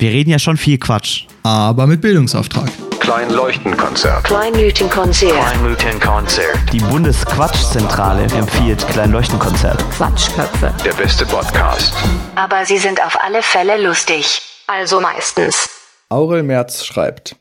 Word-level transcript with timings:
Wir 0.00 0.12
reden 0.12 0.30
ja 0.30 0.38
schon 0.38 0.56
viel 0.56 0.78
Quatsch. 0.78 1.26
aber 1.42 1.86
mit 1.86 2.00
Bildungsauftrag. 2.00 2.70
Kleinleuchtenkonzert. 3.00 4.24
Kleinleuchtenkonzert. 4.24 5.34
Kleinleuchtenkonzert. 5.34 6.72
Die 6.72 6.78
Bundesquatschzentrale 6.78 8.22
empfiehlt 8.22 8.88
Kleinleuchtenkonzert. 8.88 9.78
Quatschköpfe. 9.90 10.72
Der 10.82 10.94
beste 10.94 11.26
Podcast. 11.26 11.92
Aber 12.34 12.64
sie 12.64 12.78
sind 12.78 13.04
auf 13.04 13.14
alle 13.22 13.42
Fälle 13.42 13.86
lustig. 13.86 14.40
Also 14.66 15.02
meistens. 15.02 15.68
Aurel 16.08 16.44
Merz 16.44 16.82
schreibt, 16.86 17.36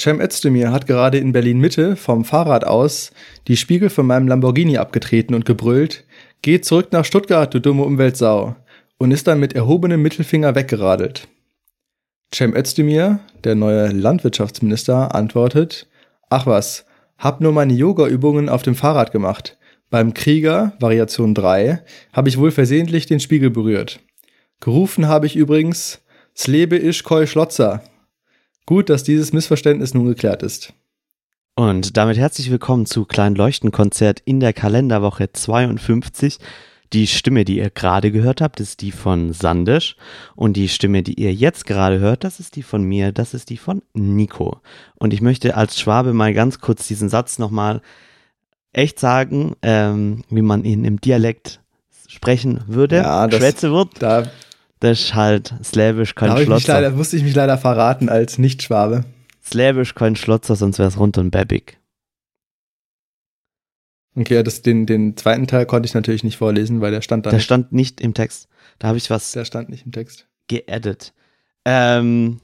Cem 0.00 0.20
Özdemir 0.20 0.70
hat 0.70 0.86
gerade 0.86 1.18
in 1.18 1.32
Berlin 1.32 1.58
Mitte 1.58 1.96
vom 1.96 2.24
Fahrrad 2.24 2.64
aus 2.64 3.10
die 3.48 3.56
Spiegel 3.56 3.90
von 3.90 4.06
meinem 4.06 4.28
Lamborghini 4.28 4.78
abgetreten 4.78 5.34
und 5.34 5.44
gebrüllt, 5.44 6.04
geh 6.42 6.60
zurück 6.60 6.92
nach 6.92 7.04
Stuttgart, 7.04 7.52
du 7.52 7.60
dumme 7.60 7.82
Umweltsau, 7.82 8.54
und 8.96 9.10
ist 9.10 9.26
dann 9.26 9.40
mit 9.40 9.54
erhobenem 9.54 10.02
Mittelfinger 10.02 10.54
weggeradelt. 10.54 11.26
Cem 12.34 12.54
Özdemir, 12.54 13.20
der 13.44 13.54
neue 13.54 13.88
Landwirtschaftsminister, 13.88 15.14
antwortet, 15.14 15.86
ach 16.28 16.46
was, 16.46 16.84
hab 17.18 17.40
nur 17.40 17.52
meine 17.52 17.72
Yoga-Übungen 17.72 18.48
auf 18.48 18.62
dem 18.62 18.74
Fahrrad 18.74 19.12
gemacht. 19.12 19.56
Beim 19.88 20.14
Krieger, 20.14 20.72
Variation 20.80 21.34
3, 21.34 21.82
habe 22.12 22.28
ich 22.28 22.38
wohl 22.38 22.50
versehentlich 22.50 23.06
den 23.06 23.20
Spiegel 23.20 23.50
berührt. 23.50 24.00
Gerufen 24.60 25.06
habe 25.06 25.26
ich 25.26 25.36
übrigens, 25.36 26.00
Slebe 26.36 26.76
isch 26.76 27.04
koi 27.04 27.26
Schlotzer. 27.26 27.82
Gut, 28.66 28.90
dass 28.90 29.04
dieses 29.04 29.32
Missverständnis 29.32 29.94
nun 29.94 30.06
geklärt 30.06 30.42
ist. 30.42 30.74
Und 31.54 31.96
damit 31.96 32.18
herzlich 32.18 32.50
willkommen 32.50 32.84
zu 32.84 33.06
Kleinleuchtenkonzert 33.06 34.20
in 34.26 34.40
der 34.40 34.52
Kalenderwoche 34.52 35.32
52. 35.32 36.38
Die 36.92 37.06
Stimme, 37.06 37.44
die 37.44 37.58
ihr 37.58 37.70
gerade 37.70 38.12
gehört 38.12 38.40
habt, 38.40 38.60
ist 38.60 38.80
die 38.80 38.92
von 38.92 39.32
Sandisch. 39.32 39.96
Und 40.34 40.54
die 40.56 40.68
Stimme, 40.68 41.02
die 41.02 41.14
ihr 41.20 41.32
jetzt 41.34 41.66
gerade 41.66 41.98
hört, 41.98 42.22
das 42.24 42.38
ist 42.40 42.56
die 42.56 42.62
von 42.62 42.82
mir, 42.82 43.12
das 43.12 43.34
ist 43.34 43.50
die 43.50 43.56
von 43.56 43.82
Nico. 43.94 44.60
Und 44.94 45.12
ich 45.12 45.20
möchte 45.20 45.56
als 45.56 45.78
Schwabe 45.80 46.12
mal 46.12 46.32
ganz 46.32 46.60
kurz 46.60 46.86
diesen 46.86 47.08
Satz 47.08 47.38
nochmal 47.38 47.80
echt 48.72 49.00
sagen, 49.00 49.54
ähm, 49.62 50.22
wie 50.30 50.42
man 50.42 50.64
ihn 50.64 50.84
im 50.84 51.00
Dialekt 51.00 51.60
sprechen 52.08 52.60
würde, 52.66 52.96
Ja, 52.96 53.26
das- 53.26 53.40
schwätze 53.40 53.72
wird. 53.72 53.90
Da, 54.00 54.24
Das 54.78 55.00
ist 55.00 55.14
halt 55.14 55.54
Slavisch 55.64 56.14
da 56.14 56.26
kein 56.28 56.44
Schlotzer. 56.44 56.74
leider, 56.74 56.90
musste 56.90 57.16
ich 57.16 57.22
mich 57.24 57.34
leider 57.34 57.56
verraten 57.58 58.08
als 58.08 58.38
Nicht-Schwabe. 58.38 59.04
Slavisch 59.42 59.94
kein 59.94 60.16
Schlotzer, 60.16 60.54
sonst 60.54 60.78
wäre 60.78 60.88
es 60.88 60.98
rund 60.98 61.18
und 61.18 61.30
bäbig. 61.30 61.78
Okay, 64.18 64.42
das, 64.42 64.62
den, 64.62 64.86
den 64.86 65.16
zweiten 65.16 65.46
Teil 65.46 65.66
konnte 65.66 65.86
ich 65.86 65.94
natürlich 65.94 66.24
nicht 66.24 66.36
vorlesen, 66.38 66.80
weil 66.80 66.90
der 66.90 67.02
stand 67.02 67.26
da 67.26 67.30
Der 67.30 67.36
nicht. 67.38 67.44
stand 67.44 67.72
nicht 67.72 68.00
im 68.00 68.14
Text. 68.14 68.48
Da 68.78 68.88
habe 68.88 68.98
ich 68.98 69.10
was 69.10 69.32
Der 69.32 69.44
stand 69.44 69.68
nicht 69.68 69.84
im 69.84 69.92
Text. 69.92 70.26
geaddet. 70.48 71.12
Ähm, 71.64 72.40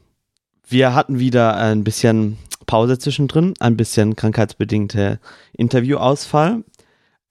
wir 0.69 0.95
hatten 0.95 1.19
wieder 1.19 1.57
ein 1.57 1.83
bisschen 1.85 2.39
Pause 2.67 2.99
zwischendrin, 2.99 3.55
ein 3.61 3.77
bisschen 3.77 4.17
krankheitsbedingte 4.17 5.19
Interviewausfall. 5.53 6.63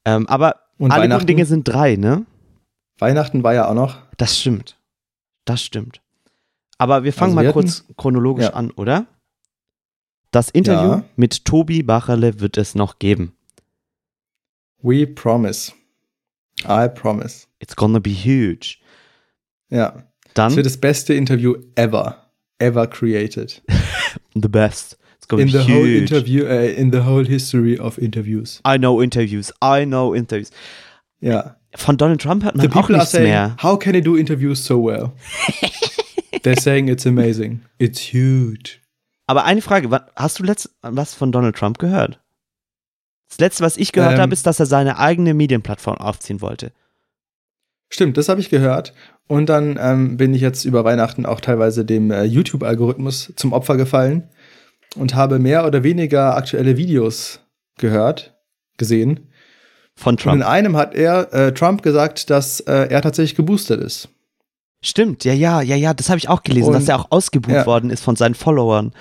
Ähm, 0.05 0.27
aber 0.27 0.55
Und 0.77 0.91
alle 0.91 1.07
guten 1.09 1.27
Dinge 1.27 1.45
sind 1.45 1.67
drei, 1.67 1.95
ne? 1.95 2.25
Weihnachten 2.97 3.43
war 3.43 3.53
ja 3.53 3.67
auch 3.69 3.73
noch. 3.75 3.97
Das 4.17 4.39
stimmt. 4.39 4.77
Das 5.45 5.61
stimmt. 5.61 6.01
Aber 6.77 7.03
wir 7.03 7.13
fangen 7.13 7.29
Also 7.31 7.35
mal 7.35 7.41
wir 7.43 7.49
hatten- 7.49 7.59
kurz 7.61 7.85
chronologisch 7.97 8.45
Ja. 8.45 8.53
an, 8.53 8.71
oder? 8.71 9.05
Das 10.31 10.49
Interview 10.49 10.91
Ja. 10.91 11.03
mit 11.15 11.45
Tobi 11.45 11.83
Bacherle 11.83 12.39
wird 12.39 12.57
es 12.57 12.73
noch 12.75 12.97
geben. 12.99 13.33
We 14.83 15.05
promise. 15.05 15.71
I 16.65 16.87
promise. 16.87 17.47
It's 17.59 17.75
gonna 17.75 17.99
be 17.99 18.11
huge. 18.11 18.77
Ja. 19.69 20.03
Dann 20.33 20.55
wird 20.55 20.65
das 20.65 20.77
beste 20.77 21.13
Interview 21.13 21.55
ever. 21.75 22.17
Ever 22.59 22.87
created. 22.87 23.61
the 24.35 24.47
best. 24.49 24.97
It's 25.17 25.27
gonna 25.27 25.43
In 25.43 25.51
be 25.51 25.57
the 25.57 25.63
huge. 25.63 25.73
whole 25.73 25.97
interview, 25.97 26.43
äh, 26.45 26.73
in 26.75 26.91
the 26.91 26.99
whole 27.05 27.25
history 27.25 27.77
of 27.79 27.97
interviews. 27.97 28.61
I 28.65 28.77
know 28.77 29.01
interviews. 29.01 29.51
I 29.63 29.85
know 29.85 30.13
interviews. 30.13 30.51
Ja. 31.19 31.55
Von 31.75 31.97
Donald 31.97 32.21
Trump 32.21 32.43
hört 32.43 32.55
The 32.55 32.67
man 32.67 32.69
auch 32.69 32.73
people 32.73 32.95
are 32.95 32.99
nichts 33.03 33.11
saying, 33.11 33.29
mehr. 33.29 33.55
how 33.61 33.77
can 33.77 33.93
he 33.95 34.01
do 34.01 34.15
interviews 34.17 34.63
so 34.63 34.77
well? 34.83 35.13
They're 36.43 36.59
saying 36.59 36.87
it's 36.87 37.05
amazing. 37.05 37.61
It's 37.77 37.99
huge. 37.99 38.79
Aber 39.27 39.45
eine 39.45 39.61
Frage, 39.61 39.89
hast 40.15 40.39
du 40.39 40.43
letzt 40.43 40.69
was 40.81 41.13
von 41.13 41.31
Donald 41.31 41.55
Trump 41.55 41.77
gehört? 41.79 42.19
Das 43.31 43.39
letzte, 43.39 43.63
was 43.63 43.77
ich 43.77 43.91
gehört 43.91 44.15
Ähm. 44.15 44.19
habe, 44.21 44.33
ist, 44.33 44.45
dass 44.45 44.59
er 44.59 44.65
seine 44.65 44.99
eigene 44.99 45.33
Medienplattform 45.33 45.97
aufziehen 45.97 46.41
wollte. 46.41 46.71
Stimmt, 47.89 48.17
das 48.17 48.29
habe 48.29 48.39
ich 48.39 48.49
gehört. 48.49 48.93
Und 49.27 49.47
dann 49.47 49.77
ähm, 49.81 50.17
bin 50.17 50.33
ich 50.33 50.41
jetzt 50.41 50.65
über 50.65 50.83
Weihnachten 50.83 51.25
auch 51.25 51.39
teilweise 51.41 51.85
dem 51.85 52.11
äh, 52.11 52.23
YouTube-Algorithmus 52.23 53.33
zum 53.35 53.53
Opfer 53.53 53.77
gefallen 53.77 54.27
und 54.95 55.15
habe 55.15 55.39
mehr 55.39 55.65
oder 55.65 55.83
weniger 55.83 56.35
aktuelle 56.35 56.75
Videos 56.77 57.39
gehört, 57.77 58.35
gesehen. 58.77 59.29
Von 59.95 60.15
Und 60.15 60.19
in 60.25 60.31
Trump. 60.39 60.45
einem 60.45 60.77
hat 60.77 60.95
er, 60.95 61.33
äh, 61.33 61.53
Trump, 61.53 61.81
gesagt, 61.81 62.29
dass 62.29 62.59
äh, 62.61 62.87
er 62.89 63.01
tatsächlich 63.01 63.35
geboostert 63.35 63.81
ist. 63.81 64.09
Stimmt, 64.83 65.23
ja, 65.25 65.33
ja, 65.33 65.61
ja, 65.61 65.75
ja, 65.75 65.93
das 65.93 66.09
habe 66.09 66.17
ich 66.17 66.27
auch 66.27 66.43
gelesen, 66.43 66.69
Und- 66.69 66.73
dass 66.73 66.87
er 66.87 66.99
auch 66.99 67.11
ausgebucht 67.11 67.53
ja. 67.53 67.65
worden 67.65 67.89
ist 67.89 68.03
von 68.03 68.15
seinen 68.15 68.35
Followern. 68.35 68.93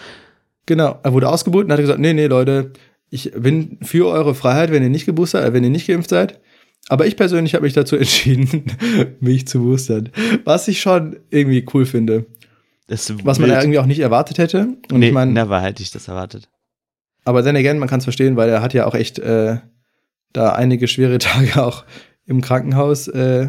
Genau, 0.66 0.98
er 1.02 1.12
wurde 1.12 1.28
ausgebucht 1.28 1.64
und 1.64 1.72
hat 1.72 1.80
gesagt, 1.80 1.98
nee, 2.00 2.12
nee, 2.12 2.26
Leute, 2.26 2.72
ich 3.10 3.32
bin 3.32 3.78
für 3.82 4.06
eure 4.08 4.34
Freiheit, 4.34 4.70
wenn 4.70 4.82
ihr 4.82 4.88
nicht 4.88 5.06
geboostert, 5.06 5.44
äh, 5.44 5.52
wenn 5.52 5.64
ihr 5.64 5.70
nicht 5.70 5.86
geimpft 5.86 6.10
seid. 6.10 6.40
Aber 6.88 7.06
ich 7.06 7.16
persönlich 7.16 7.54
habe 7.54 7.64
mich 7.64 7.74
dazu 7.74 7.96
entschieden, 7.96 8.64
mich 9.20 9.46
zu 9.46 9.60
boostern. 9.60 10.10
Was 10.44 10.68
ich 10.68 10.80
schon 10.80 11.16
irgendwie 11.30 11.66
cool 11.74 11.84
finde. 11.86 12.26
Das 12.86 13.12
Was 13.24 13.38
man 13.38 13.50
ja 13.50 13.60
irgendwie 13.60 13.78
auch 13.78 13.86
nicht 13.86 14.00
erwartet 14.00 14.38
hätte. 14.38 14.76
Und 14.90 14.98
nee, 14.98 15.08
ich 15.08 15.12
meine, 15.12 15.30
never 15.32 15.60
hätte 15.60 15.82
ich 15.82 15.90
das 15.90 16.08
erwartet. 16.08 16.48
aber 17.24 17.44
then 17.44 17.54
again, 17.54 17.78
man 17.78 17.88
kann 17.88 17.98
es 17.98 18.04
verstehen, 18.04 18.36
weil 18.36 18.48
er 18.48 18.62
hat 18.62 18.74
ja 18.74 18.86
auch 18.86 18.94
echt 18.94 19.18
äh, 19.20 19.58
da 20.32 20.52
einige 20.52 20.88
schwere 20.88 21.18
Tage 21.20 21.62
auch 21.62 21.84
im 22.26 22.40
Krankenhaus 22.40 23.08
äh, 23.08 23.48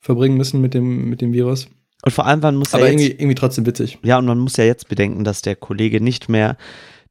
verbringen 0.00 0.36
müssen 0.36 0.60
mit 0.60 0.74
dem, 0.74 1.08
mit 1.08 1.20
dem 1.20 1.32
Virus. 1.32 1.68
Und 2.04 2.12
vor 2.12 2.26
allem, 2.26 2.38
man 2.40 2.54
muss 2.54 2.72
Aber 2.74 2.84
ja 2.84 2.90
irgendwie, 2.90 3.08
jetzt, 3.08 3.20
irgendwie 3.20 3.34
trotzdem 3.34 3.66
witzig. 3.66 3.98
ja, 4.04 4.18
und 4.18 4.26
man 4.26 4.38
muss 4.38 4.56
ja 4.56 4.64
jetzt 4.64 4.88
bedenken, 4.88 5.24
dass 5.24 5.42
der 5.42 5.56
Kollege 5.56 6.00
nicht 6.00 6.28
mehr 6.28 6.56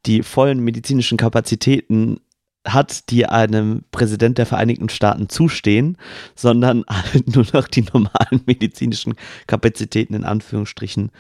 die 0.07 0.23
vollen 0.23 0.59
medizinischen 0.59 1.17
Kapazitäten 1.17 2.19
hat, 2.65 3.09
die 3.09 3.25
einem 3.25 3.83
Präsident 3.91 4.37
der 4.37 4.45
Vereinigten 4.45 4.89
Staaten 4.89 5.29
zustehen, 5.29 5.97
sondern 6.35 6.83
halt 6.89 7.33
nur 7.35 7.45
noch 7.53 7.67
die 7.67 7.83
normalen 7.83 8.41
medizinischen 8.45 9.15
Kapazitäten 9.45 10.13
in 10.13 10.23
Anführungsstrichen, 10.23 11.11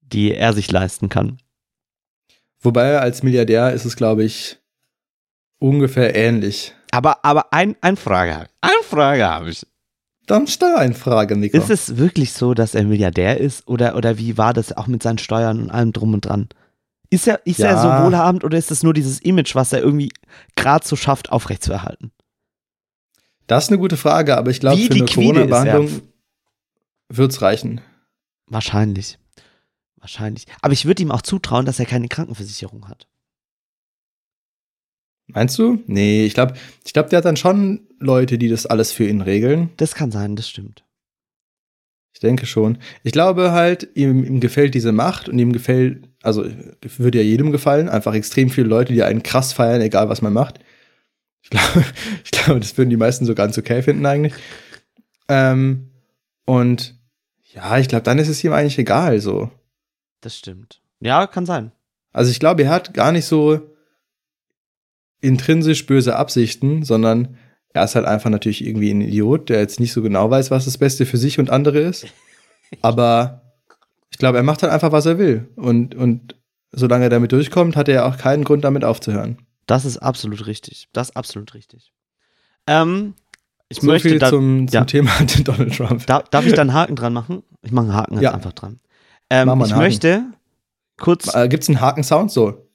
die 0.00 0.34
er 0.34 0.52
sich 0.52 0.70
leisten 0.70 1.08
kann. 1.08 1.38
Wobei 2.60 2.98
als 2.98 3.22
Milliardär 3.22 3.72
ist 3.72 3.84
es, 3.84 3.96
glaube 3.96 4.24
ich, 4.24 4.58
ungefähr 5.58 6.14
ähnlich. 6.14 6.74
Aber, 6.92 7.24
aber 7.24 7.52
ein, 7.52 7.76
ein 7.80 7.96
Frage, 7.96 8.48
eine 8.60 8.82
Frage 8.82 9.26
habe 9.26 9.50
ich. 9.50 9.66
Dann 10.26 10.46
stell 10.46 10.74
eine 10.76 10.94
Frage, 10.94 11.36
Nico. 11.36 11.56
Ist 11.58 11.68
es 11.68 11.98
wirklich 11.98 12.32
so, 12.32 12.54
dass 12.54 12.74
er 12.74 12.84
Milliardär 12.84 13.38
ist 13.38 13.68
oder, 13.68 13.96
oder 13.96 14.16
wie 14.16 14.38
war 14.38 14.54
das 14.54 14.74
auch 14.74 14.86
mit 14.86 15.02
seinen 15.02 15.18
Steuern 15.18 15.60
und 15.60 15.70
allem 15.70 15.92
drum 15.92 16.14
und 16.14 16.24
dran? 16.24 16.48
Ist 17.10 17.26
er, 17.28 17.44
ist 17.46 17.60
er 17.60 17.72
Ja. 17.72 17.82
so 18.00 18.04
wohlhabend 18.04 18.44
oder 18.44 18.58
ist 18.58 18.70
es 18.70 18.82
nur 18.82 18.94
dieses 18.94 19.20
Image, 19.20 19.54
was 19.54 19.72
er 19.72 19.80
irgendwie 19.80 20.10
gerade 20.56 20.86
so 20.86 20.96
schafft, 20.96 21.30
aufrechtzuerhalten? 21.30 22.12
Das 23.46 23.64
ist 23.64 23.70
eine 23.70 23.78
gute 23.78 23.96
Frage, 23.96 24.36
aber 24.36 24.50
ich 24.50 24.60
glaube, 24.60 24.80
für 24.80 24.90
eine 24.92 25.00
er? 25.00 25.06
Corona-Behandlung 25.06 26.02
wird's 27.08 27.42
reichen. 27.42 27.80
Wahrscheinlich. 28.46 29.18
Wahrscheinlich. 29.96 30.46
Aber 30.62 30.72
ich 30.72 30.86
würde 30.86 31.02
ihm 31.02 31.10
auch 31.10 31.22
zutrauen, 31.22 31.66
dass 31.66 31.78
er 31.78 31.86
keine 31.86 32.08
Krankenversicherung 32.08 32.88
hat. 32.88 33.06
Meinst 35.26 35.58
du? 35.58 35.82
Nee, 35.86 36.24
ich 36.26 36.34
glaube, 36.34 36.54
ich 36.84 36.92
glaub, 36.92 37.08
der 37.08 37.18
hat 37.18 37.24
dann 37.24 37.36
schon 37.36 37.86
Leute, 37.98 38.36
die 38.36 38.48
das 38.48 38.66
alles 38.66 38.92
für 38.92 39.06
ihn 39.08 39.22
regeln. 39.22 39.70
Das 39.78 39.94
kann 39.94 40.10
sein, 40.10 40.36
das 40.36 40.48
stimmt. 40.48 40.84
Ich 42.12 42.20
denke 42.20 42.46
schon. 42.46 42.78
Ich 43.02 43.12
glaube 43.12 43.52
halt, 43.52 43.88
ihm, 43.94 44.22
ihm 44.24 44.40
gefällt 44.40 44.74
diese 44.74 44.92
Macht 44.92 45.28
und 45.28 45.38
ihm 45.38 45.52
gefällt, 45.52 46.08
also 46.24 46.44
würde 46.80 47.18
ja 47.18 47.24
jedem 47.24 47.52
gefallen, 47.52 47.88
einfach 47.88 48.14
extrem 48.14 48.48
viele 48.48 48.66
Leute, 48.66 48.92
die 48.92 49.02
einen 49.02 49.22
krass 49.22 49.52
feiern, 49.52 49.82
egal 49.82 50.08
was 50.08 50.22
man 50.22 50.32
macht. 50.32 50.58
Ich 51.42 51.50
glaube, 51.50 51.84
ich 52.24 52.30
glaube, 52.30 52.60
das 52.60 52.76
würden 52.78 52.90
die 52.90 52.96
meisten 52.96 53.26
so 53.26 53.34
ganz 53.34 53.58
okay 53.58 53.82
finden 53.82 54.06
eigentlich. 54.06 54.34
Ähm, 55.28 55.90
und 56.46 56.98
ja, 57.52 57.78
ich 57.78 57.88
glaube, 57.88 58.04
dann 58.04 58.18
ist 58.18 58.28
es 58.28 58.42
ihm 58.42 58.52
eigentlich 58.52 58.78
egal 58.78 59.20
so. 59.20 59.50
Das 60.20 60.36
stimmt. 60.36 60.80
Ja, 61.00 61.26
kann 61.26 61.46
sein. 61.46 61.72
Also 62.12 62.30
ich 62.30 62.40
glaube, 62.40 62.62
er 62.62 62.70
hat 62.70 62.94
gar 62.94 63.12
nicht 63.12 63.26
so 63.26 63.60
intrinsisch 65.20 65.86
böse 65.86 66.16
Absichten, 66.16 66.84
sondern 66.84 67.36
er 67.74 67.84
ist 67.84 67.96
halt 67.96 68.06
einfach 68.06 68.30
natürlich 68.30 68.64
irgendwie 68.64 68.92
ein 68.92 69.00
Idiot, 69.00 69.50
der 69.50 69.60
jetzt 69.60 69.80
nicht 69.80 69.92
so 69.92 70.00
genau 70.00 70.30
weiß, 70.30 70.50
was 70.50 70.64
das 70.64 70.78
Beste 70.78 71.06
für 71.06 71.18
sich 71.18 71.38
und 71.38 71.50
andere 71.50 71.80
ist. 71.80 72.06
Aber 72.80 73.43
ich 74.14 74.18
glaube, 74.18 74.38
er 74.38 74.44
macht 74.44 74.62
halt 74.62 74.72
einfach, 74.72 74.92
was 74.92 75.06
er 75.06 75.18
will. 75.18 75.48
Und, 75.56 75.96
und 75.96 76.36
solange 76.70 77.06
er 77.06 77.10
damit 77.10 77.32
durchkommt, 77.32 77.74
hat 77.74 77.88
er 77.88 78.06
auch 78.06 78.16
keinen 78.16 78.44
Grund, 78.44 78.62
damit 78.62 78.84
aufzuhören. 78.84 79.38
Das 79.66 79.84
ist 79.84 79.98
absolut 79.98 80.46
richtig. 80.46 80.86
Das 80.92 81.08
ist 81.10 81.16
absolut 81.16 81.52
richtig. 81.54 81.92
Ähm, 82.68 83.14
ich 83.68 83.80
so 83.80 83.88
möchte 83.88 84.08
viel 84.10 84.20
da, 84.20 84.30
zum, 84.30 84.68
zum 84.68 84.72
ja. 84.72 84.84
Thema 84.84 85.10
Donald 85.42 85.76
Trump. 85.76 86.06
da, 86.06 86.22
darf 86.30 86.46
ich 86.46 86.52
da 86.52 86.60
einen 86.60 86.74
Haken 86.74 86.94
dran 86.94 87.12
machen? 87.12 87.42
Ich 87.62 87.72
mache 87.72 87.86
einen 87.86 87.94
Haken 87.94 88.14
jetzt 88.14 88.22
Ja. 88.22 88.34
einfach 88.34 88.52
dran. 88.52 88.78
Ähm, 89.30 89.48
ich 89.64 89.72
Haken. 89.72 89.78
möchte 89.82 90.22
kurz. 90.96 91.34
Äh, 91.34 91.48
gibt's 91.48 91.68
einen 91.68 91.80
Haken-Sound? 91.80 92.30
So. 92.30 92.68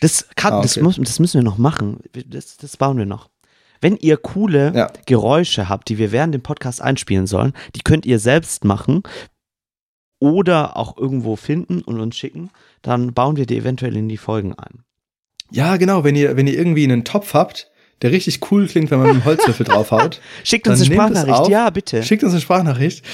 Das, 0.00 0.28
kann, 0.34 0.54
Ah, 0.54 0.62
das, 0.62 0.78
okay. 0.78 0.82
muss, 0.84 0.96
das 0.96 1.18
müssen 1.18 1.34
wir 1.40 1.44
noch 1.44 1.58
machen. 1.58 2.00
Das, 2.26 2.56
das 2.56 2.78
bauen 2.78 2.96
wir 2.96 3.04
noch. 3.06 3.28
Wenn 3.82 3.96
ihr 3.96 4.16
coole 4.16 4.72
Ja. 4.74 4.90
Geräusche 5.04 5.68
habt, 5.68 5.90
die 5.90 5.98
wir 5.98 6.10
während 6.10 6.32
dem 6.34 6.42
Podcast 6.42 6.80
einspielen 6.80 7.26
sollen, 7.26 7.52
die 7.74 7.80
könnt 7.82 8.06
ihr 8.06 8.18
selbst 8.18 8.64
machen 8.64 9.02
oder 10.18 10.76
auch 10.76 10.96
irgendwo 10.96 11.36
finden 11.36 11.82
und 11.82 12.00
uns 12.00 12.16
schicken, 12.16 12.50
dann 12.82 13.12
bauen 13.12 13.36
wir 13.36 13.46
die 13.46 13.58
eventuell 13.58 13.96
in 13.96 14.08
die 14.08 14.16
Folgen 14.16 14.54
ein. 14.54 14.84
Ja, 15.50 15.76
genau. 15.76 16.04
Wenn 16.04 16.16
ihr, 16.16 16.36
wenn 16.36 16.46
ihr 16.46 16.54
irgendwie 16.58 16.84
einen 16.84 17.04
Topf 17.04 17.34
habt, 17.34 17.70
der 18.02 18.12
richtig 18.12 18.40
cool 18.50 18.66
klingt, 18.66 18.90
wenn 18.90 18.98
man 18.98 19.08
mit 19.08 19.16
einem 19.16 19.24
Holzlöffel 19.24 19.64
draufhaut, 19.64 20.20
Schickt 20.44 20.68
uns 20.68 20.80
eine 20.80 20.92
Sprachnachricht, 20.92 21.38
auf, 21.38 21.48
ja, 21.48 21.70
bitte. 21.70 22.02
schickt 22.02 22.24
uns 22.24 22.32
eine 22.32 22.40
Sprachnachricht 22.42 23.04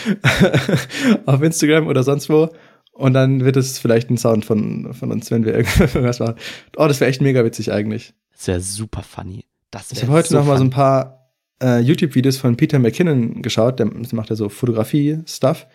auf 1.26 1.43
Instagram 1.43 1.87
oder 1.87 2.02
sonst 2.02 2.28
wo. 2.28 2.49
Und 2.93 3.14
dann 3.14 3.44
wird 3.44 3.56
es 3.56 3.78
vielleicht 3.78 4.10
ein 4.10 4.19
Sound 4.19 4.44
von, 4.44 4.93
von 4.93 5.10
uns, 5.10 5.31
wenn 5.31 5.44
wir 5.44 5.54
irgendwas 5.78 6.19
machen. 6.20 6.34
Oh, 6.76 6.87
das 6.87 7.00
wäre 7.00 7.10
echt 7.10 7.22
mega 7.22 7.44
witzig 7.44 7.72
eigentlich. 7.72 8.14
Das 8.32 8.49
wäre 8.49 8.60
super 8.60 9.02
funny. 9.02 9.46
Das 9.70 9.93
Ich 9.93 9.99
wär 9.99 10.08
habe 10.08 10.19
heute 10.19 10.28
so 10.28 10.38
noch 10.38 10.46
mal 10.46 10.58
so 10.58 10.64
ein 10.64 10.72
funny. 10.72 10.75
paar 10.75 11.31
äh, 11.62 11.78
YouTube-Videos 11.81 12.37
von 12.37 12.56
Peter 12.56 12.78
McKinnon 12.78 13.40
geschaut. 13.40 13.78
Der 13.78 13.87
macht 13.87 14.31
ja 14.31 14.37
so 14.37 14.49
Fotografie-Stuff. 14.49 15.66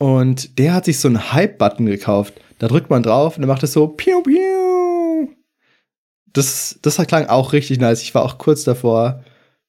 Und 0.00 0.58
der 0.58 0.72
hat 0.72 0.86
sich 0.86 0.98
so 0.98 1.08
einen 1.08 1.30
Hype-Button 1.30 1.84
gekauft. 1.84 2.32
Da 2.58 2.68
drückt 2.68 2.88
man 2.88 3.02
drauf 3.02 3.36
und 3.36 3.42
dann 3.42 3.48
macht 3.48 3.62
es 3.62 3.74
so 3.74 3.86
piu 3.86 4.22
piu. 4.22 5.28
Das, 6.32 6.78
das 6.80 6.96
klang 7.06 7.26
auch 7.26 7.52
richtig 7.52 7.78
nice. 7.80 8.00
Ich 8.00 8.14
war 8.14 8.22
auch 8.24 8.38
kurz 8.38 8.64
davor, 8.64 9.22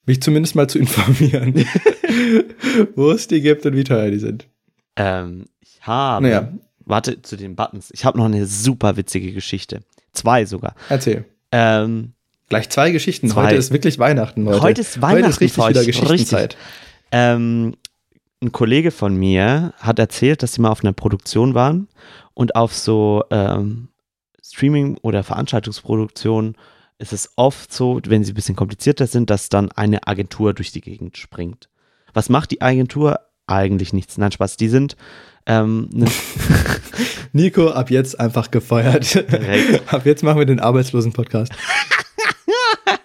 mich 0.06 0.22
zumindest 0.22 0.56
mal 0.56 0.70
zu 0.70 0.80
informieren, 0.80 1.54
wo 2.96 3.12
es 3.12 3.28
die 3.28 3.42
gibt 3.42 3.66
und 3.66 3.76
wie 3.76 3.84
teuer 3.84 4.10
die 4.10 4.20
sind. 4.20 4.48
Ähm, 4.96 5.48
ich 5.60 5.80
habe. 5.82 6.26
Naja. 6.26 6.48
Warte 6.86 7.22
zu 7.22 7.36
den 7.36 7.58
Buttons. 7.58 7.92
Ich 7.92 8.06
habe 8.06 8.18
noch 8.18 8.26
eine 8.26 8.46
super 8.46 8.96
witzige 8.96 9.34
Geschichte. 9.34 9.82
Zwei 10.14 10.46
sogar. 10.46 10.76
Erzähl. 10.88 11.26
Ähm, 11.52 12.14
Gleich 12.48 12.70
zwei 12.70 12.92
Geschichten. 12.92 13.28
Zwei. 13.28 13.48
Heute 13.48 13.56
ist 13.56 13.72
wirklich 13.74 14.00
Weihnachten, 14.00 14.46
Leute. 14.46 14.62
Heute 14.62 14.82
ist 14.82 14.96
Heute 14.96 15.02
Weihnachten 15.02 15.30
ist 15.32 15.42
richtig 15.42 15.68
wieder. 15.68 15.84
Geschichtenzeit. 15.84 16.56
Ähm, 17.12 17.76
ein 18.42 18.52
Kollege 18.52 18.92
von 18.92 19.16
mir 19.16 19.74
hat 19.78 20.00
erzählt, 20.00 20.42
dass 20.42 20.54
sie 20.54 20.62
mal 20.62 20.72
auf 20.72 20.84
einer 20.84 20.94
Produktion 20.94 21.54
waren 21.54 21.88
und 22.34 22.56
auf 22.56 22.74
so 22.74 23.24
ähm, 23.30 23.90
Streaming- 24.44 24.98
oder 25.02 25.24
Veranstaltungsproduktionen 25.24 26.58
ist 26.98 27.14
es 27.14 27.32
oft 27.36 27.72
so, 27.72 28.00
wenn 28.06 28.24
sie 28.24 28.32
ein 28.32 28.36
bisschen 28.36 28.56
komplizierter 28.56 29.08
sind, 29.08 29.30
dass 29.30 29.50
dann 29.50 29.72
eine 29.72 30.08
Agentur 30.08 30.54
durch 30.54 30.72
die 30.72 30.82
Gegend 30.82 31.18
springt. 31.18 31.70
Was 32.14 32.30
macht 32.30 32.52
die 32.52 32.62
Agentur? 32.62 33.20
Eigentlich 33.48 33.94
nichts. 33.94 34.18
Nein, 34.18 34.32
Spaß. 34.32 34.58
Die 34.58 34.70
sind 34.70 34.96
ähm, 35.46 35.90
ne, 35.92 36.06
Nico, 37.34 37.70
ab 37.70 37.90
jetzt 37.90 38.20
einfach 38.20 38.52
gefeuert. 38.52 39.26
Ab 39.88 40.06
jetzt 40.06 40.24
machen 40.24 40.40
wir 40.40 40.46
den 40.46 40.60
Arbeitslosen-Podcast. 40.60 41.52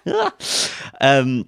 ähm, 1.00 1.46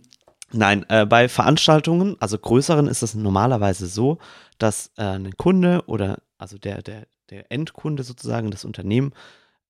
nein, 0.53 0.85
äh, 0.89 1.07
bei 1.07 1.29
Veranstaltungen, 1.29 2.17
also 2.21 2.39
größeren, 2.39 2.87
ist 2.89 3.03
es 3.03 3.15
normalerweise 3.15 3.87
so, 3.87 4.19
dass 4.59 4.93
äh, 4.97 5.03
ein 5.03 5.37
Kunde 5.37 5.83
oder 5.87 6.19
also 6.39 6.59
der, 6.59 6.83
der, 6.83 7.07
der 7.31 7.51
Endkunde 7.51 8.03
sozusagen, 8.03 8.51
das 8.51 8.65
Unternehmen, 8.65 9.13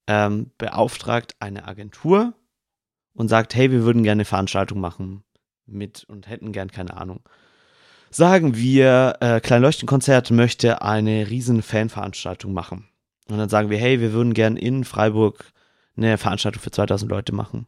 ähm, 0.07 0.51
beauftragt 0.59 1.37
eine 1.41 1.67
Agentur 1.67 2.35
und 3.15 3.29
sagt, 3.29 3.55
hey, 3.55 3.71
wir 3.71 3.83
würden 3.85 4.03
gerne 4.03 4.21
eine 4.21 4.25
Veranstaltung 4.25 4.81
machen 4.81 5.25
mit 5.67 6.05
und 6.05 6.29
hätten 6.29 6.53
gern 6.53 6.71
keine 6.71 6.97
Ahnung. 6.97 7.21
Sagen 8.11 8.57
wir, 8.57 9.17
äh, 9.21 9.41
Kleinleuchtenkonzert 9.41 10.31
möchte 10.31 10.81
eine 10.83 11.29
riesen 11.29 11.63
Fanveranstaltung 11.63 12.55
machen. 12.55 12.89
Und 13.29 13.37
dann 13.37 13.51
sagen 13.51 13.69
wir, 13.69 13.77
hey, 13.77 14.01
wir 14.01 14.15
würden 14.15 14.33
gern 14.33 14.57
in 14.57 14.85
Freiburg 14.85 15.53
eine 15.97 16.17
Veranstaltung 16.17 16.63
für 16.63 16.71
2000 16.71 17.11
Leute 17.11 17.35
machen. 17.35 17.67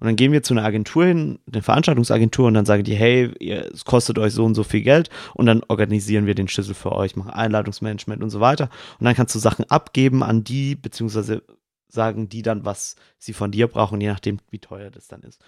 Und 0.00 0.06
dann 0.06 0.16
gehen 0.16 0.32
wir 0.32 0.42
zu 0.42 0.54
einer 0.54 0.64
Agentur 0.64 1.06
hin, 1.06 1.38
eine 1.50 1.62
Veranstaltungsagentur, 1.62 2.46
und 2.46 2.54
dann 2.54 2.66
sagen 2.66 2.84
die, 2.84 2.94
hey, 2.94 3.32
es 3.72 3.84
kostet 3.84 4.18
euch 4.18 4.32
so 4.32 4.44
und 4.44 4.54
so 4.54 4.62
viel 4.62 4.82
Geld, 4.82 5.10
und 5.34 5.46
dann 5.46 5.62
organisieren 5.68 6.26
wir 6.26 6.34
den 6.34 6.48
Schlüssel 6.48 6.74
für 6.74 6.92
euch, 6.92 7.16
machen 7.16 7.30
Einladungsmanagement 7.30 8.22
und 8.22 8.30
so 8.30 8.40
weiter. 8.40 8.70
Und 8.98 9.06
dann 9.06 9.14
kannst 9.14 9.34
du 9.34 9.38
Sachen 9.38 9.64
abgeben 9.70 10.22
an 10.22 10.44
die, 10.44 10.74
beziehungsweise 10.76 11.42
sagen 11.88 12.28
die 12.28 12.42
dann, 12.42 12.64
was 12.64 12.96
sie 13.18 13.32
von 13.32 13.50
dir 13.50 13.66
brauchen, 13.66 14.00
je 14.00 14.08
nachdem, 14.08 14.38
wie 14.50 14.58
teuer 14.58 14.90
das 14.90 15.08
dann 15.08 15.22
ist. 15.22 15.40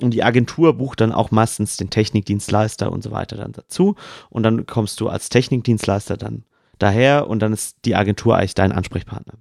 Und 0.00 0.10
die 0.10 0.24
Agentur 0.24 0.76
bucht 0.76 1.00
dann 1.00 1.12
auch 1.12 1.30
meistens 1.30 1.76
den 1.76 1.88
Technikdienstleister 1.88 2.90
und 2.90 3.02
so 3.02 3.12
weiter 3.12 3.36
dann 3.36 3.52
dazu. 3.52 3.94
Und 4.28 4.42
dann 4.42 4.66
kommst 4.66 5.00
du 5.00 5.08
als 5.08 5.28
Technikdienstleister 5.28 6.16
dann 6.16 6.44
daher 6.78 7.28
und 7.28 7.40
dann 7.40 7.52
ist 7.52 7.78
die 7.84 7.94
Agentur 7.94 8.36
eigentlich 8.36 8.54
dein 8.54 8.72
Ansprechpartner. 8.72 9.34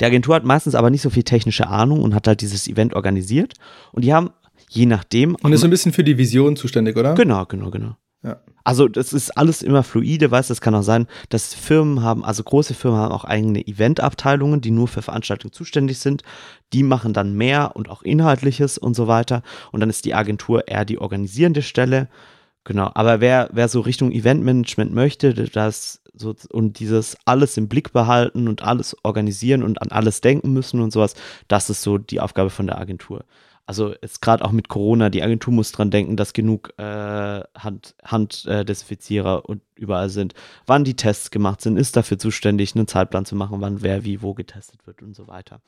Die 0.00 0.04
Agentur 0.04 0.34
hat 0.34 0.44
meistens 0.44 0.74
aber 0.74 0.90
nicht 0.90 1.02
so 1.02 1.10
viel 1.10 1.22
technische 1.22 1.68
Ahnung 1.68 2.02
und 2.02 2.14
hat 2.14 2.26
halt 2.26 2.40
dieses 2.40 2.66
Event 2.66 2.94
organisiert. 2.94 3.54
Und 3.92 4.04
die 4.04 4.14
haben, 4.14 4.30
je 4.68 4.86
nachdem. 4.86 5.36
Und 5.36 5.52
ist 5.52 5.60
so 5.60 5.66
ein 5.66 5.70
bisschen 5.70 5.92
für 5.92 6.04
die 6.04 6.18
Vision 6.18 6.56
zuständig, 6.56 6.96
oder? 6.96 7.14
Genau, 7.14 7.44
genau, 7.44 7.70
genau. 7.70 7.96
Ja. 8.22 8.40
Also 8.64 8.86
das 8.86 9.14
ist 9.14 9.30
alles 9.38 9.62
immer 9.62 9.82
fluide, 9.82 10.30
weißt 10.30 10.50
du, 10.50 10.52
es 10.52 10.60
kann 10.60 10.74
auch 10.74 10.82
sein, 10.82 11.06
dass 11.30 11.54
Firmen 11.54 12.02
haben, 12.02 12.22
also 12.22 12.42
große 12.42 12.74
Firmen 12.74 13.00
haben 13.00 13.12
auch 13.12 13.24
eigene 13.24 13.66
Eventabteilungen, 13.66 14.60
die 14.60 14.70
nur 14.70 14.88
für 14.88 15.00
Veranstaltungen 15.00 15.52
zuständig 15.52 15.98
sind. 15.98 16.22
Die 16.74 16.82
machen 16.82 17.14
dann 17.14 17.34
mehr 17.34 17.74
und 17.76 17.88
auch 17.88 18.02
Inhaltliches 18.02 18.76
und 18.76 18.94
so 18.94 19.08
weiter. 19.08 19.42
Und 19.72 19.80
dann 19.80 19.88
ist 19.88 20.04
die 20.04 20.14
Agentur 20.14 20.68
eher 20.68 20.84
die 20.84 20.98
organisierende 20.98 21.62
Stelle. 21.62 22.08
Genau, 22.64 22.90
aber 22.94 23.20
wer, 23.20 23.48
wer 23.52 23.68
so 23.68 23.80
Richtung 23.80 24.12
Eventmanagement 24.12 24.92
möchte, 24.92 25.32
das 25.32 26.02
so 26.12 26.34
und 26.50 26.78
dieses 26.78 27.16
alles 27.24 27.56
im 27.56 27.68
Blick 27.68 27.92
behalten 27.92 28.48
und 28.48 28.62
alles 28.62 28.96
organisieren 29.02 29.62
und 29.62 29.80
an 29.80 29.90
alles 29.90 30.20
denken 30.20 30.52
müssen 30.52 30.80
und 30.80 30.92
sowas, 30.92 31.14
das 31.48 31.70
ist 31.70 31.82
so 31.82 31.96
die 31.96 32.20
Aufgabe 32.20 32.50
von 32.50 32.66
der 32.66 32.78
Agentur. 32.78 33.24
Also 33.70 33.94
jetzt 34.02 34.20
gerade 34.20 34.44
auch 34.44 34.50
mit 34.50 34.68
Corona, 34.68 35.10
die 35.10 35.22
Agentur 35.22 35.54
muss 35.54 35.70
dran 35.70 35.92
denken, 35.92 36.16
dass 36.16 36.32
genug 36.32 36.74
äh, 36.76 36.82
Hand, 36.82 37.94
Handdesinfizierer 38.04 39.48
und 39.48 39.62
überall 39.76 40.08
sind, 40.08 40.34
wann 40.66 40.82
die 40.84 40.96
Tests 40.96 41.30
gemacht 41.30 41.60
sind, 41.60 41.76
ist 41.76 41.96
dafür 41.96 42.18
zuständig, 42.18 42.74
einen 42.74 42.88
Zeitplan 42.88 43.24
zu 43.24 43.36
machen, 43.36 43.60
wann 43.60 43.80
wer 43.80 44.04
wie 44.04 44.22
wo 44.22 44.34
getestet 44.34 44.86
wird 44.88 45.02
und 45.02 45.14
so 45.14 45.28
weiter. 45.28 45.60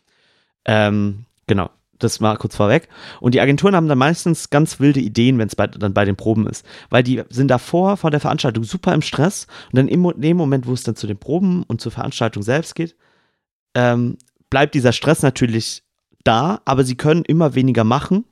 Ähm, 0.64 1.26
genau, 1.46 1.70
das 2.02 2.20
mal 2.20 2.36
kurz 2.36 2.56
vorweg. 2.56 2.88
Und 3.20 3.34
die 3.34 3.40
Agenturen 3.40 3.76
haben 3.76 3.88
dann 3.88 3.98
meistens 3.98 4.50
ganz 4.50 4.80
wilde 4.80 5.00
Ideen, 5.00 5.38
wenn 5.38 5.48
es 5.48 5.56
dann 5.56 5.94
bei 5.94 6.04
den 6.04 6.16
Proben 6.16 6.46
ist. 6.46 6.64
Weil 6.90 7.02
die 7.02 7.22
sind 7.30 7.48
davor, 7.48 7.96
vor 7.96 8.10
der 8.10 8.20
Veranstaltung, 8.20 8.64
super 8.64 8.94
im 8.94 9.02
Stress. 9.02 9.46
Und 9.72 9.78
dann 9.78 9.88
im, 9.88 10.12
dem 10.16 10.36
Moment, 10.36 10.66
wo 10.66 10.72
es 10.72 10.82
dann 10.82 10.96
zu 10.96 11.06
den 11.06 11.18
Proben 11.18 11.62
und 11.64 11.80
zur 11.80 11.92
Veranstaltung 11.92 12.42
selbst 12.42 12.74
geht, 12.74 12.96
ähm, 13.74 14.16
bleibt 14.50 14.74
dieser 14.74 14.92
Stress 14.92 15.22
natürlich 15.22 15.82
da, 16.24 16.60
aber 16.64 16.84
sie 16.84 16.96
können 16.96 17.24
immer 17.24 17.54
weniger 17.54 17.84
machen 17.84 18.24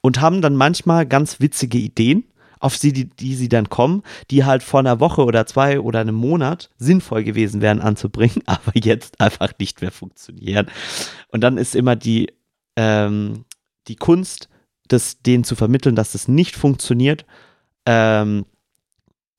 und 0.00 0.20
haben 0.20 0.40
dann 0.40 0.56
manchmal 0.56 1.06
ganz 1.06 1.40
witzige 1.40 1.78
Ideen, 1.78 2.24
auf 2.58 2.76
sie, 2.76 2.92
die, 2.92 3.08
die 3.08 3.34
sie 3.34 3.48
dann 3.48 3.68
kommen, 3.68 4.02
die 4.30 4.44
halt 4.44 4.62
vor 4.62 4.80
einer 4.80 5.00
Woche 5.00 5.24
oder 5.24 5.46
zwei 5.46 5.80
oder 5.80 6.00
einem 6.00 6.14
Monat 6.14 6.70
sinnvoll 6.78 7.24
gewesen 7.24 7.60
wären 7.60 7.80
anzubringen, 7.80 8.42
aber 8.46 8.72
jetzt 8.74 9.20
einfach 9.20 9.52
nicht 9.58 9.80
mehr 9.80 9.92
funktionieren. 9.92 10.68
Und 11.28 11.42
dann 11.42 11.58
ist 11.58 11.74
immer 11.74 11.96
die, 11.96 12.32
ähm, 12.76 13.44
die 13.88 13.96
Kunst, 13.96 14.48
das 14.88 15.20
denen 15.22 15.44
zu 15.44 15.56
vermitteln, 15.56 15.96
dass 15.96 16.12
das 16.12 16.28
nicht 16.28 16.56
funktioniert, 16.56 17.26
ähm, 17.86 18.46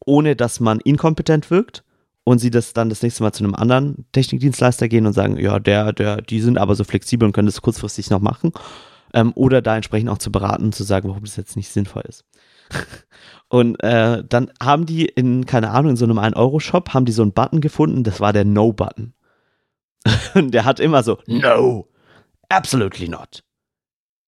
ohne 0.06 0.36
dass 0.36 0.60
man 0.60 0.80
inkompetent 0.80 1.52
wirkt 1.52 1.84
und 2.24 2.40
sie 2.40 2.50
das 2.50 2.74
dann 2.74 2.90
das 2.90 3.04
nächste 3.04 3.24
Mal 3.24 3.32
zu 3.32 3.44
einem 3.44 3.56
anderen 3.56 4.06
Technikdienstleister 4.12 4.88
gehen 4.88 5.06
und 5.06 5.14
sagen, 5.14 5.38
ja, 5.38 5.60
der, 5.60 5.94
der, 5.94 6.22
die 6.22 6.42
sind 6.42 6.58
aber 6.58 6.76
so 6.76 6.84
flexibel 6.84 7.26
und 7.26 7.34
können 7.34 7.48
das 7.48 7.62
kurzfristig 7.62 8.10
noch 8.10 8.20
machen. 8.20 8.52
Ähm, 9.14 9.32
oder 9.36 9.62
da 9.62 9.78
entsprechend 9.78 10.10
auch 10.10 10.18
zu 10.18 10.32
beraten 10.32 10.66
und 10.66 10.76
zu 10.76 10.84
sagen, 10.84 11.08
warum 11.08 11.24
das 11.24 11.38
jetzt 11.38 11.56
nicht 11.56 11.70
sinnvoll 11.70 12.04
ist. 12.08 12.26
und 13.48 13.82
äh, 13.82 14.24
dann 14.28 14.52
haben 14.62 14.86
die 14.86 15.06
in, 15.06 15.46
keine 15.46 15.70
Ahnung, 15.72 15.92
in 15.92 15.96
so 15.96 16.04
einem 16.04 16.20
1-Euro-Shop, 16.20 16.94
haben 16.94 17.06
die 17.06 17.14
so 17.14 17.22
einen 17.22 17.32
Button 17.32 17.62
gefunden, 17.62 18.04
das 18.04 18.20
war 18.20 18.34
der 18.34 18.44
No-Button. 18.44 19.14
und 20.36 20.52
der 20.54 20.66
hat 20.66 20.82
immer 20.82 21.04
so, 21.04 21.20
No, 21.28 21.88
absolutely 22.50 23.08
not. 23.08 23.44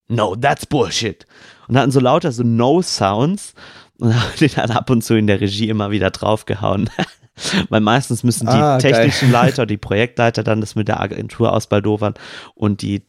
No, 0.08 0.36
that's 0.36 0.66
bullshit. 0.66 1.26
Und 1.68 1.78
hatten 1.78 1.92
so 1.92 2.00
lauter 2.00 2.32
so 2.32 2.44
No-Sounds 2.44 3.54
und 4.00 4.16
haben 4.16 4.32
die 4.40 4.48
dann 4.48 4.72
ab 4.72 4.90
und 4.90 5.04
zu 5.04 5.16
in 5.16 5.28
der 5.28 5.40
Regie 5.40 5.70
immer 5.70 5.92
wieder 5.92 6.10
draufgehauen. 6.10 6.90
Weil 7.70 7.82
meistens 7.82 8.24
müssen 8.24 8.48
die 8.48 8.52
Ah, 8.54 8.80
geil. 8.80 8.92
technischen 8.92 9.32
Leiter, 9.34 9.66
die 9.66 9.78
Projektleiter 9.78 10.44
dann 10.44 10.62
das 10.62 10.76
mit 10.76 10.88
der 10.88 11.00
Agentur 11.00 11.54
ausbaldowern 11.54 12.16
und 12.56 12.82
die 12.82 13.04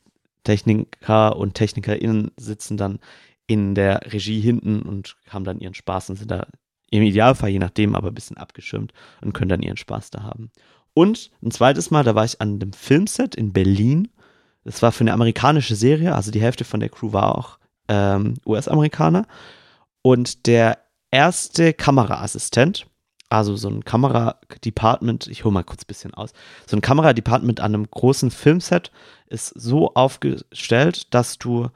Techniker 0.44 1.36
und 1.36 1.54
TechnikerInnen 1.54 2.30
sitzen 2.38 2.76
dann 2.76 2.98
in 3.46 3.74
der 3.74 4.00
Regie 4.12 4.40
hinten 4.40 4.82
und 4.82 5.16
haben 5.28 5.44
dann 5.44 5.58
ihren 5.58 5.74
Spaß 5.74 6.10
und 6.10 6.16
sind 6.16 6.30
da 6.30 6.46
im 6.90 7.02
Idealfall, 7.02 7.50
je 7.50 7.58
nachdem, 7.58 7.94
aber 7.96 8.08
ein 8.08 8.14
bisschen 8.14 8.36
abgeschirmt 8.36 8.92
und 9.20 9.32
können 9.32 9.48
dann 9.48 9.62
ihren 9.62 9.76
Spaß 9.76 10.10
da 10.10 10.22
haben. 10.22 10.50
Und 10.94 11.30
ein 11.42 11.50
zweites 11.50 11.90
Mal, 11.90 12.04
da 12.04 12.14
war 12.14 12.24
ich 12.24 12.40
an 12.40 12.54
einem 12.60 12.72
Filmset 12.72 13.34
in 13.34 13.52
Berlin. 13.52 14.08
Das 14.64 14.82
war 14.82 14.92
für 14.92 15.02
eine 15.02 15.12
amerikanische 15.12 15.74
Serie, 15.74 16.14
also 16.14 16.30
die 16.30 16.40
Hälfte 16.42 16.64
von 16.64 16.80
der 16.80 16.90
Crew 16.90 17.12
war 17.12 17.36
auch 17.36 17.58
ähm, 17.88 18.34
US-Amerikaner. 18.46 19.26
Und 20.02 20.46
der 20.46 20.78
erste 21.10 21.72
Kameraassistent, 21.72 22.86
also 23.28 23.56
so 23.56 23.68
ein 23.68 23.84
Kameradepartment, 23.84 25.28
ich 25.28 25.44
hole 25.44 25.52
mal 25.52 25.64
kurz 25.64 25.82
ein 25.82 25.88
bisschen 25.88 26.14
aus, 26.14 26.32
so 26.66 26.76
ein 26.76 26.80
Kameradepartment 26.82 27.60
an 27.60 27.74
einem 27.74 27.90
großen 27.90 28.30
Filmset 28.30 28.90
ist 29.26 29.48
so 29.48 29.94
aufgestellt, 29.94 31.14
dass 31.14 31.38
du 31.38 31.68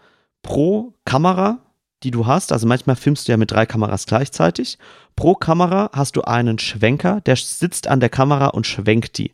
pro 0.42 0.92
Kamera, 1.04 1.58
die 2.02 2.10
du 2.10 2.26
hast, 2.26 2.52
also 2.52 2.66
manchmal 2.66 2.96
filmst 2.96 3.26
du 3.26 3.32
ja 3.32 3.38
mit 3.38 3.50
drei 3.50 3.66
Kameras 3.66 4.06
gleichzeitig, 4.06 4.78
pro 5.16 5.34
Kamera 5.34 5.90
hast 5.92 6.16
du 6.16 6.22
einen 6.22 6.58
Schwenker, 6.58 7.20
der 7.22 7.36
sitzt 7.36 7.86
an 7.86 8.00
der 8.00 8.10
Kamera 8.10 8.48
und 8.48 8.66
schwenkt 8.66 9.18
die. 9.18 9.32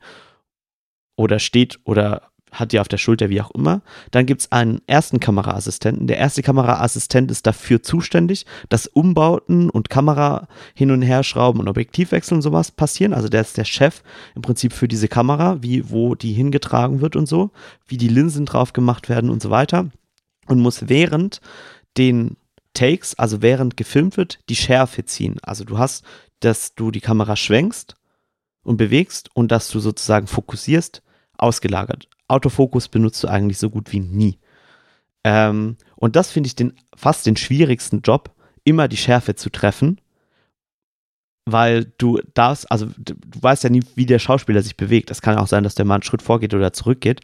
Oder 1.16 1.38
steht 1.38 1.80
oder 1.85 2.30
hat 2.52 2.73
die 2.73 2.80
auf 2.80 2.88
der 2.88 2.99
Schulter, 2.99 3.30
wie 3.30 3.40
auch 3.40 3.50
immer. 3.52 3.83
Dann 4.11 4.26
gibt 4.26 4.42
es 4.42 4.52
einen 4.52 4.80
ersten 4.87 5.21
Kameraassistenten. 5.21 6.07
Der 6.07 6.19
erste 6.19 6.42
Kameraassistent 6.42 7.30
ist 7.30 7.47
dafür 7.47 7.83
zuständig, 7.83 8.47
dass 8.69 8.87
Umbauten 8.87 9.71
und 9.71 9.90
Kamera 9.90 10.49
hin 10.75 10.90
und 10.90 11.02
her 11.02 11.23
schrauben 11.23 11.61
und 11.61 11.69
Objektivwechsel 11.69 12.35
und 12.35 12.42
sowas 12.42 12.71
passieren. 12.71 13.12
Also 13.12 13.28
der 13.28 13.42
ist 13.42 13.57
der 13.57 13.64
Chef 13.64 14.02
im 14.35 14.42
Prinzip 14.42 14.73
für 14.73 14.88
diese 14.88 15.09
Kamera, 15.09 15.62
wie, 15.62 15.90
wo 15.90 16.14
die 16.14 16.33
hingetragen 16.33 17.00
wird 17.00 17.16
und 17.16 17.26
so, 17.26 17.50
wie 17.87 17.97
die 17.97 18.09
Linsen 18.09 18.47
drauf 18.47 18.73
gemacht 18.73 19.09
werden 19.09 19.30
und 19.30 19.42
so 19.42 19.50
weiter. 19.50 19.90
Und 20.47 20.61
muss 20.61 20.88
während 20.88 21.40
den 21.97 22.37
Takes, 22.75 23.19
also 23.19 23.42
während 23.42 23.76
gefilmt 23.76 24.16
wird, 24.16 24.38
die 24.49 24.57
Schärfe 24.57 25.04
ziehen. 25.04 25.38
Also 25.42 25.64
du 25.64 25.78
hast, 25.78 26.04
dass 26.40 26.75
du 26.75 26.90
die 26.90 27.00
Kamera 27.00 27.37
schwenkst 27.37 27.97
und 28.62 28.76
bewegst 28.76 29.28
und 29.35 29.50
dass 29.50 29.69
du 29.71 29.80
sozusagen 29.80 30.26
fokussierst, 30.26 31.02
ausgelagert. 31.37 32.09
Autofokus 32.31 32.89
benutzt 32.89 33.23
du 33.23 33.29
eigentlich 33.29 33.59
so 33.59 33.71
gut 33.71 33.93
wie 33.93 34.01
nie. 34.01 34.39
Ähm, 35.25 35.77
und 35.97 36.17
das 36.17 36.31
finde 36.31 36.47
ich 36.47 36.57
den, 36.57 36.75
fast 36.97 37.27
den 37.27 37.37
schwierigsten 37.37 38.01
Job, 38.03 38.35
immer 38.65 38.89
die 38.89 38.97
Schärfe 38.97 39.35
zu 39.35 39.51
treffen, 39.51 40.01
weil 41.45 41.93
du 41.99 42.21
das, 42.35 42.67
also 42.67 42.87
du 42.97 43.15
weißt 43.41 43.65
ja 43.65 43.71
nie, 43.71 43.83
wie 43.95 44.07
der 44.07 44.19
Schauspieler 44.19 44.63
sich 44.63 44.77
bewegt. 44.77 45.11
Es 45.11 45.23
kann 45.23 45.39
auch 45.39 45.49
sein, 45.49 45.65
dass 45.65 45.75
der 45.75 45.85
mal 45.85 45.95
einen 45.95 46.03
Schritt 46.03 46.23
vorgeht 46.23 46.55
oder 46.55 46.73
zurückgeht. 46.73 47.21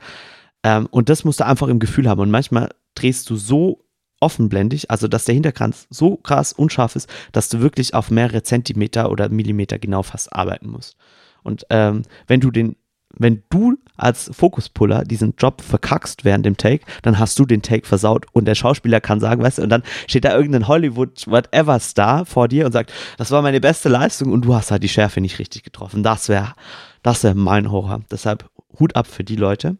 Ähm, 0.63 0.87
und 0.91 1.09
das 1.09 1.25
musst 1.25 1.41
du 1.41 1.47
einfach 1.47 1.69
im 1.69 1.79
Gefühl 1.79 2.09
haben. 2.09 2.21
Und 2.21 2.31
manchmal 2.31 2.71
drehst 2.95 3.31
du 3.31 3.37
so 3.37 3.85
offenblendig, 4.21 4.91
also 4.91 5.09
dass 5.09 5.27
der 5.27 5.35
Hintergrund 5.35 5.87
so 5.91 6.17
krass 6.17 6.53
unscharf 6.53 6.97
ist, 6.97 7.09
dass 7.33 7.49
du 7.49 7.61
wirklich 7.61 7.95
auf 7.95 8.11
mehrere 8.11 8.43
Zentimeter 8.43 9.11
oder 9.11 9.29
Millimeter 9.29 9.79
genau 9.79 10.03
fast 10.03 10.33
arbeiten 10.33 10.69
musst. 10.69 10.97
Und 11.43 11.67
ähm, 11.71 12.03
wenn 12.27 12.41
du 12.41 12.51
den 12.51 12.77
wenn 13.19 13.43
du 13.51 13.77
als 13.97 14.31
Fokuspuller 14.33 15.05
diesen 15.05 15.35
Job 15.39 15.63
verkackst 15.63 16.25
während 16.25 16.45
dem 16.45 16.57
Take, 16.57 16.85
dann 17.03 17.19
hast 17.19 17.39
du 17.39 17.47
den 17.47 17.63
Take 17.63 17.87
versaut 17.87 18.27
und 18.33 18.45
der 18.45 18.55
Schauspieler 18.55 19.01
kann 19.01 19.21
sagen, 19.21 19.43
weißt 19.43 19.59
du, 19.59 19.63
und 19.63 19.71
dann 19.71 19.83
steht 20.07 20.25
da 20.25 20.37
irgendein 20.37 20.69
Hollywood-Whatever-Star 20.69 22.27
vor 22.27 22.49
dir 22.49 22.67
und 22.67 22.73
sagt, 22.73 22.93
das 23.17 23.31
war 23.31 23.43
meine 23.43 23.61
beste 23.61 23.89
Leistung 23.89 24.33
und 24.33 24.45
du 24.45 24.55
hast 24.55 24.71
halt 24.71 24.83
die 24.83 24.89
Schärfe 24.89 25.21
nicht 25.21 25.39
richtig 25.39 25.63
getroffen. 25.63 26.03
Das 26.03 26.29
wäre 26.29 26.55
das 27.03 27.23
wär 27.23 27.35
mein 27.35 27.71
Horror. 27.71 28.01
Deshalb 28.11 28.51
Hut 28.81 28.97
ab 28.97 29.07
für 29.07 29.23
die 29.23 29.37
Leute. 29.37 29.77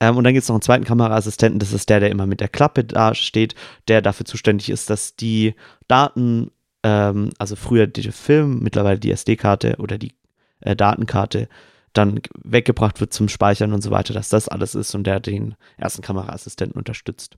Ähm, 0.00 0.16
und 0.16 0.24
dann 0.24 0.32
gibt 0.32 0.42
es 0.42 0.48
noch 0.48 0.56
einen 0.56 0.62
zweiten 0.62 0.84
Kameraassistenten, 0.84 1.58
das 1.58 1.72
ist 1.72 1.88
der, 1.88 2.00
der 2.00 2.10
immer 2.10 2.26
mit 2.26 2.40
der 2.40 2.48
Klappe 2.48 2.84
da 2.84 3.14
steht, 3.14 3.54
der 3.88 4.02
dafür 4.02 4.26
zuständig 4.26 4.70
ist, 4.70 4.90
dass 4.90 5.16
die 5.16 5.54
Daten, 5.88 6.50
ähm, 6.82 7.30
also 7.38 7.56
früher 7.56 7.86
der 7.86 8.12
Film, 8.12 8.60
mittlerweile 8.60 8.98
die 8.98 9.10
SD-Karte 9.10 9.76
oder 9.78 9.98
die 9.98 10.12
äh, 10.60 10.76
Datenkarte, 10.76 11.48
dann 11.96 12.20
weggebracht 12.42 13.00
wird 13.00 13.12
zum 13.12 13.28
Speichern 13.28 13.72
und 13.72 13.82
so 13.82 13.90
weiter, 13.90 14.14
dass 14.14 14.28
das 14.28 14.48
alles 14.48 14.74
ist 14.74 14.94
und 14.94 15.04
der 15.04 15.20
den 15.20 15.54
ersten 15.76 16.02
Kameraassistenten 16.02 16.78
unterstützt. 16.78 17.36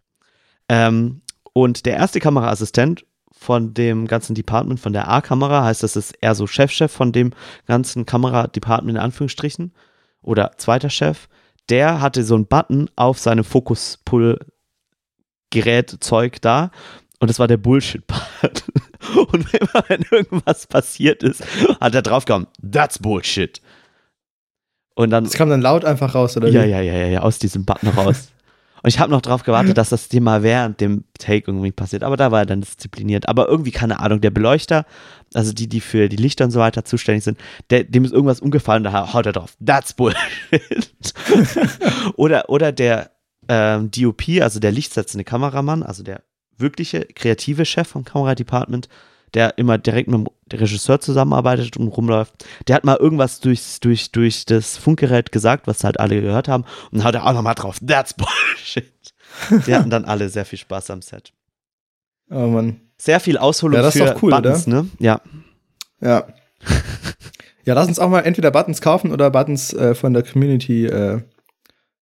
Ähm, 0.68 1.22
und 1.52 1.86
der 1.86 1.94
erste 1.94 2.20
Kameraassistent 2.20 3.04
von 3.32 3.74
dem 3.74 4.06
ganzen 4.06 4.34
Department, 4.34 4.80
von 4.80 4.92
der 4.92 5.08
A-Kamera, 5.08 5.64
heißt, 5.64 5.82
das 5.82 5.96
ist 5.96 6.12
eher 6.20 6.34
so 6.34 6.46
Chefchef 6.46 6.92
-Chef 6.92 6.94
von 6.94 7.12
dem 7.12 7.32
ganzen 7.66 8.06
Kameradepartment 8.06 8.96
in 8.96 9.02
Anführungsstrichen 9.02 9.72
oder 10.22 10.52
zweiter 10.56 10.90
Chef, 10.90 11.28
der 11.68 12.00
hatte 12.00 12.24
so 12.24 12.34
einen 12.34 12.46
Button 12.46 12.88
auf 12.96 13.18
seinem 13.18 13.44
Fokus-Pull-Gerät-Zeug 13.44 16.40
da 16.40 16.70
und 17.20 17.28
das 17.28 17.38
war 17.38 17.46
der 17.46 17.56
Bullshit-Part. 17.56 18.64
Und 19.14 19.52
wenn 19.52 20.04
irgendwas 20.10 20.66
passiert 20.66 21.22
ist, 21.22 21.42
hat 21.80 21.94
er 21.94 22.02
draufgehauen, 22.02 22.48
that's 22.60 22.98
Bullshit. 22.98 23.62
Und 24.98 25.10
dann. 25.10 25.22
Das 25.22 25.34
kam 25.34 25.48
dann 25.48 25.62
laut 25.62 25.84
einfach 25.84 26.16
raus, 26.16 26.36
oder 26.36 26.48
ja, 26.48 26.64
wie? 26.64 26.70
Ja, 26.70 26.80
ja, 26.80 26.92
ja, 26.92 27.06
ja, 27.06 27.20
aus 27.20 27.38
diesem 27.38 27.64
Button 27.64 27.88
raus. 27.90 28.32
Und 28.82 28.88
ich 28.88 28.98
habe 28.98 29.12
noch 29.12 29.22
drauf 29.22 29.44
gewartet, 29.44 29.78
dass 29.78 29.90
das 29.90 30.08
Thema 30.08 30.42
während 30.42 30.80
dem 30.80 31.04
Take 31.18 31.44
irgendwie 31.46 31.70
passiert. 31.70 32.02
Aber 32.02 32.16
da 32.16 32.32
war 32.32 32.40
er 32.40 32.46
dann 32.46 32.62
diszipliniert. 32.62 33.28
Aber 33.28 33.48
irgendwie, 33.48 33.70
keine 33.70 34.00
Ahnung, 34.00 34.20
der 34.20 34.30
Beleuchter, 34.30 34.86
also 35.34 35.52
die, 35.52 35.68
die 35.68 35.80
für 35.80 36.08
die 36.08 36.16
Lichter 36.16 36.44
und 36.44 36.50
so 36.50 36.58
weiter 36.58 36.84
zuständig 36.84 37.22
sind, 37.22 37.38
der, 37.70 37.84
dem 37.84 38.04
ist 38.04 38.12
irgendwas 38.12 38.40
umgefallen, 38.40 38.82
da 38.82 39.12
haut 39.12 39.26
er 39.26 39.32
drauf. 39.32 39.54
That's 39.64 39.94
Bullshit. 39.94 41.14
oder, 42.16 42.50
oder 42.50 42.72
der 42.72 43.12
ähm, 43.48 43.90
DOP, 43.92 44.22
also 44.40 44.58
der 44.58 44.72
lichtsetzende 44.72 45.24
Kameramann, 45.24 45.82
also 45.84 46.02
der 46.02 46.22
wirkliche 46.56 47.04
kreative 47.14 47.64
Chef 47.64 47.86
vom 47.86 48.04
Kameradepartment, 48.04 48.88
der 49.34 49.58
immer 49.58 49.78
direkt 49.78 50.08
mit 50.08 50.18
dem 50.18 50.28
Regisseur 50.52 51.00
zusammenarbeitet 51.00 51.76
und 51.76 51.88
rumläuft, 51.88 52.44
der 52.66 52.76
hat 52.76 52.84
mal 52.84 52.96
irgendwas 52.96 53.40
durchs, 53.40 53.80
durch, 53.80 54.10
durch 54.12 54.44
das 54.46 54.76
Funkgerät 54.76 55.32
gesagt, 55.32 55.66
was 55.66 55.84
halt 55.84 56.00
alle 56.00 56.20
gehört 56.20 56.48
haben, 56.48 56.64
und 56.90 57.04
hat 57.04 57.14
er 57.14 57.26
auch 57.26 57.32
nochmal 57.32 57.54
drauf, 57.54 57.78
that's 57.86 58.14
bullshit. 58.14 58.92
Die 59.66 59.74
hatten 59.74 59.90
dann 59.90 60.04
alle 60.04 60.28
sehr 60.28 60.44
viel 60.44 60.58
Spaß 60.58 60.90
am 60.90 61.02
Set. 61.02 61.32
Oh 62.30 62.46
Mann. 62.46 62.80
Sehr 62.96 63.20
viel 63.20 63.38
Ausholung 63.38 63.76
ja, 63.76 63.82
das 63.82 63.94
für 63.94 64.04
ist 64.04 64.14
doch 64.14 64.22
cool, 64.22 64.30
Buttons, 64.32 64.66
oder? 64.66 64.82
ne? 64.82 64.90
Ja. 64.98 65.20
Ja. 66.00 66.26
ja, 67.64 67.74
lass 67.74 67.88
uns 67.88 67.98
auch 67.98 68.08
mal 68.08 68.20
entweder 68.20 68.50
Buttons 68.50 68.80
kaufen 68.80 69.12
oder 69.12 69.30
Buttons 69.30 69.72
äh, 69.72 69.94
von 69.94 70.12
der 70.12 70.24
Community 70.24 70.86
äh, 70.86 71.22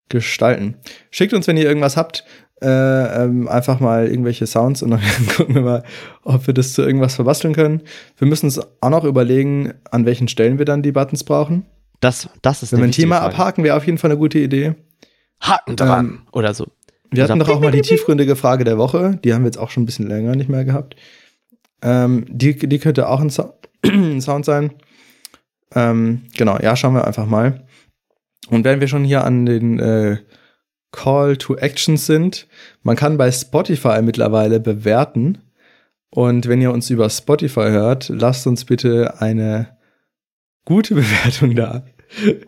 gestalten. 0.08 0.76
Schickt 1.10 1.34
uns, 1.34 1.46
wenn 1.46 1.56
ihr 1.56 1.64
irgendwas 1.64 1.96
habt, 1.96 2.24
äh, 2.62 3.24
ähm, 3.24 3.48
einfach 3.48 3.80
mal 3.80 4.06
irgendwelche 4.06 4.46
Sounds 4.46 4.82
und 4.82 4.90
dann 4.90 5.00
gucken 5.36 5.54
wir 5.54 5.62
mal, 5.62 5.82
ob 6.22 6.46
wir 6.46 6.54
das 6.54 6.72
zu 6.72 6.82
irgendwas 6.82 7.14
verbasteln 7.14 7.54
können. 7.54 7.82
Wir 8.16 8.26
müssen 8.26 8.46
uns 8.46 8.60
auch 8.80 8.90
noch 8.90 9.04
überlegen, 9.04 9.74
an 9.90 10.06
welchen 10.06 10.28
Stellen 10.28 10.58
wir 10.58 10.64
dann 10.64 10.82
die 10.82 10.92
Buttons 10.92 11.24
brauchen. 11.24 11.66
Das, 12.00 12.28
das 12.42 12.62
ist 12.62 12.72
Wenn 12.72 12.80
wir 12.80 12.86
ein 12.86 12.92
Thema 12.92 13.18
Frage. 13.18 13.34
abhaken, 13.34 13.64
wäre 13.64 13.76
auf 13.76 13.86
jeden 13.86 13.98
Fall 13.98 14.10
eine 14.10 14.18
gute 14.18 14.38
Idee. 14.38 14.74
Haken 15.40 15.76
dran. 15.76 16.06
Ähm, 16.06 16.18
oder 16.32 16.54
so. 16.54 16.66
Wir 17.10 17.24
hatten 17.24 17.38
doch 17.38 17.48
auch 17.48 17.60
mal 17.60 17.70
die 17.70 17.82
tiefgründige 17.82 18.36
Frage 18.36 18.64
der 18.64 18.78
Woche. 18.78 19.18
Die 19.22 19.32
haben 19.32 19.42
wir 19.42 19.48
jetzt 19.48 19.58
auch 19.58 19.70
schon 19.70 19.84
ein 19.84 19.86
bisschen 19.86 20.08
länger 20.08 20.34
nicht 20.34 20.48
mehr 20.48 20.64
gehabt. 20.64 20.96
Ähm, 21.82 22.26
die, 22.28 22.56
die 22.56 22.78
könnte 22.78 23.08
auch 23.08 23.20
ein, 23.20 23.30
so 23.30 23.54
ein 23.84 24.20
Sound 24.20 24.44
sein. 24.44 24.72
Ähm, 25.74 26.22
genau, 26.36 26.58
ja, 26.60 26.74
schauen 26.76 26.94
wir 26.94 27.06
einfach 27.06 27.26
mal. 27.26 27.66
Und 28.48 28.64
wenn 28.64 28.80
wir 28.80 28.88
schon 28.88 29.04
hier 29.04 29.24
an 29.24 29.46
den 29.46 29.78
äh, 29.78 30.18
Call 30.96 31.36
to 31.36 31.56
Actions 31.56 32.06
sind, 32.06 32.46
man 32.82 32.96
kann 32.96 33.18
bei 33.18 33.30
Spotify 33.30 34.00
mittlerweile 34.02 34.60
bewerten. 34.60 35.38
Und 36.10 36.48
wenn 36.48 36.62
ihr 36.62 36.72
uns 36.72 36.88
über 36.88 37.10
Spotify 37.10 37.68
hört, 37.68 38.08
lasst 38.08 38.46
uns 38.46 38.64
bitte 38.64 39.20
eine 39.20 39.76
gute 40.64 40.94
Bewertung 41.00 41.54
da. 41.54 41.84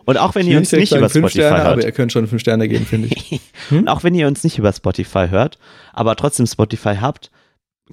Und 0.06 0.16
auch 0.16 0.34
wenn 0.34 0.46
Ich 0.46 0.52
ihr 0.52 0.58
uns 0.58 0.72
nicht 0.72 0.92
über 0.92 1.08
Spotify 1.08 1.30
Sterne, 1.30 1.62
aber 1.62 1.74
hört. 1.76 1.84
ihr 1.84 1.92
könnt 1.92 2.12
schon 2.12 2.26
fünf 2.26 2.40
Sterne 2.40 2.68
geben, 2.68 2.86
finde 2.86 3.08
ich. 3.08 3.40
Und 3.70 3.88
auch 3.88 4.02
wenn 4.02 4.14
ihr 4.14 4.26
uns 4.26 4.44
nicht 4.44 4.56
über 4.56 4.72
Spotify 4.72 5.26
hört, 5.28 5.58
aber 5.92 6.16
trotzdem 6.16 6.46
Spotify 6.46 6.96
habt, 7.00 7.30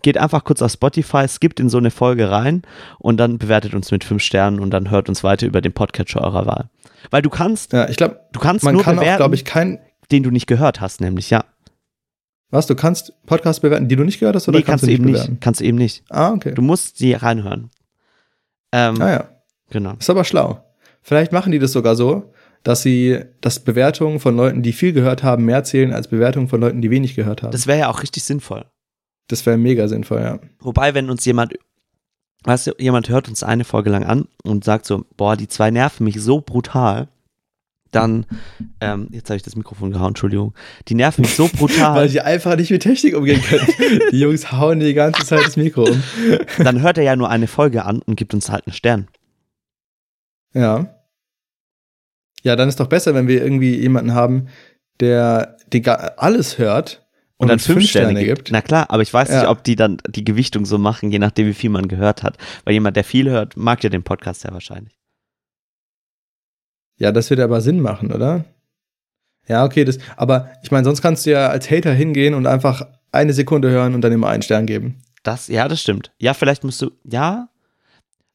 geht 0.04 0.18
einfach 0.18 0.44
kurz 0.44 0.62
auf 0.62 0.72
Spotify, 0.72 1.28
skippt 1.28 1.60
in 1.60 1.70
so 1.70 1.80
eine 1.80 1.92
Folge 1.92 2.30
rein 2.30 2.62
und 3.00 3.18
dann 3.18 3.40
bewertet 3.40 3.74
uns 3.74 3.92
mit 3.92 4.04
fünf 4.04 4.22
Sternen 4.24 4.60
und 4.60 4.72
dann 4.72 4.90
hört 4.92 5.10
uns 5.10 5.24
weiter 5.24 5.48
über 5.48 5.62
den 5.62 5.74
Podcatcher 5.74 6.22
eurer 6.22 6.46
Wahl. 6.46 6.70
Weil 7.12 7.22
du 7.22 7.30
kannst, 7.30 7.74
Ja, 7.74 7.90
ich 7.90 7.98
glaube, 7.98 8.20
du 8.32 8.40
kannst 8.40 8.64
man 8.64 8.76
nur 8.76 8.84
kann 8.84 8.98
auch, 8.98 9.02
bewerten, 9.02 9.18
glaube 9.18 9.36
ich, 9.36 9.44
kein. 9.44 9.80
Den 10.12 10.24
du 10.24 10.32
nicht 10.32 10.48
gehört 10.48 10.82
hast, 10.82 11.02
nämlich 11.02 11.30
ja. 11.30 11.44
Was, 12.52 12.68
du 12.68 12.76
kannst 12.76 13.14
Podcasts 13.26 13.60
bewerten, 13.60 13.88
die 13.88 13.96
du 13.96 14.04
nicht 14.04 14.20
gehört 14.20 14.36
hast, 14.36 14.48
oder 14.48 14.60
nee, 14.60 14.64
kannst, 14.64 14.84
du 14.84 14.88
nicht 14.88 15.00
eben 15.00 15.12
nicht. 15.12 15.42
Kannst 15.42 15.60
du 15.60 15.66
eben 15.66 15.78
nicht. 15.78 16.04
Ah, 16.10 16.32
okay. 16.32 16.54
Du 16.54 16.62
musst 16.62 16.98
sie 16.98 17.14
reinhören. 17.14 17.70
Ähm, 18.72 19.02
ah 19.02 19.10
ja, 19.10 19.30
Genau. 19.72 19.94
ist 20.00 20.10
aber 20.10 20.24
schlau. 20.24 20.64
Vielleicht 21.02 21.32
machen 21.32 21.52
die 21.52 21.60
das 21.60 21.72
sogar 21.72 21.96
so, 21.96 22.32
dass 22.64 22.82
sie 22.82 23.20
das 23.42 23.60
Bewertungen 23.60 24.20
von 24.20 24.36
Leuten, 24.36 24.64
die 24.64 24.74
viel 24.74 24.94
gehört 24.94 25.24
haben, 25.24 25.46
mehr 25.46 25.64
zählen 25.64 25.94
als 25.94 26.08
Bewertungen 26.08 26.48
von 26.48 26.60
Leuten, 26.62 26.82
die 26.82 26.90
wenig 26.90 27.16
gehört 27.16 27.44
haben. 27.44 27.52
Das, 27.52 27.62
Das 27.62 27.68
wäre 27.68 27.80
ja 27.80 27.90
auch 27.90 28.02
richtig 28.02 28.24
sinnvoll. 28.24 28.66
wäre 29.30 29.58
mega 29.58 29.88
sinnvoll, 29.88 30.22
ja. 30.22 30.40
Wobei, 30.60 30.94
wenn 30.94 31.10
uns 31.10 31.26
jemand, 31.26 31.54
weißt 32.44 32.68
du, 32.68 32.72
jemand 32.78 33.10
hört 33.10 33.28
uns 33.28 33.44
eine 33.44 33.66
Folge 33.66 33.90
lang 33.90 34.04
an 34.04 34.28
und 34.44 34.64
sagt 34.64 34.86
so, 34.86 35.06
boah, 35.18 35.36
die 35.36 35.48
zwei 35.48 35.72
nerven 35.72 36.06
mich 36.06 36.22
so 36.22 36.42
brutal, 36.42 37.08
dann, 37.96 38.26
ähm, 38.82 39.08
jetzt 39.12 39.30
habe 39.30 39.38
ich 39.38 39.44
das 39.44 39.56
Mikrofon 39.56 39.92
gehauen, 39.92 40.10
Entschuldigung, 40.10 40.54
die 40.88 40.96
nerven 40.96 41.22
mich 41.22 41.36
so 41.36 41.48
brutal, 41.58 41.96
Weil 41.96 42.10
sie 42.10 42.22
einfach 42.22 42.56
nicht 42.56 42.72
mit 42.72 42.84
Technik 42.84 43.16
umgehen 43.16 43.42
können. 43.42 43.68
die 44.12 44.20
Jungs 44.20 44.52
hauen 44.52 44.80
die 44.80 44.94
ganze 44.94 45.26
Zeit 45.26 45.46
das 45.46 45.58
Mikro 45.58 45.84
um. 45.84 46.04
dann 46.64 46.82
hört 46.82 46.98
er 46.98 47.04
ja 47.04 47.16
nur 47.16 47.30
eine 47.30 47.48
Folge 47.48 47.86
an 47.86 48.02
und 48.02 48.16
gibt 48.16 48.34
uns 48.34 48.50
halt 48.50 48.68
einen 48.68 48.74
Stern. 48.74 49.08
Ja. 50.54 50.96
Ja, 52.44 52.56
dann 52.56 52.70
ist 52.70 52.80
doch 52.80 52.88
besser, 52.88 53.16
wenn 53.16 53.28
wir 53.28 53.42
irgendwie 53.42 53.76
jemanden 53.76 54.14
haben, 54.14 54.48
der 55.00 55.58
die 55.74 55.84
alles 55.88 56.58
hört, 56.58 57.06
und, 57.38 57.50
dann 57.50 57.56
uns 57.56 57.66
fünf, 57.66 57.80
fünf 57.80 57.90
Sterne, 57.90 58.12
Sterne 58.12 58.26
gibt. 58.26 58.38
gibt. 58.46 58.52
Na 58.52 58.62
klar, 58.62 58.90
aber 58.90 59.04
ich 59.04 59.14
weiß 59.14 59.30
nicht, 59.30 59.44
Ja. 59.44 59.50
ob 59.50 59.64
die 59.64 59.76
dann 59.76 59.98
die 60.08 60.24
Gewichtung 60.24 60.66
so 60.66 60.78
machen, 60.78 61.12
je 61.12 61.20
nachdem, 61.20 61.48
wie 61.48 61.54
viel 61.54 61.70
man 61.70 61.88
gehört 61.88 62.24
hat. 62.24 62.38
Weil 62.64 62.74
jemand, 62.76 62.96
der 62.96 63.04
viel 63.04 63.30
hört, 63.30 63.58
mag 63.58 63.84
ja 63.84 63.90
den 63.90 64.04
Podcast 64.04 64.46
ja 64.46 64.54
wahrscheinlich. 64.54 64.98
Ja, 66.98 67.12
das 67.12 67.30
wird 67.30 67.40
aber 67.40 67.62
Sinn 67.62 67.80
machen, 67.82 68.12
oder? 68.12 68.46
Ja, 69.48 69.64
okay, 69.66 69.86
das, 69.86 70.00
aber 70.18 70.50
ich 70.64 70.72
meine, 70.72 70.86
sonst 70.86 71.02
kannst 71.02 71.26
du 71.26 71.32
ja 71.32 71.48
als 71.50 71.70
Hater 71.70 71.94
hingehen 71.94 72.34
und 72.34 72.48
einfach 72.48 72.88
eine 73.12 73.34
Sekunde 73.34 73.70
hören 73.70 73.94
und 73.94 74.02
dann 74.02 74.12
immer 74.12 74.30
einen 74.30 74.42
Stern 74.42 74.66
geben. 74.66 75.02
Das, 75.24 75.48
ja, 75.48 75.68
das 75.68 75.82
stimmt. 75.82 76.12
Ja, 76.20 76.34
vielleicht 76.34 76.64
musst 76.64 76.82
du, 76.82 76.92
ja, 77.04 77.50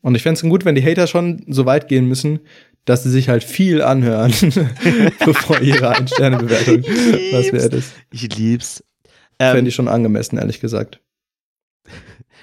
Und 0.02 0.14
ich 0.14 0.22
fände 0.22 0.40
es 0.40 0.48
gut, 0.48 0.64
wenn 0.64 0.74
die 0.74 0.84
Hater 0.84 1.06
schon 1.06 1.44
so 1.48 1.66
weit 1.66 1.88
gehen 1.88 2.06
müssen, 2.06 2.40
dass 2.84 3.02
sie 3.02 3.10
sich 3.10 3.28
halt 3.28 3.44
viel 3.44 3.82
anhören, 3.82 4.32
bevor 5.24 5.60
ihre 5.60 5.90
Ein-Sterne-Bewertung 5.90 6.82
was 7.32 7.52
wert 7.52 7.74
ist. 7.74 7.92
ich 8.10 8.34
lieb's. 8.36 8.82
Fände 9.38 9.58
Ähm, 9.60 9.66
ich 9.66 9.74
schon 9.74 9.88
angemessen, 9.88 10.38
ehrlich 10.38 10.60
gesagt. 10.60 11.00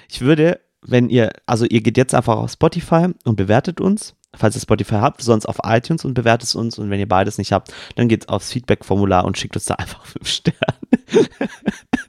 ich 0.08 0.20
würde, 0.20 0.60
wenn 0.82 1.08
ihr, 1.10 1.30
also 1.46 1.64
ihr 1.64 1.80
geht 1.80 1.96
jetzt 1.96 2.14
einfach 2.14 2.36
auf 2.36 2.52
Spotify 2.52 3.08
und 3.24 3.36
bewertet 3.36 3.80
uns, 3.80 4.14
falls 4.34 4.56
ihr 4.56 4.60
Spotify 4.60 4.96
habt, 4.96 5.22
sonst 5.22 5.46
auf 5.46 5.58
iTunes 5.64 6.04
und 6.04 6.14
bewertet 6.14 6.54
uns 6.54 6.78
und 6.78 6.90
wenn 6.90 7.00
ihr 7.00 7.08
beides 7.08 7.38
nicht 7.38 7.52
habt, 7.52 7.72
dann 7.96 8.08
geht's 8.08 8.28
aufs 8.28 8.52
Feedback-Formular 8.52 9.24
und 9.24 9.38
schickt 9.38 9.56
uns 9.56 9.64
da 9.66 9.74
einfach 9.78 10.04
fünf 10.04 10.28
Sterne. 10.28 10.58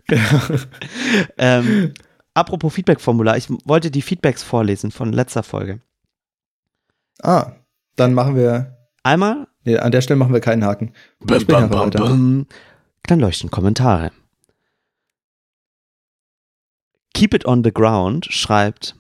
ähm, 1.37 1.93
apropos 2.33 2.73
Feedback-Formular, 2.73 3.37
ich 3.37 3.47
wollte 3.65 3.91
die 3.91 4.01
Feedbacks 4.01 4.43
vorlesen 4.43 4.91
von 4.91 5.13
letzter 5.13 5.43
Folge. 5.43 5.81
Ah, 7.21 7.51
dann 7.95 8.13
machen 8.13 8.35
wir, 8.35 8.79
Einmal 9.03 9.47
nee, 9.63 9.77
an 9.77 9.91
der 9.91 10.01
Stelle 10.01 10.17
machen 10.17 10.33
wir 10.33 10.41
keinen 10.41 10.63
Haken. 10.63 10.93
Bin 11.19 11.37
einfach 11.55 11.85
weiter. 11.85 11.99
Bum. 11.99 12.47
Dann 13.03 13.19
leuchten 13.19 13.49
Kommentare. 13.49 14.11
Keep 17.13 17.33
It 17.33 17.45
On 17.45 17.63
The 17.63 17.73
Ground 17.73 18.25
schreibt, 18.25 18.95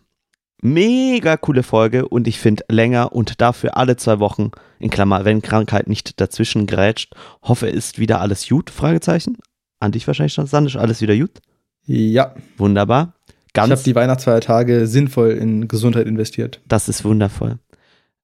mega 0.61 1.37
coole 1.37 1.63
Folge 1.63 2.07
und 2.07 2.27
ich 2.27 2.39
finde 2.39 2.63
länger 2.69 3.13
und 3.13 3.41
dafür 3.41 3.77
alle 3.77 3.97
zwei 3.97 4.19
Wochen, 4.19 4.51
in 4.79 4.89
Klammer, 4.89 5.25
wenn 5.25 5.41
Krankheit 5.41 5.87
nicht 5.87 6.19
dazwischen 6.21 6.67
grätscht, 6.67 7.13
hoffe 7.43 7.67
ist 7.67 7.99
wieder 7.99 8.21
alles 8.21 8.47
gut, 8.47 8.69
Fragezeichen. 8.69 9.37
An 9.79 9.91
dich 9.91 10.05
wahrscheinlich 10.07 10.33
schon, 10.33 10.47
Sandisch, 10.47 10.75
alles 10.75 11.01
wieder 11.01 11.15
gut? 11.15 11.31
Ja, 11.85 12.35
Wunderbar. 12.57 13.13
ich 13.27 13.59
habe 13.59 13.69
Ganz, 13.69 13.83
die 13.83 13.95
Weihnachtsfeiertage 13.95 14.87
sinnvoll 14.87 15.31
in 15.31 15.67
Gesundheit 15.67 16.05
investiert. 16.07 16.61
das 16.67 16.89
ist 16.89 17.03
wundervoll. 17.05 17.57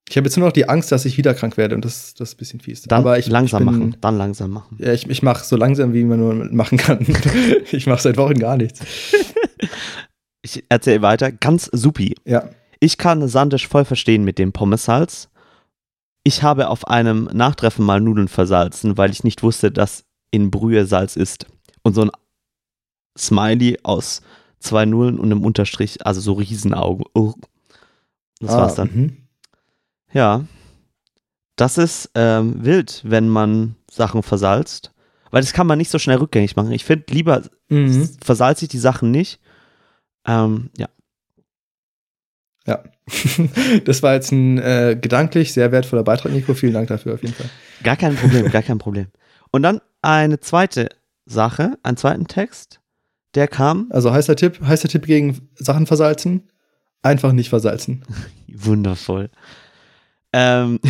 Ich 0.08 0.18
habe 0.18 0.28
jetzt 0.28 0.38
nur 0.38 0.46
noch 0.46 0.54
die 0.54 0.70
Angst, 0.70 0.92
dass 0.92 1.04
ich 1.06 1.18
wieder 1.18 1.34
krank 1.34 1.58
werde 1.58 1.74
und 1.74 1.84
das, 1.84 2.14
das 2.14 2.30
ist 2.30 2.36
ein 2.36 2.38
bisschen 2.38 2.60
fies. 2.60 2.84
Dann 2.84 3.00
Aber 3.00 3.18
ich, 3.18 3.28
langsam 3.28 3.64
ich 3.64 3.70
bin, 3.70 3.80
machen, 3.80 3.98
dann 4.02 4.18
langsam 4.20 4.52
machen. 4.52 4.78
Ja, 4.80 4.94
ich, 4.94 5.10
ich 5.10 5.24
mache 5.24 5.44
so 5.44 5.56
langsam, 5.56 5.94
wie 5.94 6.04
man 6.04 6.20
nur 6.20 6.34
machen 6.54 6.78
kann. 6.78 7.00
ich 7.72 7.88
mache 7.88 8.04
seit 8.04 8.18
Wochen 8.18 8.38
gar 8.38 8.56
nichts. 8.56 8.82
Ich 10.46 10.64
erzähle 10.70 11.02
weiter, 11.02 11.32
ganz 11.32 11.66
supi. 11.72 12.16
Ja. 12.24 12.50
Ich 12.80 13.00
kann 13.00 13.28
Sandisch 13.28 13.68
voll 13.68 13.84
verstehen 13.84 14.24
mit 14.24 14.38
dem 14.38 14.54
Pommessalz. 14.54 15.30
Ich 16.24 16.44
habe 16.44 16.70
auf 16.70 16.88
einem 16.88 17.26
Nachtreffen 17.34 17.84
mal 17.84 18.00
Nudeln 18.00 18.28
versalzen, 18.28 18.96
weil 18.98 19.10
ich 19.10 19.24
nicht 19.24 19.42
wusste, 19.42 19.72
dass 19.72 20.06
in 20.30 20.52
Brühe 20.52 20.86
Salz 20.86 21.16
ist. 21.16 21.48
Und 21.82 21.96
so 21.96 22.02
ein 22.04 22.12
Smiley 23.18 23.80
aus 23.84 24.22
zwei 24.60 24.86
Nullen 24.86 25.18
und 25.20 25.26
einem 25.32 25.44
Unterstrich, 25.44 26.06
also 26.06 26.22
so 26.22 26.34
Riesenaugen. 26.34 27.06
Oh. 27.16 27.34
Das 28.40 28.52
Ah, 28.52 28.58
war's 28.58 28.76
dann. 28.76 28.90
mhm. 28.94 29.18
Ja. 30.14 30.46
Das 31.56 31.78
ist 31.80 32.12
ähm, 32.14 32.64
wild, 32.64 33.02
wenn 33.06 33.30
man 33.30 33.76
Sachen 33.90 34.22
versalzt. 34.22 34.92
Weil 35.32 35.42
das 35.42 35.54
kann 35.54 35.68
man 35.68 35.78
nicht 35.80 35.90
so 35.90 35.98
schnell 36.00 36.18
rückgängig 36.18 36.56
machen. 36.56 36.72
Ich 36.72 36.86
finde, 36.86 37.06
lieber 37.10 37.42
Mhm. 37.70 38.10
versalze 38.24 38.66
ich 38.66 38.70
die 38.70 38.78
Sachen 38.78 39.10
nicht. 39.10 39.40
Ähm, 40.26 40.70
ja. 40.78 40.88
Ja. 42.68 42.84
das 43.86 44.02
war 44.02 44.14
jetzt 44.14 44.32
ein 44.32 44.58
äh, 44.58 44.98
gedanklich 45.00 45.54
sehr 45.54 45.72
wertvoller 45.72 46.04
Beitrag, 46.04 46.32
Nico. 46.32 46.54
Vielen 46.54 46.74
Dank 46.74 46.88
dafür 46.88 47.14
auf 47.14 47.22
jeden 47.22 47.36
Fall. 47.36 47.50
Gar 47.84 47.96
kein 47.96 48.16
Problem, 48.16 48.50
gar 48.52 48.64
kein 48.64 48.80
Problem. 48.80 49.08
Und 49.52 49.62
dann 49.64 49.82
eine 50.02 50.40
zweite 50.40 50.90
Sache, 51.26 51.78
einen 51.84 51.98
zweiten 51.98 52.28
Text, 52.28 52.80
der 53.36 53.48
kam. 53.48 53.88
Also 53.92 54.12
heißer 54.12 54.36
Tipp, 54.36 54.60
heißer 54.62 54.88
Tipp 54.88 55.06
gegen 55.06 55.50
Sachen 55.56 55.86
versalzen. 55.86 56.50
Einfach 57.02 57.32
nicht 57.32 57.50
versalzen. 57.50 58.04
Wundervoll. 58.48 59.30
Ähm. 60.34 60.80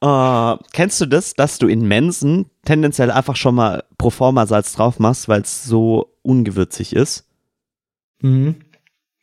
Oh, 0.00 0.56
kennst 0.72 1.00
du 1.00 1.06
das, 1.06 1.34
dass 1.34 1.58
du 1.58 1.66
in 1.66 1.86
Mensen 1.86 2.46
tendenziell 2.64 3.10
einfach 3.10 3.34
schon 3.36 3.54
mal 3.56 3.82
pro 3.98 4.10
forma 4.10 4.46
Salz 4.46 4.72
drauf 4.74 4.98
machst, 5.00 5.28
weil 5.28 5.42
es 5.42 5.64
so 5.64 6.14
ungewürzig 6.22 6.94
ist? 6.94 7.26
Mhm. 8.22 8.56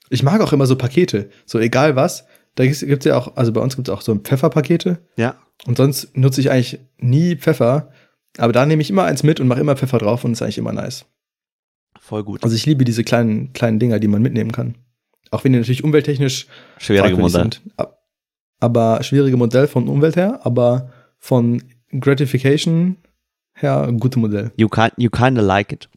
Ich 0.09 0.21
mag 0.23 0.41
auch 0.41 0.51
immer 0.53 0.65
so 0.65 0.75
Pakete. 0.75 1.29
So 1.45 1.59
egal 1.59 1.95
was. 1.95 2.25
Da 2.55 2.65
gibt 2.65 2.81
es 2.83 3.05
ja 3.05 3.17
auch, 3.17 3.35
also 3.35 3.51
bei 3.51 3.61
uns 3.61 3.75
gibt 3.75 3.87
es 3.87 3.93
auch 3.93 4.01
so 4.01 4.15
Pfefferpakete. 4.15 4.99
Ja. 5.17 5.35
Und 5.65 5.77
sonst 5.77 6.15
nutze 6.15 6.41
ich 6.41 6.51
eigentlich 6.51 6.79
nie 6.97 7.35
Pfeffer. 7.35 7.91
Aber 8.37 8.51
da 8.53 8.65
nehme 8.65 8.81
ich 8.81 8.89
immer 8.89 9.03
eins 9.05 9.23
mit 9.23 9.39
und 9.39 9.47
mache 9.47 9.61
immer 9.61 9.77
Pfeffer 9.77 9.97
drauf 9.97 10.23
und 10.25 10.33
ist 10.33 10.41
eigentlich 10.41 10.57
immer 10.57 10.73
nice. 10.73 11.05
Voll 11.99 12.23
gut. 12.23 12.43
Also 12.43 12.55
ich 12.55 12.65
liebe 12.65 12.83
diese 12.85 13.03
kleinen, 13.03 13.53
kleinen 13.53 13.79
Dinger, 13.79 13.99
die 13.99 14.07
man 14.09 14.21
mitnehmen 14.21 14.51
kann. 14.51 14.75
Auch 15.31 15.43
wenn 15.43 15.53
die 15.53 15.59
natürlich 15.59 15.83
umwelttechnisch 15.83 16.47
Schwierige 16.77 17.15
Modell. 17.15 17.41
sind. 17.43 17.61
Ab- 17.77 18.01
Aber 18.65 19.03
schwierige 19.03 19.37
Modell 19.37 19.67
von 19.67 19.87
Umwelt 19.87 20.15
her, 20.15 20.39
aber 20.43 20.89
von 21.19 21.61
Gratification 21.99 22.97
her 23.53 23.83
ein 23.87 23.99
gutes 23.99 24.19
Modell. 24.19 24.51
You, 24.57 24.67
kind, 24.69 24.93
you 24.97 25.09
kinda 25.09 25.41
like 25.41 25.71
it. 25.71 25.89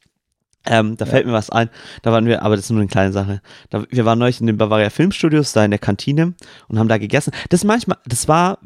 Ähm, 0.66 0.96
da 0.96 1.06
fällt 1.06 1.24
mir 1.26 1.32
was 1.32 1.48
ein. 1.50 1.70
Da 2.02 2.12
waren 2.12 2.26
wir, 2.26 2.42
aber 2.42 2.56
das 2.56 2.66
ist 2.66 2.70
nur 2.70 2.80
eine 2.80 2.88
kleine 2.88 3.12
Sache. 3.12 3.40
Da, 3.70 3.84
wir 3.88 4.04
waren 4.04 4.18
neulich 4.18 4.40
in 4.40 4.46
den 4.46 4.58
Bavaria 4.58 4.90
Filmstudios, 4.90 5.52
da 5.52 5.64
in 5.64 5.70
der 5.70 5.78
Kantine 5.78 6.34
und 6.68 6.78
haben 6.78 6.88
da 6.88 6.98
gegessen. 6.98 7.32
Das 7.48 7.64
manchmal, 7.64 7.96
das 8.06 8.28
war, 8.28 8.58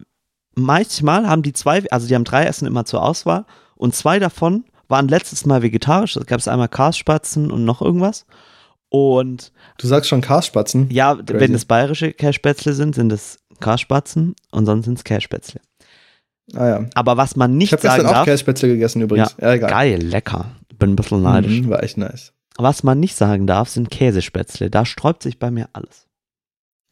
manchmal 0.54 1.28
haben 1.28 1.42
die 1.42 1.52
zwei, 1.52 1.82
also 1.90 2.08
die 2.08 2.14
haben 2.14 2.24
drei 2.24 2.44
Essen 2.44 2.66
immer 2.66 2.84
zur 2.84 3.02
Auswahl 3.02 3.44
und 3.76 3.94
zwei 3.94 4.18
davon 4.18 4.64
waren 4.88 5.06
letztes 5.08 5.46
Mal 5.46 5.62
vegetarisch. 5.62 6.14
Da 6.14 6.22
gab 6.24 6.40
es 6.40 6.48
einmal 6.48 6.68
Karsspatzen 6.68 7.50
und 7.52 7.64
noch 7.64 7.80
irgendwas. 7.82 8.26
Und 8.88 9.52
Du 9.78 9.86
sagst 9.86 10.08
schon 10.10 10.20
Karsspatzen. 10.20 10.88
ja, 10.90 11.14
Crazy. 11.14 11.40
wenn 11.40 11.54
es 11.54 11.64
bayerische 11.64 12.12
Kässpätzle 12.12 12.74
sind, 12.74 12.94
sind 12.94 13.10
es 13.12 13.38
Karsspatzen 13.62 14.34
und 14.50 14.66
sonst 14.66 14.84
sind 14.84 14.98
es 14.98 15.04
Kässpätzle. 15.04 15.60
Ah 16.54 16.66
ja. 16.68 16.86
Aber 16.94 17.16
was 17.16 17.36
man 17.36 17.52
Ich 17.52 17.56
nicht 17.58 17.72
habe 17.72 17.82
sagen 17.82 17.94
gestern 17.96 18.10
auch 18.10 18.18
darf, 18.18 18.24
Kässpätzle 18.26 18.68
gegessen 18.68 19.00
übrigens. 19.00 19.34
Ja, 19.40 19.52
egal. 19.54 19.70
geil, 19.70 20.02
lecker. 20.02 20.50
Bin 20.78 20.90
ein 20.92 20.96
bisschen 20.96 21.22
neidisch. 21.22 21.60
Mhm, 21.62 21.70
war 21.70 21.82
echt 21.82 21.96
nice. 21.96 22.32
Was 22.58 22.82
man 22.82 23.00
nicht 23.00 23.16
sagen 23.16 23.46
darf, 23.46 23.68
sind 23.70 23.90
Käsespätzle. 23.90 24.68
Da 24.68 24.84
sträubt 24.84 25.22
sich 25.22 25.38
bei 25.38 25.50
mir 25.50 25.68
alles. 25.72 26.06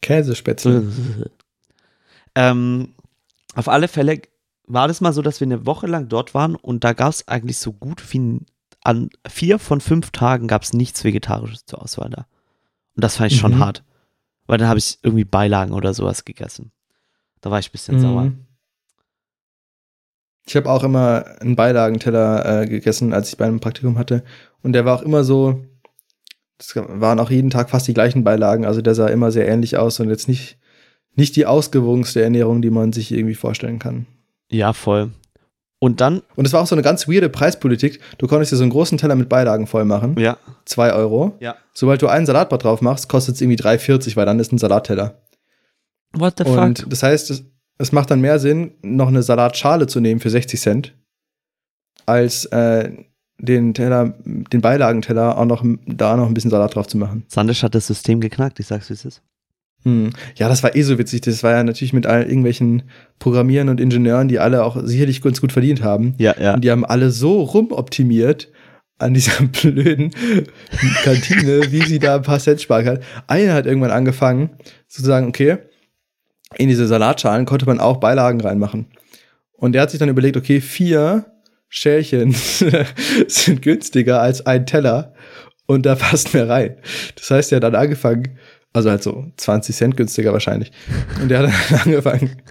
Käsespätzle. 0.01 0.83
ähm, 2.35 2.93
auf 3.55 3.67
alle 3.67 3.87
Fälle 3.87 4.21
war 4.65 4.87
das 4.87 5.01
mal 5.01 5.13
so, 5.13 5.21
dass 5.21 5.39
wir 5.41 5.45
eine 5.47 5.65
Woche 5.65 5.87
lang 5.87 6.07
dort 6.07 6.33
waren 6.33 6.55
und 6.55 6.83
da 6.83 6.93
gab 6.93 7.09
es 7.09 7.27
eigentlich 7.27 7.57
so 7.57 7.73
gut 7.73 8.01
wie 8.13 8.39
an 8.83 9.09
vier 9.27 9.59
von 9.59 9.81
fünf 9.81 10.11
Tagen 10.11 10.47
gab 10.47 10.63
es 10.63 10.73
nichts 10.73 11.03
Vegetarisches 11.03 11.65
zur 11.65 11.81
Auswahl 11.83 12.09
da. 12.09 12.25
Und 12.95 13.03
das 13.03 13.17
fand 13.17 13.31
ich 13.31 13.37
schon 13.39 13.55
Mhm. 13.55 13.59
hart. 13.59 13.83
Weil 14.51 14.57
dann 14.57 14.67
habe 14.67 14.79
ich 14.79 14.99
irgendwie 15.01 15.23
Beilagen 15.23 15.71
oder 15.71 15.93
sowas 15.93 16.25
gegessen. 16.25 16.73
Da 17.39 17.51
war 17.51 17.59
ich 17.59 17.69
ein 17.69 17.71
bisschen 17.71 18.01
sauer. 18.01 18.23
Mhm. 18.23 18.47
Ich 20.45 20.57
habe 20.57 20.69
auch 20.69 20.83
immer 20.83 21.23
einen 21.39 21.55
Beilagenteller 21.55 22.63
äh, 22.63 22.67
gegessen, 22.67 23.13
als 23.13 23.29
ich 23.29 23.37
bei 23.37 23.45
einem 23.45 23.61
Praktikum 23.61 23.97
hatte. 23.97 24.25
Und 24.61 24.73
der 24.73 24.83
war 24.83 24.99
auch 24.99 25.03
immer 25.03 25.23
so, 25.23 25.63
das 26.57 26.75
waren 26.75 27.21
auch 27.21 27.31
jeden 27.31 27.49
Tag 27.49 27.69
fast 27.69 27.87
die 27.87 27.93
gleichen 27.93 28.25
Beilagen. 28.25 28.65
Also 28.65 28.81
der 28.81 28.93
sah 28.93 29.07
immer 29.07 29.31
sehr 29.31 29.47
ähnlich 29.47 29.77
aus 29.77 30.01
und 30.01 30.09
jetzt 30.09 30.27
nicht, 30.27 30.57
nicht 31.15 31.37
die 31.37 31.45
ausgewogenste 31.45 32.21
Ernährung, 32.21 32.61
die 32.61 32.71
man 32.71 32.91
sich 32.91 33.13
irgendwie 33.13 33.35
vorstellen 33.35 33.79
kann. 33.79 34.05
Ja, 34.49 34.73
voll. 34.73 35.11
Und 35.83 35.99
dann, 35.99 36.21
Und 36.35 36.45
es 36.45 36.53
war 36.53 36.61
auch 36.61 36.67
so 36.67 36.75
eine 36.75 36.83
ganz 36.83 37.07
weirde 37.07 37.27
Preispolitik. 37.27 37.99
Du 38.19 38.27
konntest 38.27 38.51
dir 38.51 38.55
so 38.55 38.61
einen 38.63 38.69
großen 38.71 38.99
Teller 38.99 39.15
mit 39.15 39.29
Beilagen 39.29 39.65
voll 39.65 39.83
machen. 39.83 40.15
ja, 40.19 40.37
Zwei 40.63 40.93
Euro. 40.93 41.35
ja. 41.39 41.55
Sobald 41.73 42.01
du 42.03 42.07
einen 42.07 42.27
Salatblatt 42.27 42.63
drauf 42.63 42.81
machst, 42.81 43.09
kostet 43.09 43.33
es 43.35 43.41
irgendwie 43.41 43.57
3,40, 43.57 44.15
weil 44.15 44.27
dann 44.27 44.39
ist 44.39 44.51
ein 44.51 44.59
Salatteller. 44.59 45.21
What 46.13 46.35
the 46.37 46.43
Und 46.43 46.79
fuck? 46.79 46.89
das 46.89 47.01
heißt, 47.01 47.31
es, 47.31 47.45
es 47.79 47.91
macht 47.91 48.11
dann 48.11 48.21
mehr 48.21 48.37
Sinn, 48.37 48.73
noch 48.83 49.07
eine 49.07 49.23
Salatschale 49.23 49.87
zu 49.87 49.99
nehmen 50.01 50.19
für 50.19 50.29
60 50.29 50.61
Cent, 50.61 50.93
als 52.05 52.45
äh, 52.45 52.91
den 53.39 53.73
Teller, 53.73 54.13
den 54.25 54.61
Beilagenteller 54.61 55.35
auch 55.37 55.45
noch 55.45 55.65
da 55.87 56.15
noch 56.15 56.27
ein 56.27 56.33
bisschen 56.35 56.51
Salat 56.51 56.75
drauf 56.75 56.87
zu 56.87 56.97
machen. 56.97 57.25
Sandisch 57.27 57.63
hat 57.63 57.73
das 57.73 57.87
System 57.87 58.21
geknackt, 58.21 58.59
ich 58.59 58.67
sag's 58.67 58.89
wie 58.89 58.93
es 58.93 59.05
ist. 59.05 59.21
Hm. 59.83 60.11
Ja, 60.35 60.47
das 60.47 60.63
war 60.63 60.75
eh 60.75 60.81
so 60.83 60.97
witzig. 60.97 61.21
Das 61.21 61.43
war 61.43 61.53
ja 61.53 61.63
natürlich 61.63 61.93
mit 61.93 62.05
all, 62.05 62.23
irgendwelchen 62.23 62.83
Programmieren 63.19 63.69
und 63.69 63.79
Ingenieuren, 63.79 64.27
die 64.27 64.39
alle 64.39 64.63
auch 64.63 64.77
sicherlich 64.83 65.21
ganz 65.21 65.41
gut 65.41 65.51
verdient 65.51 65.83
haben. 65.83 66.13
Ja, 66.17 66.35
ja. 66.39 66.53
Und 66.53 66.63
die 66.63 66.71
haben 66.71 66.85
alle 66.85 67.09
so 67.09 67.41
rumoptimiert 67.41 68.51
an 68.99 69.13
dieser 69.13 69.43
blöden 69.61 70.11
Kantine, 71.03 71.71
wie 71.71 71.81
sie 71.81 71.99
da 71.99 72.15
ein 72.15 72.21
paar 72.21 72.39
Cent 72.39 72.61
sparen 72.61 72.85
kann. 72.85 72.99
Einer 73.27 73.53
hat 73.53 73.65
irgendwann 73.65 73.91
angefangen 73.91 74.51
zu 74.87 75.01
sagen, 75.01 75.27
okay, 75.27 75.57
in 76.57 76.69
diese 76.69 76.87
Salatschalen 76.87 77.45
konnte 77.45 77.65
man 77.65 77.79
auch 77.79 77.97
Beilagen 77.97 78.41
reinmachen. 78.41 78.87
Und 79.53 79.73
der 79.73 79.83
hat 79.83 79.91
sich 79.91 79.99
dann 79.99 80.09
überlegt, 80.09 80.37
okay, 80.37 80.61
vier 80.61 81.25
Schälchen 81.69 82.33
sind 83.27 83.61
günstiger 83.61 84.21
als 84.21 84.45
ein 84.45 84.65
Teller 84.65 85.13
und 85.65 85.85
da 85.85 85.95
passt 85.95 86.33
mehr 86.33 86.49
rein. 86.49 86.75
Das 87.15 87.31
heißt, 87.31 87.51
er 87.51 87.57
hat 87.57 87.63
dann 87.63 87.75
angefangen, 87.75 88.37
also 88.73 88.89
halt 88.89 89.03
so 89.03 89.25
20 89.37 89.75
Cent 89.75 89.97
günstiger 89.97 90.33
wahrscheinlich. 90.33 90.71
Und 91.21 91.29
der 91.29 91.39
hat 91.39 91.51
dann 91.69 91.79
angefangen, 91.85 92.41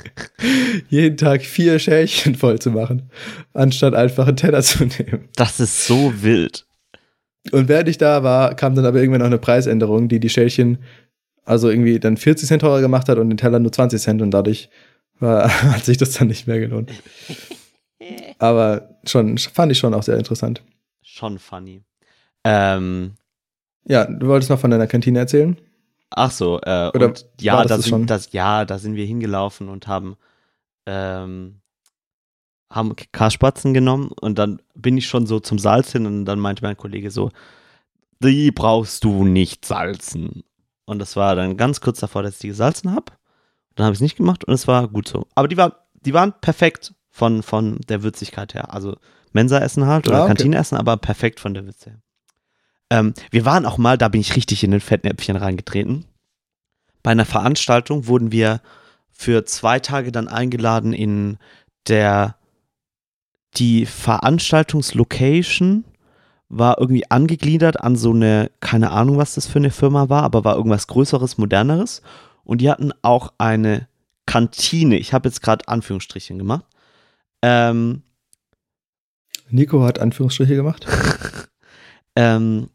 jeden 0.88 1.16
Tag 1.16 1.42
vier 1.42 1.78
Schälchen 1.78 2.34
voll 2.34 2.58
zu 2.58 2.70
machen, 2.70 3.10
anstatt 3.52 3.94
einfach 3.94 4.26
einen 4.26 4.36
Teller 4.36 4.62
zu 4.62 4.84
nehmen. 4.84 5.28
Das 5.36 5.60
ist 5.60 5.86
so 5.86 6.12
wild. 6.22 6.66
Und 7.52 7.68
während 7.68 7.88
ich 7.88 7.96
da 7.98 8.22
war, 8.22 8.54
kam 8.54 8.74
dann 8.74 8.84
aber 8.84 9.00
irgendwann 9.00 9.20
noch 9.20 9.26
eine 9.26 9.38
Preisänderung, 9.38 10.08
die 10.08 10.20
die 10.20 10.28
Schälchen 10.28 10.78
also 11.44 11.68
irgendwie 11.68 11.98
dann 11.98 12.16
40 12.16 12.46
Cent 12.46 12.62
teurer 12.62 12.80
gemacht 12.80 13.08
hat 13.08 13.18
und 13.18 13.28
den 13.28 13.36
Teller 13.36 13.58
nur 13.58 13.72
20 13.72 14.00
Cent 14.00 14.22
und 14.22 14.30
dadurch 14.30 14.68
war, 15.18 15.48
hat 15.74 15.84
sich 15.84 15.96
das 15.96 16.12
dann 16.12 16.28
nicht 16.28 16.46
mehr 16.46 16.60
gelohnt. 16.60 16.92
Aber 18.38 18.96
schon, 19.04 19.36
fand 19.36 19.72
ich 19.72 19.78
schon 19.78 19.92
auch 19.94 20.02
sehr 20.02 20.16
interessant. 20.16 20.62
Schon 21.02 21.38
funny. 21.38 21.82
Ähm, 22.44 23.14
Ja, 23.84 24.04
du 24.04 24.28
wolltest 24.28 24.50
noch 24.50 24.60
von 24.60 24.70
deiner 24.70 24.86
Kantine 24.86 25.18
erzählen? 25.18 25.58
Ach 26.10 26.30
so, 26.30 26.60
äh, 26.60 26.90
Oder 26.94 27.06
und 27.08 27.26
ja, 27.40 27.64
da 27.64 27.78
sind, 27.78 28.10
das, 28.10 28.32
ja, 28.32 28.64
da 28.64 28.78
sind 28.78 28.94
wir 28.96 29.06
hingelaufen 29.06 29.68
und 29.68 29.86
haben, 29.86 30.16
ähm, 30.86 31.60
haben 32.70 32.94
Karspatzen 33.12 33.74
genommen 33.74 34.10
und 34.20 34.38
dann 34.38 34.60
bin 34.74 34.96
ich 34.96 35.06
schon 35.08 35.26
so 35.26 35.40
zum 35.40 35.58
Salz 35.58 35.92
hin 35.92 36.06
und 36.06 36.24
dann 36.24 36.38
meinte 36.38 36.62
mein 36.62 36.76
Kollege 36.76 37.10
so, 37.10 37.30
die 38.22 38.50
brauchst 38.50 39.04
du 39.04 39.24
nicht 39.24 39.64
salzen. 39.64 40.44
Und 40.84 40.98
das 40.98 41.16
war 41.16 41.36
dann 41.36 41.56
ganz 41.56 41.80
kurz 41.80 42.00
davor, 42.00 42.22
dass 42.22 42.34
ich 42.34 42.40
die 42.40 42.48
gesalzen 42.48 42.92
habe. 42.92 43.12
Dann 43.76 43.86
habe 43.86 43.94
ich 43.94 43.98
es 43.98 44.02
nicht 44.02 44.16
gemacht 44.16 44.44
und 44.44 44.52
es 44.54 44.66
war 44.66 44.88
gut 44.88 45.08
so. 45.08 45.26
Aber 45.34 45.48
die, 45.48 45.56
war, 45.56 45.86
die 45.94 46.12
waren 46.12 46.34
perfekt 46.40 46.94
von, 47.08 47.42
von 47.42 47.80
der 47.88 48.02
Würzigkeit 48.02 48.54
her. 48.54 48.74
Also 48.74 48.96
Mensa-Essen 49.32 49.86
halt 49.86 50.08
oder 50.08 50.18
Ah, 50.18 50.20
okay. 50.22 50.28
Kantine-Essen, 50.34 50.76
aber 50.76 50.96
perfekt 50.96 51.40
von 51.40 51.54
der 51.54 51.64
Würze 51.64 51.90
her. 51.90 52.00
Ähm, 52.90 53.14
wir 53.30 53.44
waren 53.44 53.66
auch 53.66 53.78
mal, 53.78 53.96
da 53.96 54.08
bin 54.08 54.20
ich 54.20 54.36
richtig 54.36 54.64
in 54.64 54.72
den 54.72 54.80
Fettnäpfchen 54.80 55.36
reingetreten. 55.36 56.04
Bei 57.02 57.12
einer 57.12 57.24
Veranstaltung 57.24 58.06
wurden 58.06 58.32
wir 58.32 58.60
für 59.10 59.44
zwei 59.44 59.78
Tage 59.78 60.12
dann 60.12 60.28
eingeladen 60.28 60.92
in 60.92 61.38
der, 61.88 62.36
die 63.56 63.86
Veranstaltungslocation 63.86 65.84
war 66.48 66.78
irgendwie 66.78 67.08
angegliedert 67.10 67.80
an 67.80 67.94
so 67.96 68.10
eine, 68.10 68.50
keine 68.60 68.90
Ahnung, 68.90 69.18
was 69.18 69.34
das 69.34 69.46
für 69.46 69.60
eine 69.60 69.70
Firma 69.70 70.08
war, 70.08 70.24
aber 70.24 70.44
war 70.44 70.56
irgendwas 70.56 70.88
Größeres, 70.88 71.38
Moderneres. 71.38 72.02
Und 72.42 72.60
die 72.60 72.68
hatten 72.68 72.92
auch 73.02 73.32
eine 73.38 73.86
Kantine. 74.26 74.96
Ich 74.98 75.12
habe 75.12 75.28
jetzt 75.28 75.42
gerade 75.42 75.68
Anführungsstrichen 75.68 76.38
gemacht. 76.38 76.64
Ähm, 77.42 78.02
Nico 79.48 79.84
hat 79.84 80.00
Anführungsstriche 80.00 80.56
gemacht. 80.56 80.86
ähm, 82.16 82.68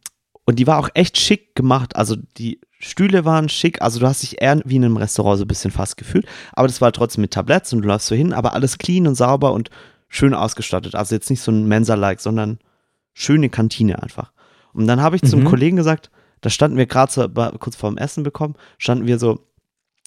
und 0.46 0.58
die 0.58 0.68
war 0.68 0.80
auch 0.80 0.90
echt 0.94 1.18
schick 1.18 1.56
gemacht. 1.56 1.96
Also 1.96 2.16
die 2.38 2.60
Stühle 2.80 3.26
waren 3.26 3.50
schick. 3.50 3.82
Also 3.82 4.00
du 4.00 4.08
hast 4.08 4.22
dich 4.24 4.42
eher 4.42 4.62
wie 4.64 4.76
in 4.76 4.86
einem 4.86 4.98
Restaurant 4.98 5.40
so 5.40 5.46
ein 5.46 5.48
bisschen 5.48 5.72
fast 5.72 5.98
gefühlt. 5.98 6.26
Aber 6.54 6.68
das 6.68 6.82
war 6.82 6.92
trotzdem 6.92 7.22
mit 7.22 7.32
Tabletts 7.32 7.74
und 7.74 7.82
du 7.82 7.88
läufst 7.88 8.08
so 8.08 8.16
hin. 8.16 8.32
Aber 8.32 8.54
alles 8.54 8.78
clean 8.78 9.08
und 9.08 9.16
sauber 9.16 9.54
und 9.54 9.70
schön 10.08 10.34
ausgestattet. 10.34 10.94
Also 10.94 11.16
jetzt 11.16 11.30
nicht 11.30 11.42
so 11.42 11.52
ein 11.52 11.68
Mensa-like, 11.68 12.20
sondern 12.20 12.60
schöne 13.14 13.50
Kantine 13.50 14.02
einfach. 14.04 14.32
Und 14.74 14.88
dann 14.88 15.02
habe 15.02 15.16
ich 15.16 15.24
zum 15.24 15.42
Mhm. 15.42 15.46
Kollegen 15.46 15.78
gesagt, 15.78 16.12
da 16.42 16.50
standen 16.50 16.78
wir 16.78 16.86
gerade 16.86 17.12
so 17.12 17.28
kurz 17.60 17.76
vorm 17.76 17.98
Essen 17.98 18.24
bekommen, 18.24 18.56
standen 18.78 19.08
wir 19.08 19.18
so 19.18 19.40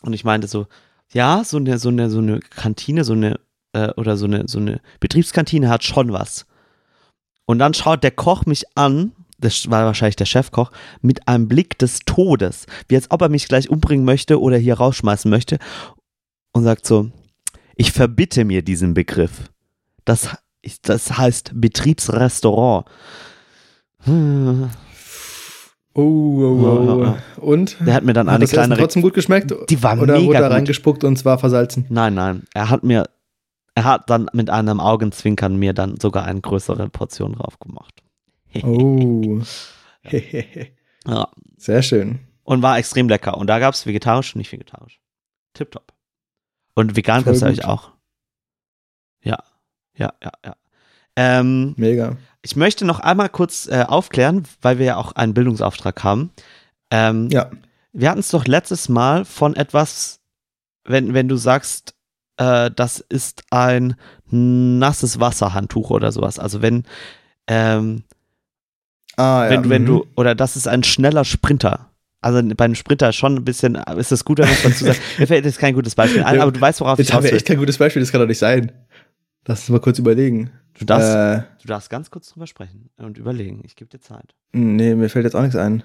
und 0.02 0.12
ich 0.12 0.24
meinte 0.24 0.46
so, 0.46 0.66
ja, 1.12 1.42
so 1.42 1.56
eine, 1.56 1.78
so 1.78 1.88
eine, 1.88 2.10
so 2.10 2.18
eine 2.18 2.38
Kantine, 2.38 3.02
so 3.02 3.14
eine, 3.14 3.40
äh, 3.72 3.90
oder 3.96 4.16
so 4.16 4.26
eine, 4.26 4.46
so 4.46 4.58
eine 4.58 4.80
Betriebskantine 5.00 5.68
hat 5.68 5.82
schon 5.82 6.12
was. 6.12 6.46
Und 7.46 7.58
dann 7.58 7.74
schaut 7.74 8.04
der 8.04 8.10
Koch 8.10 8.46
mich 8.46 8.64
an, 8.76 9.12
das 9.38 9.70
war 9.70 9.84
wahrscheinlich 9.84 10.16
der 10.16 10.26
Chefkoch, 10.26 10.70
mit 11.00 11.26
einem 11.28 11.48
Blick 11.48 11.78
des 11.78 12.00
Todes, 12.00 12.66
wie 12.88 12.96
als 12.96 13.10
ob 13.10 13.22
er 13.22 13.28
mich 13.28 13.48
gleich 13.48 13.70
umbringen 13.70 14.04
möchte 14.04 14.40
oder 14.40 14.56
hier 14.56 14.74
rausschmeißen 14.74 15.30
möchte 15.30 15.58
und 16.52 16.64
sagt 16.64 16.86
so, 16.86 17.10
ich 17.76 17.92
verbitte 17.92 18.44
mir 18.44 18.62
diesen 18.62 18.94
Begriff. 18.94 19.50
Das, 20.04 20.36
das 20.82 21.16
heißt 21.16 21.52
Betriebsrestaurant. 21.54 22.86
Hm, 24.00 24.70
Oh, 25.94 26.00
oh, 26.00 27.04
oh. 27.04 27.44
Und? 27.44 27.76
Der 27.84 27.94
hat 27.94 28.04
mir 28.04 28.12
dann 28.12 28.28
hat 28.28 28.36
eine 28.36 28.44
das 28.44 28.52
Essen 28.52 28.66
kleine 28.66 28.76
trotzdem 28.76 29.02
gut 29.02 29.14
geschmeckt? 29.14 29.52
Die 29.68 29.82
war 29.82 29.98
Oder 29.98 30.14
mega 30.14 30.28
wurde 30.28 30.38
er 30.38 30.50
reingespuckt 30.52 31.02
und 31.02 31.14
es 31.14 31.24
war 31.24 31.38
versalzen? 31.38 31.86
Nein, 31.88 32.14
nein. 32.14 32.44
Er 32.54 32.70
hat 32.70 32.84
mir, 32.84 33.08
er 33.74 33.82
hat 33.82 34.08
dann 34.08 34.30
mit 34.32 34.48
einem 34.48 34.78
Augenzwinkern 34.78 35.56
mir 35.56 35.72
dann 35.72 35.98
sogar 35.98 36.24
eine 36.24 36.40
größere 36.40 36.88
Portion 36.88 37.32
drauf 37.32 37.58
gemacht. 37.58 38.00
Oh. 38.62 39.40
Ja. 41.06 41.28
Sehr 41.56 41.82
schön. 41.82 42.20
Und 42.44 42.62
war 42.62 42.78
extrem 42.78 43.08
lecker. 43.08 43.36
Und 43.38 43.46
da 43.46 43.58
gab 43.58 43.72
es 43.74 43.86
vegetarisch 43.86 44.34
und 44.34 44.38
nicht 44.38 44.52
vegetarisch. 44.52 45.00
Tipptopp. 45.54 45.92
Und 46.74 46.96
vegan 46.96 47.24
gab 47.24 47.34
es 47.34 47.40
natürlich 47.40 47.64
auch. 47.64 47.92
Ja, 49.22 49.38
ja, 49.96 50.12
ja, 50.22 50.32
ja. 50.44 50.56
Ähm, 51.16 51.74
Mega. 51.76 52.16
ich 52.42 52.56
möchte 52.56 52.84
noch 52.84 53.00
einmal 53.00 53.28
kurz 53.28 53.66
äh, 53.68 53.84
aufklären, 53.86 54.46
weil 54.62 54.78
wir 54.78 54.86
ja 54.86 54.96
auch 54.96 55.12
einen 55.12 55.34
Bildungsauftrag 55.34 56.02
haben. 56.04 56.30
Ähm, 56.90 57.28
Ja. 57.30 57.50
Wir 57.92 58.10
hatten 58.10 58.20
es 58.20 58.30
doch 58.30 58.46
letztes 58.46 58.88
Mal 58.88 59.24
von 59.24 59.56
etwas, 59.56 60.20
wenn, 60.84 61.14
wenn 61.14 61.26
du 61.26 61.36
sagst, 61.36 61.94
äh, 62.36 62.70
das 62.70 63.00
ist 63.00 63.44
ein 63.50 63.96
nasses 64.30 65.18
Wasserhandtuch 65.20 65.90
oder 65.90 66.12
sowas. 66.12 66.38
Also 66.38 66.62
wenn, 66.62 66.84
ähm, 67.46 68.04
Ah, 69.18 69.44
ja. 69.44 69.50
wenn, 69.50 69.62
du- 69.64 69.68
wenn 69.70 69.82
mhm. 69.82 69.86
du, 69.86 70.06
oder 70.16 70.34
das 70.34 70.56
ist 70.56 70.68
ein 70.68 70.82
schneller 70.84 71.24
Sprinter. 71.24 71.90
Also 72.20 72.42
bei 72.56 72.64
einem 72.64 72.74
Sprinter 72.74 73.12
schon 73.12 73.36
ein 73.36 73.44
bisschen, 73.44 73.76
ist 73.96 74.10
es 74.10 74.24
gut, 74.24 74.38
wenn 74.38 74.48
man 74.48 74.56
dazu 74.64 74.84
sagt. 74.86 75.00
Mir 75.18 75.26
fällt 75.28 75.44
jetzt 75.44 75.58
kein 75.58 75.74
gutes 75.74 75.94
Beispiel 75.94 76.22
ein, 76.24 76.40
aber 76.40 76.50
du 76.50 76.60
weißt, 76.60 76.80
worauf 76.80 76.98
Jetzt 76.98 77.08
ich 77.08 77.14
haben 77.14 77.22
wir 77.22 77.28
raus 77.28 77.32
will. 77.32 77.36
echt 77.36 77.46
kein 77.46 77.58
gutes 77.58 77.78
Beispiel, 77.78 78.00
das 78.00 78.10
kann 78.10 78.20
doch 78.20 78.26
nicht 78.26 78.38
sein. 78.38 78.72
Lass 79.46 79.60
uns 79.60 79.68
mal 79.70 79.80
kurz 79.80 79.98
überlegen. 80.00 80.50
Du 80.78 80.84
darfst, 80.84 81.08
Äh, 81.14 81.42
du 81.62 81.68
darfst 81.68 81.90
ganz 81.90 82.10
kurz 82.10 82.28
drüber 82.30 82.46
sprechen 82.46 82.90
und 82.98 83.18
überlegen. 83.18 83.62
Ich 83.64 83.76
gebe 83.76 83.88
dir 83.90 84.00
Zeit. 84.00 84.34
nee, 84.52 84.94
mir 84.94 85.08
fällt 85.08 85.24
jetzt 85.24 85.34
auch 85.34 85.42
nichts 85.42 85.56
ein. 85.56 85.82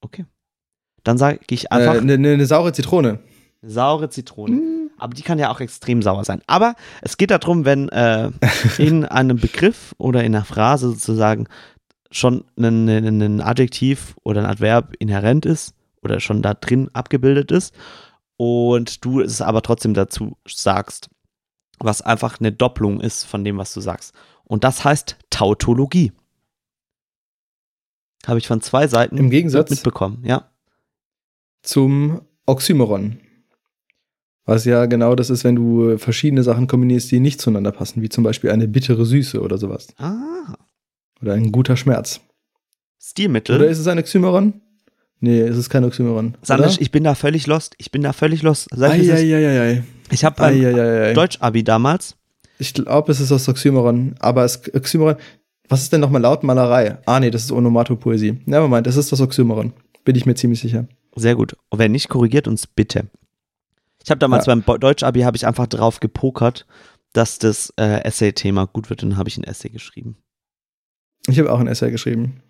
Okay. 0.00 0.24
Dann 1.04 1.16
sage 1.16 1.38
ich 1.48 1.70
einfach 1.72 2.00
Eine 2.00 2.14
äh, 2.14 2.18
ne, 2.18 2.36
ne 2.36 2.46
saure 2.46 2.72
Zitrone. 2.72 3.20
saure 3.62 4.10
Zitrone. 4.10 4.60
Aber 4.98 5.14
die 5.14 5.22
kann 5.22 5.38
ja 5.38 5.50
auch 5.50 5.60
extrem 5.60 6.02
sauer 6.02 6.24
sein. 6.24 6.42
Aber 6.48 6.74
es 7.02 7.16
geht 7.16 7.30
darum, 7.30 7.64
wenn 7.64 7.88
äh, 7.90 8.30
in 8.78 9.04
einem 9.04 9.36
Begriff 9.38 9.94
oder 9.96 10.24
in 10.24 10.34
einer 10.34 10.44
Phrase 10.44 10.88
sozusagen 10.90 11.46
schon 12.10 12.44
ein, 12.56 12.88
ein, 12.88 13.40
Adjektiv 13.40 14.16
oder 14.22 14.40
ein 14.40 14.46
Adverb 14.46 14.94
inhärent 14.98 15.46
ist 15.46 15.74
oder 16.02 16.20
schon 16.20 16.42
da 16.42 16.54
drin 16.54 16.88
abgebildet 16.92 17.50
ist 17.52 17.74
und 18.36 19.04
du 19.04 19.20
es 19.20 19.40
aber 19.42 19.62
trotzdem 19.62 19.94
dazu 19.94 20.36
sagst, 20.46 21.10
was 21.78 22.02
einfach 22.02 22.40
eine 22.40 22.52
Doppelung 22.52 23.00
ist 23.00 23.24
von 23.24 23.44
dem, 23.44 23.58
was 23.58 23.74
du 23.74 23.80
sagst. 23.80 24.14
Und 24.44 24.64
das 24.64 24.84
heißt 24.84 25.16
Tautologie. 25.30 26.12
Habe 28.26 28.38
ich 28.38 28.46
von 28.46 28.60
zwei 28.60 28.88
Seiten 28.88 29.16
Im 29.16 29.30
Gegensatz 29.30 29.70
mitbekommen, 29.70 30.22
ja. 30.24 30.50
zum 31.62 32.22
Oxymoron. 32.46 33.20
Was 34.44 34.64
ja 34.64 34.86
genau 34.86 35.14
das 35.14 35.28
ist, 35.28 35.44
wenn 35.44 35.56
du 35.56 35.98
verschiedene 35.98 36.42
Sachen 36.42 36.66
kombinierst, 36.66 37.10
die 37.10 37.20
nicht 37.20 37.40
zueinander 37.40 37.70
passen, 37.70 38.00
wie 38.00 38.08
zum 38.08 38.24
Beispiel 38.24 38.50
eine 38.50 38.66
bittere 38.66 39.04
Süße 39.04 39.42
oder 39.42 39.58
sowas. 39.58 39.88
Ah, 39.98 40.56
Oder 41.22 41.34
ein 41.34 41.52
guter 41.52 41.76
Schmerz. 41.76 42.20
Stilmittel. 43.00 43.56
Oder 43.56 43.68
ist 43.68 43.78
es 43.78 43.86
ein 43.86 43.98
Oxymoron? 43.98 44.60
Nee, 45.20 45.40
es 45.40 45.56
ist 45.56 45.68
kein 45.70 45.84
Oxymoron. 45.84 46.36
Sandisch, 46.42 46.76
ich 46.80 46.90
bin 46.92 47.02
da 47.04 47.14
völlig 47.14 47.46
lost. 47.46 47.74
Ich 47.78 47.90
bin 47.90 48.02
da 48.02 48.12
völlig 48.12 48.42
lost. 48.42 48.68
Sag 48.72 48.94
ich, 48.96 49.08
ist. 49.08 49.14
Eieieiei. 49.14 49.82
ich 50.10 50.24
habe 50.24 50.36
beim 50.36 50.54
Eieieiei. 50.54 51.12
Deutsch-Abi 51.12 51.64
damals, 51.64 52.16
Ich 52.58 52.72
glaube, 52.74 53.10
es 53.12 53.20
ist 53.20 53.30
das 53.30 53.48
Oxymoron. 53.48 54.14
Aber 54.20 54.44
es, 54.44 54.62
Oxymoron. 54.74 55.16
Was 55.68 55.82
ist 55.82 55.92
denn 55.92 56.00
nochmal 56.00 56.22
Lautmalerei? 56.22 56.98
Ah, 57.04 57.20
nee, 57.20 57.30
das 57.30 57.44
ist 57.44 57.52
Onomatopoesie. 57.52 58.38
Nevermind, 58.46 58.86
das 58.86 58.96
ist 58.96 59.10
das 59.12 59.20
Oxymoron. 59.20 59.72
Bin 60.04 60.16
ich 60.16 60.24
mir 60.24 60.34
ziemlich 60.34 60.60
sicher. 60.60 60.86
sehr 61.16 61.34
gut. 61.34 61.56
Und 61.68 61.78
wenn 61.80 61.92
nicht, 61.92 62.08
korrigiert 62.08 62.46
uns 62.48 62.66
bitte. 62.66 63.08
Ich 64.04 64.10
habe 64.10 64.18
damals 64.20 64.46
Ja. 64.46 64.54
beim 64.54 64.80
Deutsch-Abi 64.80 65.20
habe 65.22 65.36
ich 65.36 65.46
einfach 65.46 65.66
drauf 65.66 66.00
gepokert, 66.00 66.64
dass 67.12 67.38
das 67.38 67.72
äh, 67.76 68.02
Essay-Thema 68.04 68.66
gut 68.66 68.88
wird. 68.88 69.02
Dann 69.02 69.16
habe 69.16 69.28
ich 69.28 69.36
ein 69.36 69.44
Essay 69.44 69.68
geschrieben. 69.68 70.16
Ich 71.28 71.38
habe 71.38 71.52
auch 71.52 71.60
ein 71.60 71.68
Essay 71.68 71.90
geschrieben. 71.90 72.40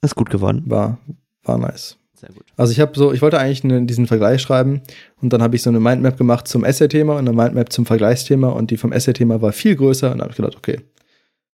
Ist 0.00 0.14
gut 0.14 0.30
geworden. 0.30 0.62
War, 0.66 0.98
war 1.42 1.58
nice. 1.58 1.98
Sehr 2.14 2.30
gut. 2.30 2.44
Also 2.56 2.72
ich 2.72 2.78
habe 2.78 2.92
so, 2.96 3.12
ich 3.12 3.20
wollte 3.20 3.38
eigentlich 3.38 3.64
einen, 3.64 3.88
diesen 3.88 4.06
Vergleich 4.06 4.40
schreiben 4.40 4.82
und 5.20 5.32
dann 5.32 5.42
habe 5.42 5.56
ich 5.56 5.62
so 5.62 5.70
eine 5.70 5.80
Mindmap 5.80 6.16
gemacht 6.16 6.46
zum 6.46 6.64
Essay-Thema 6.64 7.14
und 7.14 7.28
eine 7.28 7.32
Mindmap 7.32 7.72
zum 7.72 7.84
Vergleichsthema 7.84 8.48
und 8.48 8.70
die 8.70 8.76
vom 8.76 8.92
Essay-Thema 8.92 9.42
war 9.42 9.52
viel 9.52 9.74
größer 9.74 10.12
und 10.12 10.18
dann 10.18 10.22
habe 10.22 10.30
ich 10.30 10.36
gedacht, 10.36 10.56
okay, 10.56 10.80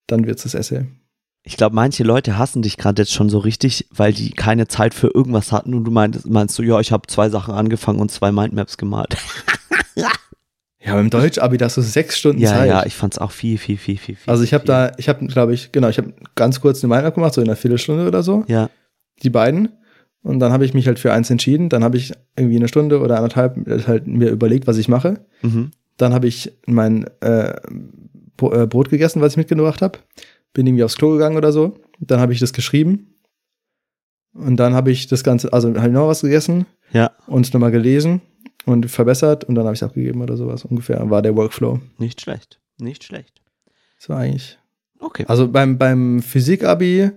dann 0.07 0.25
wird's 0.25 0.43
das 0.43 0.53
Essay. 0.53 0.85
Ich 1.45 1.57
glaube, 1.57 1.75
manche 1.75 2.05
Leute 2.05 2.37
hassen 2.37 2.61
dich 2.61 2.77
gerade 2.77 3.01
jetzt 3.01 3.11
schon 3.11 3.29
so 3.29 3.39
richtig, 3.39 3.87
weil 3.91 4.13
die 4.13 4.31
keine 4.31 4.69
Zeit 4.69 4.93
für 4.93 5.09
irgendwas 5.13 5.51
hatten 5.51 5.73
und 5.73 5.83
du 5.83 5.91
meinst, 5.91 6.29
meinst 6.29 6.57
du, 6.57 6.63
ja, 6.63 6.79
ich 6.79 6.93
habe 6.93 7.07
zwei 7.07 7.27
Sachen 7.27 7.53
angefangen 7.53 7.99
und 7.99 8.09
zwei 8.09 8.31
Mindmaps 8.31 8.77
gemalt. 8.77 9.17
Ja, 10.85 10.95
beim 10.95 11.09
Deutsch-Abi, 11.09 11.57
da 11.57 11.65
hast 11.65 11.77
du 11.77 11.81
sechs 11.81 12.17
Stunden 12.17 12.41
Ja, 12.41 12.49
Zeit. 12.49 12.67
ja, 12.67 12.85
ich 12.85 12.95
fand's 12.95 13.17
auch 13.17 13.31
viel, 13.31 13.57
viel, 13.57 13.77
viel, 13.77 13.97
viel, 13.97 14.15
viel. 14.15 14.29
also 14.29 14.43
ich 14.43 14.53
habe 14.53 14.65
da, 14.65 14.91
ich 14.97 15.07
habe, 15.07 15.25
glaube 15.27 15.53
ich, 15.53 15.71
genau, 15.71 15.87
ich 15.87 15.97
habe 15.97 16.13
ganz 16.35 16.59
kurz 16.59 16.83
eine 16.83 16.89
Meinung 16.89 17.13
gemacht, 17.13 17.33
so 17.33 17.41
in 17.41 17.47
einer 17.47 17.55
Viertelstunde 17.55 18.05
oder 18.07 18.21
so, 18.21 18.43
Ja, 18.47 18.69
die 19.23 19.29
beiden. 19.29 19.69
Und 20.23 20.39
dann 20.39 20.51
habe 20.53 20.65
ich 20.65 20.73
mich 20.73 20.87
halt 20.87 20.99
für 20.99 21.11
eins 21.11 21.29
entschieden. 21.29 21.67
Dann 21.67 21.83
habe 21.83 21.97
ich 21.97 22.13
irgendwie 22.37 22.55
eine 22.55 22.69
Stunde 22.69 23.01
oder 23.01 23.17
anderthalb 23.17 23.57
halt 23.87 24.07
mir 24.07 24.29
überlegt, 24.29 24.67
was 24.67 24.77
ich 24.77 24.87
mache. 24.87 25.25
mhm. 25.41 25.71
Dann 25.97 26.13
habe 26.13 26.27
ich 26.27 26.51
mein 26.65 27.05
äh, 27.21 27.49
äh, 27.51 28.65
Brot 28.65 28.89
gegessen, 28.89 29.21
was 29.21 29.33
ich 29.33 29.37
mitgebracht 29.37 29.81
habe. 29.81 29.99
Bin 30.53 30.65
irgendwie 30.65 30.83
aufs 30.83 30.95
Klo 30.97 31.11
gegangen 31.11 31.37
oder 31.37 31.51
so. 31.51 31.77
Dann 31.99 32.19
habe 32.19 32.33
ich 32.33 32.39
das 32.39 32.51
geschrieben. 32.53 33.13
Und 34.33 34.57
dann 34.57 34.73
habe 34.73 34.91
ich 34.91 35.07
das 35.07 35.23
Ganze, 35.23 35.53
also 35.53 35.67
habe 35.75 35.87
ich 35.87 35.93
noch 35.93 36.07
was 36.07 36.21
gegessen 36.21 36.65
ja, 36.91 37.11
und 37.27 37.53
nochmal 37.53 37.71
gelesen 37.71 38.21
und 38.65 38.89
verbessert 38.89 39.43
und 39.43 39.55
dann 39.55 39.65
habe 39.65 39.73
ich 39.73 39.81
es 39.81 39.87
abgegeben 39.87 40.21
oder 40.21 40.37
sowas 40.37 40.65
ungefähr. 40.65 41.09
War 41.09 41.21
der 41.21 41.35
Workflow. 41.35 41.79
nicht 41.97 42.21
schlecht, 42.21 42.59
nicht 42.77 43.03
schlecht. 43.03 43.41
Das 43.97 44.09
war 44.09 44.19
eigentlich. 44.19 44.57
Okay. 44.99 45.25
Also 45.27 45.47
beim, 45.49 45.77
beim 45.77 46.21
Physik-Abi, 46.21 47.11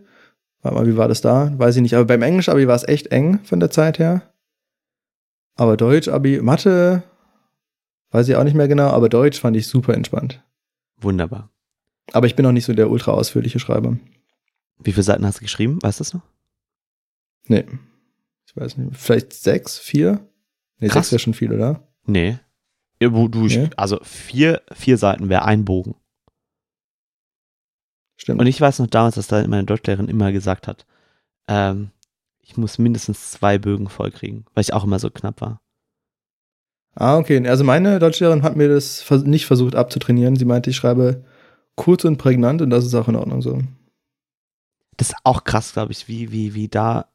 warte 0.63 0.77
mal, 0.77 0.87
wie 0.87 0.97
war 0.97 1.09
das 1.09 1.21
da? 1.21 1.53
Weiß 1.57 1.77
ich 1.77 1.83
nicht. 1.83 1.95
Aber 1.95 2.05
beim 2.05 2.23
Englisch-Abi 2.23 2.67
war 2.67 2.75
es 2.75 2.87
echt 2.87 3.09
eng 3.09 3.41
von 3.45 3.61
der 3.61 3.71
Zeit 3.71 3.99
her. 3.99 4.23
Aber 5.55 5.77
Deutsch-Abi, 5.77 6.41
Mathe, 6.43 7.03
weiß 8.11 8.29
ich 8.29 8.37
auch 8.37 8.45
nicht 8.45 8.57
mehr 8.57 8.69
genau, 8.69 8.89
aber 8.89 9.09
Deutsch 9.09 9.41
fand 9.41 9.57
ich 9.57 9.69
super 9.69 9.95
entspannt. 9.95 10.43
Wunderbar. 10.99 11.51
Aber 12.13 12.27
ich 12.27 12.37
bin 12.37 12.47
auch 12.47 12.53
nicht 12.53 12.65
so 12.65 12.75
der 12.75 12.91
ultra 12.91 13.13
ausführliche 13.13 13.59
Schreiber. 13.59 13.97
Wie 14.79 14.93
viele 14.93 15.03
Seiten 15.03 15.25
hast 15.27 15.39
du 15.39 15.43
geschrieben? 15.43 15.79
Weißt 15.83 16.01
du 16.01 16.05
das 16.05 16.15
noch? 16.15 16.23
Nee. 17.49 17.65
Ich 18.47 18.57
weiß 18.57 18.77
nicht. 18.77 18.97
Vielleicht 18.97 19.33
sechs, 19.33 19.79
vier? 19.79 20.27
Nee, 20.79 20.89
Krass. 20.89 21.09
sechs 21.09 21.13
wäre 21.13 21.19
schon 21.21 21.35
viel, 21.35 21.53
oder? 21.53 21.83
Nee. 22.05 22.39
Ja, 23.01 23.13
wo 23.13 23.29
Du, 23.29 23.47
Nee? 23.47 23.71
Also 23.77 23.99
vier, 24.03 24.63
vier 24.73 24.99
Seiten 24.99 25.29
wäre 25.29 25.45
ein 25.45 25.65
Bogen. 25.65 25.95
Stimmt. 28.17 28.41
Und 28.41 28.47
ich 28.47 28.61
weiß 28.61 28.79
noch 28.79 28.87
damals, 28.87 29.17
dass 29.17 29.27
da 29.27 29.47
meine 29.47 29.65
Deutschlehrerin 29.65 30.09
immer 30.09 30.33
gesagt 30.33 30.67
hat, 30.67 30.87
ähm, 31.49 31.91
ich 32.41 32.57
muss 32.57 32.79
mindestens 32.79 33.33
zwei 33.33 33.59
Bögen 33.59 33.89
vollkriegen, 33.89 34.47
weil 34.55 34.63
ich 34.63 34.73
auch 34.73 34.85
immer 34.85 34.99
so 34.99 35.11
knapp 35.11 35.41
war. 35.41 35.61
ah, 36.95 37.19
okay. 37.19 37.47
Also 37.49 37.65
meine 37.65 37.99
Deutschlehrerin 37.99 38.43
hat 38.43 38.57
mir 38.57 38.69
das 38.69 39.05
nicht 39.25 39.47
versucht 39.47 39.75
abzutrainieren. 39.75 40.37
Sie 40.37 40.45
meinte, 40.45 40.71
ich 40.71 40.77
schreibe 40.77 41.25
kurz 41.75 42.05
und 42.05 42.17
prägnant 42.17 42.63
und 42.63 42.71
das 42.71 42.87
ist 42.87 42.95
auch 42.95 43.09
in 43.09 43.17
Ordnung 43.17 43.43
so. 43.43 43.61
Das 44.97 45.11
ist 45.11 45.17
auch 45.25 45.45
krass, 45.45 45.75
glaube 45.75 45.93
ich, 45.93 46.09
wie, 46.09 46.33
wie, 46.33 46.55
wie 46.55 46.69
da 46.69 47.11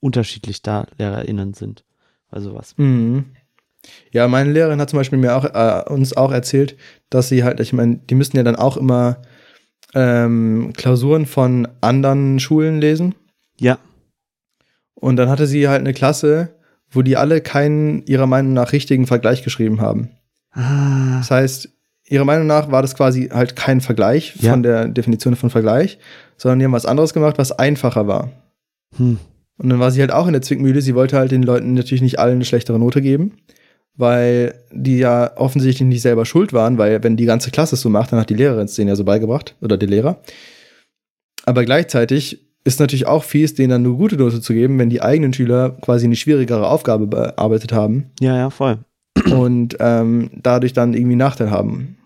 unterschiedlich 0.00 0.62
da 0.62 0.86
LehrerInnen 0.96 1.52
sind. 1.52 1.84
Bei 2.36 2.42
sowas. 2.42 2.74
Mhm. 2.76 3.24
Ja, 4.12 4.28
meine 4.28 4.52
Lehrerin 4.52 4.78
hat 4.78 4.90
zum 4.90 4.98
Beispiel 4.98 5.18
mir 5.18 5.34
auch, 5.36 5.44
äh, 5.46 5.90
uns 5.90 6.14
auch 6.14 6.30
erzählt, 6.30 6.76
dass 7.08 7.30
sie 7.30 7.44
halt, 7.44 7.60
ich 7.60 7.72
meine, 7.72 7.96
die 7.96 8.14
müssten 8.14 8.36
ja 8.36 8.42
dann 8.42 8.56
auch 8.56 8.76
immer 8.76 9.22
ähm, 9.94 10.74
Klausuren 10.76 11.24
von 11.24 11.66
anderen 11.80 12.38
Schulen 12.38 12.78
lesen. 12.78 13.14
Ja. 13.58 13.78
Und 14.96 15.16
dann 15.16 15.30
hatte 15.30 15.46
sie 15.46 15.66
halt 15.66 15.80
eine 15.80 15.94
Klasse, 15.94 16.50
wo 16.90 17.00
die 17.00 17.16
alle 17.16 17.40
keinen 17.40 18.04
ihrer 18.04 18.26
Meinung 18.26 18.52
nach 18.52 18.72
richtigen 18.72 19.06
Vergleich 19.06 19.42
geschrieben 19.42 19.80
haben. 19.80 20.10
Ah, 20.52 21.16
Das 21.20 21.30
heißt, 21.30 21.70
ihrer 22.04 22.26
Meinung 22.26 22.46
nach 22.46 22.70
war 22.70 22.82
das 22.82 22.96
quasi 22.96 23.30
halt 23.32 23.56
kein 23.56 23.80
Vergleich 23.80 24.36
Ja. 24.40 24.50
von 24.50 24.62
der 24.62 24.88
Definition 24.88 25.36
von 25.36 25.48
Vergleich, 25.48 25.98
sondern 26.36 26.58
die 26.58 26.66
haben 26.66 26.72
was 26.72 26.84
anderes 26.84 27.14
gemacht, 27.14 27.38
was 27.38 27.52
einfacher 27.52 28.06
war. 28.06 28.30
hm. 28.98 29.18
Und 29.58 29.68
dann 29.70 29.80
war 29.80 29.90
sie 29.90 30.00
halt 30.00 30.12
auch 30.12 30.26
in 30.26 30.32
der 30.34 30.42
Zwickmühle. 30.42 30.82
Sie 30.82 30.94
wollte 30.94 31.16
halt 31.16 31.30
den 31.32 31.42
Leuten 31.42 31.74
natürlich 31.74 32.02
nicht 32.02 32.18
allen 32.18 32.34
eine 32.36 32.44
schlechtere 32.44 32.78
Note 32.78 33.00
geben, 33.00 33.32
weil 33.96 34.54
die 34.72 34.98
ja 34.98 35.36
offensichtlich 35.36 35.86
nicht 35.88 36.02
selber 36.02 36.26
schuld 36.26 36.52
waren, 36.52 36.76
weil 36.78 37.02
wenn 37.02 37.16
die 37.16 37.24
ganze 37.24 37.50
Klasse 37.50 37.74
es 37.76 37.80
so 37.80 37.88
macht, 37.88 38.12
dann 38.12 38.20
hat 38.20 38.28
die 38.30 38.34
Lehrerin 38.34 38.66
es 38.66 38.74
denen 38.74 38.88
ja 38.88 38.96
so 38.96 39.04
beigebracht 39.04 39.54
oder 39.62 39.76
der 39.78 39.88
Lehrer. 39.88 40.20
Aber 41.46 41.64
gleichzeitig 41.64 42.44
ist 42.64 42.80
natürlich 42.80 43.06
auch 43.06 43.22
fies, 43.24 43.54
denen 43.54 43.70
dann 43.70 43.84
eine 43.86 43.94
gute 43.94 44.16
Note 44.16 44.40
zu 44.40 44.52
geben, 44.52 44.78
wenn 44.78 44.90
die 44.90 45.00
eigenen 45.00 45.32
Schüler 45.32 45.70
quasi 45.80 46.04
eine 46.04 46.16
schwierigere 46.16 46.68
Aufgabe 46.68 47.06
bearbeitet 47.06 47.72
haben 47.72 48.10
Ja, 48.20 48.36
ja, 48.36 48.50
voll. 48.50 48.78
und 49.30 49.76
ähm, 49.80 50.30
dadurch 50.34 50.72
dann 50.72 50.92
irgendwie 50.92 51.16
Nachteil 51.16 51.50
haben. 51.50 51.96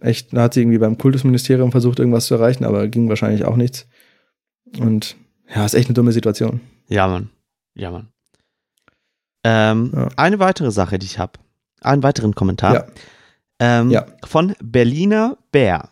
Echt, 0.00 0.32
da 0.36 0.42
hat 0.42 0.54
sie 0.54 0.60
irgendwie 0.60 0.78
beim 0.78 0.98
Kultusministerium 0.98 1.70
versucht, 1.70 1.98
irgendwas 1.98 2.26
zu 2.26 2.34
erreichen, 2.34 2.64
aber 2.64 2.88
ging 2.88 3.08
wahrscheinlich 3.08 3.44
auch 3.44 3.56
nichts. 3.56 3.86
Und 4.78 5.16
ja, 5.54 5.64
ist 5.64 5.74
echt 5.74 5.88
eine 5.88 5.94
dumme 5.94 6.12
Situation. 6.12 6.60
Ja, 6.88 7.06
Mann. 7.08 7.30
Ja, 7.74 7.90
Mann. 7.90 8.08
Ähm, 9.44 9.92
Ja. 9.94 10.08
Eine 10.16 10.38
weitere 10.38 10.70
Sache, 10.70 10.98
die 10.98 11.06
ich 11.06 11.18
habe. 11.18 11.38
Einen 11.80 12.02
weiteren 12.02 12.34
Kommentar. 12.34 12.74
Ja. 12.74 12.86
Ähm, 13.60 13.90
Ja. 13.90 14.06
Von 14.24 14.54
Berliner 14.62 15.38
Bär. 15.52 15.88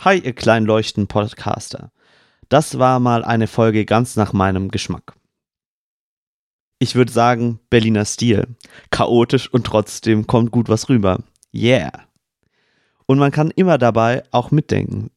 Hi, 0.00 0.18
ihr 0.18 0.34
kleinen 0.34 0.66
Leuchten-Podcaster. 0.66 1.90
Das 2.48 2.78
war 2.78 3.00
mal 3.00 3.24
eine 3.24 3.46
Folge 3.48 3.84
ganz 3.84 4.14
nach 4.16 4.32
meinem 4.32 4.70
Geschmack. 4.70 5.14
Ich 6.78 6.94
würde 6.94 7.10
sagen, 7.10 7.58
Berliner 7.70 8.04
Stil. 8.04 8.46
Chaotisch 8.90 9.52
und 9.52 9.66
trotzdem 9.66 10.26
kommt 10.26 10.50
gut 10.52 10.68
was 10.68 10.88
rüber. 10.88 11.20
Yeah. 11.54 11.90
Und 13.06 13.18
man 13.18 13.32
kann 13.32 13.50
immer 13.50 13.78
dabei 13.78 14.22
auch 14.30 14.50
mitdenken. 14.50 15.10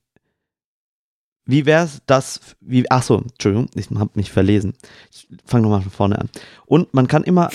Wie 1.50 1.66
wär's 1.66 2.04
das, 2.06 2.56
wie, 2.62 2.86
ach 2.92 3.02
so, 3.02 3.18
Entschuldigung, 3.18 3.72
ich 3.74 3.90
habe 3.90 4.12
mich 4.14 4.32
verlesen. 4.32 4.76
Ich 5.12 5.28
fange 5.46 5.64
nochmal 5.64 5.82
von 5.82 5.90
vorne 5.90 6.20
an. 6.20 6.30
Und 6.68 6.94
man 6.94 7.08
kann 7.08 7.24
immer, 7.24 7.50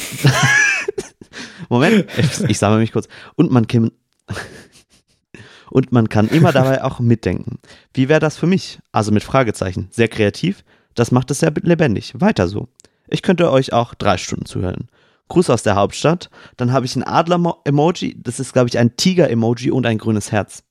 Moment, 1.69 2.07
ich, 2.19 2.41
ich 2.41 2.59
sammle 2.59 2.81
mich 2.81 2.91
kurz. 2.91 3.07
Und 3.37 3.53
man 3.53 3.69
kann, 3.69 3.93
und 5.71 5.93
man 5.93 6.09
kann 6.09 6.27
immer 6.27 6.51
dabei 6.51 6.83
auch 6.83 6.99
mitdenken. 6.99 7.61
Wie 7.93 8.09
wäre 8.09 8.19
das 8.19 8.37
für 8.37 8.49
mich? 8.49 8.81
Also 8.91 9.13
mit 9.13 9.23
Fragezeichen. 9.23 9.87
Sehr 9.93 10.09
kreativ. 10.09 10.65
Das 10.97 11.13
macht 11.13 11.31
es 11.31 11.39
sehr 11.39 11.53
lebendig. 11.63 12.15
Weiter 12.19 12.49
so. 12.49 12.67
Ich 13.07 13.23
könnte 13.23 13.53
euch 13.53 13.73
auch 13.73 13.95
drei 13.95 14.17
Stunden 14.17 14.47
zuhören. 14.47 14.89
Gruß 15.29 15.51
aus 15.51 15.63
der 15.63 15.77
Hauptstadt. 15.77 16.31
Dann 16.57 16.73
habe 16.73 16.85
ich 16.85 16.97
ein 16.97 17.05
Adler-Emoji. 17.05 18.17
Das 18.21 18.41
ist, 18.41 18.55
glaube 18.55 18.69
ich, 18.69 18.77
ein 18.77 18.97
Tiger-Emoji 18.97 19.71
und 19.71 19.87
ein 19.87 19.99
grünes 19.99 20.33
Herz. 20.33 20.65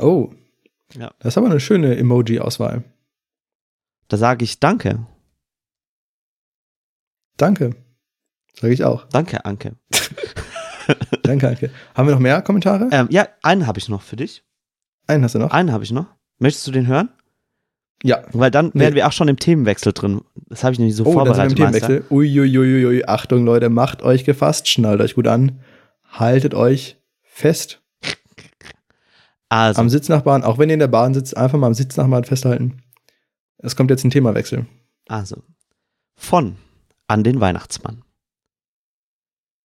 Oh. 0.00 0.32
Ja. 0.94 1.12
Das 1.18 1.34
ist 1.34 1.38
aber 1.38 1.48
eine 1.50 1.60
schöne 1.60 1.96
Emoji-Auswahl. 1.96 2.82
Da 4.08 4.16
sage 4.16 4.44
ich 4.44 4.58
Danke. 4.60 5.06
Danke. 7.36 7.76
Sage 8.58 8.72
ich 8.72 8.84
auch. 8.84 9.04
Danke, 9.08 9.44
Anke. 9.44 9.76
Danke, 11.22 11.46
danke. 11.46 11.70
Haben 11.94 12.08
wir 12.08 12.14
noch 12.14 12.20
mehr 12.20 12.40
Kommentare? 12.40 12.88
Ähm, 12.90 13.08
ja, 13.10 13.28
einen 13.42 13.66
habe 13.66 13.78
ich 13.78 13.90
noch 13.90 14.00
für 14.00 14.16
dich. 14.16 14.42
Einen 15.06 15.22
hast 15.22 15.34
du 15.34 15.38
noch? 15.38 15.50
Einen 15.50 15.70
habe 15.70 15.84
ich 15.84 15.92
noch. 15.92 16.06
Möchtest 16.38 16.66
du 16.66 16.70
den 16.70 16.86
hören? 16.86 17.10
Ja. 18.02 18.22
Weil 18.32 18.50
dann 18.50 18.70
Nee. 18.72 18.80
wären 18.80 18.94
wir 18.94 19.06
auch 19.06 19.12
schon 19.12 19.28
im 19.28 19.38
Themenwechsel 19.38 19.92
drin. 19.92 20.22
Das 20.46 20.64
habe 20.64 20.72
ich 20.72 20.78
nämlich 20.78 20.96
so 20.96 21.04
Oh, 21.04 21.12
da 21.12 21.12
sind 21.12 21.18
wir 21.26 21.34
vorbereitet. 21.34 21.52
im. 21.52 21.56
Themenwechsel. 21.56 22.04
Uiuiuiui. 22.10 23.04
Achtung, 23.04 23.44
Leute, 23.44 23.68
macht 23.68 24.02
euch 24.02 24.24
gefasst, 24.24 24.66
schnallt 24.68 25.02
euch 25.02 25.14
gut 25.14 25.26
an. 25.26 25.60
Haltet 26.10 26.54
euch 26.54 26.96
fest. 27.22 27.82
Also, 29.48 29.80
Am 29.80 29.88
Sitznachbarn, 29.88 30.44
auch 30.44 30.58
wenn 30.58 30.68
ihr 30.68 30.74
in 30.74 30.80
der 30.80 30.88
Bahn 30.88 31.14
sitzt, 31.14 31.36
einfach 31.36 31.58
mal 31.58 31.68
am 31.68 31.74
Sitznachbarn 31.74 32.24
festhalten. 32.24 32.82
Es 33.58 33.76
kommt 33.76 33.90
jetzt 33.90 34.04
ein 34.04 34.10
Themawechsel. 34.10 34.66
also. 35.08 35.42
Von 36.14 36.56
an 37.06 37.22
den 37.22 37.40
Weihnachtsmann. 37.40 38.02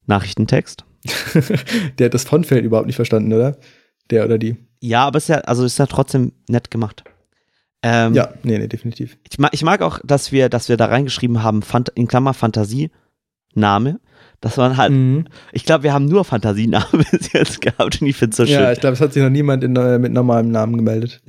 Nachrichtentext. 0.05 0.85
Der 1.97 2.05
hat 2.05 2.13
das 2.13 2.23
Vonfeld 2.23 2.63
überhaupt 2.63 2.87
nicht 2.87 2.95
verstanden, 2.95 3.33
oder? 3.33 3.57
Der 4.09 4.25
oder 4.25 4.37
die. 4.37 4.55
Ja, 4.79 5.05
aber 5.07 5.17
ist 5.17 5.29
ja, 5.29 5.37
also 5.39 5.65
ist 5.65 5.79
ja 5.79 5.85
trotzdem 5.87 6.33
nett 6.47 6.69
gemacht. 6.71 7.03
Ähm, 7.81 8.13
Ja, 8.13 8.33
nee, 8.43 8.57
nee, 8.57 8.67
definitiv. 8.67 9.17
Ich 9.29 9.39
mag, 9.39 9.53
ich 9.53 9.63
mag 9.63 9.81
auch, 9.81 9.99
dass 10.03 10.31
wir, 10.31 10.49
dass 10.49 10.69
wir 10.69 10.77
da 10.77 10.85
reingeschrieben 10.85 11.41
haben, 11.43 11.61
Phant 11.61 11.89
in 11.89 12.07
Klammer 12.07 12.33
Fantasie, 12.33 12.91
Name. 13.53 13.99
Das 14.43 14.57
waren 14.57 14.75
halt, 14.75 14.91
Mhm. 14.91 15.23
ich 15.53 15.63
glaube, 15.63 15.83
wir 15.85 15.93
haben 15.93 16.03
nur 16.03 16.25
Fantasienamen 16.25 17.05
bis 17.11 17.31
jetzt 17.31 17.61
gehabt 17.61 18.01
und 18.01 18.07
ich 18.07 18.17
finde 18.17 18.31
es 18.31 18.37
so 18.37 18.45
schön. 18.45 18.55
Ja, 18.61 18.73
ich 18.73 18.81
glaube, 18.81 18.93
es 18.95 18.99
hat 18.99 19.13
sich 19.13 19.23
noch 19.23 19.29
niemand 19.29 19.63
in, 19.63 19.73
äh, 19.77 19.97
mit 19.97 20.11
normalem 20.11 20.51
Namen 20.51 20.75
gemeldet. 20.75 21.21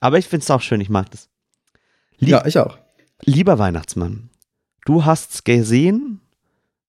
Aber 0.00 0.16
ich 0.18 0.26
finde 0.28 0.44
es 0.44 0.50
auch 0.50 0.62
schön, 0.62 0.80
ich 0.80 0.88
mag 0.88 1.10
das. 1.10 1.28
Lieb, 2.18 2.30
Ja, 2.30 2.46
ich 2.46 2.56
auch. 2.58 2.78
Lieber 3.22 3.58
Weihnachtsmann, 3.58 4.30
du 4.86 5.04
hast's 5.04 5.44
gesehen, 5.44 6.22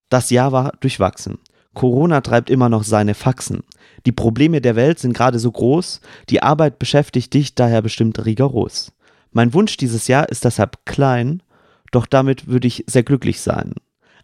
das 0.08 0.30
Jahr 0.30 0.54
war 0.54 0.72
durchwachsen. 0.80 1.40
Corona 1.74 2.22
treibt 2.22 2.50
immer 2.50 2.70
noch 2.70 2.84
seine 2.86 3.14
Faxen. 3.14 3.64
Die 4.06 4.14
Probleme 4.14 4.62
der 4.62 4.78
Welt 4.78 5.00
sind 5.00 5.12
gerade 5.12 5.40
so 5.40 5.52
groß, 5.52 6.00
die 6.30 6.42
Arbeit 6.42 6.80
beschäftigt 6.80 7.34
dich 7.34 7.54
daher 7.54 7.82
bestimmt 7.82 8.26
rigoros. 8.26 8.94
Mein 9.34 9.54
Wunsch 9.54 9.76
dieses 9.76 10.08
Jahr 10.08 10.30
ist 10.30 10.46
deshalb 10.46 10.86
klein, 10.86 11.44
doch 11.92 12.06
damit 12.06 12.48
würde 12.48 12.68
ich 12.70 12.86
sehr 12.88 13.04
glücklich 13.04 13.42
sein. 13.42 13.74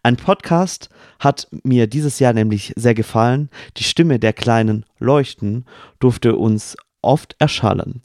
Ein 0.04 0.18
Podcast 0.18 0.90
hat 1.20 1.48
mir 1.64 1.86
dieses 1.86 2.18
Jahr 2.20 2.34
nämlich 2.34 2.74
sehr 2.76 2.96
gefallen. 2.96 3.50
Die 3.78 3.84
Stimme 3.84 4.18
der 4.18 4.34
kleinen 4.34 4.86
Leuchten 4.98 5.66
durfte 6.00 6.36
uns 6.36 6.76
oft 7.04 7.36
erschallen. 7.40 8.02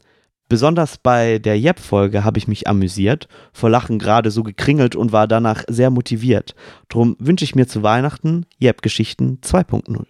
Besonders 0.49 0.97
bei 0.97 1.39
der 1.39 1.59
Jep-Folge 1.59 2.23
habe 2.23 2.37
ich 2.37 2.47
mich 2.47 2.67
amüsiert, 2.67 3.27
vor 3.51 3.69
Lachen 3.69 3.99
gerade 3.99 4.31
so 4.31 4.43
gekringelt 4.43 4.95
und 4.95 5.11
war 5.11 5.27
danach 5.27 5.63
sehr 5.67 5.89
motiviert. 5.89 6.55
Drum 6.87 7.17
wünsche 7.19 7.43
ich 7.43 7.55
mir 7.55 7.67
zu 7.67 7.83
Weihnachten 7.83 8.45
Jep-Geschichten 8.59 9.39
2.0. 9.43 10.05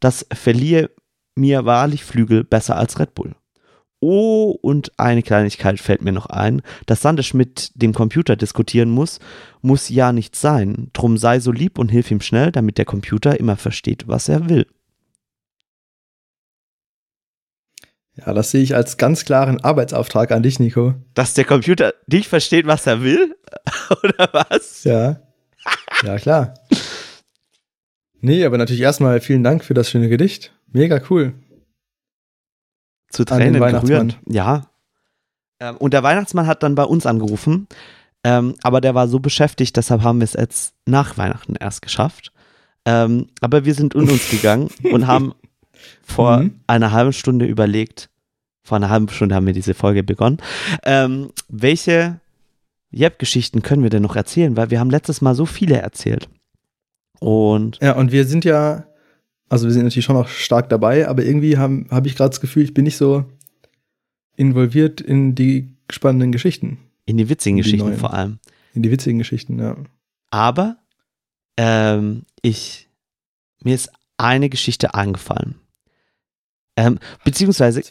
das 0.00 0.26
verliere 0.32 0.90
mir 1.36 1.64
wahrlich 1.64 2.04
Flügel 2.04 2.44
besser 2.44 2.76
als 2.76 2.98
Red 2.98 3.14
Bull. 3.14 3.34
Oh, 4.06 4.50
und 4.60 4.92
eine 4.98 5.22
Kleinigkeit 5.22 5.80
fällt 5.80 6.02
mir 6.02 6.12
noch 6.12 6.26
ein. 6.26 6.60
Dass 6.84 7.00
Sandisch 7.00 7.32
mit 7.32 7.72
dem 7.74 7.94
Computer 7.94 8.36
diskutieren 8.36 8.90
muss, 8.90 9.18
muss 9.62 9.88
ja 9.88 10.12
nicht 10.12 10.36
sein. 10.36 10.90
Drum 10.92 11.16
sei 11.16 11.40
so 11.40 11.50
lieb 11.50 11.78
und 11.78 11.88
hilf 11.88 12.10
ihm 12.10 12.20
schnell, 12.20 12.52
damit 12.52 12.76
der 12.76 12.84
Computer 12.84 13.40
immer 13.40 13.56
versteht, 13.56 14.06
was 14.06 14.28
er 14.28 14.50
will. 14.50 14.66
Ja, 18.16 18.34
das 18.34 18.50
sehe 18.50 18.62
ich 18.62 18.74
als 18.74 18.98
ganz 18.98 19.24
klaren 19.24 19.64
Arbeitsauftrag 19.64 20.32
an 20.32 20.42
dich, 20.42 20.60
Nico. 20.60 20.92
Dass 21.14 21.32
der 21.32 21.46
Computer 21.46 21.94
nicht 22.06 22.28
versteht, 22.28 22.66
was 22.66 22.86
er 22.86 23.02
will? 23.02 23.34
Oder 24.02 24.28
was? 24.32 24.84
Ja. 24.84 25.22
Ja, 26.02 26.18
klar. 26.18 26.52
Nee, 28.20 28.44
aber 28.44 28.58
natürlich 28.58 28.82
erstmal 28.82 29.22
vielen 29.22 29.44
Dank 29.44 29.64
für 29.64 29.72
das 29.72 29.88
schöne 29.88 30.10
Gedicht. 30.10 30.52
Mega 30.70 31.00
cool. 31.08 31.32
Zu 33.14 33.24
Tränen 33.24 33.60
gerührt. 33.60 34.18
Ja. 34.28 34.66
Ähm, 35.60 35.76
und 35.78 35.92
der 35.94 36.02
Weihnachtsmann 36.02 36.46
hat 36.46 36.62
dann 36.62 36.74
bei 36.74 36.84
uns 36.84 37.06
angerufen, 37.06 37.66
ähm, 38.24 38.54
aber 38.62 38.80
der 38.80 38.94
war 38.94 39.08
so 39.08 39.18
beschäftigt, 39.20 39.76
deshalb 39.76 40.02
haben 40.02 40.18
wir 40.20 40.24
es 40.24 40.32
jetzt 40.34 40.74
nach 40.86 41.16
Weihnachten 41.16 41.54
erst 41.56 41.82
geschafft. 41.82 42.32
Ähm, 42.84 43.28
aber 43.40 43.64
wir 43.64 43.74
sind 43.74 43.94
in 43.94 44.10
uns 44.10 44.28
gegangen 44.30 44.68
und 44.92 45.06
haben 45.06 45.32
vor 46.02 46.38
Mhm. 46.38 46.60
einer 46.66 46.92
halben 46.92 47.12
Stunde 47.12 47.46
überlegt, 47.46 48.08
vor 48.62 48.76
einer 48.76 48.88
halben 48.90 49.08
Stunde 49.08 49.34
haben 49.34 49.46
wir 49.46 49.52
diese 49.52 49.74
Folge 49.74 50.02
begonnen, 50.02 50.38
welche 51.48 52.20
Jep-Geschichten 52.90 53.60
können 53.62 53.82
wir 53.82 53.90
denn 53.90 54.02
noch 54.02 54.16
erzählen? 54.16 54.56
Weil 54.56 54.70
wir 54.70 54.80
haben 54.80 54.88
letztes 54.90 55.20
Mal 55.20 55.34
so 55.34 55.44
viele 55.46 55.76
erzählt. 55.76 56.28
Und 57.20 57.78
Ja, 57.82 57.96
und 57.96 58.12
wir 58.12 58.24
sind 58.24 58.44
ja, 58.44 58.84
also 59.54 59.66
wir 59.66 59.72
sind 59.72 59.84
natürlich 59.84 60.04
schon 60.04 60.16
noch 60.16 60.28
stark 60.28 60.68
dabei, 60.68 61.06
aber 61.08 61.24
irgendwie 61.24 61.56
habe 61.56 61.86
hab 61.88 62.06
ich 62.06 62.16
gerade 62.16 62.30
das 62.30 62.40
Gefühl, 62.40 62.64
ich 62.64 62.74
bin 62.74 62.82
nicht 62.84 62.96
so 62.96 63.24
involviert 64.36 65.00
in 65.00 65.34
die 65.36 65.68
spannenden 65.90 66.32
Geschichten, 66.32 66.78
in 67.06 67.16
die 67.16 67.28
witzigen 67.28 67.56
Die 67.56 67.62
Geschichten 67.62 67.86
neuen. 67.86 67.98
vor 67.98 68.12
allem. 68.12 68.38
in 68.74 68.82
die 68.82 68.90
witzigen 68.90 69.18
Geschichten, 69.18 69.58
ja. 69.60 69.76
Aber 70.30 70.76
ähm, 71.56 72.22
ich 72.42 72.88
mir 73.62 73.74
ist 73.76 73.90
eine 74.16 74.48
Geschichte 74.48 74.94
eingefallen. 74.94 75.54
Ähm, 76.76 76.98
beziehungsweise 77.24 77.82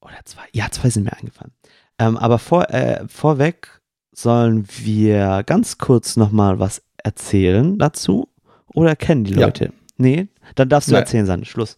oder 0.00 0.14
zwei, 0.24 0.42
ja 0.52 0.70
zwei 0.70 0.88
sind 0.90 1.02
mir 1.04 1.12
eingefallen. 1.16 1.52
Ähm, 1.98 2.16
aber 2.16 2.38
vor, 2.38 2.70
äh, 2.70 3.04
vorweg 3.08 3.80
sollen 4.12 4.66
wir 4.84 5.42
ganz 5.44 5.78
kurz 5.78 6.16
noch 6.16 6.30
mal 6.30 6.60
was 6.60 6.82
erzählen 7.02 7.76
dazu 7.78 8.28
oder 8.68 8.94
kennen 8.94 9.24
die 9.24 9.34
Ja. 9.34 9.46
Leute? 9.46 9.72
Nee, 9.96 10.28
dann 10.54 10.68
darfst 10.68 10.88
du 10.88 10.92
Nein. 10.92 11.02
erzählen, 11.02 11.26
Sand. 11.26 11.46
Schluss. 11.46 11.76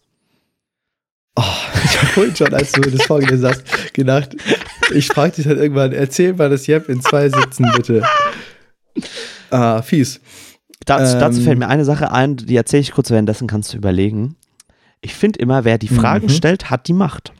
Oh, 1.35 1.41
ich 1.85 1.97
habe 1.97 2.07
vorhin 2.07 2.35
schon, 2.35 2.53
als 2.53 2.71
du 2.73 2.81
das 2.81 3.03
vorgelesen 3.03 3.47
hast, 3.49 3.93
gedacht, 3.93 4.35
ich 4.93 5.07
frage 5.07 5.35
dich 5.35 5.45
dann 5.45 5.57
irgendwann, 5.57 5.93
erzähl 5.93 6.33
mal 6.33 6.49
das 6.49 6.67
Jep 6.67 6.89
in 6.89 7.01
zwei 7.01 7.29
Sätzen, 7.29 7.71
bitte. 7.75 8.03
Ah, 9.49 9.81
fies. 9.81 10.19
Dazu, 10.85 11.13
Ähm. 11.15 11.19
dazu 11.19 11.41
fällt 11.41 11.59
mir 11.59 11.67
eine 11.67 11.85
Sache 11.85 12.11
ein, 12.11 12.37
die 12.37 12.55
erzähle 12.55 12.81
ich 12.81 12.91
kurz, 12.91 13.09
währenddessen 13.11 13.47
kannst 13.47 13.73
du 13.73 13.77
überlegen. 13.77 14.35
Ich 15.01 15.13
finde 15.15 15.39
immer, 15.39 15.63
wer 15.63 15.77
die 15.77 15.87
Fragen 15.87 16.25
Mhm. 16.25 16.31
stellt, 16.31 16.69
hat 16.69 16.87
die 16.87 16.93
Macht. 16.93 17.33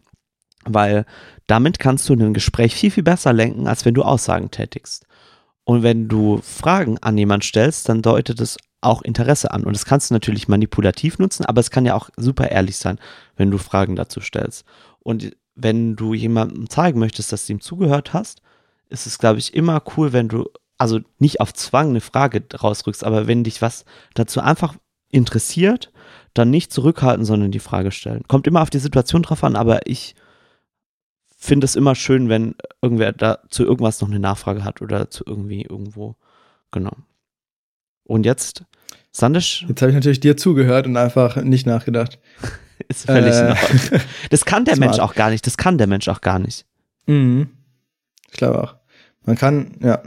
Weil 0.64 1.06
damit 1.48 1.80
kannst 1.80 2.08
du 2.08 2.14
ein 2.14 2.34
Gespräch 2.34 2.76
viel, 2.76 2.92
viel 2.92 3.04
besser 3.04 3.34
lenken, 3.34 3.68
als 3.68 3.84
wenn 3.84 3.94
du 3.94 4.04
Aussagen 4.04 4.52
tätigst. 4.52 5.06
Und 5.72 5.84
wenn 5.84 6.10
du 6.10 6.42
Fragen 6.44 6.98
an 6.98 7.18
jemanden 7.18 7.44
stellst, 7.44 7.88
dann 7.88 8.02
deutet 8.02 8.42
es 8.42 8.58
auch 8.82 9.04
Interesse 9.04 9.52
an. 9.52 9.64
Und 9.64 9.74
das 9.74 9.86
kannst 9.86 10.10
du 10.10 10.14
natürlich 10.14 10.50
manipulativ 10.50 11.18
nutzen, 11.18 11.46
aber 11.46 11.62
es 11.62 11.72
kann 11.72 11.86
ja 11.86 11.96
auch 11.96 12.10
super 12.18 12.52
ehrlich 12.52 12.76
sein, 12.76 13.00
wenn 13.38 13.50
du 13.50 13.58
Fragen 13.58 13.96
dazu 13.96 14.20
stellst. 14.20 14.66
Und 15.00 15.32
wenn 15.56 15.96
du 15.96 16.14
jemandem 16.14 16.70
zeigen 16.70 17.00
möchtest, 17.00 17.32
dass 17.32 17.46
du 17.46 17.54
ihm 17.54 17.62
zugehört 17.62 18.12
hast, 18.12 18.42
ist 18.90 19.06
es, 19.06 19.18
glaube 19.18 19.40
ich, 19.40 19.54
immer 19.54 19.82
cool, 19.96 20.12
wenn 20.12 20.28
du, 20.28 20.50
also 20.78 21.00
nicht 21.20 21.40
auf 21.40 21.54
Zwang 21.54 21.92
eine 21.92 22.02
Frage 22.02 22.44
rausrückst, 22.54 23.06
aber 23.06 23.28
wenn 23.28 23.46
dich 23.46 23.62
was 23.62 23.86
dazu 24.14 24.42
einfach 24.42 24.76
interessiert, 25.10 25.94
dann 26.34 26.50
nicht 26.50 26.74
zurückhalten, 26.74 27.24
sondern 27.24 27.52
die 27.52 27.60
Frage 27.60 27.92
stellen. 27.92 28.24
Kommt 28.28 28.46
immer 28.46 28.62
auf 28.62 28.72
die 28.72 28.80
Situation 28.80 29.24
drauf 29.24 29.42
an, 29.46 29.56
aber 29.56 29.88
ich 29.88 30.16
finde 31.42 31.66
es 31.66 31.76
immer 31.76 31.96
schön, 31.96 32.30
wenn 32.30 32.56
irgendwer 32.82 33.12
da 33.12 33.40
zu 33.50 33.66
irgendwas 33.66 34.00
noch 34.00 34.10
eine 34.10 34.20
Nachfrage 34.20 34.64
hat 34.64 34.82
oder 34.82 35.10
zu 35.10 35.24
irgendwie 35.26 35.64
irgendwo. 35.64 36.16
Genau. 36.72 36.96
Und 38.04 38.26
jetzt, 38.26 38.64
Sandisch 39.12 39.66
Jetzt 39.68 39.82
habe 39.82 39.92
ich 39.92 39.96
natürlich 39.96 40.20
dir 40.20 40.38
zugehört 40.38 40.86
und 40.86 40.96
einfach 40.96 41.36
nicht 41.38 41.66
nachgedacht. 41.66 42.20
ist 42.88 43.08
völlig 43.08 43.34
Äh, 43.34 43.50
Ordnung. 43.50 44.02
Das 44.30 44.46
kann 44.46 44.66
der. 44.66 44.78
Mensch 44.80 45.00
auch 45.00 45.16
gar 45.16 45.32
nicht. 45.32 45.46
Das 45.48 45.58
kann 45.58 45.78
der 45.78 45.88
Mensch 45.88 46.08
auch 46.08 46.22
gar 46.22 46.40
nicht. 46.40 46.66
Mhm. 47.08 47.50
Ich 48.30 48.38
glaube 48.38 48.64
auch. 48.64 48.76
Man 49.26 49.36
kann, 49.36 49.76
ja. 49.82 50.02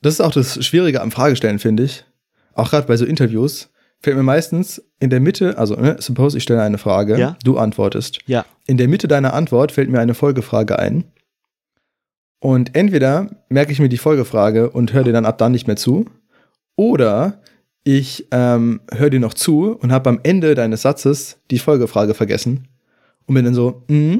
Das 0.00 0.14
ist 0.14 0.20
auch 0.20 0.32
das 0.32 0.64
Schwierige 0.64 1.00
am 1.00 1.10
Fragestellen, 1.10 1.58
finde 1.58 1.82
ich. 1.82 2.04
Auch 2.54 2.70
gerade 2.70 2.86
bei 2.86 2.96
so 2.96 3.04
Interviews 3.04 3.70
fällt 4.02 4.16
mir 4.16 4.22
meistens 4.22 4.82
in 4.98 5.10
der 5.10 5.20
Mitte, 5.20 5.58
also 5.58 5.74
ne, 5.76 5.96
suppose 6.00 6.36
ich 6.36 6.42
stelle 6.42 6.62
eine 6.62 6.78
Frage, 6.78 7.18
Ja. 7.18 7.36
du 7.44 7.58
antwortest. 7.58 8.18
Ja. 8.26 8.44
In 8.66 8.76
der 8.76 8.88
Mitte 8.88 9.08
deiner 9.08 9.32
Antwort 9.34 9.72
fällt 9.72 9.90
mir 9.90 10.00
eine 10.00 10.14
Folgefrage 10.14 10.78
ein. 10.78 11.04
Und 12.40 12.74
entweder 12.74 13.30
merke 13.48 13.70
ich 13.72 13.78
mir 13.78 13.88
die 13.88 13.98
Folgefrage 13.98 14.70
und 14.70 14.92
höre 14.92 15.04
dir 15.04 15.12
dann 15.12 15.26
ab 15.26 15.38
dann 15.38 15.52
nicht 15.52 15.66
mehr 15.68 15.76
zu, 15.76 16.06
oder 16.76 17.40
ich 17.84 18.26
ähm, 18.32 18.80
höre 18.92 19.10
dir 19.10 19.20
noch 19.20 19.34
zu 19.34 19.76
und 19.80 19.92
habe 19.92 20.10
am 20.10 20.20
Ende 20.22 20.54
deines 20.54 20.82
Satzes 20.82 21.38
die 21.50 21.58
Folgefrage 21.58 22.14
vergessen 22.14 22.68
und 23.26 23.34
bin 23.34 23.44
dann 23.44 23.54
so, 23.54 23.82
mm, 23.88 24.18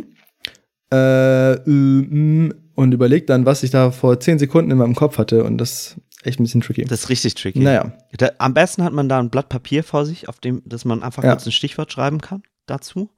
äh, 0.93 1.53
äh, 1.53 1.59
mm, 1.69 2.55
und 2.75 2.95
überlege 2.95 3.27
dann, 3.27 3.45
was 3.47 3.63
ich 3.63 3.71
da 3.71 3.91
vor 3.91 4.19
zehn 4.21 4.39
Sekunden 4.39 4.71
in 4.71 4.79
meinem 4.79 4.95
Kopf 4.95 5.19
hatte 5.19 5.45
und 5.45 5.59
das 5.59 5.97
echt 6.23 6.41
ein 6.41 6.45
bisschen 6.45 6.61
tricky. 6.61 6.85
Das 6.85 7.05
ist 7.05 7.09
richtig 7.09 7.35
tricky. 7.35 7.59
naja, 7.61 7.93
Da, 8.17 8.31
am 8.39 8.55
besten 8.55 8.83
hat 8.85 8.93
man 8.93 9.09
da 9.09 9.19
ein 9.19 9.31
Blatt 9.31 9.49
Papier 9.49 9.85
vor 9.85 10.07
sich, 10.07 10.29
auf 10.29 10.41
dem, 10.41 10.63
dass 10.65 10.85
man 10.85 11.03
einfach 11.03 11.23
Ja. 11.25 11.31
kurz 11.33 11.47
ein 11.47 11.53
Stichwort 11.53 11.93
schreiben 11.93 12.21
kann 12.21 12.43
dazu. 12.67 13.11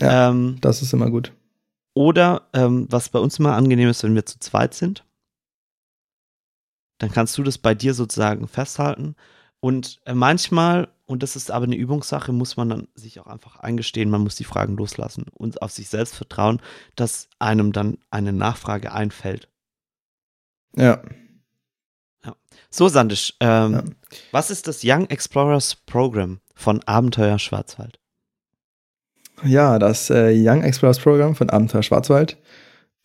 Ja. 0.00 0.30
Ähm, 0.30 0.58
das 0.60 0.82
ist 0.82 0.92
immer 0.92 1.10
gut. 1.10 1.32
oder 1.94 2.48
ähm, 2.52 2.86
was 2.90 3.08
bei 3.08 3.18
uns 3.18 3.38
immer 3.38 3.54
angenehm 3.54 3.88
ist, 3.88 4.02
wenn 4.02 4.14
wir 4.14 4.26
zu 4.26 4.38
zweit 4.38 4.74
sind, 4.74 5.04
dann 6.98 7.10
kannst 7.10 7.36
du 7.38 7.42
das 7.42 7.58
bei 7.58 7.74
dir 7.74 7.94
sozusagen 7.94 8.48
festhalten. 8.48 9.16
Und 9.60 10.00
äh, 10.04 10.14
manchmal, 10.14 10.88
und 11.06 11.22
das 11.22 11.36
ist 11.36 11.50
aber 11.50 11.64
eine 11.64 11.76
Übungssache, 11.76 12.32
muss 12.32 12.56
man 12.56 12.68
dann 12.68 12.88
sich 12.94 13.20
auch 13.20 13.26
einfach 13.26 13.56
eingestehen, 13.56 14.10
man 14.10 14.20
muss 14.22 14.36
die 14.36 14.44
Fragen 14.44 14.76
loslassen 14.76 15.24
und 15.32 15.62
auf 15.62 15.72
sich 15.72 15.88
selbst 15.88 16.14
vertrauen, 16.14 16.60
dass 16.94 17.28
einem 17.38 17.72
dann 17.72 17.98
eine 18.10 18.32
Nachfrage 18.32 18.92
einfällt. 18.92 19.48
Ja. 20.74 21.02
So, 22.76 22.88
Sandisch, 22.88 23.32
ähm, 23.40 23.72
Ja. 23.72 23.82
was 24.32 24.50
ist 24.50 24.68
das 24.68 24.80
Young 24.84 25.06
Explorers 25.08 25.76
Program 25.86 26.40
von 26.54 26.82
Abenteuer 26.82 27.38
Schwarzwald? 27.38 27.98
Ja, 29.44 29.78
das 29.78 30.10
äh, 30.10 30.30
Young 30.36 30.62
Explorers 30.62 30.98
Programm 30.98 31.34
von 31.34 31.48
Abenteuer 31.48 31.82
Schwarzwald 31.82 32.36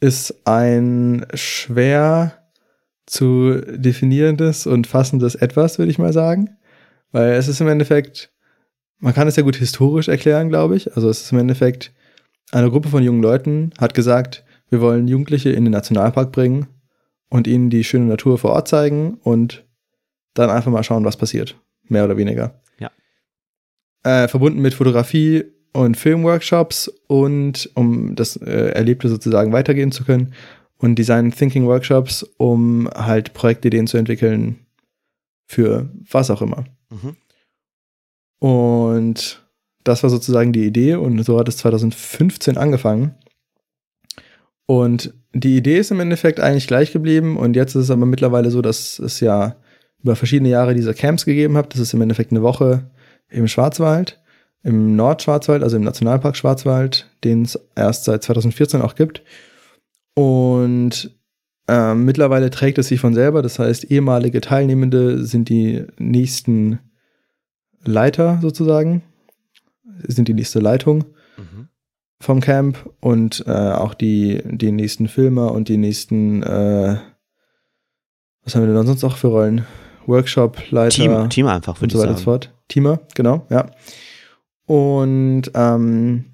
ist 0.02 0.46
ein 0.46 1.26
schwer 1.36 2.34
zu 3.06 3.62
definierendes 3.62 4.68
und 4.68 4.88
fassendes 4.88 5.36
Etwas, 5.36 5.78
würde 5.78 5.92
ich 5.92 6.00
mal 6.00 6.12
sagen. 6.12 6.50
Weil 7.14 7.32
es 7.36 7.48
ist 7.48 7.62
im 7.62 7.70
Endeffekt, 7.70 8.30
man 9.00 9.14
kann 9.14 9.30
es 9.30 9.38
ja 9.38 9.44
gut 9.44 9.56
historisch 9.56 10.10
erklären, 10.10 10.50
glaube 10.50 10.76
ich. 10.76 10.98
Also 10.98 11.10
es 11.10 11.22
ist 11.22 11.32
im 11.32 11.40
Endeffekt, 11.40 11.94
eine 12.52 12.70
Gruppe 12.70 12.90
von 12.90 13.04
jungen 13.04 13.22
Leuten 13.22 13.72
hat 13.80 13.94
gesagt, 13.94 14.44
wir 14.70 14.82
wollen 14.82 15.08
Jugendliche 15.08 15.52
in 15.52 15.64
den 15.64 15.72
Nationalpark 15.72 16.34
bringen 16.34 16.68
und 17.32 17.48
ihnen 17.48 17.70
die 17.70 17.84
schöne 17.84 18.06
Natur 18.06 18.38
vor 18.38 18.52
Ort 18.52 18.68
zeigen 18.68 19.16
und 19.24 19.66
dann 20.34 20.50
einfach 20.50 20.70
mal 20.70 20.84
schauen, 20.84 21.06
was 21.06 21.18
passiert. 21.18 21.58
Mehr 21.88 22.04
oder 22.04 22.18
weniger. 22.18 22.62
Ja. 22.78 22.92
Äh, 24.04 24.28
verbunden 24.28 24.62
mit 24.62 24.74
Fotografie 24.74 25.46
und 25.74 25.96
Filmworkshops 25.96 26.90
und 27.08 27.72
um 27.74 28.16
das 28.16 28.36
äh, 28.36 28.72
Erlebte 28.72 29.08
sozusagen 29.08 29.54
weitergeben 29.54 29.94
zu 29.94 30.04
können 30.04 30.34
und 30.78 30.96
Design 30.96 31.32
Thinking 31.32 31.66
Workshops, 31.66 32.24
um 32.38 32.90
halt 32.94 33.34
Projektideen 33.34 33.88
zu 33.88 33.98
entwickeln 33.98 34.66
für 35.48 35.90
was 36.10 36.30
auch 36.30 36.42
immer. 36.42 36.66
Mhm. 36.90 37.16
Und 38.40 39.48
das 39.86 40.04
war 40.04 40.10
sozusagen 40.10 40.52
die 40.52 40.66
Idee 40.66 40.96
und 40.96 41.24
so 41.24 41.40
hat 41.40 41.48
es 41.48 41.58
2015 41.58 42.58
angefangen. 42.58 43.16
Und 44.66 45.14
die 45.34 45.58
Idee 45.58 45.78
ist 45.78 45.92
im 45.92 46.00
Endeffekt 46.00 46.40
eigentlich 46.40 46.68
gleich 46.68 46.92
geblieben 46.92 47.38
und 47.38 47.56
jetzt 47.56 47.76
ist 47.76 47.84
es 47.84 47.92
aber 47.92 48.06
mittlerweile 48.06 48.52
so, 48.52 48.62
dass 48.62 49.00
es 49.00 49.20
ja 49.20 49.56
über 50.04 50.16
verschiedene 50.16 50.50
Jahre 50.50 50.74
diese 50.74 50.94
Camps 50.94 51.26
gegeben 51.26 51.58
hat. 51.58 51.74
Das 51.74 51.80
ist 51.80 51.94
im 51.94 52.02
Endeffekt 52.02 52.32
eine 52.32 52.42
Woche 52.42 52.90
im 53.30 53.48
Schwarzwald, 53.48 54.20
im 54.64 54.96
Nordschwarzwald, 54.96 55.64
also 55.64 55.78
im 55.78 55.84
Nationalpark 55.84 56.36
Schwarzwald, 56.36 57.10
den 57.24 57.44
es 57.44 57.60
erst 57.76 58.06
seit 58.06 58.24
2014 58.24 58.82
auch 58.82 58.96
gibt. 58.96 59.24
Und 60.16 61.18
ähm, 61.68 62.04
mittlerweile 62.04 62.50
trägt 62.50 62.78
es 62.78 62.88
sich 62.88 63.00
von 63.00 63.14
selber. 63.14 63.42
Das 63.42 63.60
heißt, 63.60 63.90
ehemalige 63.90 64.42
Teilnehmende 64.42 65.24
sind 65.26 65.48
die 65.48 65.86
nächsten 65.98 66.80
Leiter 67.84 68.40
sozusagen. 68.42 69.04
sind 70.08 70.28
die 70.28 70.34
nächste 70.34 70.60
Leitung. 70.60 71.06
Vom 72.22 72.40
Camp 72.40 72.90
und 73.00 73.44
äh, 73.48 73.52
auch 73.52 73.94
die, 73.94 74.42
die 74.46 74.72
nächsten 74.72 75.08
Filmer 75.08 75.52
und 75.52 75.68
die 75.70 75.78
nächsten, 75.78 76.44
äh, 76.44 76.98
was 78.44 78.56
haben 78.56 78.66
wir 78.66 78.74
denn 78.74 78.86
sonst 78.86 79.02
noch 79.02 79.18
für 79.18 79.28
Rollen? 79.28 79.66
Workshop-Leiter 80.06 80.90
Team, 80.90 81.30
Team 81.30 81.48
einfach, 81.48 81.80
würde 81.82 81.94
so 81.94 82.02
ich 82.04 82.10
sagen. 82.10 82.18
fort. 82.22 82.54
Teamer, 82.68 83.00
genau, 83.16 83.46
ja. 83.50 83.72
Und 84.66 85.52
ähm, 85.54 86.26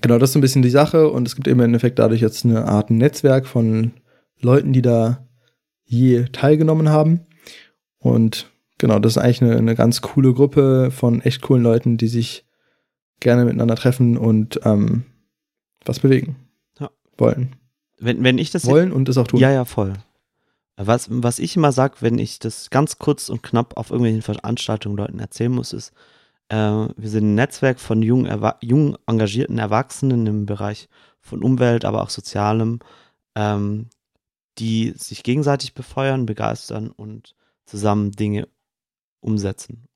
genau, 0.00 0.18
das 0.18 0.30
ist 0.30 0.34
so 0.34 0.38
ein 0.38 0.42
bisschen 0.42 0.62
die 0.62 0.70
Sache 0.70 1.08
und 1.10 1.28
es 1.28 1.36
gibt 1.36 1.48
im 1.48 1.60
Endeffekt 1.60 1.98
dadurch 1.98 2.20
jetzt 2.20 2.44
eine 2.44 2.66
Art 2.66 2.90
Netzwerk 2.90 3.46
von 3.46 3.92
Leuten, 4.40 4.72
die 4.72 4.82
da 4.82 5.26
je 5.84 6.24
teilgenommen 6.32 6.88
haben. 6.88 7.26
Und 7.98 8.50
genau, 8.78 8.98
das 8.98 9.12
ist 9.12 9.18
eigentlich 9.18 9.42
eine, 9.42 9.56
eine 9.56 9.74
ganz 9.74 10.00
coole 10.00 10.32
Gruppe 10.32 10.90
von 10.90 11.20
echt 11.22 11.42
coolen 11.42 11.62
Leuten, 11.62 11.96
die 11.96 12.08
sich 12.08 12.45
gerne 13.20 13.44
miteinander 13.44 13.76
treffen 13.76 14.16
und 14.16 14.60
ähm, 14.64 15.04
was 15.84 16.00
bewegen 16.00 16.36
Ja. 16.78 16.90
wollen. 17.18 17.56
Wenn, 17.98 18.22
wenn 18.24 18.38
ich 18.38 18.50
das 18.50 18.64
jetzt- 18.64 18.72
Wollen 18.72 18.92
und 18.92 19.08
es 19.08 19.16
auch 19.16 19.26
tun. 19.26 19.40
Ja, 19.40 19.50
ja, 19.50 19.64
voll. 19.64 19.94
Was, 20.76 21.08
was 21.10 21.38
ich 21.38 21.56
immer 21.56 21.72
sage, 21.72 21.94
wenn 22.00 22.18
ich 22.18 22.38
das 22.38 22.68
ganz 22.68 22.98
kurz 22.98 23.30
und 23.30 23.42
knapp 23.42 23.76
auf 23.78 23.90
irgendwelchen 23.90 24.20
Veranstaltungen 24.22 24.96
Leuten 24.98 25.18
erzählen 25.18 25.52
muss, 25.52 25.72
ist, 25.72 25.92
äh, 26.50 26.56
wir 26.56 27.08
sind 27.08 27.24
ein 27.28 27.34
Netzwerk 27.34 27.80
von 27.80 28.02
jung, 28.02 28.26
erwa- 28.26 28.56
jung 28.60 28.96
engagierten 29.06 29.56
Erwachsenen 29.58 30.26
im 30.26 30.44
Bereich 30.44 30.88
von 31.20 31.42
Umwelt, 31.42 31.86
aber 31.86 32.02
auch 32.02 32.10
Sozialem, 32.10 32.80
ähm, 33.34 33.88
die 34.58 34.92
sich 34.96 35.22
gegenseitig 35.22 35.72
befeuern, 35.74 36.26
begeistern 36.26 36.90
und 36.90 37.34
zusammen 37.64 38.12
Dinge 38.12 38.46
umsetzen. 39.20 39.88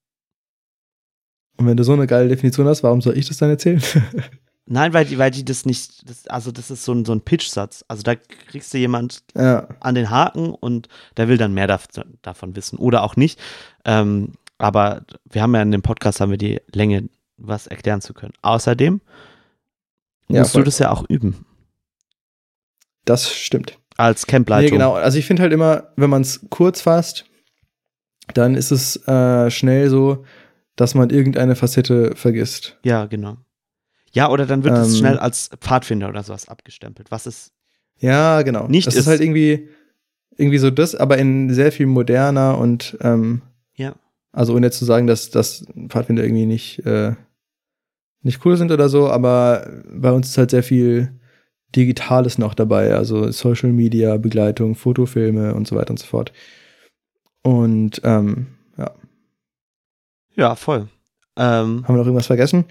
Und 1.60 1.66
wenn 1.66 1.76
du 1.76 1.84
so 1.84 1.92
eine 1.92 2.06
geile 2.06 2.28
Definition 2.28 2.66
hast, 2.66 2.82
warum 2.82 3.02
soll 3.02 3.18
ich 3.18 3.28
das 3.28 3.36
dann 3.36 3.50
erzählen? 3.50 3.82
Nein, 4.66 4.92
weil 4.94 5.04
die, 5.04 5.18
weil 5.18 5.30
die 5.30 5.44
das 5.44 5.66
nicht, 5.66 6.08
das, 6.08 6.26
also 6.28 6.52
das 6.52 6.70
ist 6.70 6.84
so 6.84 6.92
ein, 6.92 7.04
so 7.04 7.12
ein 7.12 7.20
Pitch-Satz. 7.20 7.84
Also 7.88 8.02
da 8.02 8.14
kriegst 8.14 8.72
du 8.72 8.78
jemand 8.78 9.22
ja, 9.36 9.68
an 9.80 9.94
den 9.94 10.08
Haken 10.10 10.54
und 10.54 10.88
der 11.16 11.28
will 11.28 11.36
dann 11.36 11.52
mehr 11.52 11.66
dav 11.66 11.86
davon 12.22 12.56
wissen 12.56 12.78
oder 12.78 13.02
auch 13.02 13.16
nicht. 13.16 13.38
Ähm, 13.84 14.32
aber 14.58 15.02
wir 15.28 15.42
haben 15.42 15.54
ja 15.54 15.62
in 15.62 15.70
dem 15.72 15.82
Podcast 15.82 16.20
haben 16.20 16.30
wir 16.30 16.38
die 16.38 16.60
Länge, 16.72 17.08
was 17.36 17.66
erklären 17.66 18.00
zu 18.00 18.14
können. 18.14 18.32
Außerdem 18.42 19.00
Ja, 20.28 20.40
musst 20.40 20.52
voll. 20.52 20.62
du 20.62 20.66
das 20.66 20.78
ja 20.78 20.90
auch 20.90 21.04
üben 21.08 21.44
das 23.04 23.32
stimmt. 23.32 23.78
als 23.96 24.26
Campleitung. 24.26 24.64
Nee, 24.66 24.70
genau. 24.70 24.94
Also 24.94 25.18
ich 25.18 25.26
finde 25.26 25.42
halt 25.42 25.52
immer, 25.52 25.88
wenn 25.96 26.10
man 26.10 26.22
es 26.22 26.46
kurz 26.48 26.80
fasst, 26.80 27.24
dann 28.34 28.54
ist 28.54 28.70
es 28.70 28.96
äh, 29.08 29.50
schnell 29.50 29.90
so, 29.90 30.24
dass 30.76 30.94
man 30.94 31.10
irgendeine 31.10 31.56
Facette 31.56 32.14
vergisst. 32.16 32.78
Ja, 32.84 33.06
genau. 33.06 33.36
Ja, 34.12 34.28
oder 34.30 34.46
dann 34.46 34.64
wird 34.64 34.76
es 34.76 34.90
Ähm. 34.94 34.98
schnell 34.98 35.18
als 35.18 35.50
Pfadfinder 35.60 36.08
oder 36.08 36.22
sowas 36.22 36.48
abgestempelt. 36.48 37.10
Was 37.10 37.26
ist 37.26 37.52
Ja, 37.98 38.40
genau. 38.42 38.66
Nicht 38.66 38.86
das 38.86 38.94
ist- 38.94 39.00
ist 39.02 39.06
halt 39.08 39.20
irgendwie, 39.20 39.68
irgendwie 40.36 40.58
so 40.58 40.70
das, 40.70 40.94
aber 40.94 41.18
in 41.18 41.52
sehr 41.52 41.70
viel 41.70 41.86
moderner 41.86 42.56
und 42.58 42.96
ähm, 43.02 43.42
Ja. 43.74 43.94
also 44.32 44.54
ohne 44.54 44.66
jetzt 44.68 44.78
zu 44.78 44.84
sagen, 44.86 45.06
dass, 45.06 45.30
dass 45.30 45.66
Pfadfinder 45.88 46.24
irgendwie 46.24 46.46
nicht, 46.46 46.78
äh, 46.86 47.14
nicht 48.22 48.44
cool 48.44 48.56
sind 48.56 48.72
oder 48.72 48.88
so, 48.88 49.08
aber 49.10 49.82
bei 49.92 50.10
uns 50.12 50.30
ist 50.30 50.38
halt 50.38 50.50
sehr 50.50 50.62
viel 50.62 51.12
Digitales 51.76 52.38
noch 52.38 52.54
dabei, 52.54 52.94
also 52.94 53.30
Social 53.30 53.70
Media, 53.72 54.16
Begleitung, 54.16 54.74
Fotofilme 54.74 55.54
und 55.54 55.68
so 55.68 55.76
weiter 55.76 55.90
und 55.90 55.98
so 55.98 56.06
fort. 56.06 56.32
Und 57.42 58.00
ähm, 58.04 58.46
ja, 60.36 60.54
voll. 60.56 60.88
Ähm, 61.36 61.84
haben 61.86 61.94
wir 61.94 61.98
noch 61.98 62.06
irgendwas 62.06 62.26
vergessen? 62.26 62.64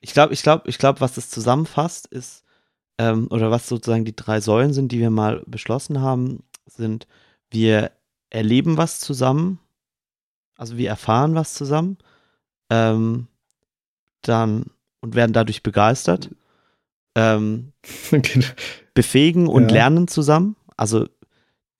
ich 0.00 0.12
glaube, 0.12 0.32
ich 0.34 0.42
glaube, 0.42 0.68
ich 0.68 0.78
glaube, 0.78 1.00
was 1.00 1.14
das 1.14 1.30
zusammenfasst, 1.30 2.06
ist, 2.08 2.44
ähm, 2.98 3.28
oder 3.30 3.50
was 3.50 3.68
sozusagen 3.68 4.04
die 4.04 4.16
drei 4.16 4.40
Säulen 4.40 4.72
sind, 4.72 4.92
die 4.92 4.98
wir 4.98 5.10
mal 5.10 5.42
beschlossen 5.46 6.00
haben, 6.00 6.42
sind, 6.66 7.06
wir 7.50 7.92
erleben 8.30 8.76
was 8.76 8.98
zusammen, 9.00 9.58
also 10.56 10.76
wir 10.76 10.88
erfahren 10.88 11.34
was 11.34 11.54
zusammen, 11.54 11.98
ähm, 12.70 13.28
dann 14.22 14.66
und 15.00 15.14
werden 15.14 15.32
dadurch 15.32 15.62
begeistert, 15.62 16.30
ähm, 17.14 17.72
Okay. 18.12 18.44
befähigen 18.94 19.46
und 19.46 19.64
Ja. 19.70 19.72
lernen 19.74 20.08
zusammen. 20.08 20.56
Also 20.76 21.06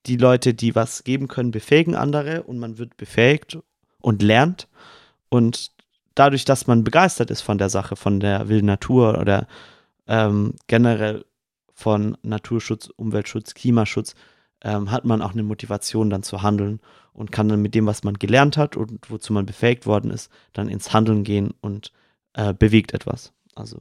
die 0.05 0.17
Leute, 0.17 0.53
die 0.53 0.75
was 0.75 1.03
geben 1.03 1.27
können, 1.27 1.51
befähigen 1.51 1.95
andere 1.95 2.43
und 2.43 2.59
man 2.59 2.77
wird 2.77 2.97
befähigt 2.97 3.57
und 3.99 4.21
lernt. 4.21 4.67
Und 5.33 5.71
dadurch, 6.13 6.45
dass 6.45 6.67
man 6.67 6.83
begeistert 6.83 7.31
ist 7.31 7.41
von 7.41 7.57
der 7.57 7.69
Sache, 7.69 7.95
von 7.95 8.19
der 8.19 8.49
wilden 8.49 8.67
Natur 8.67 9.17
oder 9.19 9.47
ähm, 10.05 10.53
generell 10.67 11.25
von 11.73 12.15
Naturschutz, 12.21 12.87
Umweltschutz, 12.95 13.55
Klimaschutz, 13.55 14.13
ähm, 14.61 14.91
hat 14.91 15.05
man 15.05 15.23
auch 15.23 15.31
eine 15.31 15.41
Motivation 15.41 16.11
dann 16.11 16.21
zu 16.21 16.43
handeln 16.43 16.81
und 17.13 17.31
kann 17.31 17.49
dann 17.49 17.63
mit 17.63 17.73
dem, 17.73 17.87
was 17.87 18.03
man 18.03 18.13
gelernt 18.13 18.57
hat 18.57 18.77
und 18.77 19.09
wozu 19.09 19.33
man 19.33 19.47
befähigt 19.47 19.87
worden 19.87 20.11
ist, 20.11 20.31
dann 20.53 20.69
ins 20.69 20.93
Handeln 20.93 21.23
gehen 21.23 21.55
und 21.61 21.91
äh, 22.33 22.53
bewegt 22.53 22.93
etwas. 22.93 23.33
Also 23.55 23.79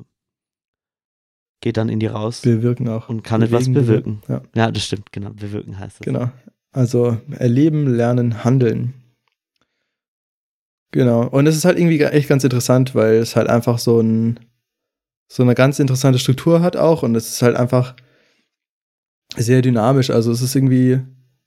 geht 1.61 1.77
dann 1.77 1.91
in 1.91 2.01
die 2.01 2.07
raus 2.07 2.41
Bewirken 2.41 2.89
auch. 2.89 3.11
und 3.11 3.25
kann 3.25 3.43
etwas 3.43 3.65
Bewegen, 3.65 3.75
bewirken. 3.75 4.23
Ja, 4.27 4.43
Ja, 4.55 4.71
das 4.71 4.85
stimmt, 4.85 5.13
genau. 5.13 5.31
Bewirken 5.35 5.79
heißt 5.79 6.01
das. 6.01 6.05
genau. 6.07 6.31
Also 6.73 7.19
erleben, 7.31 7.95
lernen, 7.95 8.43
handeln. 8.43 8.95
Genau. 10.93 11.27
Und 11.27 11.47
es 11.47 11.57
ist 11.57 11.65
halt 11.65 11.79
irgendwie 11.79 12.01
echt 12.01 12.29
ganz 12.29 12.45
interessant, 12.45 12.95
weil 12.95 13.15
es 13.15 13.35
halt 13.35 13.49
einfach 13.49 13.79
so 13.79 14.01
ein 14.01 14.39
so 15.27 15.43
eine 15.43 15.55
ganz 15.55 15.79
interessante 15.79 16.19
Struktur 16.19 16.61
hat 16.61 16.77
auch 16.77 17.03
und 17.03 17.15
es 17.15 17.31
ist 17.31 17.41
halt 17.43 17.57
einfach 17.57 17.95
sehr 19.35 19.63
dynamisch. 19.63 20.11
Also 20.11 20.31
es 20.31 20.43
ist 20.43 20.55
irgendwie 20.55 21.01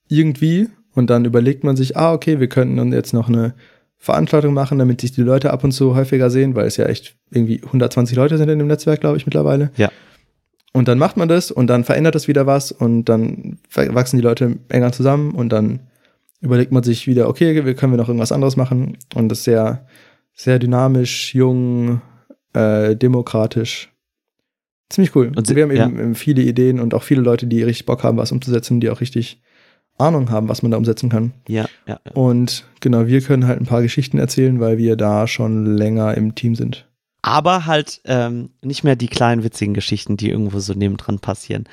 irgendwie 0.10 0.70
und 0.96 1.12
dann 1.12 1.24
überlegt 1.24 1.64
man 1.64 1.76
sich, 1.76 1.96
ah, 1.96 2.12
okay, 2.12 2.40
wir 2.40 2.50
könnten 2.50 2.78
dann 2.78 2.92
jetzt 2.92 3.14
noch 3.14 3.28
eine 3.28 3.54
Veranstaltung 3.98 4.56
machen, 4.56 4.80
damit 4.80 5.02
sich 5.02 5.12
die 5.12 5.22
Leute 5.22 5.52
ab 5.52 5.64
und 5.64 5.72
zu 5.72 5.96
häufiger 5.96 6.32
sehen, 6.32 6.56
weil 6.56 6.66
es 6.66 6.78
ja 6.78 6.88
echt 6.88 7.16
irgendwie 7.30 7.62
120 7.64 8.18
Leute 8.18 8.40
sind 8.40 8.50
in 8.50 8.58
dem 8.58 8.68
Netzwerk, 8.68 9.02
glaube 9.02 9.18
ich, 9.18 9.28
mittlerweile. 9.28 9.70
Ja. 9.78 9.92
Und 10.74 10.88
dann 10.88 10.98
macht 10.98 11.16
man 11.16 11.30
das 11.30 11.52
und 11.52 11.68
dann 11.68 11.84
verändert 11.84 12.16
das 12.16 12.28
wieder 12.28 12.48
was 12.48 12.72
und 12.72 13.06
dann 13.06 13.60
wachsen 13.76 14.18
die 14.18 14.24
Leute 14.24 14.58
enger 14.70 14.92
zusammen 14.92 15.32
und 15.32 15.50
dann 15.50 15.82
überlegt 16.46 16.72
man 16.72 16.84
sich 16.84 17.08
wieder, 17.08 17.28
okay, 17.28 17.66
wir 17.66 17.76
können 17.76 17.94
wir 17.94 17.98
noch 17.98 18.08
irgendwas 18.08 18.32
anderes 18.32 18.56
machen 18.56 18.98
und 19.16 19.30
das 19.30 19.40
ist 19.40 19.46
sehr, 19.46 19.86
sehr 20.34 20.60
dynamisch, 20.60 21.36
jung, 21.36 22.02
äh, 22.54 22.96
demokratisch. 22.96 23.92
Ziemlich 24.90 25.16
cool. 25.16 25.32
Und 25.36 25.54
wir 25.54 25.64
haben 25.64 25.76
ja. 25.76 25.88
eben, 25.88 26.00
eben 26.00 26.16
viele 26.16 26.44
Ideen 26.44 26.80
und 26.80 26.94
auch 26.94 27.04
viele 27.04 27.22
Leute, 27.22 27.48
die 27.48 27.64
richtig 27.64 27.86
Bock 27.86 28.04
haben, 28.04 28.18
was 28.18 28.32
umzusetzen, 28.32 28.80
die 28.80 28.90
auch 28.90 29.02
richtig 29.02 29.42
Ahnung 29.98 30.30
haben, 30.30 30.50
was 30.50 30.62
man 30.62 30.72
da 30.72 30.78
umsetzen 30.78 31.10
kann. 31.10 31.34
Ja, 31.48 31.66
ja, 31.88 32.00
ja. 32.06 32.12
Und 32.14 32.66
genau, 32.82 33.08
wir 33.08 33.22
können 33.22 33.48
halt 33.48 33.60
ein 33.60 33.66
paar 33.66 33.82
Geschichten 33.82 34.20
erzählen, 34.20 34.60
weil 34.60 34.78
wir 34.78 34.96
da 34.96 35.28
schon 35.28 35.66
länger 35.66 36.16
im 36.16 36.36
Team 36.36 36.56
sind. 36.56 36.88
Aber 37.22 37.66
halt 37.66 38.02
ähm, 38.06 38.52
nicht 38.62 38.84
mehr 38.84 38.96
die 38.96 39.08
kleinen 39.08 39.44
witzigen 39.44 39.74
Geschichten, 39.74 40.18
die 40.18 40.30
irgendwo 40.30 40.60
so 40.60 40.74
nebendran 40.74 41.20
passieren. 41.20 41.64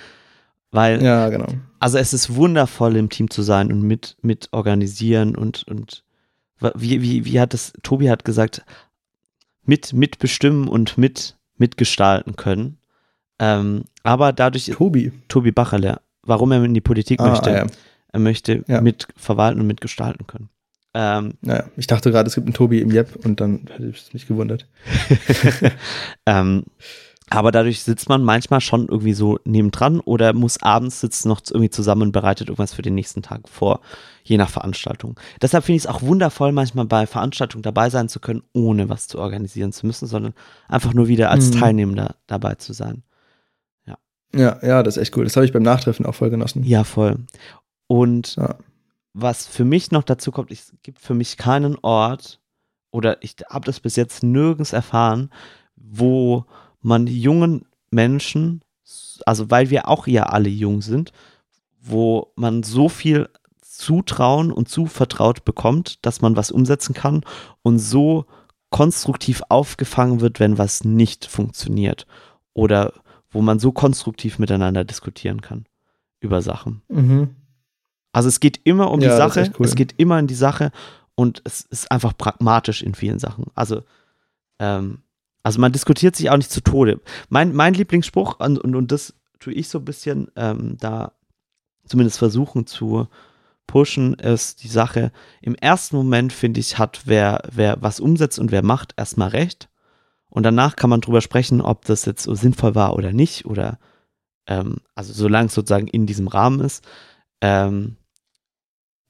Weil, 0.71 1.03
Ja, 1.03 1.29
genau. 1.29 1.49
Also 1.83 1.99
es 1.99 2.13
ist 2.15 2.35
wundervoll, 2.37 2.97
im 2.97 3.09
Team 3.09 3.29
zu 3.29 3.43
sein 3.43 3.73
und 3.73 3.83
mit, 3.83 4.17
mit 4.23 4.49
organisieren 4.53 5.35
und, 5.35 5.65
und 5.67 6.05
wie, 6.75 7.03
wie, 7.03 7.25
wie 7.25 7.41
hat 7.41 7.55
es, 7.55 7.73
Tobi 7.83 8.09
hat 8.09 8.25
gesagt, 8.25 8.65
mit, 9.65 9.93
mitbestimmen 9.93 10.69
und 10.69 10.97
mit, 10.97 11.37
mitgestalten 11.57 12.37
können. 12.37 12.79
Ähm, 13.41 13.83
aber 14.05 14.33
dadurch, 14.33 14.67
Tobi. 14.67 15.11
Tobi 15.27 15.51
Bacherle, 15.51 16.01
warum 16.23 16.53
er 16.53 16.63
in 16.63 16.75
die 16.75 16.81
Politik 16.81 17.19
Ah, 17.21 17.31
möchte, 17.31 17.51
ah, 17.51 17.65
ja. 17.65 17.67
er 18.13 18.21
möchte 18.21 18.65
Ja. 18.69 18.81
mitverwalten 18.81 19.61
und 19.61 19.67
mitgestalten 19.67 20.29
können. 20.29 20.51
Ähm, 20.95 21.35
Naja, 21.41 21.65
ich 21.77 21.89
dachte 21.89 22.13
gerade, 22.13 22.29
es 22.29 22.37
gibt 22.37 22.47
einen 22.47 22.55
Tobi 22.55 22.81
im 22.81 22.93
Jep 22.93 23.25
und 23.25 23.41
dann 23.41 23.67
hätte 23.73 23.89
ich 23.89 24.13
mich 24.15 24.29
gewundert. 24.29 24.69
ähm, 26.27 26.65
aber 27.39 27.53
dadurch 27.53 27.83
sitzt 27.83 28.09
man 28.09 28.23
manchmal 28.23 28.61
schon 28.61 28.89
irgendwie 28.89 29.13
so 29.15 29.39
nebendran 29.45 30.01
oder 30.01 30.33
muss 30.33 30.63
abends 30.63 31.01
sitzen 31.01 31.29
noch 31.29 31.41
irgendwie 31.49 31.71
zusammen 31.71 32.03
und 32.03 32.13
bereitet 32.13 32.49
irgendwas 32.49 32.75
für 32.75 32.83
den 32.83 32.95
nächsten 32.95 33.23
Tag 33.23 33.49
vor, 33.49 33.81
je 34.25 34.37
nach 34.37 34.51
Veranstaltung. 34.51 35.19
Deshalb 35.41 35.65
finde 35.65 35.77
ich 35.77 35.83
es 35.85 35.87
auch 35.87 36.03
wundervoll, 36.03 36.53
manchmal 36.53 36.85
bei 36.87 37.07
Veranstaltungen 37.07 37.63
dabei 37.63 37.91
sein 37.91 38.09
zu 38.09 38.21
können, 38.21 38.43
ohne 38.53 38.89
was 38.89 39.09
zu 39.09 39.19
organisieren 39.19 39.73
zu 39.73 39.87
müssen, 39.87 40.07
sondern 40.07 40.35
einfach 40.69 40.95
nur 40.95 41.09
wieder 41.09 41.31
als 41.31 41.51
Mhm. 41.51 41.59
Teilnehmender 41.61 42.17
dabei 42.27 42.55
zu 42.57 42.73
sein. 42.73 43.03
Ja, 44.35 44.59
ja, 44.63 44.83
das 44.83 44.97
ist 44.97 45.03
echt 45.03 45.17
cool. 45.19 45.25
Das 45.25 45.37
habe 45.37 45.45
ich 45.45 45.53
beim 45.53 45.63
Nachtreffen 45.63 46.07
auch 46.07 46.15
voll 46.15 46.31
genossen. 46.31 46.65
Ja, 46.65 46.85
voll. 46.85 47.19
Und 47.87 48.37
Ja. 48.37 48.55
was 49.13 49.47
für 49.47 49.67
mich 49.67 49.91
noch 49.91 50.05
dazu 50.05 50.33
kommt, 50.33 50.51
es 50.51 50.73
gibt 50.83 51.01
für 51.01 51.13
mich 51.13 51.37
keinen 51.37 51.77
Ort 51.83 52.41
oder 52.93 53.23
ich 53.23 53.37
habe 53.51 53.67
das 53.67 53.81
bis 53.81 53.95
jetzt 53.97 54.23
nirgends 54.23 54.73
erfahren, 54.73 55.29
wo 55.77 56.47
man 56.83 57.07
jungen 57.07 57.67
Menschen, 57.91 58.63
also 59.27 59.51
weil 59.51 59.71
wir 59.71 59.89
auch 59.89 60.07
ja 60.07 60.25
alle 60.25 60.49
jung 60.49 60.83
sind, 60.83 61.13
wo 61.81 62.33
man 62.37 62.63
so 62.63 62.89
viel 62.89 63.29
Zutrauen 63.61 64.53
und 64.53 64.69
zuvertraut 64.69 65.45
bekommt, 65.45 66.05
dass 66.05 66.21
man 66.21 66.37
was 66.37 66.51
umsetzen 66.51 66.95
kann 66.95 67.23
und 67.63 67.79
so 67.79 68.27
konstruktiv 68.71 69.43
aufgefangen 69.49 70.21
wird, 70.21 70.41
wenn 70.41 70.59
was 70.59 70.85
nicht 70.85 71.27
funktioniert. 71.27 72.07
Oder 72.55 72.93
wo 73.31 73.43
man 73.43 73.59
so 73.59 73.73
konstruktiv 73.73 74.39
miteinander 74.39 74.85
diskutieren 74.85 75.41
kann 75.41 75.67
über 76.21 76.43
Sachen. 76.43 76.83
Mhm. 76.89 77.35
Also 78.13 78.29
es 78.29 78.41
geht 78.41 78.61
immer 78.65 78.91
um 78.91 79.01
Ja, 79.01 79.11
die 79.11 79.17
Sache, 79.17 79.53
cool. 79.59 79.67
es 79.67 79.75
geht 79.75 79.95
immer 79.97 80.19
in 80.19 80.27
die 80.27 80.35
Sache 80.35 80.71
und 81.15 81.41
es 81.45 81.63
ist 81.63 81.91
einfach 81.91 82.17
pragmatisch 82.17 82.83
in 82.83 82.95
vielen 82.95 83.19
Sachen. 83.19 83.47
Also, 83.55 83.83
ähm, 84.59 85.03
also 85.43 85.61
man 85.61 85.73
diskutiert 85.73 86.17
sich 86.17 86.31
auch 86.31 86.37
nicht 86.37 86.51
zu 86.51 86.61
Tode. 86.61 87.01
Mein, 87.29 87.55
mein 87.55 87.75
Lieblingsspruch, 87.75 88.39
und, 88.41 88.59
und, 88.59 88.77
und 88.77 88.93
das 88.93 89.15
tue 89.41 89.53
ich 89.53 89.69
so 89.69 89.79
ein 89.79 89.85
bisschen 89.85 90.31
ähm, 90.37 90.77
da 90.79 91.13
zumindest 91.85 92.19
versuchen 92.19 92.67
zu 92.67 93.09
pushen, 93.67 94.15
ist 94.15 94.63
die 94.63 94.69
Sache, 94.69 95.13
im 95.41 95.55
ersten 95.55 95.97
Moment, 95.97 96.33
finde 96.33 96.61
ich, 96.61 96.79
hat 96.79 97.03
wer, 97.07 97.43
wer 97.51 97.81
was 97.81 98.01
umsetzt 98.01 98.39
und 98.39 98.53
wer 98.53 98.63
macht, 98.63 98.95
erstmal 98.97 99.29
recht. 99.29 99.69
Und 100.29 100.45
danach 100.45 100.77
kann 100.77 100.91
man 100.91 101.01
drüber 101.01 101.21
sprechen, 101.21 101.61
ob 101.61 101.85
das 101.85 102.05
jetzt 102.05 102.23
so 102.23 102.35
sinnvoll 102.35 102.75
war 102.75 102.95
oder 102.97 103.13
nicht, 103.13 103.45
oder 103.45 103.79
ähm, 104.47 104.79
also 104.95 105.13
solange 105.13 105.47
es 105.47 105.55
sozusagen 105.55 105.89
in 105.89 106.07
diesem 106.07 106.29
Rahmen 106.29 106.61
ist. 106.61 106.85
Ähm, 107.41 107.97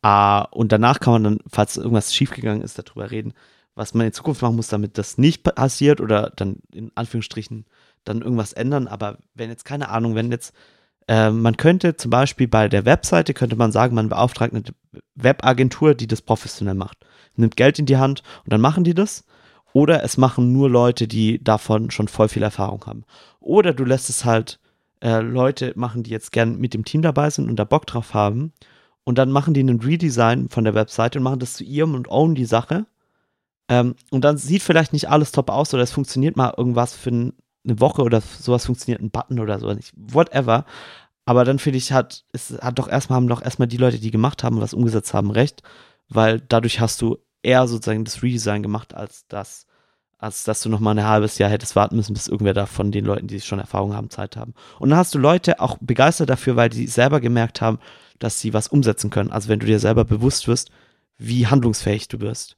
ah, 0.03 0.43
und 0.43 0.73
danach 0.73 1.01
kann 1.01 1.13
man 1.15 1.25
dann, 1.25 1.39
falls 1.49 1.77
irgendwas 1.77 2.15
schiefgegangen 2.15 2.63
ist, 2.63 2.79
darüber 2.79 3.11
reden, 3.11 3.35
was 3.75 3.95
man 3.95 4.07
in 4.07 4.13
Zukunft 4.13 4.43
machen 4.43 4.57
muss, 4.57 4.69
damit 4.69 4.99
das 4.99 5.19
nicht 5.19 5.43
passiert 5.43 6.01
oder 6.01 6.33
dann 6.37 6.59
in 6.73 6.91
Anführungsstrichen 6.95 7.67
dann 8.05 8.23
irgendwas 8.23 8.53
ändern. 8.53 8.89
Aber 8.89 9.19
wenn 9.35 9.51
jetzt, 9.51 9.65
keine 9.65 9.89
Ahnung, 9.89 10.15
wenn 10.15 10.31
jetzt, 10.31 10.55
äh, 11.09 11.31
man 11.31 11.57
könnte 11.57 11.97
zum 11.97 12.11
Beispiel 12.11 12.49
bei 12.49 12.69
der 12.69 12.85
Webseite, 12.85 13.35
könnte 13.35 13.57
man 13.57 13.73
sagen, 13.73 13.95
man 13.95 14.09
beauftragt 14.09 14.55
eine 14.55 14.65
Webagentur, 15.15 15.95
die 15.95 16.07
das 16.07 16.23
professionell 16.23 16.75
macht. 16.75 16.99
Nimmt 17.37 17.57
Geld 17.57 17.79
in 17.79 17.87
die 17.87 17.97
Hand 17.97 18.23
und 18.45 18.53
dann 18.53 18.61
machen 18.61 18.85
die 18.85 18.95
das. 18.95 19.25
Oder 19.73 20.05
es 20.05 20.19
machen 20.19 20.53
nur 20.53 20.69
Leute, 20.69 21.09
die 21.09 21.43
davon 21.43 21.91
schon 21.91 22.09
voll 22.09 22.29
viel 22.29 22.43
Erfahrung 22.43 22.85
haben. 22.85 23.05
Oder 23.41 23.73
du 23.73 23.85
lässt 23.85 24.11
es 24.11 24.25
halt 24.25 24.61
äh, 25.01 25.21
Leute 25.21 25.73
machen, 25.77 26.03
die 26.03 26.11
jetzt 26.11 26.31
gern 26.31 26.59
mit 26.59 26.75
dem 26.75 26.85
Team 26.85 27.01
dabei 27.01 27.31
sind 27.31 27.49
und 27.49 27.57
da 27.57 27.65
Bock 27.65 27.87
drauf 27.87 28.13
haben. 28.13 28.53
Und 29.05 29.19
dann 29.19 29.31
machen 29.31 29.55
die 29.55 29.61
einen 29.61 29.81
Redesign 29.81 30.49
von 30.49 30.65
der 30.65 30.75
Webseite 30.75 31.19
und 31.19 31.25
machen 31.25 31.41
das 31.41 31.55
zu 31.55 31.65
ihrem 31.65 31.95
und 31.95 32.09
own 32.09 32.35
die 32.35 32.45
Sache. 32.45 32.87
Ähm, 33.69 33.95
und 34.11 34.25
dann 34.25 34.37
sieht 34.37 34.63
vielleicht 34.63 34.93
nicht 34.93 35.09
alles 35.09 35.33
top 35.33 35.51
aus 35.51 35.73
oder 35.73 35.83
es 35.83 35.93
funktioniert 35.93 36.37
mal 36.37 36.53
irgendwas 36.57 36.95
für 36.95 37.11
ein, 37.11 37.33
eine 37.65 37.81
Woche 37.81 38.03
oder 38.03 38.21
sowas 38.21 38.67
funktioniert 38.67 39.01
ein 39.01 39.11
Button 39.11 39.39
oder 39.39 39.59
so, 39.59 39.73
nicht, 39.73 39.93
whatever. 39.97 40.65
Aber 41.25 41.45
dann 41.45 41.59
finde 41.59 41.79
ich, 41.79 41.93
hat, 41.93 42.25
es 42.33 42.59
hat 42.61 42.79
doch 42.79 42.89
erstmal, 42.89 43.17
haben 43.17 43.29
doch 43.29 43.43
erstmal 43.43 43.69
die 43.69 43.77
Leute, 43.77 43.99
die 43.99 44.11
gemacht 44.11 44.43
haben 44.43 44.57
und 44.57 44.63
was 44.63 44.75
umgesetzt 44.75 45.15
haben, 45.15 45.31
recht, 45.31 45.63
weil 46.09 46.41
dadurch 46.41 46.81
hast 46.81 47.01
du 47.01 47.19
eher 47.43 47.67
sozusagen 47.69 48.05
das 48.05 48.23
Redesign 48.23 48.63
gemacht, 48.63 48.95
als 48.95 49.27
das, 49.29 49.67
als 50.19 50.45
dass 50.45 50.63
du 50.63 50.69
noch 50.69 50.81
mal 50.81 50.97
ein 50.97 51.07
halbes 51.07 51.39
Jahr 51.39 51.51
hättest 51.51 51.77
warten 51.77 51.97
müssen, 51.97 52.15
bis 52.15 52.29
irgendwer 52.29 52.55
da 52.55 52.67
von 52.67 52.91
den 52.91 53.05
Leuten, 53.05 53.29
die 53.29 53.41
schon 53.41 53.59
Erfahrung 53.61 53.95
haben, 53.95 54.11
Zeit 54.11 54.37
haben. 54.37 54.55
Und 54.79 54.91
dann 54.91 54.99
hast 54.99 55.15
du 55.15 55.19
Leute 55.19 55.61
auch 55.61 55.79
begeistert 55.81 56.31
dafür, 56.31 56.57
weil 56.57 56.69
die 56.69 56.87
selber 56.89 57.21
gemerkt 57.21 57.61
haben, 57.61 57.79
dass 58.19 58.41
sie 58.41 58.53
was 58.53 58.69
umsetzen 58.69 59.11
können. 59.11 59.33
Also 59.33 59.49
wenn 59.49 59.61
du 59.61 59.67
dir 59.67 59.79
selber 59.79 60.05
bewusst 60.05 60.49
wirst, 60.49 60.71
wie 61.19 61.47
handlungsfähig 61.47 62.09
du 62.09 62.21
wirst. 62.21 62.57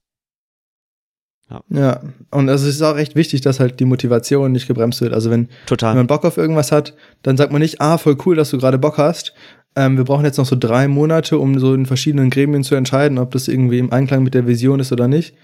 Ja, 1.68 2.00
und 2.30 2.48
also 2.48 2.66
es 2.66 2.76
ist 2.76 2.82
auch 2.82 2.96
recht 2.96 3.16
wichtig, 3.16 3.42
dass 3.42 3.60
halt 3.60 3.78
die 3.78 3.84
Motivation 3.84 4.52
nicht 4.52 4.66
gebremst 4.66 5.00
wird. 5.00 5.12
Also 5.12 5.30
wenn, 5.30 5.48
wenn 5.48 5.66
Total. 5.66 5.94
man 5.94 6.06
Bock 6.06 6.24
auf 6.24 6.36
irgendwas 6.36 6.72
hat, 6.72 6.94
dann 7.22 7.36
sagt 7.36 7.52
man 7.52 7.60
nicht, 7.60 7.80
ah, 7.80 7.98
voll 7.98 8.16
cool, 8.24 8.34
dass 8.34 8.50
du 8.50 8.58
gerade 8.58 8.78
Bock 8.78 8.98
hast. 8.98 9.34
Ähm, 9.76 9.96
wir 9.96 10.04
brauchen 10.04 10.24
jetzt 10.24 10.38
noch 10.38 10.46
so 10.46 10.56
drei 10.58 10.88
Monate, 10.88 11.38
um 11.38 11.58
so 11.58 11.74
in 11.74 11.86
verschiedenen 11.86 12.30
Gremien 12.30 12.64
zu 12.64 12.74
entscheiden, 12.74 13.18
ob 13.18 13.32
das 13.32 13.48
irgendwie 13.48 13.78
im 13.78 13.92
Einklang 13.92 14.22
mit 14.22 14.34
der 14.34 14.46
Vision 14.46 14.80
ist 14.80 14.92
oder 14.92 15.08
nicht. 15.08 15.34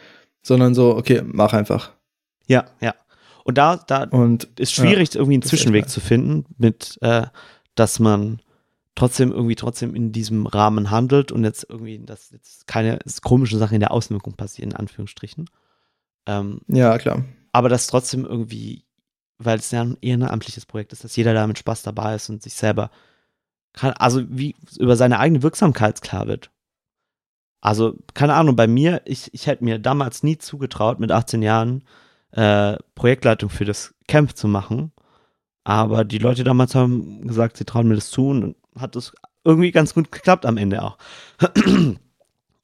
Sondern 0.43 0.75
so, 0.75 0.97
okay, 0.97 1.23
mach 1.25 1.53
einfach. 1.53 1.93
Ja, 2.47 2.65
ja. 2.81 2.95
Und 3.45 3.59
da, 3.59 3.77
da 3.77 4.05
Und 4.05 4.49
ist 4.59 4.73
schwierig, 4.73 5.15
irgendwie 5.15 5.35
einen 5.35 5.43
Zwischenweg 5.43 5.89
zu 5.89 6.01
finden, 6.01 6.45
mit, 6.57 6.99
äh, 7.03 7.27
dass 7.75 7.99
man 7.99 8.41
trotzdem 8.95 9.33
irgendwie 9.33 9.55
trotzdem 9.55 9.95
in 9.95 10.13
diesem 10.13 10.47
Rahmen 10.47 10.91
handelt 10.91 11.33
und 11.33 11.45
jetzt 11.45 11.67
irgendwie, 11.69 11.99
dass 11.99 12.31
jetzt 12.31 12.67
keine 12.67 12.99
komische 13.23 13.59
Sachen 13.59 13.75
in 13.75 13.81
der 13.81 13.93
Außenwirkung 13.93 14.35
passieren, 14.35 14.71
in 14.71 14.77
Anführungsstrichen. 14.77 15.47
Ähm, 16.31 16.61
ja, 16.69 16.97
klar. 16.99 17.25
aber 17.53 17.69
das 17.69 17.87
trotzdem 17.87 18.25
irgendwie, 18.25 18.85
weil 19.39 19.59
es 19.59 19.71
ja 19.71 19.83
ein 19.83 19.97
ehrenamtliches 20.01 20.67
Projekt 20.67 20.93
ist, 20.93 21.03
dass 21.05 21.17
jeder 21.17 21.35
da 21.35 21.47
mit 21.47 21.59
Spaß 21.59 21.83
dabei 21.83 22.15
ist 22.15 22.29
und 22.31 22.43
sich 22.43 22.55
selber 22.55 22.91
kann, 23.73 23.93
also 23.95 24.23
wie 24.29 24.55
über 24.79 24.97
seine 24.97 25.19
eigene 25.19 25.43
Wirksamkeit 25.43 26.01
klar 26.03 26.27
wird. 26.27 26.51
Also, 27.63 27.95
keine 28.15 28.35
Ahnung, 28.35 28.57
bei 28.57 28.67
mir, 28.67 29.03
ich, 29.05 29.33
ich 29.35 29.47
hätte 29.47 29.65
mir 29.65 29.79
damals 29.79 30.23
nie 30.23 30.39
zugetraut, 30.39 30.99
mit 30.99 31.13
18 31.13 31.43
Jahren 31.43 31.85
äh, 32.33 32.77
Projektleitung 32.95 33.51
für 33.51 33.65
das 33.67 33.95
Camp 34.09 34.37
zu 34.37 34.49
machen. 34.49 34.93
Aber 35.65 36.05
die 36.05 36.19
Leute 36.19 36.43
damals 36.43 36.75
haben 36.75 37.27
gesagt, 37.27 37.59
sie 37.59 37.67
trauen 37.67 37.87
mir 37.89 37.97
das 37.97 38.11
zu 38.11 38.29
und 38.29 38.41
dann 38.41 38.55
hat 38.79 38.97
es 38.97 39.13
irgendwie 39.45 39.73
ganz 39.73 39.93
gut 39.95 40.11
geklappt 40.11 40.47
am 40.47 40.57
Ende 40.57 40.83
auch. 40.83 40.97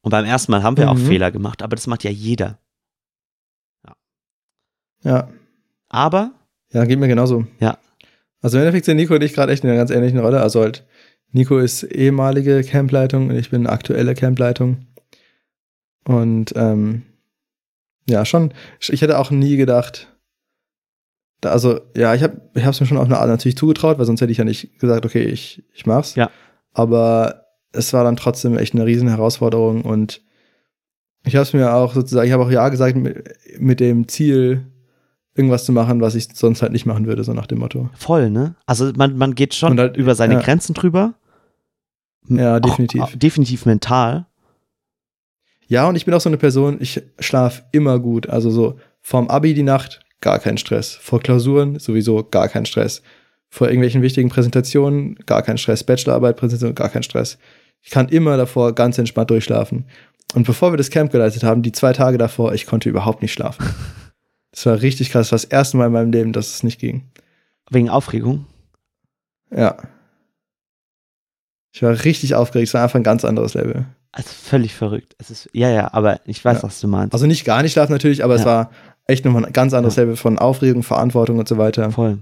Und 0.02 0.10
beim 0.10 0.24
ersten 0.24 0.52
Mal 0.52 0.62
haben 0.62 0.76
wir 0.76 0.88
auch 0.90 0.94
Mhm. 0.94 1.06
Fehler 1.06 1.32
gemacht, 1.32 1.62
aber 1.62 1.74
das 1.74 1.88
macht 1.88 2.04
ja 2.04 2.10
jeder. 2.10 2.58
Ja. 5.02 5.28
Aber 5.88 6.32
Ja, 6.72 6.84
geht 6.84 6.98
mir 6.98 7.08
genauso. 7.08 7.46
Ja. 7.60 7.78
Also 8.42 8.58
im 8.58 8.62
Endeffekt 8.62 8.86
sind 8.86 8.96
Nico 8.96 9.14
und 9.14 9.22
ich 9.22 9.34
gerade 9.34 9.52
echt 9.52 9.64
in 9.64 9.70
einer 9.70 9.78
ganz 9.78 9.90
ähnlichen 9.90 10.18
Rolle. 10.18 10.40
Also 10.40 10.60
halt, 10.60 10.84
Nico 11.32 11.58
ist 11.58 11.82
ehemalige 11.82 12.62
Campleitung 12.62 13.28
und 13.28 13.36
ich 13.36 13.50
bin 13.50 13.66
aktuelle 13.66 14.14
Campleitung. 14.14 14.86
Und 16.04 16.52
ähm, 16.56 17.02
ja, 18.08 18.24
schon, 18.24 18.52
ich 18.80 19.02
hätte 19.02 19.18
auch 19.18 19.30
nie 19.30 19.56
gedacht, 19.56 20.16
da, 21.40 21.50
also 21.50 21.80
ja, 21.94 22.14
ich 22.14 22.22
habe 22.22 22.40
ich 22.54 22.64
es 22.64 22.80
mir 22.80 22.86
schon 22.86 22.98
auf 22.98 23.06
eine 23.06 23.18
Art 23.18 23.28
natürlich 23.28 23.56
zugetraut, 23.56 23.98
weil 23.98 24.06
sonst 24.06 24.20
hätte 24.20 24.32
ich 24.32 24.38
ja 24.38 24.44
nicht 24.44 24.78
gesagt, 24.78 25.04
okay, 25.04 25.24
ich, 25.24 25.64
ich 25.74 25.86
mach's. 25.86 26.14
Ja. 26.14 26.30
Aber 26.72 27.46
es 27.72 27.92
war 27.92 28.04
dann 28.04 28.16
trotzdem 28.16 28.56
echt 28.56 28.74
eine 28.74 28.86
riesen 28.86 29.08
Herausforderung 29.08 29.82
und 29.82 30.22
ich 31.24 31.34
habe 31.34 31.42
es 31.42 31.52
mir 31.52 31.74
auch 31.74 31.94
sozusagen, 31.94 32.26
ich 32.26 32.32
habe 32.32 32.44
auch 32.44 32.50
ja 32.50 32.68
gesagt 32.68 32.96
mit, 32.96 33.36
mit 33.58 33.80
dem 33.80 34.06
Ziel, 34.08 34.66
irgendwas 35.36 35.64
zu 35.64 35.72
machen, 35.72 36.00
was 36.00 36.14
ich 36.14 36.28
sonst 36.34 36.62
halt 36.62 36.72
nicht 36.72 36.86
machen 36.86 37.06
würde, 37.06 37.22
so 37.24 37.32
nach 37.32 37.46
dem 37.46 37.58
Motto. 37.58 37.90
voll, 37.96 38.30
ne? 38.30 38.54
Also 38.66 38.92
man, 38.96 39.16
man 39.16 39.34
geht 39.34 39.54
schon 39.54 39.78
halt, 39.78 39.96
über 39.96 40.14
seine 40.14 40.34
ja. 40.34 40.40
Grenzen 40.40 40.74
drüber. 40.74 41.14
Ja, 42.28 42.56
Auch- 42.56 42.60
definitiv. 42.60 43.02
Auch, 43.02 43.10
definitiv 43.14 43.66
mental. 43.66 44.26
Ja, 45.68 45.88
und 45.88 45.96
ich 45.96 46.04
bin 46.04 46.14
auch 46.14 46.20
so 46.20 46.28
eine 46.28 46.36
Person, 46.36 46.76
ich 46.80 47.02
schlaf 47.18 47.64
immer 47.72 47.98
gut. 47.98 48.28
Also 48.28 48.50
so 48.50 48.78
vorm 49.00 49.28
Abi 49.28 49.52
die 49.54 49.62
Nacht, 49.62 50.00
gar 50.20 50.38
kein 50.38 50.58
Stress. 50.58 50.94
Vor 50.94 51.20
Klausuren 51.20 51.78
sowieso 51.78 52.22
gar 52.24 52.48
kein 52.48 52.66
Stress. 52.66 53.02
Vor 53.48 53.68
irgendwelchen 53.68 54.02
wichtigen 54.02 54.28
Präsentationen, 54.28 55.16
gar 55.26 55.42
kein 55.42 55.58
Stress. 55.58 55.84
Bachelorarbeit, 55.84 56.36
Präsentation, 56.36 56.74
gar 56.74 56.88
kein 56.88 57.02
Stress. 57.02 57.38
Ich 57.82 57.90
kann 57.90 58.08
immer 58.08 58.36
davor 58.36 58.74
ganz 58.74 58.98
entspannt 58.98 59.30
durchschlafen. 59.30 59.86
Und 60.34 60.46
bevor 60.46 60.72
wir 60.72 60.76
das 60.76 60.90
Camp 60.90 61.12
geleitet 61.12 61.44
haben, 61.44 61.62
die 61.62 61.72
zwei 61.72 61.92
Tage 61.92 62.18
davor, 62.18 62.52
ich 62.54 62.66
konnte 62.66 62.88
überhaupt 62.88 63.22
nicht 63.22 63.32
schlafen. 63.32 63.64
Das 64.56 64.64
war 64.64 64.80
richtig 64.80 65.10
krass. 65.10 65.28
Das 65.28 65.32
war 65.32 65.36
das 65.36 65.44
erste 65.44 65.76
Mal 65.76 65.86
in 65.88 65.92
meinem 65.92 66.12
Leben, 66.12 66.32
dass 66.32 66.48
es 66.54 66.62
nicht 66.62 66.80
ging. 66.80 67.04
Wegen 67.70 67.90
Aufregung. 67.90 68.46
Ja. 69.54 69.76
Ich 71.72 71.82
war 71.82 72.04
richtig 72.04 72.34
aufgeregt. 72.34 72.68
Es 72.68 72.74
war 72.74 72.82
einfach 72.82 72.98
ein 72.98 73.02
ganz 73.02 73.24
anderes 73.24 73.52
Level. 73.52 73.84
Also 74.12 74.30
völlig 74.30 74.74
verrückt. 74.74 75.14
Es 75.18 75.30
ist, 75.30 75.50
ja, 75.52 75.68
ja, 75.68 75.92
aber 75.92 76.20
ich 76.24 76.42
weiß, 76.42 76.58
Ja. 76.58 76.62
was 76.62 76.80
du 76.80 76.88
meinst. 76.88 77.12
Also 77.12 77.26
nicht 77.26 77.44
gar 77.44 77.62
nicht 77.62 77.72
schlafen 77.72 77.92
natürlich, 77.92 78.24
aber 78.24 78.34
es 78.34 78.40
Ja. 78.42 78.46
war 78.46 78.70
echt 79.06 79.26
nochmal 79.26 79.44
ein 79.44 79.52
ganz 79.52 79.74
anderes 79.74 79.96
Level 79.96 80.16
von 80.16 80.38
Aufregung, 80.38 80.82
Verantwortung 80.82 81.38
und 81.38 81.46
so 81.46 81.58
weiter. 81.58 81.90
Voll. 81.92 82.18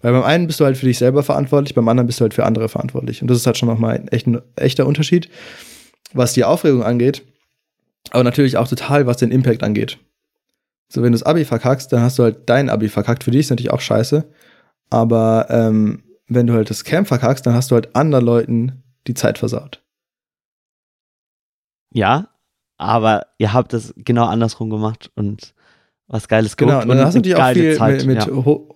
Weil 0.00 0.12
beim 0.14 0.24
einen 0.24 0.48
bist 0.48 0.58
du 0.58 0.64
halt 0.64 0.76
für 0.76 0.86
dich 0.86 0.98
selber 0.98 1.22
verantwortlich, 1.22 1.76
beim 1.76 1.86
anderen 1.86 2.08
bist 2.08 2.18
du 2.18 2.22
halt 2.24 2.34
für 2.34 2.44
andere 2.44 2.68
verantwortlich. 2.68 3.22
Und 3.22 3.28
das 3.28 3.38
ist 3.38 3.46
halt 3.46 3.56
schon 3.56 3.68
nochmal 3.68 4.04
echt, 4.10 4.26
ein 4.26 4.42
echter 4.56 4.84
Unterschied, 4.84 5.30
was 6.12 6.32
die 6.32 6.42
Aufregung 6.42 6.82
angeht, 6.82 7.22
aber 8.10 8.24
natürlich 8.24 8.56
auch 8.56 8.66
total, 8.66 9.06
was 9.06 9.18
den 9.18 9.30
Impact 9.30 9.62
angeht. 9.62 9.98
So, 10.92 11.02
wenn 11.02 11.12
du 11.12 11.18
das 11.18 11.22
Abi 11.22 11.46
verkackst, 11.46 11.90
dann 11.90 12.02
hast 12.02 12.18
du 12.18 12.24
halt 12.24 12.50
dein 12.50 12.68
Abi 12.68 12.90
verkackt. 12.90 13.24
Für 13.24 13.30
dich 13.30 13.40
ist 13.40 13.50
natürlich 13.50 13.70
auch 13.70 13.80
scheiße. 13.80 14.28
Aber 14.90 15.46
ähm, 15.48 16.02
wenn 16.28 16.46
du 16.46 16.52
halt 16.52 16.68
das 16.68 16.84
Camp 16.84 17.08
verkackst, 17.08 17.46
dann 17.46 17.54
hast 17.54 17.70
du 17.70 17.76
halt 17.76 17.96
anderen 17.96 18.26
Leuten 18.26 18.82
die 19.06 19.14
Zeit 19.14 19.38
versaut. 19.38 19.82
Ja, 21.94 22.28
aber 22.76 23.26
ihr 23.38 23.54
habt 23.54 23.72
es 23.72 23.94
genau 23.96 24.26
andersrum 24.26 24.68
gemacht 24.68 25.10
und 25.14 25.54
was 26.08 26.28
Geiles 26.28 26.58
Genau, 26.58 26.80
geguckt 26.80 26.90
und 26.90 26.96
dann 26.96 27.06
hast 27.06 27.14
du 27.14 27.18
natürlich 27.20 27.38
auch 27.38 27.52
viel 27.52 27.76
Zeit, 27.76 28.04
mit, 28.04 28.18
mit, 28.18 28.26
ja. 28.26 28.44
ho 28.44 28.68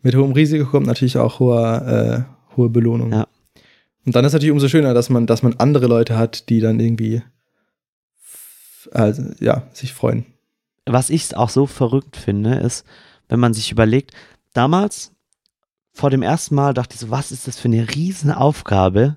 mit 0.00 0.14
hohem 0.14 0.32
Risiko 0.32 0.64
kommt 0.70 0.86
natürlich 0.86 1.18
auch 1.18 1.38
hoher, 1.38 2.26
äh, 2.26 2.56
hohe 2.56 2.70
Belohnung. 2.70 3.12
Ja. 3.12 3.26
Und 4.06 4.16
dann 4.16 4.24
ist 4.24 4.32
natürlich 4.32 4.52
umso 4.52 4.68
schöner, 4.68 4.94
dass 4.94 5.10
man, 5.10 5.26
dass 5.26 5.42
man 5.42 5.54
andere 5.58 5.86
Leute 5.86 6.16
hat, 6.16 6.48
die 6.48 6.60
dann 6.60 6.80
irgendwie 6.80 7.22
also, 8.92 9.22
ja, 9.40 9.64
sich 9.72 9.92
freuen. 9.92 10.26
Was 10.86 11.10
ich 11.10 11.36
auch 11.36 11.50
so 11.50 11.66
verrückt 11.66 12.16
finde, 12.16 12.54
ist, 12.54 12.84
wenn 13.28 13.40
man 13.40 13.54
sich 13.54 13.72
überlegt, 13.72 14.12
damals 14.52 15.12
vor 15.92 16.10
dem 16.10 16.22
ersten 16.22 16.54
Mal 16.54 16.74
dachte 16.74 16.94
ich 16.94 17.00
so, 17.00 17.10
was 17.10 17.32
ist 17.32 17.46
das 17.48 17.58
für 17.58 17.68
eine 17.68 17.88
Riesenaufgabe? 17.94 19.16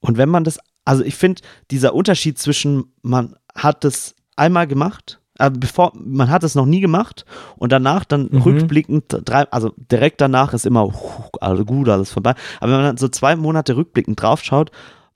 Und 0.00 0.18
wenn 0.18 0.28
man 0.28 0.44
das, 0.44 0.58
also 0.84 1.02
ich 1.02 1.14
finde, 1.14 1.42
dieser 1.70 1.94
Unterschied 1.94 2.38
zwischen, 2.38 2.92
man 3.02 3.36
hat 3.54 3.84
das 3.84 4.14
einmal 4.36 4.66
gemacht 4.66 5.20
äh, 5.38 5.50
bevor, 5.50 5.92
man 5.96 6.30
hat 6.30 6.44
es 6.44 6.54
noch 6.54 6.66
nie 6.66 6.80
gemacht 6.80 7.24
und 7.56 7.72
danach 7.72 8.04
dann 8.04 8.28
Mhm. 8.30 8.42
rückblickend, 8.42 9.04
drei, 9.24 9.50
also 9.50 9.72
direkt 9.76 10.20
danach 10.20 10.54
ist 10.54 10.64
immer 10.66 10.92
alles 11.40 11.66
gut, 11.66 11.88
alles 11.88 12.12
vorbei. 12.12 12.34
Aber 12.60 12.70
wenn 12.70 12.78
man 12.78 12.86
dann 12.86 12.96
so 12.98 13.08
zwei 13.08 13.34
Monate 13.34 13.76
rückblickend 13.76 14.20
draufschaut, 14.22 14.70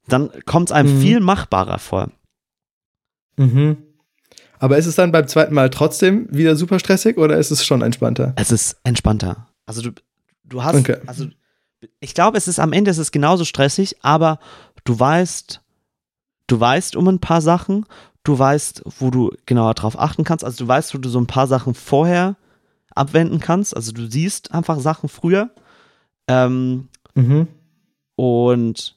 dann 0.08 0.30
kommt 0.44 0.70
es 0.70 0.72
einem 0.72 0.92
Mhm. 0.92 1.00
viel 1.00 1.20
machbarer 1.20 1.78
vor. 1.78 2.10
Mhm. 3.36 3.76
Aber 4.60 4.76
ist 4.78 4.86
es 4.86 4.96
dann 4.96 5.12
beim 5.12 5.28
zweiten 5.28 5.54
Mal 5.54 5.70
trotzdem 5.70 6.26
wieder 6.30 6.56
super 6.56 6.78
stressig 6.78 7.16
oder 7.18 7.36
ist 7.38 7.50
es 7.50 7.64
schon 7.64 7.82
entspannter? 7.82 8.32
Es 8.36 8.50
ist 8.52 8.76
entspannter. 8.84 9.46
Also 9.66 9.82
du, 9.82 9.90
du 10.44 10.62
hast, 10.64 10.76
Okay. 10.76 10.96
also 11.06 11.26
ich 12.00 12.14
glaube, 12.14 12.36
es 12.38 12.48
ist 12.48 12.58
am 12.58 12.72
Ende 12.72 12.90
ist 12.90 12.98
es 12.98 13.12
genauso 13.12 13.44
stressig, 13.44 13.96
aber 14.02 14.38
du 14.84 14.98
weißt, 14.98 15.60
du 16.48 16.58
weißt 16.60 16.96
um 16.96 17.06
ein 17.08 17.20
paar 17.20 17.40
Sachen, 17.40 17.86
du 18.24 18.36
weißt, 18.38 18.82
wo 18.98 19.10
du 19.10 19.30
genauer 19.46 19.74
drauf 19.74 19.98
achten 19.98 20.24
kannst, 20.24 20.44
also 20.44 20.64
du 20.64 20.68
weißt, 20.68 20.92
wo 20.94 20.98
du 20.98 21.08
so 21.08 21.20
ein 21.20 21.26
paar 21.28 21.46
Sachen 21.46 21.74
vorher 21.74 22.36
abwenden 22.94 23.38
kannst, 23.38 23.76
also 23.76 23.92
du 23.92 24.10
siehst 24.10 24.52
einfach 24.52 24.80
Sachen 24.80 25.08
früher. 25.08 25.50
Ähm, 26.26 26.88
Mhm. 27.14 27.46
und 28.16 28.96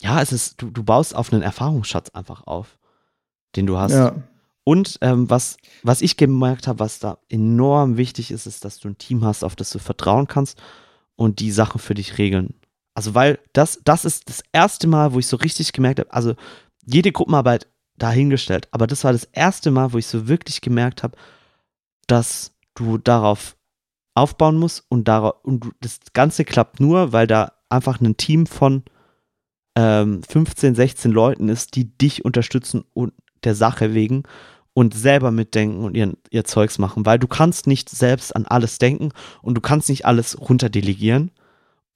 ja, 0.00 0.20
es 0.20 0.32
ist, 0.32 0.60
du, 0.60 0.70
du 0.70 0.82
baust 0.82 1.14
auf 1.14 1.32
einen 1.32 1.42
Erfahrungsschatz 1.42 2.10
einfach 2.10 2.46
auf, 2.46 2.78
den 3.56 3.66
du 3.66 3.78
hast. 3.78 3.92
Ja. 3.92 4.14
Und 4.64 4.98
ähm, 5.00 5.28
was, 5.28 5.56
was 5.82 6.02
ich 6.02 6.16
gemerkt 6.16 6.66
habe, 6.68 6.78
was 6.78 6.98
da 6.98 7.18
enorm 7.28 7.96
wichtig 7.96 8.30
ist, 8.30 8.46
ist, 8.46 8.64
dass 8.64 8.78
du 8.78 8.88
ein 8.88 8.98
Team 8.98 9.24
hast, 9.24 9.42
auf 9.42 9.56
das 9.56 9.70
du 9.70 9.78
vertrauen 9.78 10.28
kannst 10.28 10.60
und 11.16 11.40
die 11.40 11.50
Sachen 11.50 11.80
für 11.80 11.94
dich 11.94 12.18
regeln. 12.18 12.54
Also, 12.94 13.14
weil 13.14 13.38
das, 13.52 13.80
das 13.84 14.04
ist 14.04 14.28
das 14.28 14.42
erste 14.52 14.86
Mal, 14.86 15.12
wo 15.12 15.18
ich 15.18 15.26
so 15.26 15.36
richtig 15.36 15.72
gemerkt 15.72 15.98
habe, 15.98 16.12
also 16.12 16.34
jede 16.84 17.10
Gruppenarbeit 17.10 17.66
dahingestellt, 17.96 18.68
aber 18.70 18.86
das 18.86 19.04
war 19.04 19.12
das 19.12 19.24
erste 19.24 19.70
Mal, 19.70 19.92
wo 19.92 19.98
ich 19.98 20.06
so 20.06 20.28
wirklich 20.28 20.60
gemerkt 20.60 21.02
habe, 21.02 21.16
dass 22.06 22.52
du 22.74 22.98
darauf 22.98 23.56
aufbauen 24.14 24.56
musst 24.56 24.84
und, 24.88 25.08
darauf, 25.08 25.36
und 25.42 25.70
das 25.80 26.00
Ganze 26.12 26.44
klappt 26.44 26.80
nur, 26.80 27.12
weil 27.12 27.26
da 27.26 27.52
einfach 27.68 28.00
ein 28.00 28.16
Team 28.16 28.46
von 28.46 28.82
ähm, 29.76 30.22
15, 30.22 30.74
16 30.74 31.10
Leuten 31.10 31.48
ist, 31.48 31.76
die 31.76 31.96
dich 31.96 32.24
unterstützen 32.24 32.84
und 32.92 33.14
der 33.44 33.54
Sache 33.54 33.94
wegen 33.94 34.22
und 34.74 34.94
selber 34.94 35.30
mitdenken 35.30 35.84
und 35.84 35.94
ihren, 35.96 36.16
ihr 36.30 36.44
Zeugs 36.44 36.78
machen, 36.78 37.04
weil 37.04 37.18
du 37.18 37.28
kannst 37.28 37.66
nicht 37.66 37.90
selbst 37.90 38.34
an 38.34 38.46
alles 38.46 38.78
denken 38.78 39.10
und 39.42 39.54
du 39.54 39.60
kannst 39.60 39.88
nicht 39.88 40.06
alles 40.06 40.40
runterdelegieren 40.40 41.30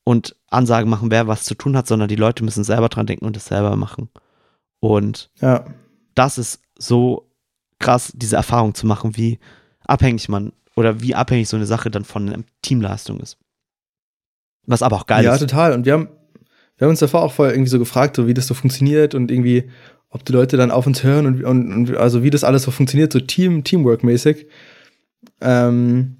und 0.05 0.37
Ansagen 0.51 0.91
machen, 0.91 1.11
wer 1.11 1.27
was 1.27 1.45
zu 1.45 1.55
tun 1.55 1.77
hat, 1.77 1.87
sondern 1.87 2.09
die 2.09 2.17
Leute 2.17 2.45
müssen 2.45 2.65
selber 2.65 2.89
dran 2.89 3.07
denken 3.07 3.25
und 3.25 3.37
es 3.37 3.47
selber 3.47 3.75
machen. 3.77 4.09
Und 4.81 5.31
Ja. 5.41 5.65
das 6.15 6.39
ist 6.39 6.61
so 6.79 7.31
krass, 7.79 8.13
diese 8.15 8.37
Erfahrung 8.37 8.75
zu 8.75 8.87
machen, 8.87 9.17
wie 9.17 9.39
abhängig 9.87 10.29
man 10.29 10.53
oder 10.77 11.01
wie 11.01 11.15
abhängig 11.15 11.49
so 11.49 11.57
eine 11.57 11.67
Sache 11.67 11.91
dann 11.91 12.05
von 12.05 12.29
einer 12.29 12.45
Teamleistung 12.63 13.21
ist. 13.21 13.39
Was 14.67 14.83
aber 14.83 14.97
auch 14.97 15.07
geil 15.07 15.25
ja, 15.25 15.35
ist. 15.35 15.41
total. 15.41 15.73
Und 15.73 15.87
wir 15.87 15.95
haben, 15.95 16.09
wir 16.77 16.87
haben 16.87 16.91
uns 16.91 17.01
davor 17.01 17.23
auch 17.23 17.33
vorher 17.33 17.55
irgendwie 17.55 17.71
so 17.71 17.79
gefragt, 17.79 18.17
so 18.17 18.27
wie 18.27 18.35
das 18.35 18.47
so 18.47 18.55
funktioniert 18.55 19.15
und 19.15 19.31
irgendwie, 19.31 19.71
ob 20.17 20.25
die 20.25 20.33
Leute 20.33 20.57
dann 20.57 20.71
auf 20.71 20.87
uns 20.87 21.05
hören 21.05 21.27
und, 21.27 21.45
und, 21.45 21.73
und 21.73 21.97
also 21.97 22.23
wie 22.23 22.31
das 22.31 22.43
alles 22.43 22.63
so 22.63 22.71
funktioniert, 22.71 23.13
so 23.13 23.21
Team, 23.21 23.65
Teamwork-mäßig. 23.65 24.47
Ähm, 25.43 26.17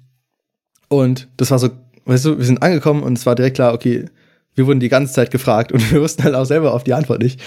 und 0.87 1.27
das 1.37 1.49
war 1.49 1.57
so, 1.57 1.69
weißt 2.05 2.25
du, 2.25 2.37
wir 2.37 2.45
sind 2.45 2.61
angekommen 2.61 3.01
und 3.01 3.17
es 3.17 3.25
war 3.25 3.33
direkt 3.33 3.55
klar, 3.55 3.73
okay, 3.73 4.05
wir 4.53 4.67
wurden 4.67 4.79
die 4.79 4.89
ganze 4.89 5.13
Zeit 5.13 5.31
gefragt 5.31 5.71
und 5.73 5.91
wir 5.91 5.99
wussten 6.01 6.23
halt 6.23 6.35
auch 6.35 6.45
selber 6.45 6.73
auf 6.73 6.83
die 6.83 6.93
Antwort 6.93 7.21
nicht. 7.21 7.41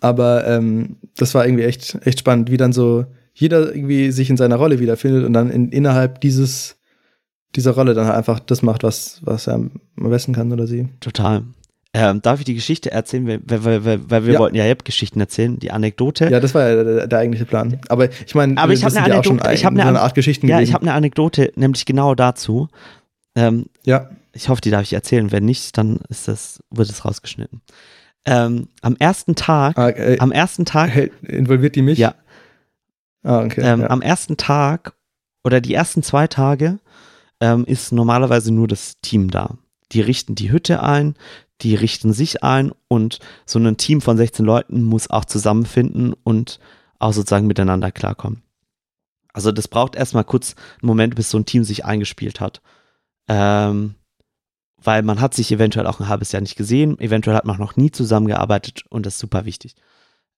Aber 0.00 0.46
ähm, 0.46 0.96
das 1.16 1.34
war 1.34 1.46
irgendwie 1.46 1.64
echt, 1.64 1.98
echt 2.04 2.18
spannend, 2.18 2.50
wie 2.50 2.58
dann 2.58 2.74
so 2.74 3.06
jeder 3.32 3.74
irgendwie 3.74 4.10
sich 4.10 4.28
in 4.28 4.36
seiner 4.36 4.56
Rolle 4.56 4.80
wiederfindet 4.80 5.24
und 5.24 5.32
dann 5.32 5.50
in, 5.50 5.70
innerhalb 5.70 6.20
dieses, 6.20 6.76
dieser 7.56 7.70
Rolle 7.70 7.94
dann 7.94 8.06
halt 8.06 8.16
einfach 8.16 8.38
das 8.40 8.60
macht, 8.60 8.82
was, 8.82 9.20
was 9.24 9.46
er 9.46 9.54
am 9.54 9.70
besten 9.96 10.34
kann 10.34 10.52
oder 10.52 10.66
sie. 10.66 10.90
Total. 11.00 11.44
Ähm, 11.92 12.22
darf 12.22 12.38
ich 12.38 12.44
die 12.44 12.54
Geschichte 12.54 12.92
erzählen? 12.92 13.26
Weil, 13.26 13.64
weil, 13.64 13.84
weil, 13.84 14.10
weil 14.10 14.26
wir 14.26 14.34
Ja. 14.34 14.38
wollten 14.38 14.54
ja 14.56 14.64
Yep-Geschichten 14.64 15.18
erzählen, 15.20 15.58
die 15.58 15.72
Anekdote. 15.72 16.30
Ja, 16.30 16.38
das 16.38 16.54
war 16.54 16.68
ja 16.68 16.84
der, 16.84 17.06
der 17.08 17.18
eigentliche 17.18 17.46
Plan. 17.46 17.80
Aber 17.88 18.08
ich 18.08 18.34
meine, 18.36 18.56
Aber 18.58 18.72
ich 18.72 18.78
das 18.80 18.84
hab 18.84 18.92
sind 18.92 19.02
eine 19.04 19.14
Anekdote- 19.14 19.52
ich 19.54 19.60
ein- 19.60 19.66
hab 19.66 19.72
eine 19.72 19.82
so 19.82 19.88
eine 19.88 20.00
Art 20.00 20.14
Geschichten 20.14 20.46
Ja, 20.46 20.56
ich 20.58 20.60
gewesen. 20.68 20.74
habe 20.74 20.82
eine 20.84 20.92
Anekdote, 20.94 21.52
nämlich 21.56 21.84
genau 21.86 22.14
dazu. 22.14 22.68
Ähm, 23.34 23.66
Ja, 23.84 24.08
ich 24.32 24.48
hoffe, 24.48 24.60
die 24.60 24.70
darf 24.70 24.82
ich 24.82 24.92
erzählen. 24.92 25.32
Wenn 25.32 25.44
nicht, 25.44 25.76
dann 25.78 25.98
ist 26.08 26.28
das, 26.28 26.60
wird 26.70 26.88
es 26.88 27.04
rausgeschnitten. 27.04 27.60
Ähm, 28.24 28.68
am 28.82 28.94
ersten 28.98 29.34
Tag, 29.34 29.76
ah, 29.76 29.88
äh, 29.88 30.18
am 30.20 30.30
ersten 30.30 30.64
Tag, 30.64 31.10
involviert 31.22 31.74
die 31.74 31.82
mich? 31.82 31.98
ja, 31.98 32.14
Ah, 33.24 33.40
okay. 33.42 33.62
ähm, 33.64 33.80
ja. 33.80 33.90
am 33.90 34.00
ersten 34.02 34.36
Tag 34.36 34.92
oder 35.42 35.60
die 35.60 35.74
ersten 35.74 36.02
zwei 36.04 36.26
Tage 36.28 36.78
ähm, 37.40 37.64
ist 37.66 37.90
normalerweise 37.92 38.52
nur 38.52 38.68
das 38.68 39.00
Team 39.02 39.30
da. 39.30 39.56
Die 39.92 40.02
richten 40.02 40.34
die 40.36 40.52
Hütte 40.52 40.82
ein, 40.82 41.14
die 41.62 41.74
richten 41.74 42.12
sich 42.12 42.42
ein 42.42 42.72
und 42.88 43.18
so 43.46 43.58
ein 43.58 43.76
Team 43.76 44.00
von 44.00 44.16
16 44.16 44.44
Leuten 44.44 44.82
muss 44.82 45.10
auch 45.10 45.24
zusammenfinden 45.24 46.14
und 46.24 46.60
auch 46.98 47.12
sozusagen 47.12 47.46
miteinander 47.46 47.90
klarkommen. 47.90 48.42
Also 49.32 49.52
das 49.52 49.68
braucht 49.68 49.96
erstmal 49.96 50.24
kurz 50.24 50.54
einen 50.80 50.88
Moment, 50.88 51.14
bis 51.14 51.30
so 51.30 51.38
ein 51.38 51.46
Team 51.46 51.64
sich 51.64 51.84
eingespielt 51.84 52.40
hat. 52.40 52.60
Ähm, 53.28 53.94
weil 54.82 55.02
man 55.02 55.20
hat 55.20 55.34
sich 55.34 55.52
eventuell 55.52 55.86
auch 55.86 56.00
ein 56.00 56.08
halbes 56.08 56.32
Jahr 56.32 56.40
nicht 56.40 56.56
gesehen, 56.56 56.98
eventuell 57.00 57.36
hat 57.36 57.44
man 57.44 57.58
noch 57.58 57.76
nie 57.76 57.90
zusammengearbeitet 57.90 58.84
und 58.88 59.06
das 59.06 59.14
ist 59.14 59.20
super 59.20 59.44
wichtig. 59.44 59.74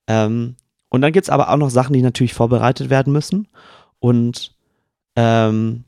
Ähm, 0.09 0.57
und 0.89 1.01
dann 1.01 1.12
gibt 1.12 1.25
es 1.25 1.31
aber 1.31 1.51
auch 1.51 1.57
noch 1.57 1.70
Sachen, 1.70 1.95
die 1.95 2.03
natürlich 2.03 2.35
vorbereitet 2.35 2.91
werden 2.91 3.12
müssen. 3.12 3.49
Und 3.99 4.55
ähm, 5.16 5.85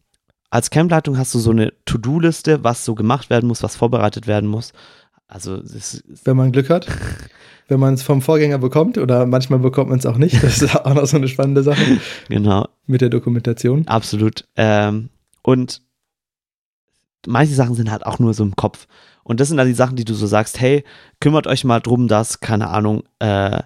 als 0.50 0.70
Campleitung 0.70 1.18
hast 1.18 1.34
du 1.34 1.40
so 1.40 1.50
eine 1.50 1.72
To-Do-Liste, 1.84 2.64
was 2.64 2.84
so 2.84 2.94
gemacht 2.94 3.28
werden 3.28 3.46
muss, 3.46 3.62
was 3.62 3.76
vorbereitet 3.76 4.26
werden 4.26 4.48
muss. 4.48 4.72
Also 5.26 5.56
ist, 5.56 6.04
Wenn 6.24 6.36
man 6.36 6.52
Glück 6.52 6.70
hat. 6.70 6.86
Wenn 7.68 7.80
man 7.80 7.94
es 7.94 8.02
vom 8.02 8.20
Vorgänger 8.20 8.58
bekommt 8.58 8.98
oder 8.98 9.24
manchmal 9.24 9.58
bekommt 9.58 9.88
man 9.88 9.98
es 9.98 10.04
auch 10.04 10.18
nicht. 10.18 10.42
Das 10.42 10.60
ist 10.60 10.76
auch 10.76 10.94
noch 10.94 11.06
so 11.06 11.16
eine 11.16 11.28
spannende 11.28 11.62
Sache 11.62 11.98
genau, 12.28 12.68
mit 12.86 13.00
der 13.00 13.08
Dokumentation. 13.08 13.88
absolut. 13.88 14.46
Ähm, 14.56 15.08
und 15.42 15.80
manche 17.26 17.54
Sachen 17.54 17.74
sind 17.74 17.90
halt 17.90 18.04
auch 18.04 18.18
nur 18.18 18.34
so 18.34 18.44
im 18.44 18.54
Kopf. 18.54 18.86
Und 19.22 19.40
das 19.40 19.48
sind 19.48 19.56
dann 19.56 19.66
die 19.66 19.74
Sachen, 19.74 19.96
die 19.96 20.04
du 20.04 20.12
so 20.12 20.26
sagst, 20.26 20.60
hey, 20.60 20.84
kümmert 21.20 21.46
euch 21.46 21.64
mal 21.64 21.80
drum, 21.80 22.06
dass, 22.06 22.40
keine 22.40 22.68
Ahnung, 22.68 23.04
äh, 23.18 23.62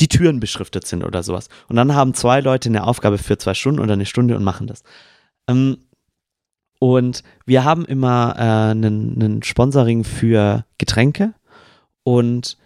die 0.00 0.08
Türen 0.08 0.40
beschriftet 0.40 0.86
sind 0.86 1.04
oder 1.04 1.22
sowas. 1.22 1.48
Und 1.68 1.76
dann 1.76 1.94
haben 1.94 2.14
zwei 2.14 2.40
Leute 2.40 2.70
eine 2.70 2.86
Aufgabe 2.86 3.18
für 3.18 3.36
zwei 3.36 3.52
Stunden 3.52 3.80
oder 3.80 3.92
eine 3.92 4.06
Stunde 4.06 4.34
und 4.36 4.44
machen 4.44 4.66
das. 4.66 4.82
Ähm, 5.46 5.78
und 6.82 7.22
wir 7.46 7.62
haben 7.62 7.84
immer 7.84 8.34
äh, 8.36 8.72
einen, 8.72 9.14
einen 9.14 9.42
Sponsoring 9.44 10.02
für 10.02 10.64
Getränke. 10.78 11.32
Und 12.02 12.58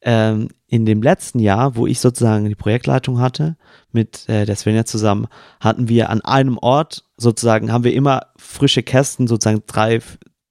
ähm, 0.00 0.48
in 0.66 0.86
dem 0.86 1.02
letzten 1.02 1.40
Jahr, 1.40 1.76
wo 1.76 1.86
ich 1.86 2.00
sozusagen 2.00 2.48
die 2.48 2.54
Projektleitung 2.54 3.20
hatte, 3.20 3.58
mit 3.92 4.26
äh, 4.30 4.46
der 4.46 4.56
Svenja 4.56 4.86
zusammen, 4.86 5.26
hatten 5.60 5.90
wir 5.90 6.08
an 6.08 6.22
einem 6.22 6.56
Ort 6.56 7.04
sozusagen, 7.18 7.70
haben 7.70 7.84
wir 7.84 7.92
immer 7.92 8.28
frische 8.38 8.82
Kästen, 8.82 9.26
sozusagen 9.26 9.62
drei, 9.66 10.00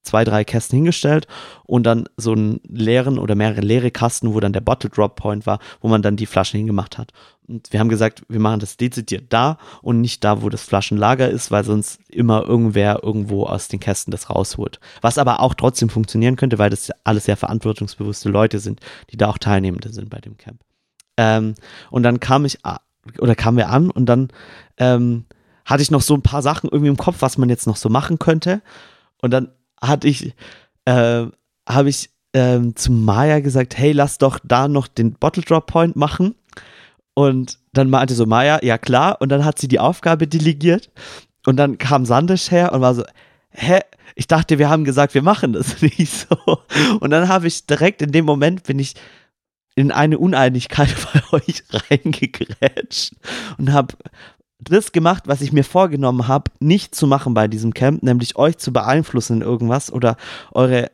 zwei, 0.04 0.24
drei 0.24 0.44
Kästen 0.44 0.78
hingestellt 0.78 1.28
und 1.66 1.84
dann 1.84 2.08
so 2.18 2.34
einen 2.34 2.60
leeren 2.68 3.18
oder 3.18 3.36
mehrere 3.36 3.62
leere 3.62 3.92
Kasten, 3.92 4.34
wo 4.34 4.40
dann 4.40 4.54
der 4.54 4.62
Bottle 4.62 4.90
Drop 4.90 5.16
Point 5.16 5.46
war, 5.46 5.60
wo 5.82 5.88
man 5.88 6.02
dann 6.02 6.16
die 6.16 6.26
Flaschen 6.26 6.58
hingemacht 6.58 6.98
hat. 6.98 7.12
Und 7.48 7.72
wir 7.74 7.80
haben 7.80 7.90
gesagt, 7.90 8.24
wir 8.30 8.40
machen 8.40 8.60
das 8.60 8.78
dezidiert 8.78 9.26
da 9.30 9.58
und 9.82 10.02
nicht 10.02 10.24
da, 10.24 10.42
wo 10.42 10.50
das 10.50 10.64
Flaschenlager 10.64 11.30
ist, 11.30 11.52
weil 11.52 11.64
sonst 11.64 12.00
immer 12.10 12.44
irgendwer 12.44 13.04
irgendwo 13.04 13.46
aus 13.46 13.68
den 13.68 13.80
Kästen 13.80 14.12
das 14.12 14.30
rausholt. 14.30 14.80
Was 15.02 15.18
aber 15.18 15.40
auch 15.40 15.54
trotzdem 15.54 15.90
funktionieren 15.90 16.36
könnte, 16.36 16.58
weil 16.58 16.70
das 16.70 16.92
alles 17.04 17.26
sehr 17.26 17.38
verantwortungsbewusste 17.38 18.30
Leute 18.30 18.60
sind, 18.60 18.80
die 19.12 19.18
da 19.18 19.30
auch 19.30 19.38
Teilnehmende 19.38 19.92
sind 19.92 20.10
bei 20.10 20.20
dem 20.20 20.38
Camp. 20.38 20.62
Ähm, 21.18 21.56
und 21.92 22.04
dann 22.04 22.20
kam 22.20 22.46
ich, 22.46 22.60
oder 23.20 23.36
kamen 23.36 23.58
wir 23.58 23.70
an 23.70 23.90
und 23.90 24.06
dann 24.06 24.30
ähm, 24.78 25.26
hatte 25.66 25.84
ich 25.84 25.92
noch 25.92 26.02
so 26.02 26.14
ein 26.14 26.22
paar 26.22 26.42
Sachen 26.42 26.70
irgendwie 26.70 26.90
im 26.90 26.98
Kopf, 26.98 27.18
was 27.20 27.38
man 27.38 27.50
jetzt 27.50 27.68
noch 27.68 27.78
so 27.78 27.90
machen 27.90 28.20
könnte. 28.20 28.62
Und 29.22 29.32
dann 29.32 29.50
hatte 29.84 30.08
ich, 30.08 30.34
äh, 30.86 31.26
habe 31.68 31.90
ich 31.90 32.10
ähm, 32.34 32.76
zu 32.76 32.92
Maya 32.92 33.40
gesagt, 33.40 33.78
hey, 33.78 33.92
lass 33.92 34.18
doch 34.18 34.40
da 34.44 34.68
noch 34.68 34.88
den 34.88 35.14
Bottle 35.14 35.44
Drop 35.44 35.68
Point 35.68 35.96
machen. 35.96 36.36
Und 37.14 37.60
dann 37.74 37.90
meinte 37.90 38.16
so 38.16 38.26
Maya, 38.26 38.60
ja 38.64 38.78
klar. 38.78 39.18
Und 39.20 39.30
dann 39.30 39.46
hat 39.46 39.60
sie 39.60 39.68
die 39.68 39.80
Aufgabe 39.80 40.28
delegiert. 40.28 40.92
Und 41.46 41.58
dann 41.58 41.78
kam 41.78 42.06
Sandisch 42.06 42.50
her 42.52 42.74
und 42.74 42.82
war 42.82 42.96
so, 42.96 43.04
hä? 43.52 43.80
Ich 44.16 44.28
dachte, 44.28 44.60
wir 44.60 44.70
haben 44.70 44.84
gesagt, 44.84 45.14
wir 45.14 45.24
machen 45.24 45.54
das 45.54 45.82
nicht 45.82 46.12
so. 46.12 46.60
Und 47.00 47.10
dann 47.10 47.28
habe 47.28 47.48
ich 47.48 47.66
direkt 47.66 48.02
in 48.02 48.12
dem 48.12 48.26
Moment 48.26 48.64
bin 48.64 48.80
ich 48.80 48.96
in 49.76 49.92
eine 49.92 50.20
Uneinigkeit 50.20 50.96
bei 51.14 51.38
euch 51.38 51.64
reingegrätscht 51.72 53.16
und 53.58 53.74
habe 53.74 53.96
das 54.64 54.92
gemacht, 54.92 55.24
was 55.28 55.42
ich 55.42 55.52
mir 55.52 55.64
vorgenommen 55.64 56.28
habe, 56.28 56.52
nicht 56.60 56.96
zu 56.96 57.08
machen 57.08 57.34
bei 57.34 57.48
diesem 57.48 57.74
Camp, 57.74 58.04
nämlich 58.04 58.36
euch 58.36 58.58
zu 58.58 58.74
beeinflussen 58.74 59.38
in 59.38 59.42
irgendwas 59.42 59.92
oder 59.92 60.18
eure, 60.52 60.92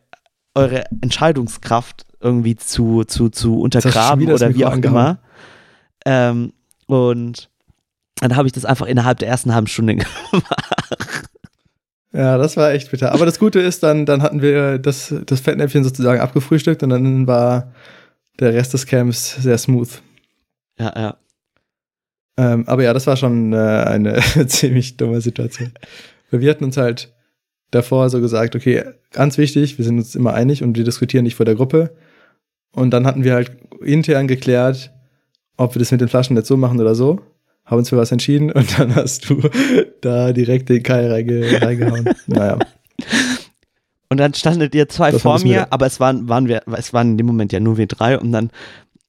eure 0.56 0.86
Entscheidungskraft 1.02 2.06
irgendwie 2.20 2.56
zu, 2.56 3.04
zu, 3.06 3.30
zu 3.30 3.60
untergraben 3.60 4.30
oder 4.32 4.54
wie 4.54 4.66
auch 4.66 4.76
immer. 4.76 5.20
Ähm, 6.06 6.54
und 6.88 7.50
Dann 8.20 8.36
habe 8.36 8.48
ich 8.48 8.54
das 8.54 8.66
einfach 8.66 8.88
innerhalb 8.88 9.20
der 9.20 9.30
ersten 9.30 9.54
halben 9.54 9.68
Stunde 9.68 9.96
gemacht. 10.32 11.30
Ja, 12.12 12.38
das 12.38 12.58
war 12.58 12.72
echt 12.72 12.90
bitter. 12.90 13.12
Aber 13.12 13.26
das 13.26 13.38
Gute 13.38 13.60
ist, 13.60 13.84
dann, 13.84 14.06
dann 14.06 14.24
hatten 14.24 14.42
wir 14.42 14.80
das, 14.80 15.14
das 15.26 15.42
Fettnäpfchen 15.42 15.84
sozusagen 15.84 16.20
abgefrühstückt 16.20 16.82
und 16.82 16.90
dann 16.90 17.28
war 17.28 17.72
der 18.40 18.54
Rest 18.54 18.74
des 18.74 18.88
Camps 18.88 19.36
sehr 19.36 19.58
smooth. 19.58 20.02
Ja, 20.80 20.94
ja. 20.96 21.18
Ähm, 22.40 22.64
aber 22.68 22.84
ja, 22.84 22.94
das 22.94 23.06
war 23.06 23.18
schon 23.18 23.52
äh, 23.52 23.58
eine 23.58 24.22
ziemlich 24.48 24.96
dumme 24.96 25.20
Situation. 25.20 25.74
Weil 26.32 26.40
wir 26.40 26.50
hatten 26.50 26.64
uns 26.64 26.78
halt 26.78 27.14
davor 27.70 28.10
so 28.10 28.22
gesagt, 28.22 28.56
okay, 28.56 28.84
ganz 29.12 29.38
wichtig, 29.38 29.78
wir 29.78 29.84
sind 29.84 29.98
uns 29.98 30.16
immer 30.16 30.34
einig 30.34 30.64
und 30.64 30.78
wir 30.78 30.86
diskutieren 30.86 31.26
nicht 31.26 31.36
vor 31.36 31.46
der 31.46 31.56
Gruppe. 31.56 31.94
Und 32.72 32.92
dann 32.92 33.06
hatten 33.06 33.26
wir 33.26 33.34
halt 33.34 33.52
intern 33.82 34.30
geklärt, 34.30 34.94
ob 35.58 35.76
wir 35.76 35.80
das 35.80 35.92
mit 35.92 36.00
den 36.00 36.08
Flaschen 36.08 36.38
jetzt 36.38 36.48
so 36.48 36.56
machen 36.56 36.80
oder 36.80 36.96
so. 36.96 37.20
Haben 37.66 37.80
uns 37.80 37.90
für 37.90 37.98
was 37.98 38.14
entschieden 38.14 38.54
und 38.54 38.80
dann 38.80 38.96
hast 38.96 39.30
du 39.30 39.42
da 40.00 40.32
direkt 40.32 40.70
den 40.70 40.82
Keil 40.82 41.12
reinge 41.12 41.62
reingehauen. 41.62 42.10
naja. 42.28 42.58
Und 44.08 44.18
dann 44.18 44.34
standet 44.34 44.74
ihr 44.74 44.88
zwei 44.88 45.12
Das 45.12 45.22
vor 45.22 45.42
mir, 45.42 45.74
aber 45.74 45.88
es 45.88 46.00
waren, 46.00 46.30
waren 46.30 46.48
wir, 46.48 46.64
es 46.78 46.94
waren 46.94 47.12
in 47.12 47.18
dem 47.18 47.28
Moment 47.28 47.52
ja 47.52 47.60
nur 47.60 47.78
wir 47.78 47.86
drei 47.86 48.18
und 48.18 48.32
dann 48.32 48.50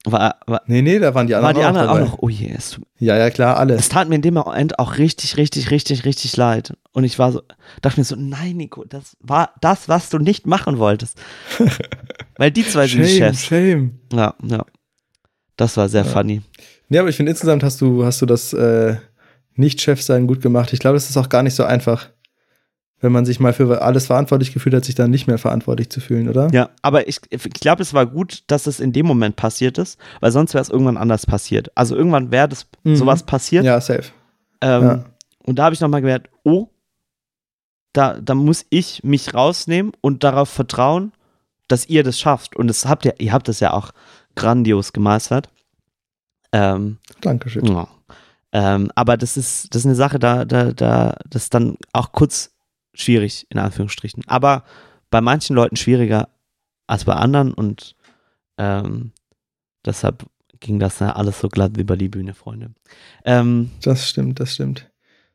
war, 0.04 0.36
war, 0.46 0.62
Nee, 0.66 0.80
nee, 0.82 0.98
da 0.98 1.14
waren 1.14 1.26
die 1.26 1.34
anderen, 1.34 1.54
die 1.56 1.62
anderen 1.62 1.88
auch 1.88 1.94
dabei. 1.94 2.06
noch, 2.06 2.18
oh 2.20 2.28
je, 2.28 2.50
es, 2.56 2.70
tut- 2.70 2.86
Ja, 2.98 3.16
ja, 3.18 3.28
klar, 3.30 3.56
alle. 3.58 3.74
es 3.74 3.88
tat 3.90 4.08
mir 4.08 4.14
in 4.14 4.22
dem 4.22 4.34
Moment 4.34 4.78
auch 4.78 4.96
richtig, 4.98 5.36
richtig, 5.36 5.70
richtig, 5.70 6.04
richtig 6.04 6.36
leid. 6.36 6.74
Und 6.92 7.04
ich 7.04 7.18
war 7.18 7.32
so, 7.32 7.42
dachte 7.82 8.00
mir 8.00 8.04
so, 8.04 8.16
nein, 8.16 8.56
Nico, 8.56 8.84
das 8.84 9.16
war 9.20 9.50
das, 9.60 9.88
was 9.88 10.08
du 10.08 10.18
nicht 10.18 10.46
machen 10.46 10.78
wolltest. 10.78 11.18
Weil 12.36 12.50
die 12.50 12.66
zwei 12.66 12.86
sind 12.86 13.02
die 13.02 13.08
Shame, 13.08 13.34
Chefs. 13.34 13.44
shame. 13.44 13.98
Ja, 14.12 14.34
ja. 14.42 14.64
Das 15.56 15.76
war 15.76 15.88
sehr 15.90 16.06
funny. 16.06 16.40
Nee, 16.88 16.98
aber 16.98 17.08
ich 17.10 17.16
finde 17.16 17.30
insgesamt 17.32 17.62
hast 17.62 17.80
du, 17.82 18.04
hast 18.04 18.22
du 18.22 18.26
das 18.26 18.54
äh, 18.54 18.96
Nicht-Chef-Sein 19.56 20.26
gut 20.26 20.40
gemacht. 20.40 20.72
Ich 20.72 20.80
glaube, 20.80 20.94
das 20.94 21.10
ist 21.10 21.16
auch 21.18 21.28
gar 21.28 21.42
nicht 21.42 21.54
so 21.54 21.64
einfach, 21.64 22.08
wenn 23.00 23.12
man 23.12 23.24
sich 23.24 23.40
mal 23.40 23.52
für 23.52 23.82
alles 23.82 24.06
verantwortlich 24.06 24.52
gefühlt 24.52 24.74
hat, 24.74 24.84
sich 24.84 24.94
dann 24.94 25.10
nicht 25.10 25.26
mehr 25.26 25.38
verantwortlich 25.38 25.90
zu 25.90 26.00
fühlen, 26.00 26.28
oder? 26.28 26.48
Ja, 26.52 26.70
aber 26.82 27.08
ich, 27.08 27.20
ich 27.30 27.42
glaube, 27.44 27.82
es 27.82 27.94
war 27.94 28.06
gut, 28.06 28.44
dass 28.48 28.66
es 28.66 28.78
in 28.80 28.92
dem 28.92 29.06
Moment 29.06 29.36
passiert 29.36 29.78
ist, 29.78 29.98
weil 30.20 30.30
sonst 30.32 30.52
wäre 30.54 30.62
es 30.62 30.68
irgendwann 30.68 30.96
anders 30.98 31.24
passiert. 31.26 31.70
Also 31.74 31.96
irgendwann 31.96 32.30
wäre 32.30 32.48
das 32.48 32.66
Mhm. 32.84 32.96
sowas 32.96 33.22
passiert. 33.24 33.64
Ja, 33.64 33.80
safe. 33.80 34.04
Ähm, 34.60 34.82
Ja. 34.82 35.04
Und 35.44 35.58
da 35.58 35.64
habe 35.64 35.74
ich 35.74 35.80
nochmal 35.80 36.00
gemerkt, 36.02 36.28
oh, 36.44 36.68
da, 37.92 38.20
da 38.20 38.34
muss 38.34 38.66
ich 38.70 39.02
mich 39.02 39.34
rausnehmen 39.34 39.92
und 40.00 40.22
darauf 40.22 40.48
vertrauen, 40.48 41.12
dass 41.66 41.88
ihr 41.88 42.04
das 42.04 42.20
schafft. 42.20 42.54
Und 42.56 42.68
das 42.68 42.86
habt 42.86 43.04
ihr, 43.04 43.14
ihr 43.18 43.32
habt 43.32 43.48
das 43.48 43.60
ja 43.60 43.72
auch 43.72 43.90
grandios 44.36 44.92
gemeistert. 44.92 45.48
Ähm, 46.52 46.98
Dankeschön. 47.20 47.64
ja. 47.64 47.88
ähm, 48.52 48.90
aber 48.94 49.16
das 49.16 49.36
ist, 49.36 49.74
das 49.74 49.82
ist 49.82 49.86
eine 49.86 49.94
Sache, 49.94 50.18
da, 50.18 50.44
da, 50.44 50.72
da, 50.72 51.16
das 51.28 51.48
dann 51.50 51.76
auch 51.92 52.12
kurz 52.12 52.50
schwierig, 52.94 53.46
in 53.50 53.58
Anführungsstrichen. 53.58 54.24
Aber 54.26 54.64
bei 55.10 55.20
manchen 55.20 55.56
Leuten 55.56 55.76
schwieriger 55.76 56.28
als 56.86 57.04
bei 57.04 57.14
anderen 57.14 57.52
und 57.54 57.94
ähm, 58.58 59.12
deshalb 59.84 60.26
ging 60.60 60.78
das 60.78 60.98
ja 60.98 61.12
alles 61.16 61.40
so 61.40 61.48
glatt 61.48 61.76
über 61.78 61.96
die 61.96 62.08
Bühne, 62.08 62.34
Freunde. 62.34 62.70
Ähm, 63.24 63.70
Das 63.82 64.08
stimmt, 64.08 64.40
das 64.40 64.54
stimmt. 64.54 64.90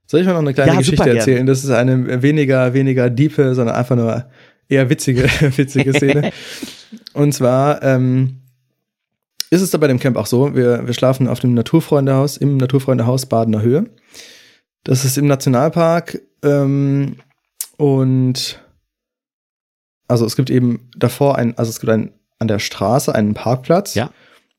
Soll 0.05 0.19
ich 0.21 0.27
mal 0.27 0.33
noch 0.33 0.39
eine 0.41 0.53
kleine 0.53 0.73
Ja, 0.73 0.77
Geschichte 0.77 1.03
gern. 1.03 1.17
erzählen? 1.17 1.45
Das 1.47 1.63
ist 1.63 1.71
eine 1.71 2.21
weniger, 2.21 2.73
weniger 2.75 3.09
diepe, 3.09 3.55
sondern 3.55 3.75
einfach 3.75 3.95
nur 3.95 4.29
eher 4.67 4.89
witzige, 4.89 5.23
witzige 5.57 5.93
Szene. 5.93 6.31
Und 7.13 7.33
zwar 7.33 7.81
ähm, 7.81 8.41
ist 9.49 9.61
es 9.61 9.71
da 9.71 9.79
bei 9.79 9.87
dem 9.87 9.99
Camp 9.99 10.17
auch 10.17 10.27
so, 10.27 10.55
wir, 10.55 10.85
wir 10.85 10.93
schlafen 10.93 11.27
auf 11.27 11.39
dem 11.39 11.53
Naturfreundehaus, 11.55 12.37
im 12.37 12.57
Naturfreundehaus 12.57 13.25
Badener 13.25 13.61
Höhe. 13.63 13.89
Das 14.83 15.05
ist 15.05 15.17
im 15.17 15.25
Nationalpark 15.25 16.21
ähm, 16.43 17.15
und 17.77 18.59
also 20.07 20.25
es 20.25 20.35
gibt 20.35 20.49
eben 20.49 20.89
davor 20.95 21.37
ein, 21.37 21.57
also 21.57 21.69
es 21.69 21.79
gibt 21.79 21.91
ein, 21.91 22.11
an 22.39 22.47
der 22.47 22.59
Straße 22.59 23.13
einen 23.13 23.33
Parkplatz. 23.33 23.95
Ja. 23.95 24.11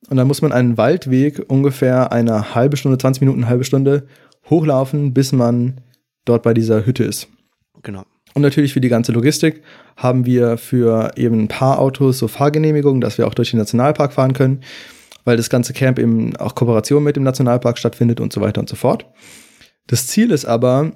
Und 0.09 0.17
dann 0.17 0.27
muss 0.27 0.43
man 0.43 0.53
einen 0.53 0.77
Waldweg 0.77 1.45
ungefähr 1.49 2.13
eine 2.13 2.55
halbe 2.55 2.77
Stunde, 2.77 2.99
20 2.99 3.23
Minuten, 3.23 3.41
eine 3.41 3.49
halbe 3.49 3.65
Stunde 3.65 4.07
hochlaufen, 4.49 5.15
bis 5.15 5.33
man 5.33 5.81
dort 6.25 6.43
bei 6.43 6.55
dieser 6.55 6.87
Hütte 6.87 7.05
ist. 7.05 7.29
genau. 7.83 8.05
Und 8.35 8.43
natürlich 8.43 8.75
für 8.75 8.83
die 8.83 8.91
ganze 8.91 9.13
Logistik 9.13 9.63
haben 9.97 10.27
wir 10.27 10.59
für 10.59 11.13
eben 11.17 11.45
ein 11.45 11.49
paar 11.49 11.79
Autos 11.79 12.19
so 12.19 12.29
Fahrgenehmigungen, 12.29 13.01
dass 13.01 13.17
wir 13.17 13.27
auch 13.27 13.33
durch 13.33 13.53
den 13.53 13.59
Nationalpark 13.59 14.13
fahren 14.13 14.35
können, 14.35 14.61
weil 15.25 15.39
das 15.39 15.49
ganze 15.49 15.73
Camp 15.73 15.99
eben 15.99 16.37
auch 16.37 16.55
Kooperation 16.55 17.03
mit 17.03 17.17
dem 17.17 17.23
Nationalpark 17.23 17.79
stattfindet 17.79 18.21
und 18.21 18.35
so 18.35 18.43
weiter 18.43 18.61
und 18.61 18.69
so 18.69 18.77
fort. 18.77 19.07
Das 19.87 20.07
Ziel 20.07 20.31
ist 20.33 20.45
aber, 20.45 20.93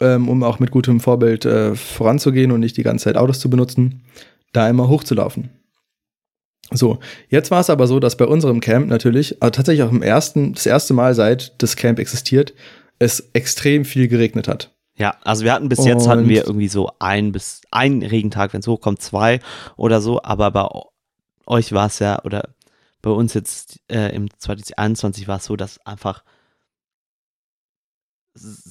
ähm, 0.00 0.28
um 0.28 0.42
auch 0.42 0.58
mit 0.58 0.70
gutem 0.70 1.00
Vorbild 1.00 1.44
äh, 1.44 1.74
voranzugehen 1.74 2.52
und 2.52 2.60
nicht 2.60 2.76
die 2.76 2.82
ganze 2.82 3.04
Zeit 3.04 3.16
Autos 3.16 3.40
zu 3.40 3.50
benutzen, 3.50 4.02
da 4.52 4.68
immer 4.68 4.88
hochzulaufen. 4.88 5.50
So, 6.70 6.98
jetzt 7.28 7.50
war 7.50 7.60
es 7.60 7.70
aber 7.70 7.86
so, 7.86 7.98
dass 7.98 8.16
bei 8.16 8.26
unserem 8.26 8.60
Camp 8.60 8.88
natürlich, 8.88 9.42
aber 9.42 9.52
tatsächlich 9.52 9.84
auch 9.86 9.90
im 9.92 10.02
ersten, 10.02 10.52
das 10.52 10.66
erste 10.66 10.92
Mal 10.92 11.14
seit 11.14 11.62
das 11.62 11.76
Camp 11.76 11.98
existiert, 11.98 12.52
es 12.98 13.30
extrem 13.32 13.84
viel 13.84 14.08
geregnet 14.08 14.48
hat. 14.48 14.74
Ja, 14.96 15.16
also 15.22 15.44
wir 15.44 15.52
hatten 15.52 15.68
bis 15.68 15.84
jetzt 15.84 16.08
hatten 16.08 16.22
Und- 16.22 16.28
wir 16.28 16.44
irgendwie 16.44 16.68
so 16.68 16.90
ein 16.98 17.32
bis 17.32 17.62
ein 17.70 18.02
Regentag, 18.02 18.52
wenn 18.52 18.60
es 18.60 18.66
hochkommt, 18.66 19.00
zwei 19.00 19.40
oder 19.76 20.00
so, 20.00 20.20
aber 20.22 20.50
bei 20.50 20.66
euch 21.46 21.72
war 21.72 21.86
es 21.86 22.00
ja, 22.00 22.22
oder 22.24 22.50
bei 23.00 23.10
uns 23.10 23.32
jetzt 23.32 23.78
äh, 23.88 24.14
im 24.14 24.28
2021 24.38 25.28
war 25.28 25.36
es 25.38 25.44
so, 25.44 25.54
dass 25.56 25.78
einfach 25.86 26.24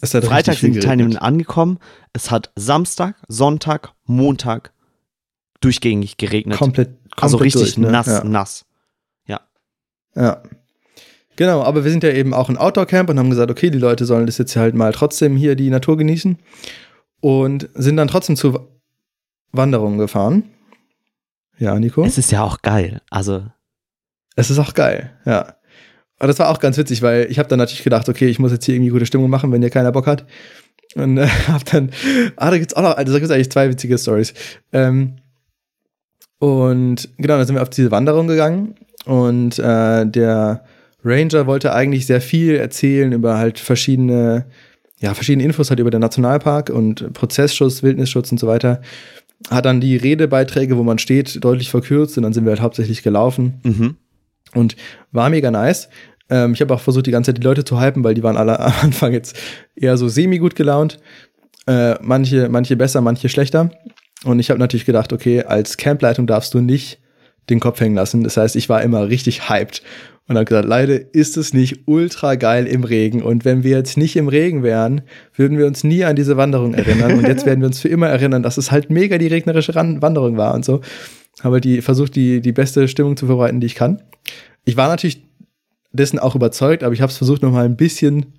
Freitag 0.03 0.57
sind 0.57 0.73
die 0.73 0.79
Teilnehmenden 0.79 1.19
angekommen, 1.19 1.79
es 2.13 2.31
hat 2.31 2.51
Samstag, 2.55 3.15
Sonntag, 3.27 3.93
Montag 4.05 4.73
durchgängig 5.61 6.17
geregnet. 6.17 6.57
Komplett, 6.57 6.89
komplett 6.89 7.23
also 7.23 7.37
richtig 7.37 7.61
durch, 7.61 7.77
ne? 7.77 7.91
nass, 7.91 8.07
Ja. 8.07 8.23
nass. 8.23 8.65
Ja. 10.15 10.41
Genau, 11.35 11.61
aber 11.61 11.83
wir 11.83 11.91
sind 11.91 12.03
ja 12.03 12.09
eben 12.11 12.33
auch 12.33 12.49
ein 12.49 12.57
Outdoor-Camp 12.57 13.11
und 13.11 13.19
haben 13.19 13.29
gesagt, 13.29 13.51
okay, 13.51 13.69
die 13.69 13.77
Leute 13.77 14.05
sollen 14.05 14.25
das 14.25 14.39
jetzt 14.39 14.55
halt 14.55 14.73
mal 14.73 14.91
trotzdem 14.91 15.35
hier 15.37 15.55
die 15.55 15.69
Natur 15.69 15.95
genießen 15.97 16.39
und 17.19 17.69
sind 17.75 17.97
dann 17.97 18.07
trotzdem 18.07 18.35
zu 18.35 18.67
Wanderungen 19.51 19.99
gefahren. 19.99 20.45
Ja, 21.59 21.79
Nico? 21.79 22.03
Es 22.03 22.17
ist 22.17 22.31
ja 22.31 22.43
auch 22.43 22.63
geil. 22.63 23.01
Also, 23.11 23.45
Es 24.35 24.49
ist 24.49 24.57
auch 24.57 24.73
geil, 24.73 25.11
ja. 25.25 25.53
Aber 26.19 26.27
das 26.27 26.39
war 26.39 26.49
auch 26.49 26.59
ganz 26.59 26.77
witzig, 26.77 27.01
weil 27.01 27.27
ich 27.29 27.39
habe 27.39 27.47
dann 27.47 27.59
natürlich 27.59 27.83
gedacht, 27.83 28.09
okay, 28.09 28.27
ich 28.27 28.39
muss 28.39 28.51
jetzt 28.51 28.65
hier 28.65 28.75
irgendwie 28.75 28.91
gute 28.91 29.05
Stimmung 29.05 29.29
machen, 29.29 29.51
wenn 29.51 29.61
hier 29.61 29.69
keiner 29.69 29.91
Bock 29.91 30.07
hat. 30.07 30.25
Und 30.95 31.17
äh, 31.17 31.27
hab 31.47 31.65
dann, 31.65 31.91
ah, 32.37 32.51
da 32.51 32.57
gibt's 32.57 32.73
auch 32.73 32.81
noch, 32.81 32.97
also 32.97 33.13
da 33.13 33.19
gibt's 33.19 33.33
eigentlich 33.33 33.51
zwei 33.51 33.69
witzige 33.69 33.97
Stories. 33.97 34.33
Ähm, 34.73 35.17
und 36.39 37.09
genau, 37.17 37.37
dann 37.37 37.47
sind 37.47 37.55
wir 37.55 37.61
auf 37.61 37.69
diese 37.69 37.91
Wanderung 37.91 38.27
gegangen 38.27 38.75
und 39.05 39.57
äh, 39.57 40.05
der 40.05 40.63
Ranger 41.03 41.47
wollte 41.47 41.73
eigentlich 41.73 42.05
sehr 42.05 42.21
viel 42.21 42.55
erzählen 42.55 43.11
über 43.11 43.37
halt 43.37 43.59
verschiedene, 43.59 44.45
ja, 44.99 45.13
verschiedene 45.13 45.43
Infos 45.45 45.69
halt 45.69 45.79
über 45.79 45.89
den 45.89 46.01
Nationalpark 46.01 46.69
und 46.69 47.13
Prozessschutz, 47.13 47.81
Wildnisschutz 47.81 48.31
und 48.31 48.39
so 48.39 48.47
weiter. 48.47 48.81
Hat 49.49 49.65
dann 49.65 49.81
die 49.81 49.97
Redebeiträge, 49.97 50.77
wo 50.77 50.83
man 50.83 50.99
steht, 50.99 51.43
deutlich 51.43 51.69
verkürzt 51.69 52.17
und 52.17 52.23
dann 52.23 52.33
sind 52.33 52.45
wir 52.45 52.51
halt 52.51 52.61
hauptsächlich 52.61 53.03
gelaufen. 53.03 53.59
mhm. 53.63 53.95
Und 54.57 54.75
war 55.11 55.29
mega 55.29 55.51
nice. 55.51 55.89
Ähm, 56.29 56.53
ich 56.53 56.61
habe 56.61 56.73
auch 56.73 56.81
versucht, 56.81 57.07
die 57.07 57.11
ganze 57.11 57.29
Zeit 57.33 57.41
die 57.41 57.45
Leute 57.45 57.63
zu 57.63 57.81
hypen, 57.81 58.03
weil 58.03 58.13
die 58.13 58.23
waren 58.23 58.37
alle 58.37 58.59
am 58.59 58.73
Anfang 58.81 59.13
jetzt 59.13 59.37
eher 59.75 59.97
so 59.97 60.07
semi-gut 60.07 60.55
gelaunt. 60.55 60.99
Äh, 61.67 61.95
manche, 62.01 62.49
manche 62.49 62.75
besser, 62.75 63.01
manche 63.01 63.29
schlechter. 63.29 63.71
Und 64.23 64.39
ich 64.39 64.49
habe 64.49 64.59
natürlich 64.59 64.85
gedacht, 64.85 65.13
okay, 65.13 65.43
als 65.43 65.77
Campleitung 65.77 66.27
darfst 66.27 66.53
du 66.53 66.61
nicht 66.61 66.99
den 67.49 67.59
Kopf 67.59 67.79
hängen 67.79 67.95
lassen. 67.95 68.23
Das 68.23 68.37
heißt, 68.37 68.55
ich 68.55 68.67
war 68.67 68.81
immer 68.81 69.07
richtig 69.07 69.49
hyped 69.49 69.81
und 70.27 70.35
habe 70.35 70.45
gesagt, 70.45 70.67
leider 70.67 71.13
ist 71.13 71.37
es 71.37 71.53
nicht 71.53 71.83
ultra 71.85 72.35
geil 72.35 72.67
im 72.67 72.83
Regen. 72.83 73.21
Und 73.21 73.45
wenn 73.45 73.63
wir 73.63 73.77
jetzt 73.77 73.97
nicht 73.97 74.15
im 74.17 74.27
Regen 74.27 74.63
wären, 74.63 75.01
würden 75.35 75.57
wir 75.57 75.65
uns 75.65 75.83
nie 75.83 76.03
an 76.03 76.17
diese 76.17 76.35
Wanderung 76.35 76.73
erinnern. 76.73 77.13
Und 77.13 77.27
jetzt 77.27 77.45
werden 77.45 77.61
wir 77.61 77.67
uns 77.67 77.79
für 77.79 77.87
immer 77.87 78.07
erinnern, 78.07 78.43
dass 78.43 78.57
es 78.57 78.71
halt 78.71 78.89
mega 78.89 79.17
die 79.17 79.27
regnerische 79.27 79.73
Wanderung 79.75 80.35
war 80.35 80.53
und 80.53 80.65
so. 80.65 80.81
Habe 81.43 81.61
die 81.61 81.81
versucht, 81.81 82.15
die, 82.15 82.41
die 82.41 82.51
beste 82.51 82.87
Stimmung 82.87 83.15
zu 83.15 83.27
verbreiten, 83.27 83.59
die 83.59 83.67
ich 83.67 83.75
kann. 83.75 84.01
Ich 84.65 84.75
war 84.75 84.87
natürlich 84.87 85.23
dessen 85.91 86.19
auch 86.19 86.35
überzeugt, 86.35 86.83
aber 86.83 86.93
ich 86.93 87.01
habe 87.01 87.11
es 87.11 87.17
versucht, 87.17 87.41
noch 87.41 87.51
mal 87.51 87.65
ein 87.65 87.77
bisschen 87.77 88.33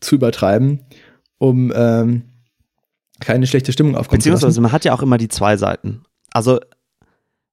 zu 0.00 0.16
übertreiben, 0.16 0.80
um 1.38 1.72
ähm, 1.74 2.22
keine 3.20 3.46
schlechte 3.46 3.72
Stimmung 3.72 3.96
aufkommen 3.96 4.20
zu 4.20 4.28
Beziehungsweise 4.28 4.46
lassen. 4.46 4.62
man 4.62 4.72
hat 4.72 4.84
ja 4.84 4.92
auch 4.92 5.02
immer 5.02 5.18
die 5.18 5.28
zwei 5.28 5.56
Seiten. 5.56 6.02
Also 6.32 6.60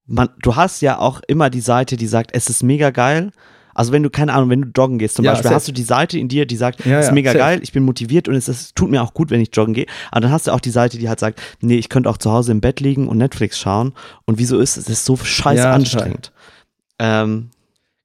man, 0.05 0.29
du 0.41 0.55
hast 0.55 0.81
ja 0.81 0.97
auch 0.97 1.21
immer 1.27 1.49
die 1.49 1.61
Seite, 1.61 1.95
die 1.95 2.07
sagt, 2.07 2.31
es 2.33 2.49
ist 2.49 2.63
mega 2.63 2.89
geil. 2.89 3.31
Also 3.79 3.93
wenn 3.93 4.03
du, 4.03 4.09
keine 4.09 4.33
Ahnung, 4.33 4.49
wenn 4.49 4.61
du 4.61 4.67
joggen 4.75 4.97
gehst 4.99 5.15
zum 5.15 5.23
Ja, 5.23 5.31
Beispiel, 5.31 5.43
safe. 5.45 5.55
hast 5.55 5.67
du 5.69 5.71
die 5.71 5.83
Seite 5.83 6.19
in 6.19 6.27
dir, 6.27 6.45
die 6.45 6.57
sagt, 6.57 6.83
Ja, 6.85 6.99
es 6.99 7.05
ist 7.05 7.09
ja, 7.09 7.13
mega 7.13 7.31
safe. 7.31 7.39
geil, 7.39 7.59
ich 7.63 7.71
bin 7.71 7.83
motiviert 7.83 8.27
und 8.27 8.35
es 8.35 8.49
ist, 8.49 8.75
tut 8.75 8.89
mir 8.91 9.01
auch 9.01 9.13
gut, 9.13 9.29
wenn 9.31 9.39
ich 9.39 9.49
joggen 9.53 9.73
gehe. 9.73 9.85
Aber 10.11 10.19
dann 10.21 10.31
hast 10.31 10.47
du 10.47 10.51
auch 10.51 10.59
die 10.59 10.69
Seite, 10.69 10.97
die 10.97 11.07
halt 11.07 11.19
sagt, 11.21 11.41
nee, 11.61 11.77
ich 11.77 11.87
könnte 11.87 12.09
auch 12.09 12.17
zu 12.17 12.29
Hause 12.31 12.51
im 12.51 12.59
Bett 12.59 12.81
liegen 12.81 13.07
und 13.07 13.17
Netflix 13.17 13.57
schauen. 13.57 13.93
Und 14.25 14.37
wieso 14.37 14.59
ist 14.59 14.75
es? 14.75 14.83
Es 14.89 14.89
ist 14.89 15.05
so 15.05 15.13
Ja, 15.15 15.21
total. 15.55 15.73
anstrengend. 15.73 16.31
Ähm, 16.99 17.49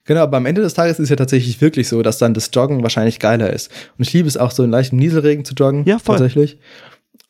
Genau, 0.06 0.20
aber 0.20 0.36
am 0.36 0.46
Ende 0.46 0.60
des 0.60 0.74
Tages 0.74 0.98
ist 0.98 1.04
es 1.04 1.08
ja 1.10 1.16
tatsächlich 1.16 1.60
wirklich 1.62 1.88
so, 1.88 2.02
dass 2.02 2.18
dann 2.18 2.34
das 2.34 2.50
Joggen 2.52 2.82
wahrscheinlich 2.82 3.18
geiler 3.18 3.50
ist. 3.50 3.70
Und 3.98 4.06
ich 4.06 4.12
liebe 4.12 4.28
es 4.28 4.36
auch 4.36 4.50
so 4.50 4.62
in 4.62 4.70
leichtem 4.70 4.98
Nieselregen 4.98 5.44
zu 5.46 5.54
joggen. 5.54 5.84
Ja, 5.86 5.98
voll. 5.98 6.18
Tatsächlich. 6.18 6.58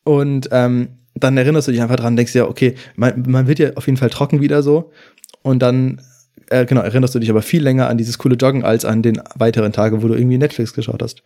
Und 0.03 0.49
ähm, 0.53 0.89
dann 1.15 1.37
erinnerst 1.37 1.69
du 1.69 1.73
dich 1.73 1.81
einfach 1.81 1.97
dran, 1.97 2.17
denkst 2.17 2.33
dir, 2.33 2.49
okay, 2.49 2.75
man, 2.97 3.23
man 3.29 3.47
wird 3.47 3.59
ja 3.61 3.71
auf 3.77 3.87
jeden 3.87 3.97
Fall 3.97 4.11
trocken 4.11 4.41
wieder 4.41 4.63
so. 4.65 4.91
Und 5.43 5.61
dann, 5.61 6.03
äh, 6.51 6.67
genau, 6.67 6.83
erinnerst 6.83 7.15
du 7.15 7.19
dich 7.19 7.31
aber 7.31 7.43
viel 7.43 7.63
länger 7.63 7.89
an 7.89 7.99
dieses 7.99 8.19
coole 8.19 8.37
Joggen 8.37 8.65
als 8.65 8.85
an 8.85 9.03
den 9.03 9.21
weiteren 9.35 9.73
Tage, 9.73 10.03
wo 10.03 10.09
du 10.09 10.15
irgendwie 10.15 10.39
Netflix 10.39 10.75
geschaut 10.75 11.03
hast. 11.03 11.23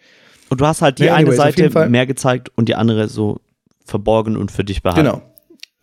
Und 0.49 0.61
du 0.61 0.66
hast 0.66 0.83
halt 0.83 0.99
die 0.99 1.11
eine 1.11 1.29
anyways, 1.29 1.57
jeden 1.57 1.73
Seite 1.73 1.91
mehr 1.91 2.07
gezeigt 2.07 2.51
und 2.55 2.69
die 2.69 2.75
andere 2.75 3.09
so 3.09 3.41
verborgen 3.85 4.37
und 4.37 4.51
für 4.51 4.64
dich 4.64 4.83
behalten. 4.83 5.05
Genau. 5.05 5.23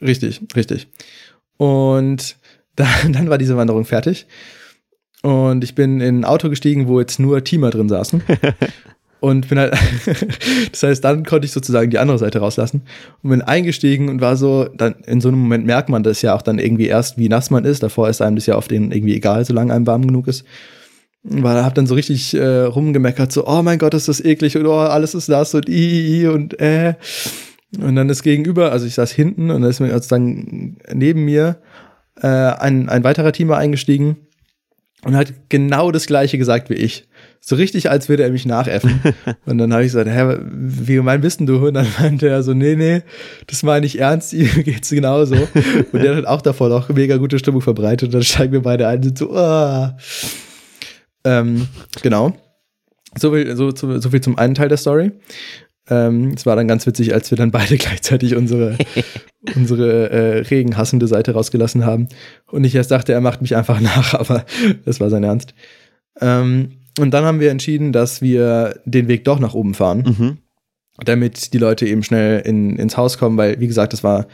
Richtig, 0.02 0.42
richtig. 0.56 0.88
Und 1.58 2.38
dann, 2.76 3.14
dann 3.14 3.30
war 3.30 3.38
diese 3.38 3.58
Wanderung 3.58 3.86
fertig. 3.86 4.28
Und 5.22 5.64
ich 5.64 5.74
bin 5.74 6.02
in 6.02 6.20
ein 6.20 6.26
Auto 6.26 6.50
gestiegen, 6.50 6.88
wo 6.88 7.00
jetzt 7.00 7.20
nur 7.20 7.44
Teamer 7.44 7.72
drin 7.72 7.90
saßen. 7.90 8.22
Und 9.26 9.50
bin 9.50 9.58
halt, 9.58 9.74
das 10.72 10.84
heißt, 10.84 11.04
dann 11.04 11.26
konnte 11.26 11.48
ich 11.48 11.52
sozusagen 11.52 11.90
die 11.90 11.98
andere 11.98 12.20
Seite 12.20 12.38
rauslassen 12.38 12.84
und 13.24 13.32
bin 13.32 13.42
eingestiegen 13.42 14.08
und 14.08 14.22
war 14.22 14.38
so, 14.38 14.66
dann 14.66 14.94
in 15.08 15.20
so 15.20 15.30
einem 15.30 15.40
Moment 15.40 15.66
merkt 15.66 15.90
man 15.90 16.04
das 16.04 16.22
ja 16.22 16.36
auch 16.36 16.44
dann 16.44 16.60
irgendwie 16.60 16.86
erst, 16.86 17.18
wie 17.18 17.28
nass 17.28 17.50
man 17.50 17.66
ist. 17.66 17.82
Davor 17.82 18.08
ist 18.08 18.22
einem 18.22 18.36
das 18.36 18.46
ja 18.46 18.56
oft 18.56 18.72
irgendwie 18.72 19.16
egal, 19.16 19.44
solange 19.44 19.74
einem 19.74 19.88
warm 19.88 20.06
genug 20.06 20.28
ist. 20.28 20.46
Weil 21.24 21.64
hab 21.64 21.74
dann 21.74 21.88
so 21.88 21.96
richtig 21.96 22.36
äh, 22.36 22.66
rumgemeckert, 22.66 23.32
so, 23.32 23.48
oh 23.48 23.64
mein 23.64 23.80
Gott, 23.80 23.96
ist 23.96 24.08
das 24.08 24.24
eklig 24.24 24.58
und 24.58 24.68
oh, 24.68 24.78
alles 24.78 25.16
ist 25.16 25.28
nass 25.28 25.56
und 25.56 25.68
i, 25.70 25.74
i, 25.74 26.22
i 26.22 26.28
und 26.28 26.60
äh. 26.60 26.94
Und 27.80 27.96
dann 27.96 28.12
ist 28.12 28.22
gegenüber, 28.22 28.72
also 28.72 28.86
ich 28.86 28.94
saß 28.94 29.12
hinten 29.12 29.50
und 29.50 29.64
dann 29.64 29.72
ist 29.72 29.80
mir 29.80 29.92
sozusagen 29.92 30.78
neben 30.94 31.26
mir 31.26 31.58
äh, 32.22 32.28
ein, 32.28 32.90
ein 32.90 33.04
weiterer 33.04 33.32
Teamer 33.32 33.58
eingestiegen 33.58 34.18
und 35.04 35.16
hat 35.16 35.34
genau 35.50 35.90
das 35.90 36.06
gleiche 36.06 36.38
gesagt 36.38 36.70
wie 36.70 36.76
ich. 36.76 37.08
So 37.40 37.56
richtig, 37.56 37.90
als 37.90 38.10
würde 38.10 38.24
er 38.24 38.32
mich 38.32 38.46
nachäffen. 38.46 39.02
und 39.46 39.58
dann 39.58 39.72
habe 39.72 39.84
ich 39.84 39.92
gesagt, 39.92 40.10
hä, 40.10 40.38
wie 40.52 40.96
gemein 40.96 41.22
bist 41.22 41.40
denn 41.40 41.48
du? 41.48 41.68
Und 41.68 41.76
dann 41.76 41.88
meinte 42.00 42.28
er 42.28 42.44
so, 42.44 42.54
nee, 42.54 42.76
nee, 42.76 43.04
das 43.48 43.64
meine 43.64 43.86
ich 43.86 44.00
ernst, 44.00 44.34
ihm 44.34 44.50
geht's 44.64 44.90
genauso. 44.90 45.36
Und 45.92 46.02
der 46.02 46.16
hat 46.16 46.26
auch 46.26 46.42
davor 46.42 46.70
noch 46.70 46.90
mega 46.90 47.18
gute 47.18 47.40
Stimmung 47.40 47.62
verbreitet. 47.62 48.08
Und 48.08 48.14
dann 48.14 48.24
steigen 48.24 48.54
wir 48.54 48.62
beide 48.62 48.88
ein 48.88 48.98
und 48.98 49.04
sind 49.04 49.18
so, 49.18 49.36
ah. 49.36 49.98
ähm, 51.24 51.68
genau. 52.02 52.34
So 53.18 53.32
viel, 53.32 53.56
so, 53.56 53.74
so, 53.76 54.00
so 54.00 54.10
viel 54.10 54.22
zum 54.22 54.38
einen 54.38 54.56
Teil 54.56 54.68
der 54.70 54.78
Story. 54.78 55.12
Ähm, 55.90 56.34
es 56.36 56.46
war 56.46 56.56
dann 56.56 56.68
ganz 56.68 56.88
witzig, 56.88 57.14
als 57.14 57.30
wir 57.30 57.38
dann 57.38 57.52
beide 57.52 57.78
gleichzeitig 57.78 58.36
unsere, 58.36 58.78
unsere 59.56 60.10
äh, 60.10 60.40
regenhassende 60.40 61.08
Seite 61.08 61.34
rausgelassen 61.34 61.86
haben. 61.86 62.08
Und 62.48 62.64
ich 62.64 62.76
erst 62.76 62.92
dachte, 62.92 63.14
er 63.14 63.22
macht 63.22 63.42
mich 63.42 63.56
einfach 63.56 63.80
nach, 63.80 64.14
aber 64.14 64.46
das 64.86 65.00
war 65.00 65.10
sein 65.10 65.24
Ernst. 65.24 65.54
Ähm, 66.22 66.72
und 67.00 67.12
dann 67.14 67.24
haben 67.26 67.40
wir 67.40 67.52
entschieden, 67.52 67.92
dass 67.92 68.22
wir 68.22 68.80
den 68.86 69.08
Weg 69.08 69.26
doch 69.26 69.40
nach 69.40 69.54
oben 69.54 69.74
fahren, 69.74 70.04
Mhm. 70.20 70.38
damit 71.04 71.54
die 71.54 71.58
Leute 71.58 71.86
eben 71.88 72.04
schnell 72.04 72.42
in, 72.42 72.78
ins 72.78 72.98
Haus 72.98 73.18
kommen, 73.18 73.38
weil, 73.38 73.60
wie 73.60 73.68
gesagt, 73.68 73.94
es 73.94 74.04
war 74.04 74.28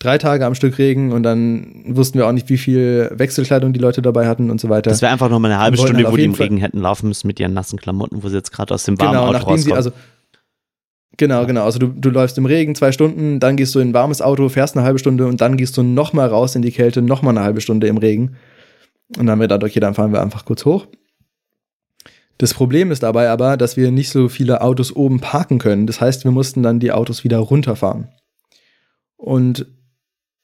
drei 0.00 0.18
Tage 0.18 0.46
am 0.46 0.54
Stück 0.54 0.78
Regen 0.78 1.12
und 1.12 1.22
dann 1.24 1.82
wussten 1.88 2.18
wir 2.18 2.26
auch 2.28 2.32
nicht, 2.32 2.48
wie 2.48 2.58
viel 2.58 3.10
Wechselkleidung 3.14 3.72
die 3.72 3.80
Leute 3.80 4.00
dabei 4.02 4.26
hatten 4.28 4.50
und 4.50 4.60
so 4.60 4.68
weiter. 4.68 4.90
Das 4.90 5.02
wäre 5.02 5.12
einfach 5.12 5.28
noch 5.28 5.38
mal 5.40 5.50
eine 5.50 5.60
halbe 5.60 5.76
Stunde, 5.76 6.10
wo 6.10 6.16
die 6.16 6.24
im 6.24 6.34
Regen 6.34 6.58
hätten 6.58 6.78
laufen 6.78 7.08
müssen 7.08 7.26
mit 7.26 7.40
ihren 7.40 7.52
nassen 7.54 7.78
Klamotten, 7.78 8.22
wo 8.22 8.28
sie 8.28 8.36
jetzt 8.36 8.52
gerade 8.52 8.74
aus 8.74 8.84
dem 8.84 8.98
warmen 8.98 9.12
genau, 9.12 9.24
Auto 9.24 9.32
nachdem 9.32 9.56
sie, 9.58 9.70
rauskommen. 9.70 9.76
also 9.76 9.90
Genau, 11.16 11.46
genau. 11.46 11.64
Also 11.64 11.80
du, 11.80 11.88
du 11.88 12.10
läufst 12.10 12.38
im 12.38 12.46
Regen 12.46 12.76
zwei 12.76 12.92
Stunden, 12.92 13.40
dann 13.40 13.56
gehst 13.56 13.74
du 13.74 13.80
in 13.80 13.88
ein 13.90 13.94
warmes 13.94 14.22
Auto, 14.22 14.48
fährst 14.48 14.76
eine 14.76 14.84
halbe 14.86 15.00
Stunde 15.00 15.26
und 15.26 15.40
dann 15.40 15.56
gehst 15.56 15.76
du 15.76 15.82
noch 15.82 16.12
mal 16.12 16.28
raus 16.28 16.54
in 16.54 16.62
die 16.62 16.70
Kälte, 16.70 17.02
noch 17.02 17.22
mal 17.22 17.30
eine 17.30 17.40
halbe 17.40 17.60
Stunde 17.60 17.88
im 17.88 17.96
Regen. 17.96 18.36
Und 19.16 19.26
dann 19.26 19.30
haben 19.30 19.40
wir 19.40 19.48
gedacht, 19.48 19.64
okay, 19.64 19.80
dann 19.80 19.94
fahren 19.94 20.12
wir 20.12 20.22
einfach 20.22 20.44
kurz 20.44 20.64
hoch. 20.64 20.86
Das 22.38 22.54
Problem 22.54 22.90
ist 22.92 23.02
dabei 23.02 23.28
aber, 23.30 23.56
dass 23.56 23.76
wir 23.76 23.90
nicht 23.90 24.10
so 24.10 24.28
viele 24.28 24.60
Autos 24.60 24.94
oben 24.94 25.20
parken 25.20 25.58
können. 25.58 25.86
Das 25.86 26.00
heißt, 26.00 26.24
wir 26.24 26.30
mussten 26.30 26.62
dann 26.62 26.80
die 26.80 26.92
Autos 26.92 27.24
wieder 27.24 27.38
runterfahren. 27.38 28.08
Und 29.16 29.66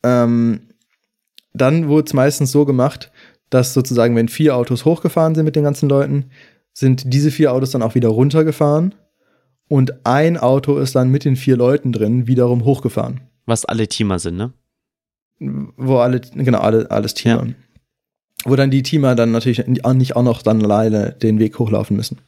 ähm, 0.03 0.61
dann 1.53 1.89
wurde 1.89 2.07
es 2.07 2.13
meistens 2.13 2.51
so 2.51 2.65
gemacht, 2.65 3.13
dass 3.49 3.73
sozusagen, 3.73 4.17
wenn 4.17 4.29
vier 4.29 4.57
Autos 4.57 4.85
hochgefahren 4.85 5.37
sind 5.37 5.45
mit 5.45 5.55
den 5.55 5.63
ganzen 5.63 5.89
Leuten, 5.89 6.31
sind 6.73 7.13
diese 7.13 7.31
vier 7.31 7.53
Autos 7.53 7.71
dann 7.71 7.83
auch 7.83 7.95
wieder 7.95 8.09
runtergefahren 8.09 8.97
und 9.69 10.05
ein 10.05 10.37
Auto 10.37 10.79
ist 10.79 10.97
dann 10.97 11.11
mit 11.11 11.25
den 11.25 11.37
vier 11.37 11.57
Leuten 11.57 11.93
drin 11.93 12.27
wiederum 12.27 12.65
hochgefahren. 12.65 13.21
was 13.47 13.65
alle 13.65 13.87
Teamer 13.87 14.19
sind, 14.19 14.37
ne? 14.37 14.53
Wo 15.39 15.99
alle, 15.99 16.21
genau, 16.21 16.59
alle, 16.59 16.91
alles 16.91 17.15
Teamer. 17.15 17.55
Wo 18.45 18.57
dann 18.57 18.71
die 18.71 18.83
Teamer 18.83 19.15
dann 19.15 19.33
natürlich 19.33 19.67
nicht 19.67 20.17
auch 20.17 20.23
noch 20.23 20.43
dann 20.43 20.63
alleine 20.63 21.13
den 21.13 21.39
Weg 21.39 21.59
hochlaufen 21.59 21.97
müssen. 21.97 22.19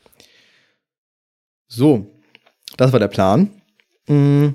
So, 1.68 2.06
das 2.76 2.92
war 2.92 3.00
der 3.00 3.08
Plan. 3.08 3.50
Mm. 4.08 4.48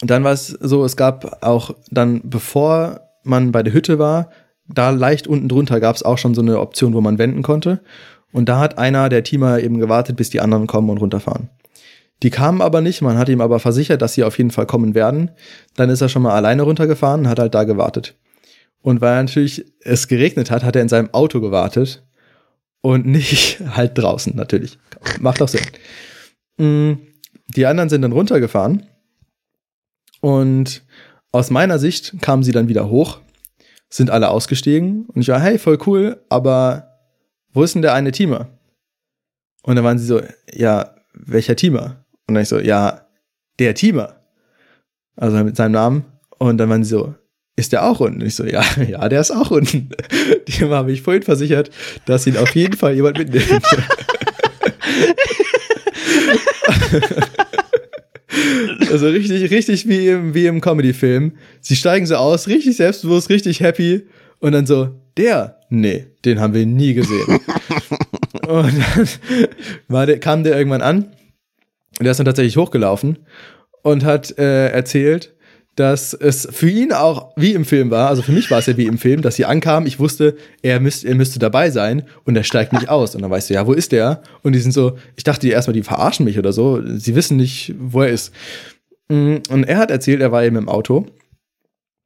Dann 0.00 0.24
war 0.24 0.32
es 0.32 0.48
so, 0.48 0.84
es 0.84 0.96
gab 0.96 1.44
auch 1.44 1.74
dann, 1.90 2.20
bevor 2.24 3.00
man 3.22 3.52
bei 3.52 3.62
der 3.62 3.72
Hütte 3.72 3.98
war, 3.98 4.30
da 4.66 4.90
leicht 4.90 5.26
unten 5.26 5.48
drunter 5.48 5.78
gab 5.78 5.94
es 5.94 6.02
auch 6.02 6.18
schon 6.18 6.34
so 6.34 6.42
eine 6.42 6.58
Option, 6.58 6.94
wo 6.94 7.00
man 7.00 7.18
wenden 7.18 7.42
konnte. 7.42 7.80
Und 8.32 8.48
da 8.48 8.58
hat 8.58 8.78
einer 8.78 9.08
der 9.08 9.22
Teamer 9.22 9.60
eben 9.60 9.78
gewartet, 9.78 10.16
bis 10.16 10.30
die 10.30 10.40
anderen 10.40 10.66
kommen 10.66 10.90
und 10.90 10.98
runterfahren. 10.98 11.50
Die 12.22 12.30
kamen 12.30 12.62
aber 12.62 12.80
nicht, 12.80 13.02
man 13.02 13.18
hat 13.18 13.28
ihm 13.28 13.40
aber 13.40 13.60
versichert, 13.60 14.02
dass 14.02 14.14
sie 14.14 14.24
auf 14.24 14.38
jeden 14.38 14.50
Fall 14.50 14.66
kommen 14.66 14.94
werden. 14.94 15.30
Dann 15.76 15.90
ist 15.90 16.00
er 16.00 16.08
schon 16.08 16.22
mal 16.22 16.34
alleine 16.34 16.62
runtergefahren 16.62 17.22
und 17.22 17.28
hat 17.28 17.38
halt 17.38 17.54
da 17.54 17.64
gewartet. 17.64 18.16
Und 18.84 19.00
weil 19.00 19.24
natürlich 19.24 19.64
es 19.80 20.08
geregnet 20.08 20.50
hat, 20.50 20.62
hat 20.62 20.76
er 20.76 20.82
in 20.82 20.90
seinem 20.90 21.08
Auto 21.14 21.40
gewartet 21.40 22.06
und 22.82 23.06
nicht 23.06 23.60
halt 23.70 23.96
draußen 23.96 24.36
natürlich. 24.36 24.78
Macht 25.20 25.40
auch 25.40 25.48
Sinn. 25.48 25.62
Mm, 26.58 27.00
Die 27.56 27.64
anderen 27.64 27.88
sind 27.88 28.02
dann 28.02 28.12
runtergefahren 28.12 28.86
und 30.20 30.84
aus 31.32 31.48
meiner 31.48 31.78
Sicht 31.78 32.20
kamen 32.20 32.42
sie 32.42 32.52
dann 32.52 32.68
wieder 32.68 32.90
hoch, 32.90 33.20
sind 33.88 34.10
alle 34.10 34.28
ausgestiegen 34.28 35.06
und 35.06 35.22
ich 35.22 35.28
war, 35.28 35.40
hey, 35.40 35.58
voll 35.58 35.78
cool, 35.86 36.22
aber 36.28 36.98
wo 37.54 37.62
ist 37.62 37.74
denn 37.74 37.80
der 37.82 37.94
eine 37.94 38.12
Teamer? 38.12 38.48
Und 39.62 39.76
dann 39.76 39.84
waren 39.84 39.98
sie 39.98 40.06
so, 40.06 40.20
ja, 40.52 40.94
welcher 41.14 41.56
Teamer? 41.56 42.04
Und 42.26 42.34
dann 42.34 42.42
ich 42.42 42.50
so, 42.50 42.60
ja, 42.60 43.08
der 43.58 43.74
Teamer. 43.74 44.20
Also 45.16 45.42
mit 45.42 45.56
seinem 45.56 45.72
Namen. 45.72 46.04
Und 46.38 46.58
dann 46.58 46.68
waren 46.68 46.84
sie 46.84 46.90
so, 46.90 47.14
ist 47.56 47.72
der 47.72 47.84
auch 47.84 48.00
unten? 48.00 48.20
Und 48.20 48.26
ich 48.26 48.34
so, 48.34 48.44
ja, 48.44 48.64
ja, 48.88 49.08
der 49.08 49.20
ist 49.20 49.30
auch 49.30 49.50
unten. 49.50 49.90
Dem 50.60 50.70
habe 50.70 50.92
ich 50.92 51.02
vorhin 51.02 51.22
versichert, 51.22 51.70
dass 52.06 52.26
ihn 52.26 52.36
auf 52.36 52.54
jeden 52.54 52.76
Fall 52.76 52.94
jemand 52.94 53.18
mitnimmt. 53.18 53.62
also 58.90 59.06
richtig, 59.08 59.50
richtig 59.50 59.88
wie 59.88 60.08
im, 60.08 60.34
wie 60.34 60.46
im 60.46 60.60
Comedy-Film. 60.60 61.32
Sie 61.60 61.76
steigen 61.76 62.06
so 62.06 62.16
aus, 62.16 62.48
richtig 62.48 62.76
selbstbewusst, 62.76 63.30
richtig 63.30 63.60
happy. 63.60 64.02
Und 64.40 64.52
dann 64.52 64.66
so, 64.66 64.90
der? 65.16 65.60
Nee, 65.70 66.06
den 66.24 66.40
haben 66.40 66.54
wir 66.54 66.66
nie 66.66 66.94
gesehen. 66.94 67.40
und 68.48 68.74
dann 68.96 69.08
war 69.88 70.06
der, 70.06 70.18
kam 70.18 70.42
der 70.42 70.56
irgendwann 70.58 70.82
an. 70.82 71.04
Und 71.98 72.04
der 72.04 72.10
ist 72.10 72.18
dann 72.18 72.26
tatsächlich 72.26 72.56
hochgelaufen 72.56 73.18
und 73.82 74.04
hat 74.04 74.36
äh, 74.38 74.70
erzählt, 74.70 75.33
dass 75.76 76.14
es 76.14 76.46
für 76.50 76.70
ihn 76.70 76.92
auch 76.92 77.32
wie 77.36 77.52
im 77.52 77.64
Film 77.64 77.90
war, 77.90 78.08
also 78.08 78.22
für 78.22 78.32
mich 78.32 78.50
war 78.50 78.58
es 78.58 78.66
ja 78.66 78.76
wie 78.76 78.86
im 78.86 78.98
Film, 78.98 79.22
dass 79.22 79.36
sie 79.36 79.44
ankamen, 79.44 79.86
ich 79.86 79.98
wusste, 79.98 80.36
er, 80.62 80.78
müsst, 80.78 81.04
er 81.04 81.14
müsste 81.14 81.38
dabei 81.38 81.70
sein 81.70 82.04
und 82.24 82.36
er 82.36 82.44
steigt 82.44 82.72
nicht 82.72 82.88
aus. 82.88 83.14
Und 83.14 83.22
dann 83.22 83.30
weißt 83.30 83.50
du, 83.50 83.54
ja, 83.54 83.66
wo 83.66 83.72
ist 83.72 83.92
der? 83.92 84.22
Und 84.42 84.52
die 84.52 84.60
sind 84.60 84.72
so, 84.72 84.98
ich 85.16 85.24
dachte 85.24 85.48
erstmal, 85.48 85.74
die 85.74 85.82
verarschen 85.82 86.24
mich 86.24 86.38
oder 86.38 86.52
so, 86.52 86.80
sie 86.96 87.16
wissen 87.16 87.36
nicht, 87.36 87.74
wo 87.78 88.02
er 88.02 88.10
ist. 88.10 88.32
Mm, 89.08 89.36
Und 89.50 89.64
er 89.64 89.78
hat 89.78 89.90
erzählt, 89.90 90.20
er 90.20 90.30
war 90.32 90.44
eben 90.44 90.56
im 90.56 90.68
Auto. 90.68 91.06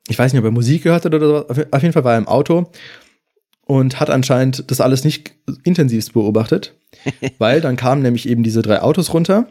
Ich 0.08 0.18
weiß 0.18 0.32
nicht, 0.32 0.40
ob 0.40 0.46
er 0.46 0.50
Musik 0.50 0.84
gehört 0.84 1.04
hat 1.04 1.14
oder 1.14 1.28
so, 1.28 1.48
auf 1.48 1.82
jeden 1.82 1.92
Fall 1.92 2.04
war 2.04 2.12
er 2.12 2.18
im 2.18 2.28
Auto 2.28 2.70
und 3.66 4.00
hat 4.00 4.08
anscheinend 4.08 4.70
das 4.70 4.80
alles 4.80 5.04
nicht 5.04 5.34
intensivst 5.62 6.14
beobachtet, 6.14 6.74
weil 7.38 7.60
dann 7.60 7.76
kamen 7.76 8.00
nämlich 8.00 8.26
eben 8.26 8.42
diese 8.42 8.62
drei 8.62 8.80
Autos 8.80 9.12
runter, 9.12 9.46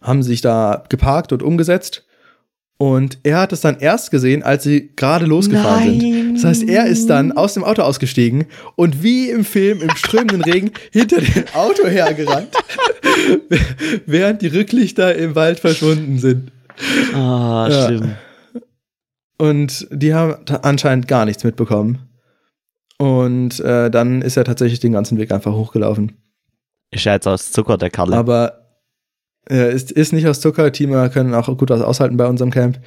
haben 0.00 0.24
sich 0.24 0.40
da 0.40 0.82
geparkt 0.88 1.32
und 1.32 1.44
umgesetzt 1.44 2.04
und 2.76 3.18
er 3.22 3.38
hat 3.38 3.52
es 3.52 3.60
dann 3.60 3.78
erst 3.78 4.10
gesehen, 4.10 4.42
als 4.42 4.64
sie 4.64 4.90
gerade 4.96 5.26
losgefahren 5.26 6.00
sind. 6.00 6.34
Das 6.34 6.44
heißt, 6.44 6.62
er 6.68 6.86
ist 6.86 7.08
dann 7.08 7.32
aus 7.32 7.54
dem 7.54 7.62
Auto 7.64 7.82
ausgestiegen 7.82 8.46
und 8.76 9.02
wie 9.02 9.30
im 9.30 9.44
Film 9.44 9.80
im 9.80 9.90
strömenden 9.96 10.42
Regen 10.42 10.72
hinter 10.92 11.20
dem 11.20 11.44
Auto 11.54 11.86
hergerannt, 11.86 12.48
während 14.06 14.42
die 14.42 14.48
Rücklichter 14.48 15.14
im 15.14 15.34
Wald 15.34 15.60
verschwunden 15.60 16.18
sind. 16.18 16.50
Ah, 17.14 17.68
Ja. 17.70 17.86
schlimm. 17.86 18.14
Und 19.38 19.86
die 19.90 20.14
haben 20.14 20.36
anscheinend 20.62 21.08
gar 21.08 21.24
nichts 21.24 21.42
mitbekommen. 21.44 21.98
Und 22.98 23.58
äh, 23.60 23.90
dann 23.90 24.22
ist 24.22 24.36
er 24.36 24.44
tatsächlich 24.44 24.78
den 24.80 24.92
ganzen 24.92 25.18
Weg 25.18 25.32
einfach 25.32 25.52
hochgelaufen. 25.52 26.12
Ist 26.92 27.04
ja 27.04 27.14
jetzt 27.14 27.26
aus 27.26 27.50
Zucker, 27.50 27.76
der 27.76 27.90
Karle. 27.90 28.16
Aber 28.16 28.63
äh, 29.50 29.74
ist, 29.74 29.90
ist 29.92 30.12
nicht 30.12 30.26
aus 30.26 30.40
Zucker. 30.40 30.72
Teamer 30.72 31.08
können 31.08 31.34
auch 31.34 31.46
gut 31.56 31.70
was 31.70 31.80
aushalten 31.80 32.16
bei 32.16 32.26
unserem 32.26 32.50
Camp. 32.50 32.80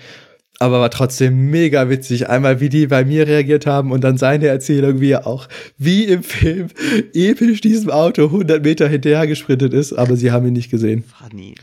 Aber 0.60 0.80
war 0.80 0.90
trotzdem 0.90 1.52
mega 1.52 1.88
witzig. 1.88 2.30
Einmal, 2.30 2.60
wie 2.60 2.70
die 2.70 2.88
bei 2.88 3.06
mir 3.06 3.28
reagiert 3.28 3.68
haben 3.68 3.92
und 3.92 4.04
dann 4.04 4.18
seine 4.18 4.48
Erzählung, 4.48 5.00
wie 5.02 5.12
er 5.12 5.28
auch, 5.28 5.48
wie 5.78 6.06
im 6.06 6.24
Film, 6.24 6.70
episch 7.14 7.62
diesem 7.62 7.92
Auto 7.92 8.24
100 8.26 8.64
Meter 8.64 8.88
hinterher 8.88 9.28
gesprintet 9.28 9.72
ist, 9.74 9.94
aber 9.94 10.16
sie 10.16 10.32
haben 10.32 10.48
ihn 10.48 10.54
nicht 10.54 10.72
gesehen. 10.72 11.04
Funny. 11.04 11.54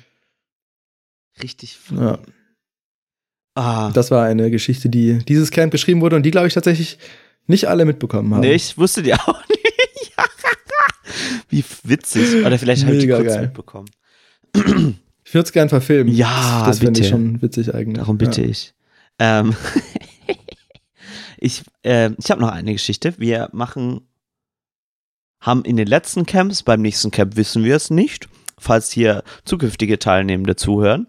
Richtig 1.42 1.76
funny. 1.76 2.00
Ja. 2.02 2.18
Ah, 3.56 3.90
Das 3.92 4.12
war 4.12 4.24
eine 4.24 4.50
Geschichte, 4.50 4.88
die 4.88 5.18
dieses 5.26 5.50
Camp 5.50 5.72
geschrieben 5.72 6.00
wurde 6.00 6.14
und 6.14 6.22
die, 6.22 6.30
glaube 6.30 6.46
ich, 6.46 6.54
tatsächlich 6.54 6.98
nicht 7.48 7.66
alle 7.68 7.84
mitbekommen 7.84 8.32
haben. 8.32 8.40
nee, 8.42 8.54
ich 8.54 8.78
wusste 8.78 9.02
die 9.02 9.14
auch 9.14 9.42
nicht. 9.48 9.60
Wie 11.48 11.64
witzig. 11.84 12.44
Oder 12.44 12.58
vielleicht 12.58 12.84
habe 12.84 12.94
ich 12.94 13.02
die 13.02 13.08
kurz 13.08 13.26
geil. 13.26 13.42
mitbekommen. 13.42 13.88
Ich 14.54 15.34
würde 15.34 15.46
es 15.46 15.52
gern 15.52 15.68
verfilmen. 15.68 16.14
Ja, 16.14 16.60
das, 16.60 16.76
das 16.76 16.78
finde 16.80 17.00
ich 17.00 17.08
schon 17.08 17.42
witzig 17.42 17.74
eigentlich. 17.74 17.98
Darum 17.98 18.18
bitte 18.18 18.42
Ja. 18.42 18.48
ich. 18.48 18.74
Ähm, 19.18 19.54
ich 21.38 21.62
äh, 21.82 22.10
ich 22.18 22.30
habe 22.30 22.40
noch 22.40 22.50
eine 22.50 22.72
Geschichte. 22.72 23.14
Wir 23.18 23.48
machen, 23.52 24.02
haben 25.40 25.64
in 25.64 25.76
den 25.76 25.86
letzten 25.88 26.26
Camps, 26.26 26.62
beim 26.62 26.82
nächsten 26.82 27.10
Camp 27.10 27.36
wissen 27.36 27.64
wir 27.64 27.76
es 27.76 27.90
nicht, 27.90 28.28
falls 28.58 28.90
hier 28.90 29.22
zukünftige 29.44 29.98
Teilnehmende 29.98 30.56
zuhören. 30.56 31.06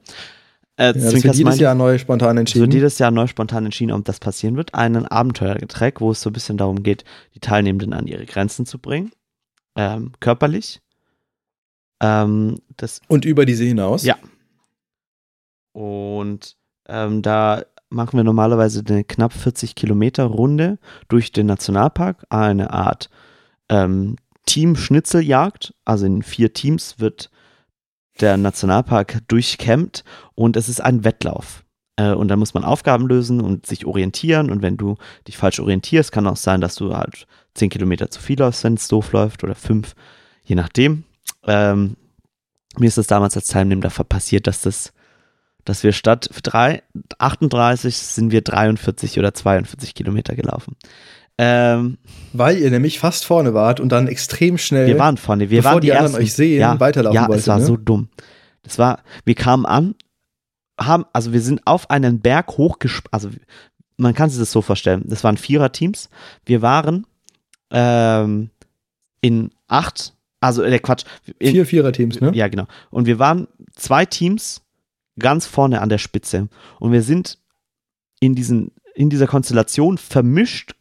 Äh, 0.77 0.87
Ja, 0.87 0.93
das 0.93 1.23
wird 1.23 1.35
jedes 1.35 1.59
Jahr 1.59 1.75
neu 1.75 1.97
spontan 1.97 2.31
es 2.31 2.35
wird 2.35 2.39
entschieden. 2.39 2.71
jedes 2.71 2.99
Jahr 2.99 3.11
neu 3.11 3.27
spontan 3.27 3.65
entschieden, 3.65 3.91
ob 3.91 4.03
das 4.05 4.19
passieren 4.19 4.57
wird. 4.57 4.73
Einen 4.73 5.05
Abenteuertrack, 5.05 6.01
wo 6.01 6.11
es 6.11 6.21
so 6.21 6.29
ein 6.29 6.33
bisschen 6.33 6.57
darum 6.57 6.83
geht, 6.83 7.05
die 7.33 7.39
Teilnehmenden 7.39 7.93
an 7.93 8.07
ihre 8.07 8.25
Grenzen 8.25 8.65
zu 8.65 8.79
bringen. 8.79 9.11
Ähm, 9.77 10.11
körperlich. 10.19 10.81
Ähm, 12.01 12.59
das 12.77 13.01
Und 13.07 13.25
über 13.25 13.45
diese 13.45 13.63
hinaus. 13.63 14.03
Ja. 14.03 14.17
Und 15.73 16.55
ähm, 16.87 17.21
da 17.21 17.63
machen 17.89 18.17
wir 18.17 18.23
normalerweise 18.23 18.83
eine 18.87 19.03
knapp 19.03 19.33
40 19.33 19.75
Kilometer 19.75 20.25
Runde 20.25 20.79
durch 21.07 21.31
den 21.31 21.47
Nationalpark, 21.47 22.25
eine 22.29 22.71
Art 22.71 23.09
ähm, 23.69 24.15
Team-Schnitzeljagd. 24.45 25.73
Also 25.85 26.05
in 26.05 26.21
vier 26.21 26.53
Teams 26.53 26.99
wird 26.99 27.29
der 28.19 28.37
Nationalpark 28.37 29.27
durchkämmt 29.27 30.03
und 30.35 30.55
es 30.55 30.69
ist 30.69 30.81
ein 30.81 31.03
Wettlauf. 31.03 31.65
Äh, 31.97 32.13
und 32.13 32.27
da 32.27 32.35
muss 32.35 32.53
man 32.53 32.63
Aufgaben 32.63 33.07
lösen 33.07 33.41
und 33.41 33.65
sich 33.65 33.85
orientieren. 33.85 34.49
Und 34.49 34.61
wenn 34.61 34.77
du 34.77 34.95
dich 35.27 35.37
falsch 35.37 35.59
orientierst, 35.59 36.11
kann 36.11 36.27
auch 36.27 36.37
sein, 36.37 36.61
dass 36.61 36.75
du 36.75 36.95
halt 36.95 37.27
10 37.55 37.69
Kilometer 37.69 38.09
zu 38.09 38.21
viel 38.21 38.39
läufst, 38.39 38.63
wenn 38.63 38.75
es 38.75 38.87
doof 38.87 39.11
läuft, 39.11 39.43
oder 39.43 39.55
5, 39.55 39.95
je 40.43 40.55
nachdem. 40.55 41.03
Ähm, 41.47 41.95
mir 42.77 42.87
ist 42.87 42.97
das 42.97 43.07
damals 43.07 43.35
als 43.35 43.47
Teilnehmer 43.47 43.89
passiert, 43.89 44.47
dass 44.47 44.61
das, 44.61 44.93
dass 45.63 45.83
wir 45.83 45.91
statt 45.93 46.29
drei, 46.43 46.83
38 47.17 47.95
sind 47.97 48.31
wir 48.31 48.41
43 48.41 49.17
oder 49.19 49.33
42 49.33 49.93
Kilometer 49.93 50.35
gelaufen. 50.35 50.75
Ähm, 51.37 51.97
Weil 52.33 52.57
ihr 52.57 52.71
nämlich 52.71 52.99
fast 52.99 53.25
vorne 53.25 53.53
wart 53.53 53.79
und 53.79 53.89
dann 53.89 54.07
extrem 54.07 54.57
schnell, 54.57 54.87
wir 54.87 54.99
waren 54.99 55.17
vorne, 55.17 55.49
wir 55.49 55.59
bevor 55.59 55.73
waren 55.73 55.81
die, 55.81 55.87
die 55.87 55.91
anderen 55.91 56.13
ersten. 56.13 56.23
euch 56.23 56.33
sehen, 56.33 56.61
ja, 56.61 56.79
weiterlaufen 56.79 57.15
Ja, 57.15 57.27
wolltet. 57.27 57.41
es 57.41 57.47
war 57.47 57.59
ne? 57.59 57.65
so 57.65 57.75
dumm. 57.77 58.09
Das 58.63 58.79
war, 58.79 58.99
wir 59.25 59.35
kamen 59.35 59.65
an, 59.65 59.95
haben, 60.79 61.05
also 61.13 61.33
wir 61.33 61.41
sind 61.41 61.61
auf 61.65 61.89
einen 61.89 62.21
Berg 62.21 62.57
hochgesprungen, 62.57 63.11
also 63.11 63.29
man 63.97 64.13
kann 64.13 64.29
sich 64.29 64.39
das 64.39 64.51
so 64.51 64.61
vorstellen. 64.61 65.03
Das 65.05 65.23
waren 65.23 65.37
Viererteams. 65.37 66.09
Wir 66.45 66.61
waren 66.61 67.05
ähm, 67.71 68.49
in 69.21 69.51
acht, 69.67 70.13
also 70.39 70.63
äh, 70.63 70.79
Quatsch, 70.79 71.05
Vier 71.39 71.65
Viererteams, 71.65 72.21
ne? 72.21 72.31
ja, 72.33 72.47
genau. 72.47 72.67
Und 72.91 73.05
wir 73.07 73.19
waren 73.19 73.47
zwei 73.73 74.05
Teams 74.05 74.61
ganz 75.19 75.45
vorne 75.45 75.81
an 75.81 75.89
der 75.89 75.97
Spitze. 75.97 76.49
Und 76.79 76.91
wir 76.91 77.01
sind 77.01 77.39
in, 78.19 78.35
diesen, 78.35 78.71
in 78.93 79.09
dieser 79.09 79.27
Konstellation 79.27 79.97
vermischt 79.97 80.75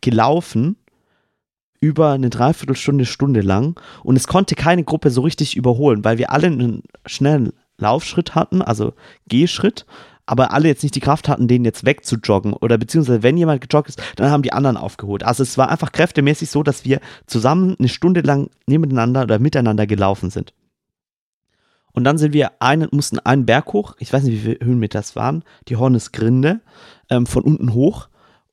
gelaufen 0.00 0.76
über 1.80 2.12
eine 2.12 2.30
Dreiviertelstunde, 2.30 3.06
Stunde 3.06 3.40
lang. 3.40 3.78
Und 4.02 4.16
es 4.16 4.26
konnte 4.26 4.54
keine 4.54 4.84
Gruppe 4.84 5.10
so 5.10 5.22
richtig 5.22 5.56
überholen, 5.56 6.04
weil 6.04 6.18
wir 6.18 6.32
alle 6.32 6.48
einen 6.48 6.82
schnellen 7.06 7.52
Laufschritt 7.78 8.34
hatten, 8.34 8.62
also 8.62 8.94
Gehschritt, 9.28 9.86
aber 10.26 10.52
alle 10.52 10.68
jetzt 10.68 10.82
nicht 10.82 10.94
die 10.94 11.00
Kraft 11.00 11.28
hatten, 11.28 11.48
den 11.48 11.64
jetzt 11.64 11.86
wegzujoggen. 11.86 12.52
Oder 12.52 12.78
beziehungsweise, 12.78 13.22
wenn 13.22 13.36
jemand 13.36 13.60
gejoggt 13.60 13.88
ist, 13.88 14.02
dann 14.16 14.30
haben 14.30 14.42
die 14.42 14.52
anderen 14.52 14.76
aufgeholt. 14.76 15.22
Also 15.22 15.42
es 15.42 15.56
war 15.56 15.70
einfach 15.70 15.92
kräftemäßig 15.92 16.50
so, 16.50 16.62
dass 16.62 16.84
wir 16.84 17.00
zusammen 17.26 17.76
eine 17.78 17.88
Stunde 17.88 18.20
lang 18.20 18.50
nebeneinander 18.66 19.22
oder 19.22 19.38
miteinander 19.38 19.86
gelaufen 19.86 20.30
sind. 20.30 20.52
Und 21.92 22.04
dann 22.04 22.18
sind 22.18 22.34
wir 22.34 22.60
einen, 22.60 22.88
mussten 22.92 23.20
einen 23.20 23.46
Berg 23.46 23.72
hoch, 23.72 23.94
ich 23.98 24.12
weiß 24.12 24.24
nicht, 24.24 24.34
wie 24.34 24.50
viele 24.54 24.66
Höhenmeter 24.66 24.98
es 24.98 25.16
waren, 25.16 25.44
die 25.68 25.76
Hornesgrinde, 25.76 26.60
ähm, 27.08 27.24
von 27.26 27.42
unten 27.42 27.72
hoch. 27.72 28.08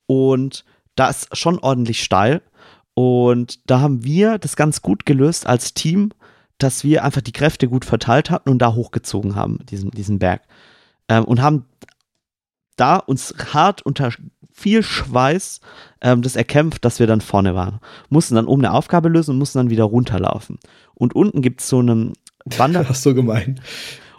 Und 0.05 0.63
da 0.95 1.09
ist 1.09 1.35
schon 1.35 1.59
ordentlich 1.59 2.03
steil. 2.03 2.41
Und 2.93 3.69
da 3.69 3.81
haben 3.81 4.03
wir 4.05 4.37
das 4.37 4.55
ganz 4.55 4.81
gut 4.81 5.05
gelöst 5.05 5.47
als 5.47 5.73
Team, 5.73 6.11
dass 6.57 6.83
wir 6.83 7.03
einfach 7.03 7.21
die 7.21 7.31
Kräfte 7.31 7.67
gut 7.67 7.83
verteilt 7.83 8.29
hatten 8.29 8.49
und 8.49 8.59
da 8.59 8.75
hochgezogen 8.75 9.35
haben, 9.35 9.59
diesen, 9.65 9.91
diesen 9.91 10.19
Berg. 10.19 10.43
Ähm, 11.09 11.25
und 11.25 11.41
haben 11.41 11.65
da 12.75 12.97
uns 12.97 13.33
hart 13.53 13.81
unter 13.83 14.11
viel 14.51 14.83
Schweiß 14.83 15.61
ähm, 16.01 16.21
das 16.21 16.35
erkämpft, 16.35 16.85
dass 16.85 16.99
wir 16.99 17.07
dann 17.07 17.21
vorne 17.21 17.55
waren. 17.55 17.79
Mussten 18.09 18.35
dann 18.35 18.45
oben 18.45 18.63
eine 18.63 18.73
Aufgabe 18.73 19.09
lösen 19.09 19.31
und 19.31 19.39
mussten 19.39 19.59
dann 19.59 19.69
wieder 19.69 19.83
runterlaufen. 19.83 20.59
Und 20.93 21.15
unten 21.15 21.41
gibt 21.41 21.61
es 21.61 21.69
so 21.69 21.79
einen 21.79 22.13
Wander 22.45 22.83
Das 22.83 22.97
ist 22.97 23.03
so 23.03 23.13
gemein. 23.13 23.59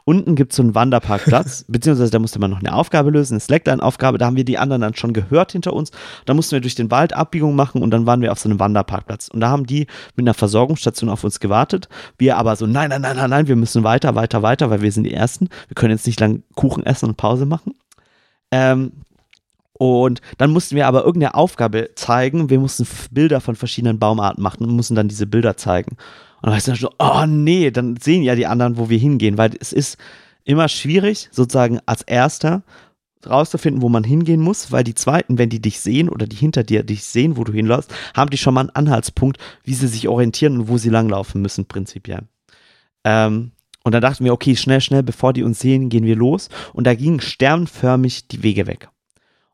Unten 0.04 0.34
gibt 0.34 0.52
es 0.52 0.56
so 0.56 0.62
einen 0.62 0.74
Wanderparkplatz, 0.74 1.64
beziehungsweise 1.68 2.10
da 2.10 2.18
musste 2.18 2.38
man 2.38 2.50
noch 2.50 2.60
eine 2.60 2.74
Aufgabe 2.74 3.10
lösen, 3.10 3.34
eine 3.34 3.40
Slackline-Aufgabe, 3.40 4.18
da 4.18 4.26
haben 4.26 4.36
wir 4.36 4.44
die 4.44 4.58
anderen 4.58 4.82
dann 4.82 4.94
schon 4.94 5.12
gehört 5.12 5.52
hinter 5.52 5.72
uns. 5.72 5.90
Da 6.26 6.34
mussten 6.34 6.52
wir 6.52 6.60
durch 6.60 6.74
den 6.74 6.90
Wald 6.90 7.12
Abbiegung 7.14 7.54
machen 7.54 7.82
und 7.82 7.90
dann 7.90 8.06
waren 8.06 8.20
wir 8.20 8.32
auf 8.32 8.38
so 8.38 8.48
einem 8.48 8.60
Wanderparkplatz. 8.60 9.28
Und 9.28 9.40
da 9.40 9.48
haben 9.48 9.66
die 9.66 9.86
mit 10.16 10.24
einer 10.24 10.34
Versorgungsstation 10.34 11.10
auf 11.10 11.24
uns 11.24 11.40
gewartet. 11.40 11.88
Wir 12.18 12.36
aber 12.36 12.56
so, 12.56 12.66
nein, 12.66 12.90
nein, 12.90 13.02
nein, 13.02 13.16
nein, 13.16 13.30
nein, 13.30 13.48
wir 13.48 13.56
müssen 13.56 13.84
weiter, 13.84 14.14
weiter, 14.14 14.42
weiter, 14.42 14.70
weil 14.70 14.82
wir 14.82 14.92
sind 14.92 15.04
die 15.04 15.14
Ersten. 15.14 15.48
Wir 15.68 15.74
können 15.74 15.92
jetzt 15.92 16.06
nicht 16.06 16.20
lang 16.20 16.42
Kuchen 16.54 16.84
essen 16.84 17.08
und 17.08 17.16
Pause 17.16 17.46
machen. 17.46 17.74
Ähm, 18.50 18.92
und 19.76 20.20
dann 20.38 20.52
mussten 20.52 20.76
wir 20.76 20.86
aber 20.86 21.04
irgendeine 21.04 21.34
Aufgabe 21.34 21.90
zeigen. 21.96 22.48
Wir 22.48 22.60
mussten 22.60 22.86
Bilder 23.10 23.40
von 23.40 23.56
verschiedenen 23.56 23.98
Baumarten 23.98 24.42
machen 24.42 24.64
und 24.64 24.76
mussten 24.76 24.94
dann 24.94 25.08
diese 25.08 25.26
Bilder 25.26 25.56
zeigen. 25.56 25.96
Und 26.44 26.50
dann 26.50 26.58
ich 26.58 26.64
dann 26.64 26.74
so, 26.74 26.90
oh 26.98 27.24
nee, 27.26 27.70
dann 27.70 27.96
sehen 27.96 28.22
ja 28.22 28.34
die 28.34 28.44
anderen, 28.44 28.76
wo 28.76 28.90
wir 28.90 28.98
hingehen, 28.98 29.38
weil 29.38 29.52
es 29.58 29.72
ist 29.72 29.96
immer 30.44 30.68
schwierig, 30.68 31.30
sozusagen 31.32 31.80
als 31.86 32.02
Erster 32.02 32.62
rauszufinden, 33.26 33.80
wo 33.80 33.88
man 33.88 34.04
hingehen 34.04 34.42
muss, 34.42 34.70
weil 34.70 34.84
die 34.84 34.94
Zweiten, 34.94 35.38
wenn 35.38 35.48
die 35.48 35.62
dich 35.62 35.80
sehen 35.80 36.10
oder 36.10 36.26
die 36.26 36.36
hinter 36.36 36.62
dir 36.62 36.82
dich 36.82 37.02
sehen, 37.04 37.38
wo 37.38 37.44
du 37.44 37.54
hinläufst, 37.54 37.94
haben 38.14 38.28
die 38.28 38.36
schon 38.36 38.52
mal 38.52 38.60
einen 38.60 38.76
Anhaltspunkt, 38.76 39.38
wie 39.62 39.72
sie 39.72 39.88
sich 39.88 40.06
orientieren 40.06 40.58
und 40.58 40.68
wo 40.68 40.76
sie 40.76 40.90
langlaufen 40.90 41.40
müssen, 41.40 41.64
prinzipiell. 41.64 42.24
Ähm, 43.04 43.52
und 43.82 43.92
dann 43.92 44.02
dachten 44.02 44.26
wir, 44.26 44.34
okay, 44.34 44.54
schnell, 44.54 44.82
schnell, 44.82 45.02
bevor 45.02 45.32
die 45.32 45.44
uns 45.44 45.60
sehen, 45.60 45.88
gehen 45.88 46.04
wir 46.04 46.16
los. 46.16 46.50
Und 46.74 46.86
da 46.86 46.94
gingen 46.94 47.22
sternförmig 47.22 48.28
die 48.28 48.42
Wege 48.42 48.66
weg. 48.66 48.90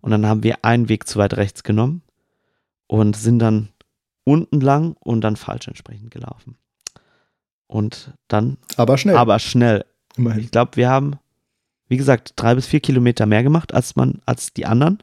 Und 0.01 0.11
dann 0.11 0.27
haben 0.27 0.43
wir 0.43 0.65
einen 0.65 0.89
Weg 0.89 1.07
zu 1.07 1.21
weit 1.21 1.37
rechts 1.37 1.63
genommen 1.63 2.03
und 2.89 3.17
sind 3.17 3.39
dann 3.39 3.69
unten 4.25 4.61
lang 4.61 4.97
und 4.99 5.21
dann 5.21 5.37
falsch 5.37 5.69
entsprechend 5.69 6.11
gelaufen. 6.11 6.57
Und 7.71 8.13
dann, 8.27 8.57
Aber 8.77 8.99
schnell. 8.99 9.15
aber 9.17 9.39
schnell. 9.39 9.85
immerhin. 10.17 10.43
Ich 10.43 10.51
glaube, 10.51 10.73
wir 10.75 10.89
haben, 10.91 11.21
wie 11.87 11.97
gesagt, 11.97 12.33
drei 12.35 12.57
bis 12.57 12.67
vier 12.67 12.81
Kilometer 12.81 13.27
mehr 13.27 13.45
gemacht 13.45 13.73
als 13.73 13.95
man, 13.95 14.21
als 14.27 14.53
die 14.53 14.67
anderen 14.67 15.01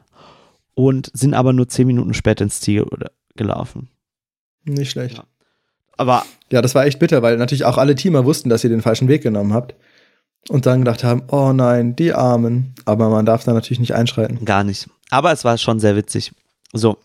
und 0.74 1.10
sind 1.14 1.32
aber 1.32 1.54
nur 1.54 1.66
zehn 1.68 1.86
Minuten 1.86 2.12
später 2.12 2.44
ins 2.44 2.60
Ziel 2.60 2.84
gelaufen. 3.36 3.88
Nicht 4.64 4.90
schlecht. 4.90 5.16
Ja. 5.16 5.24
Aber 5.96 6.26
Ja, 6.52 6.60
das 6.60 6.74
war 6.74 6.84
echt 6.84 6.98
bitter, 6.98 7.22
weil 7.22 7.38
natürlich 7.38 7.64
auch 7.64 7.78
alle 7.78 7.94
Teamer 7.94 8.26
wussten, 8.26 8.50
dass 8.50 8.64
ihr 8.64 8.70
den 8.70 8.82
falschen 8.82 9.08
Weg 9.08 9.22
genommen 9.22 9.54
habt. 9.54 9.74
Und 10.50 10.66
dann 10.66 10.80
gedacht 10.80 11.04
haben, 11.04 11.22
oh 11.30 11.52
nein, 11.54 11.96
die 11.96 12.12
Armen. 12.12 12.74
Aber 12.84 13.08
man 13.08 13.24
darf 13.24 13.44
da 13.44 13.54
natürlich 13.54 13.80
nicht 13.80 13.94
einschreiten. 13.94 14.44
gar 14.44 14.62
nicht. 14.62 14.88
Aber 15.10 15.32
es 15.32 15.42
war 15.44 15.56
schon 15.56 15.80
sehr 15.80 15.96
witzig. 15.96 16.32
So, 16.74 16.98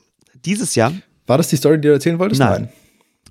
dieses 0.45 0.75
Jahr, 0.75 0.91
War 1.25 1.37
das 1.37 1.47
die 1.47 1.55
Story, 1.55 1.77
die 1.79 1.87
du 1.87 1.93
erzählen 1.93 2.19
wolltest? 2.19 2.39
Nein. 2.39 2.67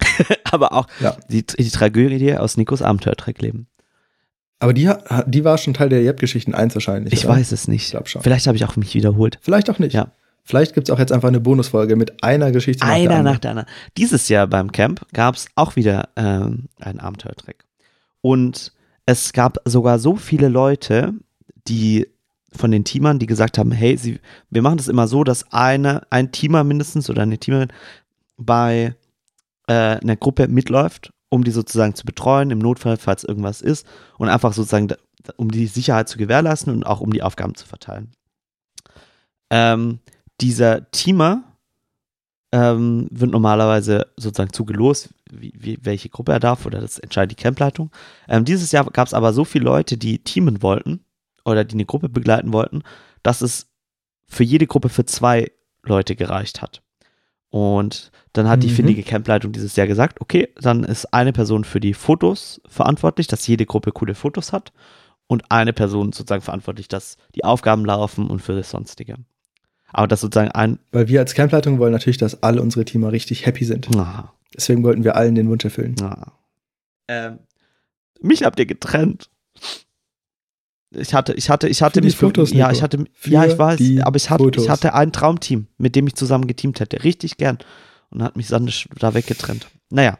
aber 0.51 0.72
auch 0.72 0.86
Ja. 1.01 1.16
die, 1.28 1.45
die 1.47 1.70
Tragödie 1.70 2.34
aus 2.36 2.57
Nikos 2.57 2.82
Abenteuertrackleben. 2.82 3.66
Aber 4.59 4.72
die, 4.72 4.88
die 5.26 5.45
war 5.45 5.59
schon 5.59 5.74
Teil 5.74 5.88
der 5.88 6.03
Jeb-Geschichten 6.03 6.55
1 6.55 6.74
wahrscheinlich. 6.74 7.12
Ich 7.12 7.24
oder? 7.26 7.34
weiß 7.34 7.51
es 7.51 7.66
nicht. 7.66 7.97
Vielleicht 8.20 8.47
habe 8.47 8.57
ich 8.57 8.64
auch 8.64 8.76
mich 8.76 8.95
wiederholt. 8.95 9.38
Vielleicht 9.43 9.68
auch 9.70 9.80
nicht. 9.80 9.93
Ja. 9.93 10.12
Vielleicht 10.45 10.74
gibt 10.74 10.88
es 10.88 10.95
auch 10.95 10.99
jetzt 11.01 11.12
einfach 11.12 11.28
eine 11.28 11.40
Bonusfolge 11.40 11.97
mit 11.97 12.22
einer 12.22 12.53
Geschichte. 12.53 12.84
nach 12.84 12.88
der 12.93 12.97
Einer 12.97 13.11
anderen. 13.16 13.24
nach 13.34 13.38
der 13.40 13.51
anderen. 13.53 13.68
Dieses 13.97 14.28
Jahr 14.28 14.47
beim 14.47 14.70
Camp 14.70 15.05
gab 15.12 15.34
es 15.34 15.47
auch 15.57 15.74
wieder 15.76 16.09
ähm, 16.16 16.68
einen 16.80 17.01
Abenteuertrack. 17.01 17.64
Und 18.20 18.72
es 19.07 19.32
gab 19.32 19.59
sogar 19.64 19.99
so 19.99 20.14
viele 20.16 20.49
Leute, 20.49 21.12
die 21.66 22.07
von 22.53 22.70
den 22.70 22.84
Teamern, 22.84 23.18
die 23.18 23.26
gesagt 23.26 23.59
haben, 23.59 23.72
hey, 23.72 23.97
sie, 23.97 24.20
wir 24.51 24.62
machen 24.62 24.76
das 24.76 24.88
immer 24.88 25.09
so, 25.09 25.24
dass 25.24 25.53
eine, 25.53 26.03
ein 26.11 26.30
Teamer 26.32 26.62
mindestens 26.64 27.09
oder 27.11 27.22
eine 27.22 27.38
Teamerin 27.38 27.68
bei 28.36 28.95
äh, 29.67 29.73
einer 29.73 30.17
Gruppe 30.17 30.49
mitläuft, 30.49 31.13
um 31.29 31.45
die 31.45 31.51
sozusagen 31.51 31.95
zu 31.95 32.05
betreuen, 32.05 32.51
im 32.51 32.59
Notfall, 32.59 32.97
falls 32.97 33.25
irgendwas 33.25 33.61
ist, 33.63 33.87
und 34.19 34.29
einfach 34.29 34.53
sozusagen, 34.53 34.89
um 35.37 35.51
die 35.51 35.67
Sicherheit 35.67 36.09
zu 36.09 36.19
gewährleisten 36.19 36.73
und 36.73 36.85
auch 36.85 37.01
um 37.01 37.13
die 37.13 37.23
Aufgaben 37.23 37.55
zu 37.55 37.67
verteilen. 37.67 38.13
Ähm, 39.51 40.01
dieser 40.41 40.91
Teamer 40.91 41.45
ähm, 42.53 43.09
wird 43.11 43.31
normalerweise 43.31 44.07
sozusagen 44.17 44.53
zugelost, 44.53 45.11
wie, 45.31 45.53
wie, 45.57 45.79
welche 45.83 46.11
Gruppe 46.11 46.33
er 46.33 46.41
darf, 46.41 46.67
oder 46.67 46.81
das 46.81 46.99
entscheidet 46.99 47.39
die 47.39 47.43
Campleitung. 47.43 47.91
Ähm, 48.29 48.45
dieses 48.45 48.73
Jahr 48.73 48.85
gab 48.87 49.07
es 49.07 49.15
aber 49.15 49.33
so 49.33 49.45
viele 49.45 49.65
Leute, 49.65 49.97
die 49.97 50.19
teamen 50.19 50.63
wollten 50.63 51.05
oder 51.45 51.65
die 51.65 51.75
eine 51.75 51.87
Gruppe 51.87 52.09
begleiten 52.09 52.53
wollten, 52.53 52.83
dass 53.23 53.41
es 53.41 53.69
für 54.27 54.45
jede 54.45 54.67
Gruppe 54.67 54.89
für 54.89 55.05
zwei 55.05 55.51
Leute 55.83 56.15
gereicht 56.17 56.63
hat. 56.63 56.83
Und 57.53 58.11
dann 58.32 58.48
hat 58.48 58.62
die 58.62 58.68
Mhm. 58.68 58.72
findige 58.76 59.03
Campleitung 59.03 59.53
dieses 59.53 59.76
Jahr 59.76 59.86
gesagt, 59.86 60.22
okay, 60.22 60.48
dann 60.57 60.84
ist 60.84 61.12
eine 61.12 61.34
Person 61.34 61.64
für 61.64 61.80
die 61.80 61.92
Fotos 61.92 62.62
verantwortlich, 62.66 63.26
dass 63.26 63.46
jede 63.46 63.66
Gruppe 63.66 63.92
coole 63.92 64.14
Fotos 64.14 64.55
hat 64.55 64.72
und 65.26 65.50
eine 65.50 65.74
Person 65.74 66.12
sozusagen 66.12 66.40
verantwortlich, 66.40 66.88
dass 66.88 67.18
die 67.34 67.44
Aufgaben 67.44 67.84
laufen 67.84 68.28
und 68.30 68.40
für 68.40 68.55
das 68.55 68.70
Sonstige. 68.70 69.16
Aber 69.92 70.09
das 70.09 70.22
sozusagen 70.22 70.50
ein, 70.53 70.78
Weil 70.92 71.09
wir 71.09 71.20
als 71.20 71.34
Campleitung 71.34 71.78
wollen 71.78 71.92
natürlich, 71.92 72.16
dass 72.16 72.42
alle 72.42 72.62
unsere 72.62 72.86
Teamer 72.86 73.12
richtig 73.12 73.44
happy 73.44 73.66
sind. 73.66 73.94
ah, 73.98 74.32
Deswegen 74.57 74.82
wollten 74.82 75.05
wir 75.05 75.14
allen 75.16 75.34
den 75.34 75.50
Wunsch 75.50 75.64
erfüllen. 75.66 75.94
ah. 76.00 76.32
Ähm, 77.09 77.38
mich 78.22 78.44
habt 78.44 78.59
ihr 78.61 78.66
getrennt. 78.66 79.28
Ich 80.95 81.14
hatte, 81.14 81.32
ich 81.34 81.49
hatte, 81.51 81.68
ich 81.68 81.82
hatte 81.82 82.01
Für 82.01 82.05
mich 82.05 82.16
für- 82.16 82.26
Fotos, 82.26 82.51
ja, 82.53 82.66
Nico. 82.66 82.76
ich 82.76 82.82
hatte, 82.82 83.05
Für 83.14 83.30
ja, 83.30 83.45
ich 83.47 83.59
weiß, 83.59 83.80
aber 84.03 84.16
ich 84.16 84.30
hatte, 84.30 84.45
Fotos. 84.45 84.64
ich 84.64 84.70
hatte 84.70 84.95
ein 84.95 85.12
Traumteam, 85.12 85.66
mit 85.78 85.97
dem 85.97 86.07
ich 86.07 86.14
zusammen 86.16 86.47
geteamt 86.47 86.80
hätte, 86.80 87.03
richtig 87.05 87.36
gern. 87.36 87.59
Und 88.11 88.22
hat 88.22 88.36
mich 88.36 88.47
Sandisch 88.49 88.88
da 88.99 89.14
weggetrennt. 89.14 89.68
Naja, 89.90 90.18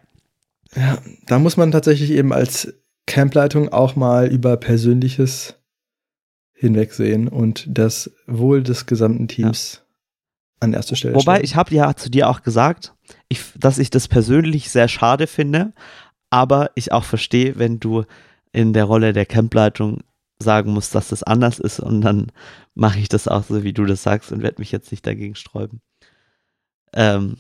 Ja, 0.74 0.98
da 1.26 1.38
muss 1.38 1.56
man 1.58 1.70
tatsächlich 1.72 2.10
eben 2.12 2.32
als 2.32 2.72
Campleitung 3.06 3.68
auch 3.70 3.96
mal 3.96 4.28
über 4.28 4.56
Persönliches 4.56 5.56
hinwegsehen 6.54 7.28
und 7.28 7.64
das 7.68 8.10
Wohl 8.26 8.62
des 8.62 8.86
gesamten 8.86 9.28
Teams 9.28 9.82
an 10.60 10.72
erste 10.72 10.94
Stelle 10.96 11.14
Wobei, 11.14 11.34
stellen. 11.34 11.44
ich 11.44 11.56
habe 11.56 11.74
ja 11.74 11.94
zu 11.96 12.08
dir 12.10 12.28
auch 12.30 12.42
gesagt, 12.42 12.94
ich, 13.28 13.40
dass 13.58 13.78
ich 13.78 13.90
das 13.90 14.06
persönlich 14.08 14.70
sehr 14.70 14.88
schade 14.88 15.26
finde, 15.26 15.72
aber 16.30 16.70
ich 16.76 16.92
auch 16.92 17.04
verstehe, 17.04 17.58
wenn 17.58 17.80
du 17.80 18.04
in 18.52 18.72
der 18.72 18.84
Rolle 18.84 19.12
der 19.12 19.26
Campleitung 19.26 20.02
sagen 20.43 20.72
musst, 20.72 20.95
dass 20.95 21.09
das 21.09 21.22
anders 21.22 21.59
ist 21.59 21.80
und 21.80 22.03
dann 22.03 22.32
mache 22.74 22.99
ich 22.99 23.09
das 23.09 23.28
auch 23.28 23.45
so, 23.45 23.62
wie 23.62 23.72
du 23.72 23.84
das 23.86 24.03
sagst 24.03 24.32
und 24.32 24.43
werde 24.43 24.61
mich 24.61 24.72
jetzt 24.72 24.90
nicht 24.90 25.07
dagegen 25.07 25.34
sträuben. 25.34 25.80
Ähm, 26.93 27.36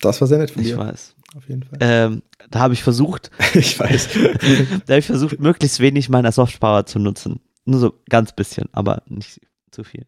das 0.00 0.20
war 0.20 0.28
sehr 0.28 0.38
nett 0.38 0.50
von 0.50 0.62
ich 0.62 0.68
dir, 0.68 0.78
weiß. 0.78 1.16
auf 1.36 1.48
jeden 1.48 1.64
Fall. 1.64 1.78
Ähm, 1.80 2.22
da 2.50 2.60
habe 2.60 2.74
ich 2.74 2.82
versucht, 2.82 3.30
ich 3.54 3.78
weiß. 3.78 4.08
da 4.86 4.92
habe 4.92 4.98
ich 5.00 5.06
versucht, 5.06 5.40
möglichst 5.40 5.80
wenig 5.80 6.08
meiner 6.08 6.32
Softpower 6.32 6.86
zu 6.86 6.98
nutzen. 6.98 7.40
Nur 7.64 7.80
so 7.80 8.00
ganz 8.08 8.32
bisschen, 8.32 8.68
aber 8.72 9.02
nicht 9.06 9.40
zu 9.70 9.84
viel. 9.84 10.06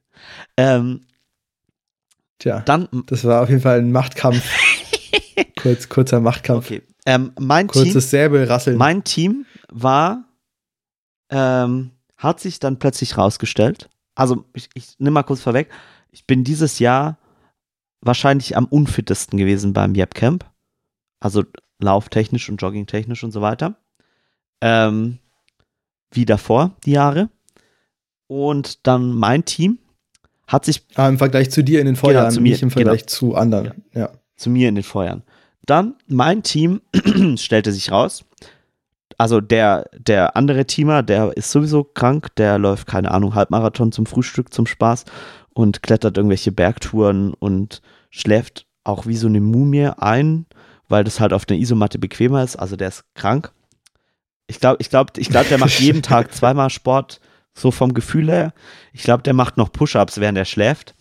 Ähm, 0.57 1.03
Tja, 2.39 2.61
dann, 2.61 2.89
das 3.07 3.25
war 3.25 3.43
auf 3.43 3.51
jeden 3.51 3.61
Fall 3.61 3.81
ein 3.81 3.93
Machtkampf. 3.93 4.43
Kurz, 5.61 5.89
kurzer 5.91 6.21
Machtkampf. 6.21 6.67
okay. 6.67 6.83
Ähm, 7.05 7.33
mein 7.39 7.69
Team. 7.69 7.83
Kurzes 7.83 8.11
Säbelrasseln. 8.11 8.79
Mein 8.79 9.05
Team 9.05 9.45
war, 9.71 10.25
ähm, 11.31 11.91
hat 12.21 12.39
sich 12.39 12.61
dann 12.61 12.79
plötzlich 12.79 13.17
rausgestellt. 13.17 13.89
Also, 14.15 14.45
ich, 14.53 14.69
ich 14.75 14.99
nehme 14.99 15.15
mal 15.15 15.23
kurz 15.23 15.41
vorweg. 15.41 15.71
Ich 16.11 16.27
bin 16.27 16.45
dieses 16.45 16.79
Jahr 16.79 17.19
wahrscheinlich 18.03 18.57
am 18.57 18.67
unfittesten 18.67 19.39
gewesen 19.39 19.73
beim 19.73 19.95
Yep 19.95 20.15
Camp. 20.15 20.45
Also 21.19 21.45
lauftechnisch 21.81 22.49
und 22.49 22.61
joggingtechnisch 22.61 23.25
und 23.25 23.33
so 23.33 23.41
weiter. 23.41 23.77
Ähm, 24.61 25.19
wie 26.13 26.25
davor, 26.27 26.73
die 26.85 26.93
Jahre. 26.93 27.31
Und 28.27 28.87
dann 28.87 29.15
mein 29.15 29.45
Team 29.45 29.79
hat 30.47 30.65
sich 30.65 30.85
ah, 30.97 31.09
Im 31.09 31.19
Vergleich 31.19 31.51
zu 31.51 31.63
dir 31.63 31.81
in 31.81 31.87
den 31.87 31.97
Vorjahren, 31.97 32.29
Genau, 32.29 32.35
zu 32.35 32.41
mir, 32.43 32.51
nicht 32.51 32.63
im 32.63 32.71
Vergleich 32.71 33.07
zu 33.07 33.35
anderen. 33.35 33.85
Ja. 33.95 34.11
zu 34.37 34.51
mir 34.51 34.69
in 34.69 34.75
den 34.75 34.85
Feuern. 34.85 35.23
Dann 35.65 35.95
mein 36.07 36.43
Team 36.43 36.81
stellte 37.37 37.73
sich 37.73 37.93
raus. 37.93 38.25
Also 39.21 39.43
der, 39.43 39.85
der 39.93 40.35
andere 40.35 40.65
Teamer, 40.65 41.03
der 41.03 41.37
ist 41.37 41.51
sowieso 41.51 41.85
krank, 41.85 42.35
der 42.37 42.57
läuft, 42.57 42.87
keine 42.87 43.11
Ahnung, 43.11 43.35
Halbmarathon 43.35 43.93
zum 43.93 44.07
Frühstück, 44.07 44.51
zum 44.51 44.65
Spaß 44.65 45.05
und 45.53 45.83
klettert 45.83 46.17
irgendwelche 46.17 46.53
Bergtouren 46.53 47.35
und 47.35 47.83
schläft 48.09 48.65
auch 48.83 49.05
wie 49.05 49.17
so 49.17 49.27
eine 49.27 49.43
Mumie 49.43 49.91
ein, 49.99 50.47
weil 50.89 51.05
das 51.05 51.21
halt 51.21 51.35
auf 51.35 51.45
der 51.45 51.59
Isomatte 51.59 51.99
bequemer 51.99 52.43
ist. 52.43 52.57
Also 52.57 52.77
der 52.77 52.89
ist 52.89 53.05
krank. 53.15 53.53
Ich 54.47 54.59
glaube, 54.59 54.79
ich 54.81 54.89
glaube, 54.89 55.13
ich 55.19 55.29
glaube, 55.29 55.51
der 55.51 55.59
macht 55.59 55.79
jeden 55.81 56.01
Tag 56.01 56.35
zweimal 56.35 56.71
Sport, 56.71 57.21
so 57.53 57.71
vom 57.71 57.93
Gefühl 57.93 58.31
her. 58.31 58.55
Ich 58.95 59.03
glaube, 59.03 59.23
der 59.23 59.35
macht 59.35 59.59
noch 59.59 59.71
Push-ups, 59.71 60.19
während 60.19 60.39
er 60.39 60.47
schläft. 60.47 60.95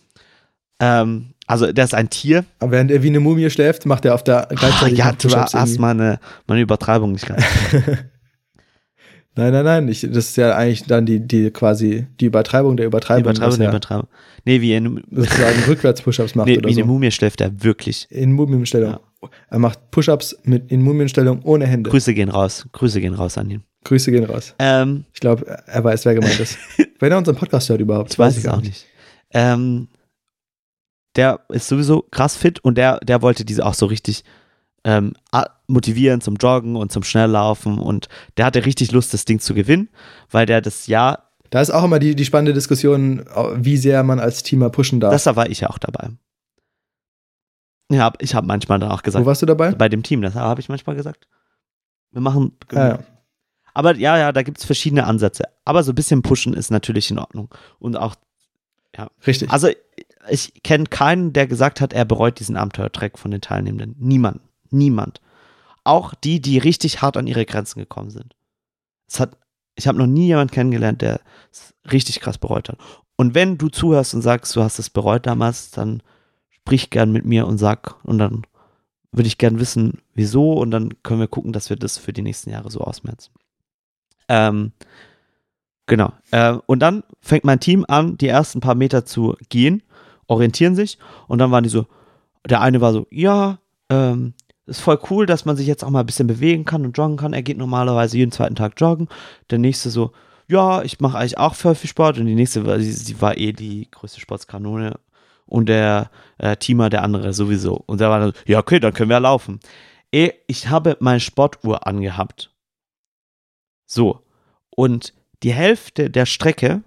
Ähm, 0.78 1.32
also 1.46 1.72
der 1.72 1.84
ist 1.84 1.94
ein 1.94 2.10
Tier, 2.10 2.44
Aber 2.60 2.72
während 2.72 2.90
er 2.90 3.02
wie 3.02 3.08
eine 3.08 3.18
Mumie 3.18 3.50
schläft, 3.50 3.84
macht 3.84 4.04
er 4.04 4.14
auf 4.14 4.22
der 4.22 4.50
Ah, 4.50 4.54
gleichzeitig 4.54 4.98
ja, 4.98 5.06
noch 5.06 5.16
du 5.16 5.28
Push-Ups 5.28 5.54
hast 5.54 5.70
irgendwie. 5.70 5.80
meine, 5.80 6.20
meine 6.46 6.60
Übertreibung 6.60 7.12
nicht 7.12 7.26
ganz. 7.26 7.42
Nein, 9.40 9.52
nein, 9.54 9.64
nein. 9.64 9.88
Ich, 9.88 10.02
das 10.02 10.28
ist 10.28 10.36
ja 10.36 10.54
eigentlich 10.54 10.84
dann 10.84 11.06
die, 11.06 11.26
die 11.26 11.50
quasi 11.50 12.06
die 12.20 12.26
Übertreibung 12.26 12.76
der 12.76 12.84
Übertreibung. 12.84 13.22
Übertreibung, 13.22 13.50
dass 13.50 13.58
nee, 13.58 13.64
er 13.64 13.70
Übertreibung. 13.70 14.08
Nee, 14.44 14.60
wie 14.60 14.74
in, 14.74 15.02
sozusagen 15.10 15.62
rückwärts 15.66 16.02
Push-Ups 16.02 16.34
macht 16.34 16.48
nee, 16.48 16.58
oder 16.58 16.68
wie 16.68 16.74
so. 16.74 16.84
Mumie 16.84 17.10
schläft 17.10 17.40
er 17.40 17.62
wirklich. 17.62 18.06
In 18.10 18.32
Mumienstellung. 18.32 18.98
Er 19.48 19.58
macht 19.58 19.90
Push-Ups 19.92 20.36
mit 20.44 20.70
in 20.70 20.82
Mumienstellung 20.82 21.40
ohne 21.42 21.66
Hände. 21.66 21.88
Grüße 21.88 22.12
gehen 22.12 22.28
raus. 22.28 22.68
Grüße 22.72 23.00
gehen 23.00 23.14
raus 23.14 23.38
an 23.38 23.48
ihn. 23.48 23.62
Grüße 23.84 24.10
gehen 24.10 24.24
raus. 24.24 24.54
Ähm, 24.58 25.06
Ich 25.14 25.20
glaube, 25.20 25.46
er 25.46 25.84
weiß, 25.84 26.04
wer 26.04 26.14
gemeint 26.14 26.38
ist. 26.38 26.58
Wenn 26.98 27.10
er 27.10 27.16
unseren 27.16 27.36
Podcast 27.36 27.70
hört 27.70 27.80
überhaupt. 27.80 28.12
ich 28.12 28.18
weiß 28.18 28.42
gar 28.42 28.58
auch 28.58 28.60
nicht. 28.60 28.84
Ähm, 29.30 29.88
der 31.16 31.40
ist 31.48 31.66
sowieso 31.66 32.04
krass 32.10 32.36
fit 32.36 32.62
und 32.62 32.76
der, 32.76 32.98
der 33.00 33.22
wollte 33.22 33.46
diese 33.46 33.64
auch 33.64 33.74
so 33.74 33.86
richtig 33.86 34.22
ähm, 34.84 35.14
motivieren 35.66 36.20
zum 36.20 36.36
Joggen 36.36 36.76
und 36.76 36.90
zum 36.92 37.02
Schnelllaufen 37.02 37.78
und 37.78 38.08
der 38.36 38.46
hatte 38.46 38.64
richtig 38.66 38.92
Lust, 38.92 39.12
das 39.14 39.24
Ding 39.24 39.38
zu 39.40 39.54
gewinnen, 39.54 39.88
weil 40.30 40.46
der 40.46 40.60
das 40.60 40.86
Jahr, 40.86 41.30
Da 41.50 41.60
ist 41.60 41.70
auch 41.70 41.84
immer 41.84 41.98
die, 41.98 42.14
die 42.14 42.24
spannende 42.24 42.54
Diskussion, 42.54 43.24
wie 43.56 43.76
sehr 43.76 44.02
man 44.02 44.18
als 44.20 44.42
Teamer 44.42 44.70
pushen 44.70 45.00
darf. 45.00 45.12
das 45.12 45.24
da 45.24 45.36
war 45.36 45.48
ich 45.50 45.60
ja 45.60 45.70
auch 45.70 45.78
dabei. 45.78 46.10
Ja, 47.92 48.12
ich 48.20 48.34
habe 48.34 48.46
manchmal 48.46 48.78
dann 48.78 48.90
auch 48.92 49.02
gesagt, 49.02 49.24
Wo 49.24 49.26
warst 49.28 49.42
du 49.42 49.46
dabei? 49.46 49.72
bei 49.72 49.88
dem 49.88 50.02
Team, 50.02 50.22
das 50.22 50.34
habe 50.34 50.60
ich 50.60 50.68
manchmal 50.68 50.96
gesagt. 50.96 51.26
Wir 52.12 52.20
machen 52.20 52.52
Ah, 52.72 52.88
ja. 52.88 52.98
Aber 53.74 53.96
ja, 53.96 54.18
ja, 54.18 54.32
da 54.32 54.42
gibt 54.42 54.58
es 54.58 54.64
verschiedene 54.64 55.04
Ansätze. 55.06 55.44
Aber 55.64 55.82
so 55.82 55.92
ein 55.92 55.94
bisschen 55.94 56.22
pushen 56.22 56.54
ist 56.54 56.70
natürlich 56.70 57.10
in 57.10 57.18
Ordnung. 57.18 57.52
Und 57.78 57.96
auch, 57.96 58.16
Richtig. 59.26 59.50
also 59.50 59.68
ich 60.28 60.62
kenne 60.62 60.84
keinen, 60.84 61.32
der 61.32 61.46
gesagt 61.46 61.80
hat, 61.80 61.92
er 61.92 62.04
bereut 62.04 62.40
diesen 62.40 62.56
Abenteuertrack 62.56 63.18
von 63.18 63.30
den 63.30 63.40
Teilnehmenden. 63.40 63.94
Niemand. 63.98 64.40
Niemand. 64.70 65.20
Auch 65.84 66.14
die, 66.14 66.40
die 66.40 66.58
richtig 66.58 67.02
hart 67.02 67.16
an 67.16 67.26
ihre 67.26 67.46
Grenzen 67.46 67.80
gekommen 67.80 68.10
sind. 68.10 68.36
Es 69.08 69.20
hat, 69.20 69.36
ich 69.74 69.88
habe 69.88 69.98
noch 69.98 70.06
nie 70.06 70.26
jemanden 70.26 70.52
kennengelernt, 70.52 71.02
der 71.02 71.20
es 71.50 71.74
richtig 71.90 72.20
krass 72.20 72.38
bereut 72.38 72.68
hat. 72.68 72.78
Und 73.16 73.34
wenn 73.34 73.58
du 73.58 73.68
zuhörst 73.68 74.14
und 74.14 74.22
sagst, 74.22 74.54
du 74.56 74.62
hast 74.62 74.78
es 74.78 74.90
bereut 74.90 75.26
damals, 75.26 75.70
dann 75.70 76.02
sprich 76.48 76.90
gern 76.90 77.12
mit 77.12 77.24
mir 77.24 77.46
und 77.46 77.58
sag, 77.58 77.96
und 78.04 78.18
dann 78.18 78.46
würde 79.12 79.26
ich 79.26 79.38
gern 79.38 79.58
wissen, 79.58 80.00
wieso, 80.14 80.52
und 80.52 80.70
dann 80.70 81.02
können 81.02 81.20
wir 81.20 81.28
gucken, 81.28 81.52
dass 81.52 81.68
wir 81.68 81.76
das 81.76 81.98
für 81.98 82.12
die 82.12 82.22
nächsten 82.22 82.50
Jahre 82.50 82.70
so 82.70 82.80
ausmerzen. 82.80 83.32
Ähm, 84.28 84.72
genau. 85.86 86.12
Äh, 86.30 86.52
und 86.66 86.78
dann 86.80 87.02
fängt 87.20 87.44
mein 87.44 87.60
Team 87.60 87.84
an, 87.88 88.16
die 88.16 88.28
ersten 88.28 88.60
paar 88.60 88.76
Meter 88.76 89.04
zu 89.04 89.36
gehen, 89.48 89.82
orientieren 90.28 90.76
sich 90.76 90.98
und 91.26 91.38
dann 91.38 91.50
waren 91.50 91.64
die 91.64 91.70
so, 91.70 91.86
der 92.48 92.60
eine 92.60 92.80
war 92.80 92.92
so, 92.92 93.06
ja, 93.10 93.58
ähm, 93.88 94.34
ist 94.70 94.80
voll 94.80 94.98
cool, 95.10 95.26
dass 95.26 95.44
man 95.44 95.56
sich 95.56 95.66
jetzt 95.66 95.84
auch 95.84 95.90
mal 95.90 96.00
ein 96.00 96.06
bisschen 96.06 96.26
bewegen 96.26 96.64
kann 96.64 96.84
und 96.84 96.96
joggen 96.96 97.16
kann. 97.16 97.32
Er 97.32 97.42
geht 97.42 97.58
normalerweise 97.58 98.16
jeden 98.16 98.32
zweiten 98.32 98.54
Tag 98.54 98.74
joggen. 98.78 99.08
Der 99.50 99.58
nächste 99.58 99.90
so, 99.90 100.12
ja, 100.48 100.82
ich 100.82 101.00
mache 101.00 101.18
eigentlich 101.18 101.38
auch 101.38 101.54
voll 101.54 101.74
viel 101.74 101.90
Sport 101.90 102.18
und 102.18 102.26
die 102.26 102.34
nächste 102.34 102.64
war, 102.66 102.78
sie, 102.78 102.92
sie 102.92 103.20
war 103.20 103.36
eh 103.36 103.52
die 103.52 103.90
größte 103.90 104.20
Sportskanone 104.20 104.98
und 105.46 105.68
der 105.68 106.10
äh, 106.38 106.56
Teamer, 106.56 106.88
der 106.88 107.02
andere 107.02 107.32
sowieso. 107.32 107.82
Und 107.86 108.00
der 108.00 108.10
war 108.10 108.20
dann, 108.20 108.32
ja, 108.46 108.58
okay, 108.58 108.80
dann 108.80 108.94
können 108.94 109.10
wir 109.10 109.20
laufen. 109.20 109.60
Eh, 110.12 110.32
ich 110.46 110.68
habe 110.68 110.96
meine 111.00 111.20
Sportuhr 111.20 111.86
angehabt. 111.86 112.54
So. 113.86 114.24
Und 114.70 115.14
die 115.42 115.52
Hälfte 115.52 116.10
der 116.10 116.26
Strecke 116.26 116.82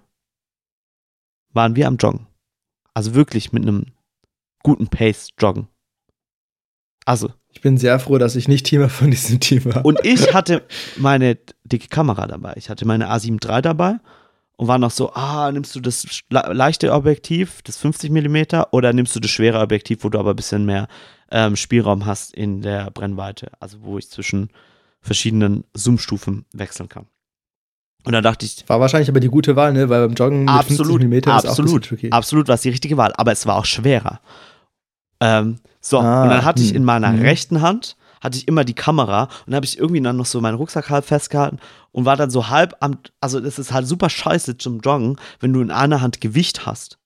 waren 1.52 1.76
wir 1.76 1.86
am 1.86 1.96
Joggen. 1.96 2.26
Also 2.94 3.14
wirklich 3.14 3.52
mit 3.52 3.62
einem 3.62 3.86
guten 4.62 4.88
Pace 4.88 5.28
joggen. 5.38 5.68
Also, 7.04 7.32
Ich 7.54 7.60
bin 7.60 7.78
sehr 7.78 7.98
froh, 7.98 8.18
dass 8.18 8.36
ich 8.36 8.48
nicht 8.48 8.66
Teamer 8.66 8.88
von 8.88 9.10
diesem 9.10 9.40
Team 9.40 9.64
war. 9.64 9.84
und 9.84 10.04
ich 10.04 10.34
hatte 10.34 10.62
meine 10.96 11.38
dicke 11.64 11.88
Kamera 11.88 12.26
dabei. 12.26 12.54
Ich 12.56 12.68
hatte 12.68 12.84
meine 12.84 13.10
A7 13.10 13.42
III 13.42 13.62
dabei 13.62 13.96
und 14.56 14.68
war 14.68 14.78
noch 14.78 14.90
so, 14.90 15.12
ah, 15.14 15.50
nimmst 15.50 15.74
du 15.74 15.80
das 15.80 16.06
leichte 16.28 16.92
Objektiv, 16.92 17.62
das 17.62 17.76
50 17.78 18.10
mm, 18.10 18.62
oder 18.72 18.92
nimmst 18.92 19.14
du 19.16 19.20
das 19.20 19.30
schwere 19.30 19.60
Objektiv, 19.60 20.04
wo 20.04 20.08
du 20.08 20.18
aber 20.18 20.30
ein 20.30 20.36
bisschen 20.36 20.66
mehr 20.66 20.88
ähm, 21.30 21.56
Spielraum 21.56 22.06
hast 22.06 22.34
in 22.34 22.60
der 22.60 22.90
Brennweite, 22.90 23.50
also 23.60 23.78
wo 23.82 23.98
ich 23.98 24.10
zwischen 24.10 24.50
verschiedenen 25.00 25.64
Zoom-Stufen 25.74 26.44
wechseln 26.52 26.88
kann. 26.88 27.06
Und 28.04 28.12
dann 28.12 28.22
dachte 28.22 28.44
ich, 28.44 28.68
War 28.68 28.80
wahrscheinlich 28.80 29.08
aber 29.08 29.20
die 29.20 29.28
gute 29.28 29.56
Wahl, 29.56 29.72
ne? 29.72 29.88
Weil 29.88 30.06
beim 30.06 30.14
Joggen 30.14 30.40
mit 30.40 30.50
absolut, 30.50 31.02
50 31.02 31.08
mm 31.08 31.14
ist 31.14 31.28
auch 31.28 31.50
absolut, 31.50 31.84
tricky. 31.84 32.10
absolut 32.10 32.48
war 32.48 32.56
es 32.56 32.60
die 32.62 32.68
richtige 32.68 32.96
Wahl, 32.96 33.12
aber 33.16 33.32
es 33.32 33.46
war 33.46 33.56
auch 33.56 33.64
schwerer. 33.64 34.20
Ähm, 35.20 35.58
so, 35.84 35.98
Ah, 35.98 36.22
und 36.22 36.30
dann 36.30 36.44
hatte 36.44 36.62
ich 36.62 36.70
hm, 36.70 36.76
in 36.76 36.84
meiner 36.84 37.12
hm. 37.12 37.20
rechten 37.20 37.60
Hand 37.60 37.96
hatte 38.22 38.38
ich 38.38 38.48
immer 38.48 38.64
die 38.64 38.72
Kamera 38.74 39.28
und 39.46 39.54
habe 39.54 39.66
ich 39.66 39.78
irgendwie 39.78 40.00
dann 40.00 40.16
noch 40.16 40.24
so 40.24 40.40
meinen 40.40 40.54
Rucksack 40.54 40.88
halb 40.88 41.04
festgehalten 41.04 41.58
und 41.92 42.06
war 42.06 42.16
dann 42.16 42.30
so 42.30 42.48
halb 42.48 42.74
am, 42.80 42.96
also 43.20 43.38
das 43.38 43.58
ist 43.58 43.70
halt 43.70 43.86
super 43.86 44.08
scheiße 44.08 44.56
zum 44.56 44.80
Joggen, 44.80 45.18
wenn 45.40 45.52
du 45.52 45.60
in 45.60 45.70
einer 45.70 46.00
Hand 46.00 46.22
Gewicht 46.22 46.64
hast. 46.64 46.98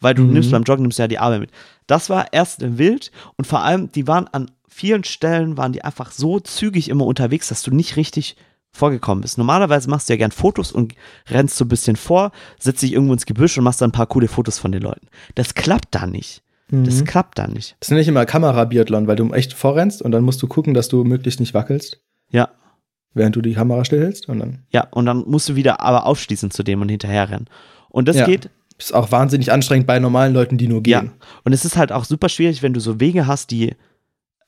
Weil 0.00 0.14
du 0.14 0.22
Mhm. 0.22 0.32
nimmst 0.32 0.50
beim 0.52 0.62
Joggen 0.62 0.82
nimmst 0.82 0.98
ja 0.98 1.06
die 1.06 1.18
Arme 1.18 1.38
mit. 1.40 1.50
Das 1.86 2.08
war 2.08 2.32
erst 2.32 2.62
im 2.62 2.78
Wild 2.78 3.10
und 3.36 3.46
vor 3.46 3.60
allem, 3.60 3.92
die 3.92 4.06
waren 4.06 4.26
an 4.28 4.50
vielen 4.66 5.04
Stellen, 5.04 5.58
waren 5.58 5.72
die 5.74 5.84
einfach 5.84 6.12
so 6.12 6.40
zügig 6.40 6.88
immer 6.88 7.04
unterwegs, 7.04 7.48
dass 7.48 7.62
du 7.62 7.70
nicht 7.70 7.96
richtig 7.96 8.36
vorgekommen 8.72 9.20
bist. 9.20 9.36
Normalerweise 9.36 9.90
machst 9.90 10.08
du 10.08 10.14
ja 10.14 10.16
gern 10.16 10.30
Fotos 10.30 10.72
und 10.72 10.94
rennst 11.28 11.56
so 11.56 11.66
ein 11.66 11.68
bisschen 11.68 11.96
vor, 11.96 12.30
setzt 12.58 12.80
dich 12.80 12.92
irgendwo 12.94 13.12
ins 13.12 13.26
Gebüsch 13.26 13.58
und 13.58 13.64
machst 13.64 13.82
dann 13.82 13.90
ein 13.90 13.92
paar 13.92 14.06
coole 14.06 14.28
Fotos 14.28 14.58
von 14.58 14.72
den 14.72 14.80
Leuten. 14.80 15.08
Das 15.34 15.52
klappt 15.54 15.88
da 15.94 16.06
nicht. 16.06 16.42
Das 16.70 17.00
Mhm. 17.00 17.04
klappt 17.04 17.38
da 17.38 17.46
nicht. 17.48 17.76
Das 17.80 17.90
nenne 17.90 18.00
ich 18.02 18.08
immer 18.08 18.24
Kamerabiathlon, 18.26 19.06
weil 19.06 19.16
du 19.16 19.32
echt 19.32 19.52
vorrennst 19.54 20.02
und 20.02 20.12
dann 20.12 20.22
musst 20.22 20.40
du 20.42 20.46
gucken, 20.46 20.72
dass 20.74 20.88
du 20.88 21.02
möglichst 21.04 21.40
nicht 21.40 21.52
wackelst, 21.54 22.00
Ja, 22.30 22.48
während 23.12 23.34
du 23.34 23.40
die 23.42 23.54
Kamera 23.54 23.84
stillhältst. 23.84 24.28
Und 24.28 24.38
dann 24.38 24.62
ja. 24.70 24.86
Und 24.92 25.06
dann 25.06 25.24
musst 25.26 25.48
du 25.48 25.56
wieder 25.56 25.80
aber 25.80 26.06
aufschließen 26.06 26.50
zu 26.52 26.62
dem 26.62 26.80
und 26.80 26.88
hinterher 26.88 27.28
rennen. 27.30 27.46
Und 27.88 28.06
das 28.08 28.16
Ja. 28.16 28.26
geht, 28.26 28.50
ist 28.78 28.94
auch 28.94 29.10
wahnsinnig 29.10 29.50
anstrengend 29.52 29.86
bei 29.86 29.98
normalen 29.98 30.32
Leuten, 30.32 30.58
die 30.58 30.68
nur 30.68 30.80
ja. 30.86 31.00
gehen. 31.00 31.12
Und 31.44 31.52
es 31.52 31.64
ist 31.64 31.76
halt 31.76 31.90
auch 31.92 32.04
super 32.04 32.28
schwierig, 32.28 32.62
wenn 32.62 32.72
du 32.72 32.80
so 32.80 33.00
Wege 33.00 33.26
hast, 33.26 33.50
die 33.50 33.74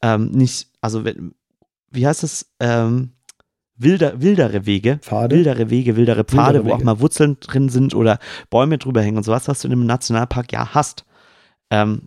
ähm, 0.01 0.31
nicht, 0.31 0.69
also 0.81 1.05
wenn, 1.05 1.33
wie 1.91 2.07
heißt 2.07 2.23
das, 2.23 2.47
ähm, 2.61 3.11
wilder, 3.77 4.21
wildere 4.21 4.65
Wege, 4.67 4.99
Pfade. 5.03 5.35
wildere 5.37 5.71
Wege, 5.71 5.97
wildere 5.97 6.25
Pfade, 6.25 6.59
Wildere 6.59 6.65
wo 6.67 6.75
auch 6.75 6.79
Wege. 6.79 6.85
mal 6.87 7.01
Wurzeln 7.01 7.37
drin 7.41 7.69
sind 7.69 7.95
oder 7.95 8.19
Bäume 8.51 8.79
drüber 8.79 9.03
hängen 9.03 9.17
und 9.17 9.23
sowas, 9.25 9.49
was 9.49 9.61
du 9.61 9.69
in 9.69 9.73
einem 9.73 9.87
Nationalpark 9.87 10.53
ja 10.53 10.75
hast. 10.75 11.05
Ähm, 11.73 12.03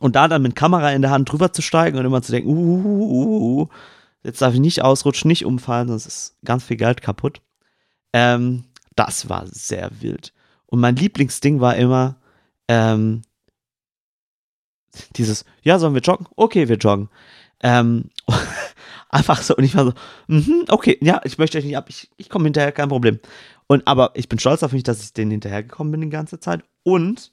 und 0.00 0.16
da 0.16 0.28
dann 0.28 0.42
mit 0.42 0.54
Kamera 0.54 0.92
in 0.92 1.02
der 1.02 1.10
Hand 1.10 1.30
drüber 1.30 1.52
zu 1.52 1.60
steigen 1.60 1.98
und 1.98 2.06
immer 2.06 2.22
zu 2.22 2.30
denken, 2.30 2.48
uh, 2.48 2.82
uh, 2.84 3.26
uh, 3.26 3.62
uh, 3.62 3.68
jetzt 4.22 4.40
darf 4.40 4.54
ich 4.54 4.60
nicht 4.60 4.82
ausrutschen, 4.82 5.28
nicht 5.28 5.44
umfallen, 5.44 5.88
sonst 5.88 6.06
ist 6.06 6.36
ganz 6.44 6.64
viel 6.64 6.76
Geld 6.76 7.02
kaputt. 7.02 7.42
Ähm, 8.12 8.64
das 8.94 9.28
war 9.28 9.44
sehr 9.48 9.90
wild. 10.00 10.32
Und 10.66 10.80
mein 10.80 10.96
Lieblingsding 10.96 11.60
war 11.60 11.76
immer 11.76 12.16
ähm, 12.68 13.22
dieses, 15.16 15.44
ja, 15.62 15.78
sollen 15.80 15.94
wir 15.94 16.00
joggen? 16.00 16.28
Okay, 16.36 16.68
wir 16.68 16.76
joggen. 16.76 17.08
Ähm, 17.60 18.10
einfach 19.08 19.42
so, 19.42 19.56
und 19.56 19.64
ich 19.64 19.74
war 19.74 19.86
so, 19.86 19.92
mhm, 20.28 20.64
okay, 20.68 20.96
ja, 21.00 21.20
ich 21.24 21.38
möchte 21.38 21.58
euch 21.58 21.64
nicht 21.64 21.76
ab, 21.76 21.86
ich, 21.88 22.08
ich 22.16 22.28
komme 22.28 22.44
hinterher, 22.44 22.72
kein 22.72 22.88
Problem. 22.88 23.18
Und 23.66 23.86
aber 23.88 24.12
ich 24.14 24.28
bin 24.28 24.38
stolz 24.38 24.62
auf 24.62 24.72
mich, 24.72 24.84
dass 24.84 25.02
ich 25.02 25.12
denen 25.12 25.32
hinterhergekommen 25.32 25.90
bin 25.90 26.02
die 26.02 26.08
ganze 26.08 26.38
Zeit. 26.38 26.62
Und 26.84 27.32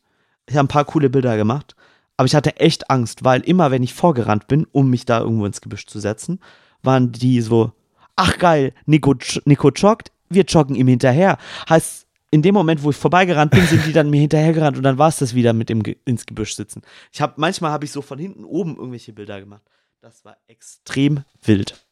ich 0.50 0.58
habe 0.58 0.66
ein 0.66 0.70
paar 0.70 0.86
coole 0.86 1.10
Bilder 1.10 1.38
gemacht. 1.38 1.76
Aber 2.18 2.26
ich 2.26 2.36
hatte 2.36 2.58
echt 2.58 2.90
Angst, 2.90 3.24
weil 3.24 3.42
immer, 3.42 3.72
wenn 3.72 3.84
ich 3.84 3.94
vorgerannt 3.94 4.48
bin, 4.48 4.68
um 4.72 4.90
mich 4.90 5.06
da 5.06 5.22
irgendwo 5.22 5.46
ins 5.46 5.62
Gebüsch 5.62 5.86
zu 5.86 6.00
setzen, 6.00 6.40
waren 6.84 7.14
die 7.14 7.40
so, 7.40 7.72
ach 8.18 8.38
geil, 8.38 8.74
Nico, 8.86 9.16
Nico 9.46 9.70
joggt, 9.70 10.12
wir 10.30 10.44
joggen 10.44 10.76
ihm 10.76 10.88
hinterher. 10.88 11.38
Heißt, 11.70 12.08
in 12.32 12.42
dem 12.42 12.54
Moment, 12.54 12.84
wo 12.84 12.90
ich 12.90 12.98
vorbeigerannt 12.98 13.52
bin, 13.52 13.66
sind 13.66 13.86
die 13.86 13.94
dann 13.94 14.10
mir 14.10 14.22
hinterhergerannt 14.22 14.78
und 14.78 14.84
dann 14.84 14.98
war 14.98 15.10
es 15.10 15.18
das 15.18 15.34
wieder 15.34 15.54
mit 15.54 15.70
dem 15.70 15.82
Ge 15.82 15.96
ins 16.06 16.26
Gebüsch 16.26 16.56
sitzen. 16.56 16.82
Ich 17.12 17.22
habe 17.22 17.34
manchmal 17.38 17.72
habe 17.72 17.86
ich 17.86 17.92
so 17.92 18.02
von 18.02 18.20
hinten 18.20 18.44
oben 18.44 18.76
irgendwelche 18.76 19.14
Bilder 19.14 19.40
gemacht. 19.40 19.64
Das 20.02 20.24
war 20.26 20.38
extrem 20.48 21.24
wild. 21.44 21.86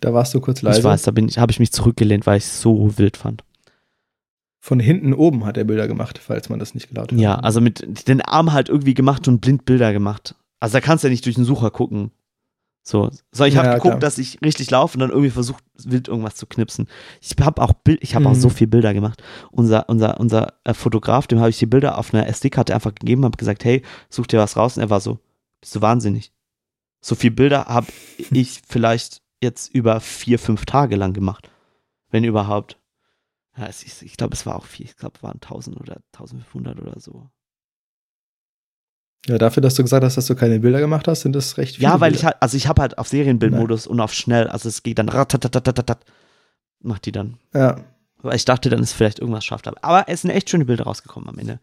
Da 0.00 0.12
warst 0.12 0.34
du 0.34 0.40
kurz 0.40 0.62
leise. 0.62 0.78
Ich 0.78 0.84
weiß, 0.84 1.02
da 1.02 1.12
habe 1.12 1.52
ich 1.52 1.60
mich 1.60 1.72
zurückgelehnt, 1.72 2.26
weil 2.26 2.38
ich 2.38 2.44
es 2.44 2.60
so 2.60 2.98
wild 2.98 3.16
fand. 3.16 3.44
Von 4.64 4.78
hinten 4.78 5.12
oben 5.12 5.44
hat 5.44 5.56
er 5.56 5.64
Bilder 5.64 5.88
gemacht, 5.88 6.18
falls 6.18 6.48
man 6.48 6.60
das 6.60 6.72
nicht 6.72 6.88
gelaut 6.88 7.10
hat. 7.10 7.18
Ja, 7.18 7.34
also 7.34 7.60
mit 7.60 8.06
den 8.06 8.20
Arm 8.22 8.52
halt 8.52 8.68
irgendwie 8.68 8.94
gemacht 8.94 9.26
und 9.26 9.40
blind 9.40 9.64
Bilder 9.64 9.92
gemacht. 9.92 10.36
Also 10.60 10.74
da 10.74 10.80
kannst 10.80 11.02
du 11.02 11.08
ja 11.08 11.10
nicht 11.10 11.26
durch 11.26 11.34
den 11.34 11.44
Sucher 11.44 11.72
gucken. 11.72 12.12
So, 12.84 13.10
so 13.32 13.44
ich 13.44 13.56
habe 13.56 13.66
Ja, 13.66 13.74
geguckt, 13.74 13.92
klar. 13.94 13.98
dass 14.00 14.18
ich 14.18 14.40
richtig 14.40 14.70
laufe 14.70 14.94
und 14.96 15.00
dann 15.00 15.10
irgendwie 15.10 15.30
versucht, 15.30 15.64
wild 15.84 16.06
irgendwas 16.06 16.36
zu 16.36 16.46
knipsen. 16.46 16.86
Ich 17.20 17.34
habe 17.40 17.60
auch 17.60 17.72
Bild, 17.72 17.98
ich 18.04 18.14
habe 18.14 18.26
auch 18.26 18.34
Mhm. 18.34 18.40
so 18.40 18.48
viel 18.50 18.68
Bilder 18.68 18.94
gemacht. 18.94 19.20
Unser, 19.50 19.88
unser, 19.88 20.20
unser 20.20 20.52
äh, 20.62 20.74
Fotograf, 20.74 21.26
dem 21.26 21.40
habe 21.40 21.50
ich 21.50 21.58
die 21.58 21.66
Bilder 21.66 21.98
auf 21.98 22.14
einer 22.14 22.28
SD-Karte 22.28 22.72
einfach 22.72 22.94
gegeben, 22.94 23.24
habe 23.24 23.36
gesagt, 23.36 23.64
hey, 23.64 23.82
such 24.10 24.28
dir 24.28 24.38
was 24.38 24.56
raus. 24.56 24.76
Und 24.76 24.82
er 24.84 24.90
war 24.90 25.00
so, 25.00 25.18
bist 25.60 25.74
du 25.74 25.80
wahnsinnig? 25.80 26.32
So 27.00 27.16
viel 27.16 27.32
Bilder 27.32 27.64
habe 27.64 27.88
ich 28.30 28.62
vielleicht 28.68 29.22
jetzt 29.40 29.74
über 29.74 29.98
vier, 30.00 30.38
fünf 30.38 30.66
Tage 30.66 30.94
lang 30.94 31.12
gemacht. 31.14 31.50
Wenn 32.12 32.22
überhaupt. 32.22 32.78
Ja, 33.56 33.66
es 33.66 33.82
ist, 33.82 34.02
ich 34.02 34.16
glaube, 34.16 34.34
es 34.34 34.46
war 34.46 34.56
auch 34.56 34.64
viel. 34.64 34.86
Ich 34.86 34.96
glaube, 34.96 35.14
es 35.16 35.22
waren 35.22 35.34
1000 35.34 35.78
oder 35.78 35.96
1500 36.14 36.80
oder 36.80 36.98
so. 36.98 37.28
Ja, 39.26 39.38
dafür, 39.38 39.60
dass 39.60 39.74
du 39.74 39.82
gesagt 39.82 40.02
hast, 40.04 40.16
dass 40.16 40.26
du 40.26 40.34
keine 40.34 40.58
Bilder 40.58 40.80
gemacht 40.80 41.06
hast, 41.06 41.20
sind 41.20 41.34
das 41.34 41.56
recht 41.56 41.76
viele. 41.76 41.88
Ja, 41.88 42.00
weil 42.00 42.12
ich 42.12 42.18
Bilder. 42.20 42.32
halt, 42.32 42.42
also 42.42 42.56
ich 42.56 42.66
habe 42.66 42.82
halt 42.82 42.98
auf 42.98 43.08
Serienbildmodus 43.08 43.86
und 43.86 44.00
auf 44.00 44.12
schnell, 44.12 44.48
also 44.48 44.68
es 44.68 44.82
geht 44.82 44.98
dann 44.98 45.08
ratatatatat, 45.08 46.04
macht 46.80 47.06
die 47.06 47.12
dann. 47.12 47.38
Ja, 47.54 47.84
Weil 48.16 48.36
ich 48.36 48.44
dachte, 48.44 48.68
dann 48.68 48.82
ist 48.82 48.92
vielleicht 48.94 49.20
irgendwas 49.20 49.44
schafft. 49.44 49.68
Aber 49.84 50.08
es 50.08 50.22
sind 50.22 50.30
echt 50.30 50.50
schöne 50.50 50.64
Bilder 50.64 50.84
rausgekommen 50.84 51.28
am 51.28 51.38
Ende. 51.38 51.60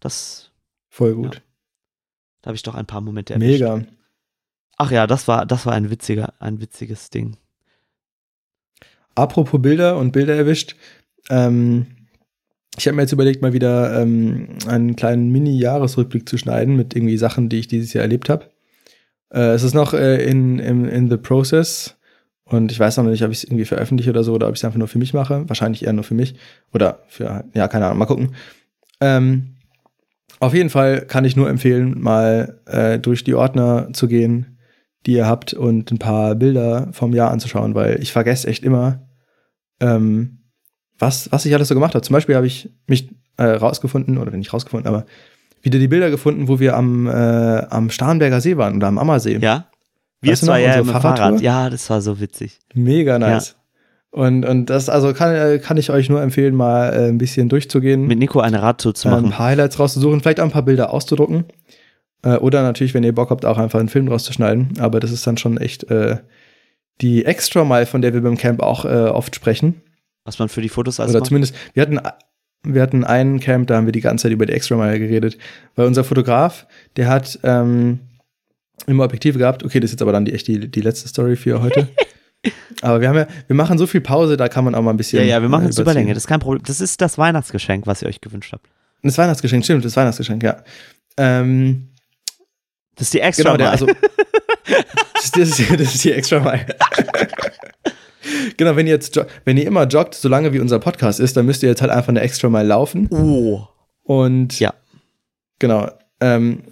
Das, 0.00 0.50
voll 0.88 1.14
gut. 1.14 1.42
da 2.40 2.48
habe 2.48 2.56
ich 2.56 2.62
doch 2.62 2.74
ein 2.74 2.86
paar 2.86 3.00
Momente 3.02 3.34
erwischt. 3.34 3.60
Mega. 3.60 3.84
Ach 4.78 4.90
ja, 4.90 5.06
das 5.06 5.28
war, 5.28 5.44
das 5.44 5.66
war 5.66 5.74
ein 5.74 5.90
witziger, 5.90 6.32
ein 6.38 6.60
witziges 6.60 7.10
Ding. 7.10 7.36
Apropos 9.14 9.60
Bilder 9.60 9.98
und 9.98 10.12
Bilder 10.12 10.34
erwischt. 10.34 10.76
Ähm, 11.30 11.86
ich 12.78 12.86
habe 12.86 12.96
mir 12.96 13.02
jetzt 13.02 13.12
überlegt, 13.12 13.42
mal 13.42 13.52
wieder 13.52 14.00
ähm, 14.00 14.48
einen 14.66 14.96
kleinen 14.96 15.30
Mini-Jahresrückblick 15.30 16.28
zu 16.28 16.38
schneiden 16.38 16.76
mit 16.76 16.96
irgendwie 16.96 17.18
Sachen, 17.18 17.48
die 17.48 17.58
ich 17.58 17.68
dieses 17.68 17.92
Jahr 17.92 18.02
erlebt 18.02 18.28
habe. 18.28 18.50
Äh, 19.30 19.52
es 19.52 19.62
ist 19.62 19.74
noch 19.74 19.92
äh, 19.92 20.24
in, 20.24 20.58
in, 20.58 20.86
in 20.86 21.10
the 21.10 21.18
process 21.18 21.96
und 22.44 22.72
ich 22.72 22.78
weiß 22.80 22.96
noch 22.96 23.04
nicht, 23.04 23.22
ob 23.24 23.30
ich 23.30 23.38
es 23.38 23.44
irgendwie 23.44 23.64
veröffentliche 23.64 24.10
oder 24.10 24.24
so 24.24 24.34
oder 24.34 24.48
ob 24.48 24.54
ich 24.54 24.60
es 24.60 24.64
einfach 24.64 24.78
nur 24.78 24.88
für 24.88 24.98
mich 24.98 25.14
mache. 25.14 25.48
Wahrscheinlich 25.48 25.84
eher 25.84 25.92
nur 25.92 26.04
für 26.04 26.14
mich 26.14 26.34
oder 26.72 27.00
für, 27.08 27.44
ja, 27.54 27.68
keine 27.68 27.86
Ahnung, 27.86 27.98
mal 27.98 28.06
gucken. 28.06 28.34
Ähm, 29.00 29.56
auf 30.40 30.54
jeden 30.54 30.70
Fall 30.70 31.02
kann 31.02 31.24
ich 31.24 31.36
nur 31.36 31.48
empfehlen, 31.48 32.00
mal 32.00 32.60
äh, 32.66 32.98
durch 32.98 33.22
die 33.22 33.34
Ordner 33.34 33.88
zu 33.92 34.08
gehen, 34.08 34.58
die 35.06 35.12
ihr 35.12 35.26
habt 35.26 35.54
und 35.54 35.90
ein 35.90 35.98
paar 35.98 36.34
Bilder 36.34 36.88
vom 36.92 37.12
Jahr 37.12 37.30
anzuschauen, 37.30 37.74
weil 37.74 38.02
ich 38.02 38.12
vergesse 38.12 38.48
echt 38.48 38.64
immer, 38.64 39.08
ähm, 39.80 40.41
was, 41.02 41.30
was 41.32 41.44
ich 41.44 41.54
alles 41.54 41.68
so 41.68 41.74
gemacht 41.74 41.94
habe. 41.94 42.02
Zum 42.02 42.14
Beispiel 42.14 42.36
habe 42.36 42.46
ich 42.46 42.70
mich 42.86 43.10
äh, 43.36 43.44
rausgefunden, 43.44 44.18
oder 44.18 44.30
nicht 44.30 44.52
rausgefunden, 44.52 44.86
aber 44.86 45.04
wieder 45.60 45.78
die 45.78 45.88
Bilder 45.88 46.10
gefunden, 46.10 46.48
wo 46.48 46.60
wir 46.60 46.76
am, 46.76 47.06
äh, 47.06 47.10
am 47.10 47.90
Starnberger 47.90 48.40
See 48.40 48.56
waren 48.56 48.76
oder 48.76 48.86
am 48.86 48.98
Ammersee. 48.98 49.38
Ja? 49.40 49.66
Wir 50.20 50.32
Weißt 50.32 50.44
zwei 50.44 50.62
ja 50.62 50.74
im 50.74 50.86
Fahrrad. 50.86 51.18
Fahrradtour? 51.18 51.40
Ja, 51.40 51.68
das 51.68 51.90
war 51.90 52.00
so 52.00 52.20
witzig. 52.20 52.60
Mega 52.74 53.18
nice. 53.18 53.56
Und, 54.10 54.44
und 54.44 54.66
das 54.66 54.88
also 54.88 55.12
kann, 55.12 55.34
äh, 55.34 55.58
kann 55.58 55.76
ich 55.76 55.90
euch 55.90 56.08
nur 56.08 56.22
empfehlen, 56.22 56.54
mal 56.54 56.92
äh, 56.92 57.08
ein 57.08 57.18
bisschen 57.18 57.48
durchzugehen. 57.48 58.06
Mit 58.06 58.18
Nico 58.18 58.40
eine 58.40 58.62
Radtour 58.62 58.94
zu 58.94 59.08
äh, 59.08 59.10
ein 59.10 59.22
machen. 59.22 59.30
paar 59.32 59.46
Highlights 59.46 59.78
rauszusuchen, 59.78 60.20
vielleicht 60.20 60.38
auch 60.38 60.44
ein 60.44 60.50
paar 60.50 60.64
Bilder 60.64 60.92
auszudrucken. 60.92 61.46
Äh, 62.22 62.36
oder 62.36 62.62
natürlich, 62.62 62.94
wenn 62.94 63.04
ihr 63.04 63.14
Bock 63.14 63.30
habt, 63.30 63.44
auch 63.44 63.58
einfach 63.58 63.80
einen 63.80 63.88
Film 63.88 64.08
rauszuschneiden. 64.08 64.74
Aber 64.78 65.00
das 65.00 65.10
ist 65.10 65.26
dann 65.26 65.38
schon 65.38 65.56
echt 65.56 65.90
äh, 65.90 66.18
die 67.00 67.24
Extra 67.24 67.64
Mile, 67.64 67.86
von 67.86 68.02
der 68.02 68.12
wir 68.12 68.20
beim 68.22 68.36
Camp 68.36 68.62
auch 68.62 68.84
äh, 68.84 68.88
oft 68.88 69.34
sprechen. 69.34 69.80
Was 70.24 70.38
man 70.38 70.48
für 70.48 70.60
die 70.60 70.68
Fotos 70.68 71.00
alles 71.00 71.10
Oder 71.10 71.20
macht. 71.20 71.28
zumindest, 71.28 71.54
wir 71.74 71.82
hatten, 71.82 72.00
wir 72.64 72.82
hatten 72.82 73.04
einen 73.04 73.40
Camp, 73.40 73.66
da 73.66 73.76
haben 73.76 73.86
wir 73.86 73.92
die 73.92 74.00
ganze 74.00 74.24
Zeit 74.24 74.32
über 74.32 74.46
die 74.46 74.52
Extra 74.52 74.76
Mile 74.76 74.98
geredet. 74.98 75.36
Weil 75.74 75.86
unser 75.86 76.04
Fotograf, 76.04 76.66
der 76.96 77.08
hat 77.08 77.38
ähm, 77.42 78.00
immer 78.86 79.04
Objektive 79.04 79.38
gehabt. 79.38 79.64
Okay, 79.64 79.80
das 79.80 79.88
ist 79.88 79.94
jetzt 79.94 80.02
aber 80.02 80.12
dann 80.12 80.24
die 80.24 80.32
echt 80.32 80.46
die, 80.46 80.70
die 80.70 80.80
letzte 80.80 81.08
Story 81.08 81.36
für 81.36 81.60
heute. 81.60 81.88
aber 82.82 83.00
wir 83.00 83.08
haben 83.08 83.16
ja, 83.16 83.26
wir 83.46 83.56
machen 83.56 83.78
so 83.78 83.86
viel 83.86 84.00
Pause, 84.00 84.36
da 84.36 84.48
kann 84.48 84.64
man 84.64 84.74
auch 84.74 84.82
mal 84.82 84.90
ein 84.90 84.96
bisschen. 84.96 85.20
Ja, 85.20 85.24
ja, 85.36 85.42
wir 85.42 85.48
machen 85.48 85.66
äh, 85.66 85.68
es 85.70 85.76
überziehen. 85.76 85.92
Überlänge. 85.92 86.14
Das 86.14 86.24
ist 86.24 86.28
kein 86.28 86.40
Problem. 86.40 86.62
Das 86.64 86.80
ist 86.80 87.00
das 87.00 87.18
Weihnachtsgeschenk, 87.18 87.86
was 87.86 88.02
ihr 88.02 88.08
euch 88.08 88.20
gewünscht 88.20 88.52
habt. 88.52 88.66
Das 89.02 89.18
Weihnachtsgeschenk, 89.18 89.64
stimmt, 89.64 89.84
das 89.84 89.96
Weihnachtsgeschenk, 89.96 90.42
ja. 90.44 90.62
Ähm, 91.16 91.88
Das 92.94 93.08
ist 93.08 93.14
die 93.14 93.20
extra 93.20 93.42
Genau, 93.42 93.56
der, 93.56 93.70
also. 93.70 93.86
das, 95.14 95.24
ist, 95.24 95.36
das, 95.36 95.58
ist, 95.58 95.70
das 95.70 95.94
ist 95.94 96.04
die 96.04 96.12
extra 96.12 96.38
Mile. 96.38 96.66
genau, 98.56 98.76
wenn 98.76 98.86
ihr 98.86 98.94
jetzt 98.94 99.18
wenn 99.44 99.56
ihr 99.56 99.66
immer 99.66 99.86
joggt, 99.86 100.14
solange 100.14 100.52
wie 100.52 100.60
unser 100.60 100.78
Podcast 100.78 101.20
ist, 101.20 101.36
dann 101.36 101.46
müsst 101.46 101.62
ihr 101.62 101.68
jetzt 101.68 101.82
halt 101.82 101.90
einfach 101.90 102.08
eine 102.08 102.20
extra 102.20 102.48
Mile 102.48 102.64
laufen. 102.68 103.08
oh. 103.10 103.66
Und 104.04 104.58
Ja. 104.58 104.74
genau, 105.58 105.88
ähm, 106.20 106.62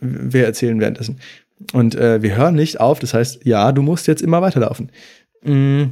wir 0.00 0.44
erzählen 0.44 0.78
währenddessen. 0.80 1.18
Und 1.72 1.94
äh, 1.94 2.20
wir 2.22 2.36
hören 2.36 2.54
nicht 2.54 2.80
auf, 2.80 2.98
das 2.98 3.14
heißt, 3.14 3.44
ja, 3.46 3.72
du 3.72 3.80
musst 3.82 4.06
jetzt 4.06 4.20
immer 4.22 4.42
weiterlaufen. 4.42 4.90
Mm, 5.42 5.84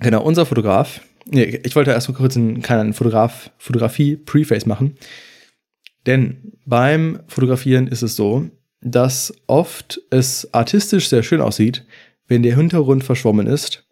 genau, 0.00 0.22
unser 0.22 0.46
Fotograf. 0.46 1.00
Nee, 1.26 1.60
ich 1.64 1.76
wollte 1.76 1.90
erst 1.90 2.08
mal 2.08 2.14
kurz 2.14 2.36
einen 2.36 2.62
kleinen 2.62 2.94
Fotograf, 2.94 3.50
Fotografie-Preface 3.58 4.66
machen. 4.66 4.96
Denn 6.06 6.52
beim 6.64 7.20
Fotografieren 7.26 7.86
ist 7.88 8.02
es 8.02 8.16
so, 8.16 8.46
dass 8.80 9.34
oft 9.46 10.00
es 10.10 10.48
artistisch 10.54 11.08
sehr 11.08 11.22
schön 11.22 11.42
aussieht, 11.42 11.84
wenn 12.26 12.42
der 12.42 12.56
Hintergrund 12.56 13.04
verschwommen 13.04 13.46
ist 13.46 13.84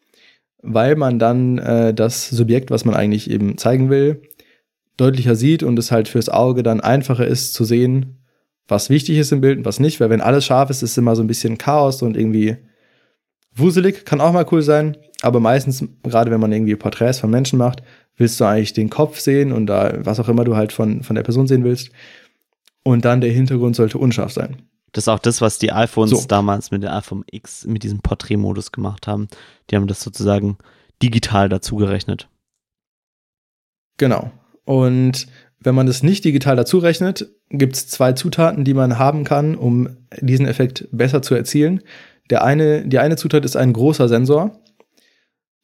weil 0.62 0.96
man 0.96 1.18
dann 1.18 1.58
äh, 1.58 1.94
das 1.94 2.28
Subjekt, 2.28 2.70
was 2.70 2.84
man 2.84 2.94
eigentlich 2.94 3.30
eben 3.30 3.58
zeigen 3.58 3.90
will, 3.90 4.22
deutlicher 4.96 5.36
sieht 5.36 5.62
und 5.62 5.78
es 5.78 5.92
halt 5.92 6.08
fürs 6.08 6.28
Auge 6.28 6.62
dann 6.62 6.80
einfacher 6.80 7.26
ist 7.26 7.54
zu 7.54 7.64
sehen, 7.64 8.24
was 8.66 8.90
wichtig 8.90 9.18
ist 9.18 9.32
im 9.32 9.40
Bild 9.40 9.58
und 9.58 9.64
was 9.64 9.80
nicht, 9.80 10.00
weil 10.00 10.10
wenn 10.10 10.20
alles 10.20 10.44
scharf 10.44 10.70
ist, 10.70 10.82
ist 10.82 10.92
es 10.92 10.98
immer 10.98 11.16
so 11.16 11.22
ein 11.22 11.28
bisschen 11.28 11.56
Chaos 11.56 12.02
und 12.02 12.16
irgendwie 12.16 12.56
wuselig, 13.54 14.04
kann 14.04 14.20
auch 14.20 14.32
mal 14.32 14.46
cool 14.50 14.62
sein, 14.62 14.96
aber 15.22 15.40
meistens, 15.40 15.84
gerade 16.02 16.30
wenn 16.30 16.40
man 16.40 16.52
irgendwie 16.52 16.76
Porträts 16.76 17.18
von 17.18 17.30
Menschen 17.30 17.58
macht, 17.58 17.82
willst 18.16 18.38
du 18.40 18.44
eigentlich 18.44 18.72
den 18.72 18.90
Kopf 18.90 19.18
sehen 19.20 19.52
und 19.52 19.66
da, 19.66 19.94
was 20.04 20.20
auch 20.20 20.28
immer 20.28 20.44
du 20.44 20.56
halt 20.56 20.72
von, 20.72 21.02
von 21.02 21.16
der 21.16 21.22
Person 21.22 21.46
sehen 21.46 21.64
willst. 21.64 21.90
Und 22.82 23.04
dann 23.04 23.20
der 23.20 23.30
Hintergrund 23.30 23.76
sollte 23.76 23.98
unscharf 23.98 24.32
sein. 24.32 24.62
Das 24.92 25.04
ist 25.04 25.08
auch 25.08 25.18
das, 25.18 25.40
was 25.40 25.58
die 25.58 25.72
iPhones 25.72 26.10
So. 26.10 26.26
damals 26.26 26.70
mit 26.70 26.82
dem 26.82 26.90
iPhone 26.90 27.24
X 27.30 27.66
mit 27.66 27.82
diesem 27.82 28.00
Porträtmodus 28.00 28.72
gemacht 28.72 29.06
haben. 29.06 29.28
Die 29.70 29.76
haben 29.76 29.86
das 29.86 30.00
sozusagen 30.00 30.58
digital 31.02 31.48
dazu 31.48 31.76
gerechnet. 31.76 32.28
Genau. 33.98 34.30
Und 34.64 35.26
wenn 35.60 35.74
man 35.74 35.86
das 35.86 36.02
nicht 36.02 36.24
digital 36.24 36.56
dazu 36.56 36.78
rechnet, 36.78 37.28
gibt 37.50 37.76
es 37.76 37.88
zwei 37.88 38.12
Zutaten, 38.12 38.64
die 38.64 38.74
man 38.74 38.98
haben 38.98 39.24
kann, 39.24 39.56
um 39.56 39.96
diesen 40.20 40.46
Effekt 40.46 40.88
besser 40.92 41.20
zu 41.22 41.34
erzielen. 41.34 41.82
Der 42.30 42.44
eine, 42.44 42.86
die 42.86 42.98
eine 42.98 43.16
Zutat 43.16 43.44
ist 43.44 43.56
ein 43.56 43.72
großer 43.72 44.08
Sensor. 44.08 44.62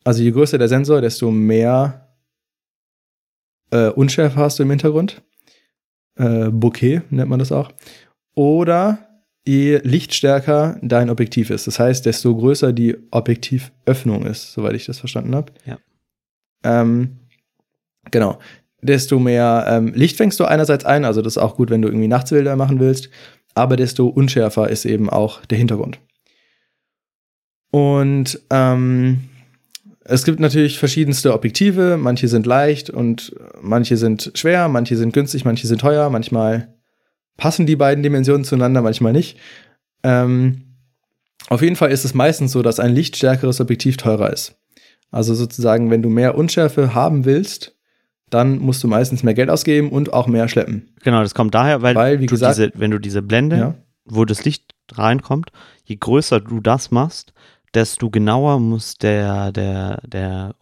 Also 0.02 0.22
je 0.22 0.32
größer 0.32 0.58
der 0.58 0.68
Sensor, 0.68 1.00
desto 1.00 1.30
mehr 1.30 2.16
äh, 3.70 3.88
Unschärfe 3.88 4.36
hast 4.36 4.58
du 4.58 4.64
im 4.64 4.70
Hintergrund. 4.70 5.22
Äh, 6.16 6.50
Bokeh 6.50 7.02
nennt 7.10 7.30
man 7.30 7.38
das 7.38 7.52
auch. 7.52 7.70
Oder 8.34 9.13
je 9.46 9.80
lichtstärker 9.82 10.78
dein 10.82 11.10
Objektiv 11.10 11.50
ist. 11.50 11.66
Das 11.66 11.78
heißt, 11.78 12.06
desto 12.06 12.34
größer 12.34 12.72
die 12.72 12.96
Objektivöffnung 13.10 14.24
ist, 14.26 14.52
soweit 14.52 14.74
ich 14.74 14.86
das 14.86 14.98
verstanden 14.98 15.34
habe. 15.34 15.52
Ja. 15.66 15.78
Ähm, 16.62 17.18
genau. 18.10 18.38
Desto 18.80 19.18
mehr 19.18 19.66
ähm, 19.68 19.92
Licht 19.94 20.16
fängst 20.16 20.40
du 20.40 20.44
einerseits 20.44 20.84
ein, 20.84 21.04
also 21.04 21.22
das 21.22 21.34
ist 21.34 21.42
auch 21.42 21.56
gut, 21.56 21.70
wenn 21.70 21.82
du 21.82 21.88
irgendwie 21.88 22.08
Nachtsbilder 22.08 22.56
machen 22.56 22.80
willst, 22.80 23.08
aber 23.54 23.76
desto 23.76 24.06
unschärfer 24.08 24.68
ist 24.68 24.84
eben 24.84 25.08
auch 25.08 25.44
der 25.46 25.58
Hintergrund. 25.58 25.98
Und 27.70 28.40
ähm, 28.50 29.24
es 30.04 30.24
gibt 30.24 30.38
natürlich 30.38 30.78
verschiedenste 30.78 31.32
Objektive, 31.32 31.96
manche 31.96 32.28
sind 32.28 32.46
leicht 32.46 32.90
und 32.90 33.34
manche 33.62 33.96
sind 33.96 34.32
schwer, 34.34 34.68
manche 34.68 34.96
sind 34.96 35.14
günstig, 35.14 35.44
manche 35.44 35.66
sind 35.66 35.80
teuer, 35.80 36.10
manchmal 36.10 36.73
passen 37.36 37.66
die 37.66 37.76
beiden 37.76 38.02
Dimensionen 38.02 38.44
zueinander, 38.44 38.82
manchmal 38.82 39.12
nicht. 39.12 39.38
Ähm, 40.02 40.76
auf 41.48 41.62
jeden 41.62 41.76
Fall 41.76 41.90
ist 41.90 42.04
es 42.04 42.14
meistens 42.14 42.52
so, 42.52 42.62
dass 42.62 42.80
ein 42.80 42.94
lichtstärkeres 42.94 43.60
Objektiv 43.60 43.96
teurer 43.96 44.32
ist. 44.32 44.56
Also 45.10 45.34
sozusagen, 45.34 45.90
wenn 45.90 46.02
du 46.02 46.08
mehr 46.08 46.36
Unschärfe 46.36 46.94
haben 46.94 47.24
willst, 47.24 47.76
dann 48.30 48.58
musst 48.58 48.82
du 48.82 48.88
meistens 48.88 49.22
mehr 49.22 49.34
Geld 49.34 49.50
ausgeben 49.50 49.90
und 49.90 50.12
auch 50.12 50.26
mehr 50.26 50.48
schleppen. 50.48 50.90
Genau, 51.02 51.22
das 51.22 51.34
kommt 51.34 51.54
daher, 51.54 51.82
weil, 51.82 51.94
Weil, 51.94 52.20
wie 52.20 52.26
gesagt- 52.26 52.56
diese, 52.58 52.72
wenn 52.74 52.90
du 52.90 52.98
diese 52.98 53.22
Blende, 53.22 53.56
Ja. 53.56 53.74
wo 54.04 54.24
das 54.24 54.44
Licht 54.44 54.74
reinkommt, 54.92 55.50
je 55.84 55.96
größer 55.96 56.40
du 56.40 56.60
das 56.60 56.90
machst, 56.90 57.32
desto 57.74 58.10
genauer 58.10 58.58
muss 58.60 58.96
der, 58.96 59.52
der, 59.52 60.00
der 60.06 60.54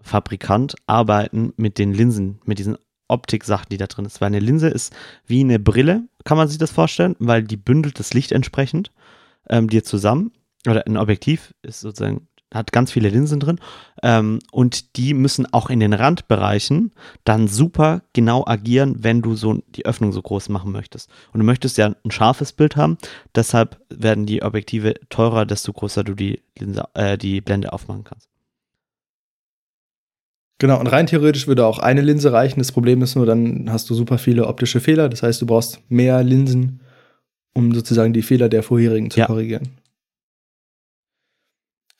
Objektivfabrikant 0.00 0.76
arbeiten 0.86 1.52
mit 1.56 1.78
den 1.78 1.92
Linsen, 1.92 2.40
mit 2.44 2.58
diesen 2.58 2.76
Optiksachen, 3.08 3.66
die 3.70 3.76
da 3.76 3.86
drin 3.86 4.04
ist. 4.04 4.20
Weil 4.20 4.28
eine 4.28 4.40
Linse 4.40 4.68
ist 4.68 4.94
wie 5.26 5.40
eine 5.40 5.58
Brille, 5.58 6.04
kann 6.24 6.36
man 6.36 6.48
sich 6.48 6.58
das 6.58 6.70
vorstellen, 6.70 7.16
weil 7.18 7.42
die 7.42 7.56
bündelt 7.56 7.98
das 7.98 8.14
Licht 8.14 8.32
entsprechend 8.32 8.92
ähm, 9.48 9.68
dir 9.68 9.84
zusammen. 9.84 10.32
Oder 10.68 10.86
ein 10.86 10.96
Objektiv 10.96 11.54
ist 11.62 11.80
sozusagen, 11.80 12.26
hat 12.52 12.72
ganz 12.72 12.90
viele 12.90 13.08
Linsen 13.08 13.40
drin. 13.40 13.60
Ähm, 14.02 14.40
und 14.50 14.96
die 14.96 15.14
müssen 15.14 15.52
auch 15.52 15.70
in 15.70 15.80
den 15.80 15.92
Randbereichen 15.92 16.92
dann 17.24 17.48
super 17.48 18.02
genau 18.12 18.44
agieren, 18.46 18.96
wenn 19.04 19.22
du 19.22 19.34
so 19.36 19.62
die 19.68 19.86
Öffnung 19.86 20.12
so 20.12 20.22
groß 20.22 20.48
machen 20.48 20.72
möchtest. 20.72 21.10
Und 21.32 21.40
du 21.40 21.46
möchtest 21.46 21.78
ja 21.78 21.86
ein 22.04 22.10
scharfes 22.10 22.52
Bild 22.52 22.76
haben, 22.76 22.98
deshalb 23.34 23.80
werden 23.88 24.26
die 24.26 24.42
Objektive 24.42 24.94
teurer, 25.08 25.46
desto 25.46 25.72
größer 25.72 26.04
du 26.04 26.14
die, 26.14 26.42
Linse, 26.58 26.84
äh, 26.94 27.16
die 27.16 27.40
Blende 27.40 27.72
aufmachen 27.72 28.04
kannst. 28.04 28.28
Genau, 30.58 30.80
und 30.80 30.86
rein 30.86 31.06
theoretisch 31.06 31.46
würde 31.46 31.66
auch 31.66 31.78
eine 31.78 32.00
Linse 32.00 32.32
reichen. 32.32 32.60
Das 32.60 32.72
Problem 32.72 33.02
ist 33.02 33.14
nur, 33.14 33.26
dann 33.26 33.70
hast 33.70 33.90
du 33.90 33.94
super 33.94 34.16
viele 34.16 34.46
optische 34.46 34.80
Fehler. 34.80 35.08
Das 35.08 35.22
heißt, 35.22 35.42
du 35.42 35.46
brauchst 35.46 35.80
mehr 35.90 36.22
Linsen, 36.22 36.80
um 37.54 37.74
sozusagen 37.74 38.14
die 38.14 38.22
Fehler 38.22 38.48
der 38.48 38.62
vorherigen 38.62 39.10
zu 39.10 39.20
Ja. 39.20 39.26
korrigieren. 39.26 39.68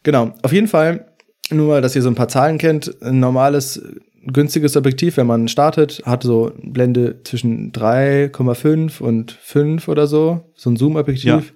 Genau, 0.05 0.33
auf 0.43 0.53
jeden 0.53 0.69
Fall, 0.69 1.07
nur 1.51 1.69
mal, 1.69 1.83
dass 1.83 1.97
ihr 1.97 2.03
so 2.03 2.09
ein 2.09 2.15
paar 2.15 2.28
Zahlen 2.28 2.59
kennt. 2.59 3.03
Ein 3.03 3.20
normales, 3.20 3.83
günstiges 4.24 4.77
Objektiv, 4.77 5.16
wenn 5.16 5.27
man 5.27 5.49
startet, 5.49 6.03
hat 6.05 6.23
so 6.23 6.53
Blende 6.62 7.23
zwischen 7.24 7.73
3,5 7.73 9.01
und 9.01 9.33
5 9.33 9.89
oder 9.89 10.07
so. 10.07 10.53
So 10.55 10.70
ein 10.70 10.77
Zoom-Objektiv. 10.77 11.53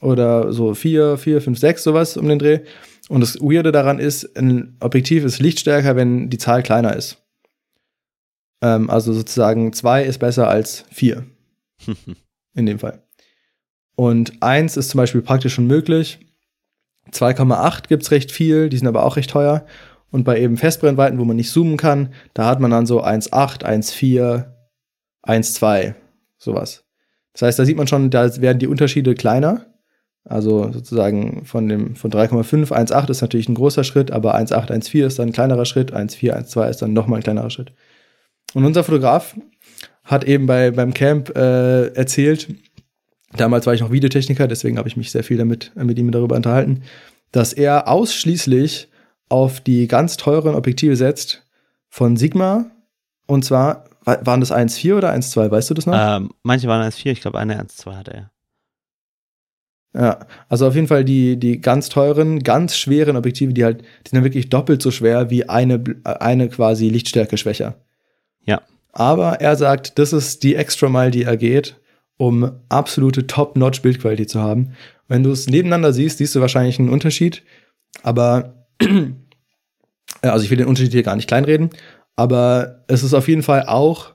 Oder 0.00 0.52
so 0.52 0.74
4, 0.74 1.16
4, 1.18 1.40
5, 1.40 1.58
6, 1.58 1.82
sowas 1.84 2.16
um 2.16 2.28
den 2.28 2.38
Dreh. 2.38 2.60
Und 3.08 3.20
das 3.20 3.40
Weirde 3.40 3.72
daran 3.72 3.98
ist, 3.98 4.36
ein 4.36 4.76
Objektiv 4.80 5.24
ist 5.24 5.40
lichtstärker, 5.40 5.96
wenn 5.96 6.28
die 6.28 6.38
Zahl 6.38 6.62
kleiner 6.62 6.94
ist. 6.94 7.16
Ähm, 8.62 8.90
also 8.90 9.12
sozusagen 9.12 9.72
2 9.72 10.04
ist 10.04 10.18
besser 10.18 10.48
als 10.48 10.84
4 10.90 11.24
in 12.54 12.66
dem 12.66 12.78
Fall. 12.78 13.02
Und 13.96 14.42
1 14.42 14.76
ist 14.76 14.90
zum 14.90 14.98
Beispiel 14.98 15.22
praktisch 15.22 15.54
schon 15.54 15.66
möglich. 15.66 16.20
2,8 17.10 17.88
gibt 17.88 18.02
es 18.02 18.10
recht 18.10 18.30
viel, 18.30 18.68
die 18.68 18.76
sind 18.76 18.86
aber 18.86 19.04
auch 19.04 19.16
recht 19.16 19.30
teuer. 19.30 19.64
Und 20.10 20.24
bei 20.24 20.40
eben 20.40 20.56
Festbrennweiten, 20.56 21.18
wo 21.18 21.24
man 21.24 21.36
nicht 21.36 21.50
zoomen 21.50 21.76
kann, 21.76 22.12
da 22.34 22.46
hat 22.46 22.60
man 22.60 22.70
dann 22.70 22.86
so 22.86 23.02
1,8, 23.02 23.64
1,4, 23.64 24.46
1,2, 25.22 25.94
sowas. 26.38 26.84
Das 27.32 27.42
heißt, 27.42 27.58
da 27.58 27.64
sieht 27.64 27.76
man 27.76 27.86
schon, 27.86 28.10
da 28.10 28.40
werden 28.40 28.58
die 28.58 28.66
Unterschiede 28.66 29.14
kleiner. 29.14 29.66
Also 30.28 30.70
sozusagen 30.72 31.44
von 31.46 31.68
dem 31.68 31.96
von 31.96 32.10
3,5, 32.10 32.70
1,8 32.70 33.10
ist 33.10 33.22
natürlich 33.22 33.48
ein 33.48 33.54
großer 33.54 33.82
Schritt, 33.84 34.10
aber 34.10 34.36
1,8, 34.36 34.70
1,4 34.70 35.06
ist 35.06 35.18
dann 35.18 35.28
ein 35.28 35.32
kleinerer 35.32 35.64
Schritt, 35.64 35.92
1,4, 35.94 36.32
1,2 36.34 36.68
ist 36.68 36.82
dann 36.82 36.92
nochmal 36.92 37.20
ein 37.20 37.22
kleinerer 37.22 37.50
Schritt. 37.50 37.72
Und 38.54 38.64
unser 38.64 38.84
Fotograf 38.84 39.34
hat 40.04 40.24
eben 40.24 40.46
bei, 40.46 40.70
beim 40.70 40.92
Camp 40.94 41.36
äh, 41.36 41.88
erzählt, 41.94 42.48
damals 43.36 43.66
war 43.66 43.74
ich 43.74 43.80
noch 43.80 43.90
Videotechniker, 43.90 44.48
deswegen 44.48 44.78
habe 44.78 44.88
ich 44.88 44.96
mich 44.96 45.10
sehr 45.10 45.24
viel 45.24 45.36
damit 45.38 45.72
mit 45.76 45.98
ihm 45.98 46.10
darüber 46.10 46.36
unterhalten, 46.36 46.82
dass 47.32 47.52
er 47.52 47.88
ausschließlich 47.88 48.88
auf 49.28 49.60
die 49.60 49.86
ganz 49.88 50.16
teuren 50.16 50.54
Objektive 50.54 50.96
setzt 50.96 51.42
von 51.90 52.16
Sigma. 52.16 52.66
Und 53.26 53.44
zwar, 53.44 53.84
wa- 54.04 54.18
waren 54.24 54.40
das 54.40 54.50
1,4 54.52 54.96
oder 54.96 55.10
1,2, 55.12 55.50
weißt 55.50 55.68
du 55.70 55.74
das 55.74 55.84
noch? 55.86 55.94
ähm, 56.16 56.30
manche 56.42 56.68
waren 56.68 56.82
1,4, 56.90 57.10
ich 57.12 57.20
glaube 57.20 57.38
eine 57.38 57.62
1,2 57.62 57.92
hatte 57.94 58.12
er. 58.14 58.30
Ja, 59.94 60.26
also 60.48 60.66
auf 60.66 60.74
jeden 60.74 60.86
Fall 60.86 61.04
die, 61.04 61.38
die 61.38 61.60
ganz 61.60 61.88
teuren, 61.88 62.40
ganz 62.40 62.76
schweren 62.76 63.16
Objektive, 63.16 63.54
die 63.54 63.64
halt, 63.64 63.80
die 63.80 64.10
sind 64.10 64.18
ja 64.18 64.24
wirklich 64.24 64.50
doppelt 64.50 64.82
so 64.82 64.90
schwer 64.90 65.30
wie 65.30 65.48
eine, 65.48 65.82
eine 66.04 66.48
quasi 66.48 66.88
Lichtstärke 66.88 67.38
schwächer. 67.38 67.76
Ja. 68.44 68.60
Aber 68.92 69.40
er 69.40 69.56
sagt, 69.56 69.98
das 69.98 70.12
ist 70.12 70.42
die 70.42 70.54
extra 70.56 70.88
Mile, 70.88 71.10
die 71.10 71.22
er 71.22 71.36
geht, 71.36 71.80
um 72.18 72.52
absolute 72.68 73.26
Top-Notch-Bildqualität 73.26 74.28
zu 74.28 74.40
haben. 74.40 74.74
Wenn 75.06 75.22
du 75.22 75.30
es 75.30 75.48
nebeneinander 75.48 75.92
siehst, 75.92 76.18
siehst 76.18 76.34
du 76.34 76.40
wahrscheinlich 76.40 76.78
einen 76.78 76.90
Unterschied. 76.90 77.42
Aber, 78.02 78.66
äh, 78.80 78.88
also 80.22 80.44
ich 80.44 80.50
will 80.50 80.58
den 80.58 80.66
Unterschied 80.66 80.92
hier 80.92 81.02
gar 81.02 81.16
nicht 81.16 81.28
kleinreden, 81.28 81.70
aber 82.14 82.84
es 82.88 83.02
ist 83.02 83.14
auf 83.14 83.28
jeden 83.28 83.42
Fall 83.42 83.64
auch 83.66 84.12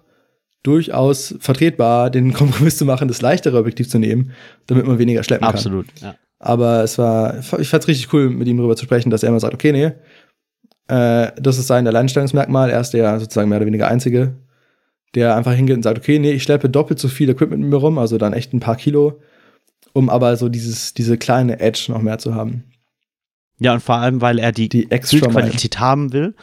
durchaus 0.63 1.35
vertretbar, 1.39 2.09
den 2.09 2.33
Kompromiss 2.33 2.77
zu 2.77 2.85
machen, 2.85 3.07
das 3.07 3.21
leichtere 3.21 3.57
Objektiv 3.57 3.89
zu 3.89 3.99
nehmen, 3.99 4.31
damit 4.67 4.87
man 4.87 4.97
weniger 4.97 5.23
schleppen 5.23 5.45
kann. 5.45 5.55
Absolut, 5.55 5.87
ja. 6.01 6.15
Aber 6.39 6.83
es 6.83 6.97
war, 6.97 7.39
ich 7.39 7.69
fand 7.69 7.83
es 7.83 7.87
richtig 7.87 8.11
cool, 8.11 8.29
mit 8.29 8.47
ihm 8.47 8.57
darüber 8.57 8.75
zu 8.75 8.83
sprechen, 8.83 9.09
dass 9.09 9.23
er 9.23 9.29
immer 9.29 9.39
sagt, 9.39 9.53
okay, 9.53 9.71
nee, 9.71 9.93
äh, 10.87 11.31
das 11.41 11.57
ist 11.57 11.67
sein 11.67 11.87
Alleinstellungsmerkmal. 11.87 12.69
Er 12.69 12.81
ist 12.81 12.91
der 12.91 13.19
sozusagen 13.19 13.49
mehr 13.49 13.59
oder 13.59 13.65
weniger 13.65 13.87
Einzige, 13.87 14.35
der 15.15 15.35
einfach 15.35 15.53
hingeht 15.53 15.77
und 15.77 15.83
sagt, 15.83 15.97
okay, 15.97 16.19
nee, 16.19 16.31
ich 16.31 16.43
schleppe 16.43 16.69
doppelt 16.69 16.99
so 16.99 17.07
viel 17.07 17.29
Equipment 17.29 17.61
mit 17.61 17.69
mir 17.69 17.77
rum, 17.77 17.97
also 17.97 18.17
dann 18.17 18.33
echt 18.33 18.53
ein 18.53 18.59
paar 18.59 18.75
Kilo, 18.75 19.21
um 19.93 20.09
aber 20.09 20.35
so 20.35 20.49
dieses, 20.49 20.93
diese 20.93 21.17
kleine 21.17 21.59
Edge 21.61 21.85
noch 21.89 22.01
mehr 22.01 22.17
zu 22.17 22.35
haben. 22.35 22.65
Ja, 23.59 23.73
und 23.73 23.81
vor 23.81 23.95
allem, 23.95 24.19
weil 24.19 24.39
er 24.39 24.51
die, 24.51 24.67
Die. 24.67 24.85
Bildqualität 24.85 25.79
haben 25.79 26.11
will, 26.11 26.35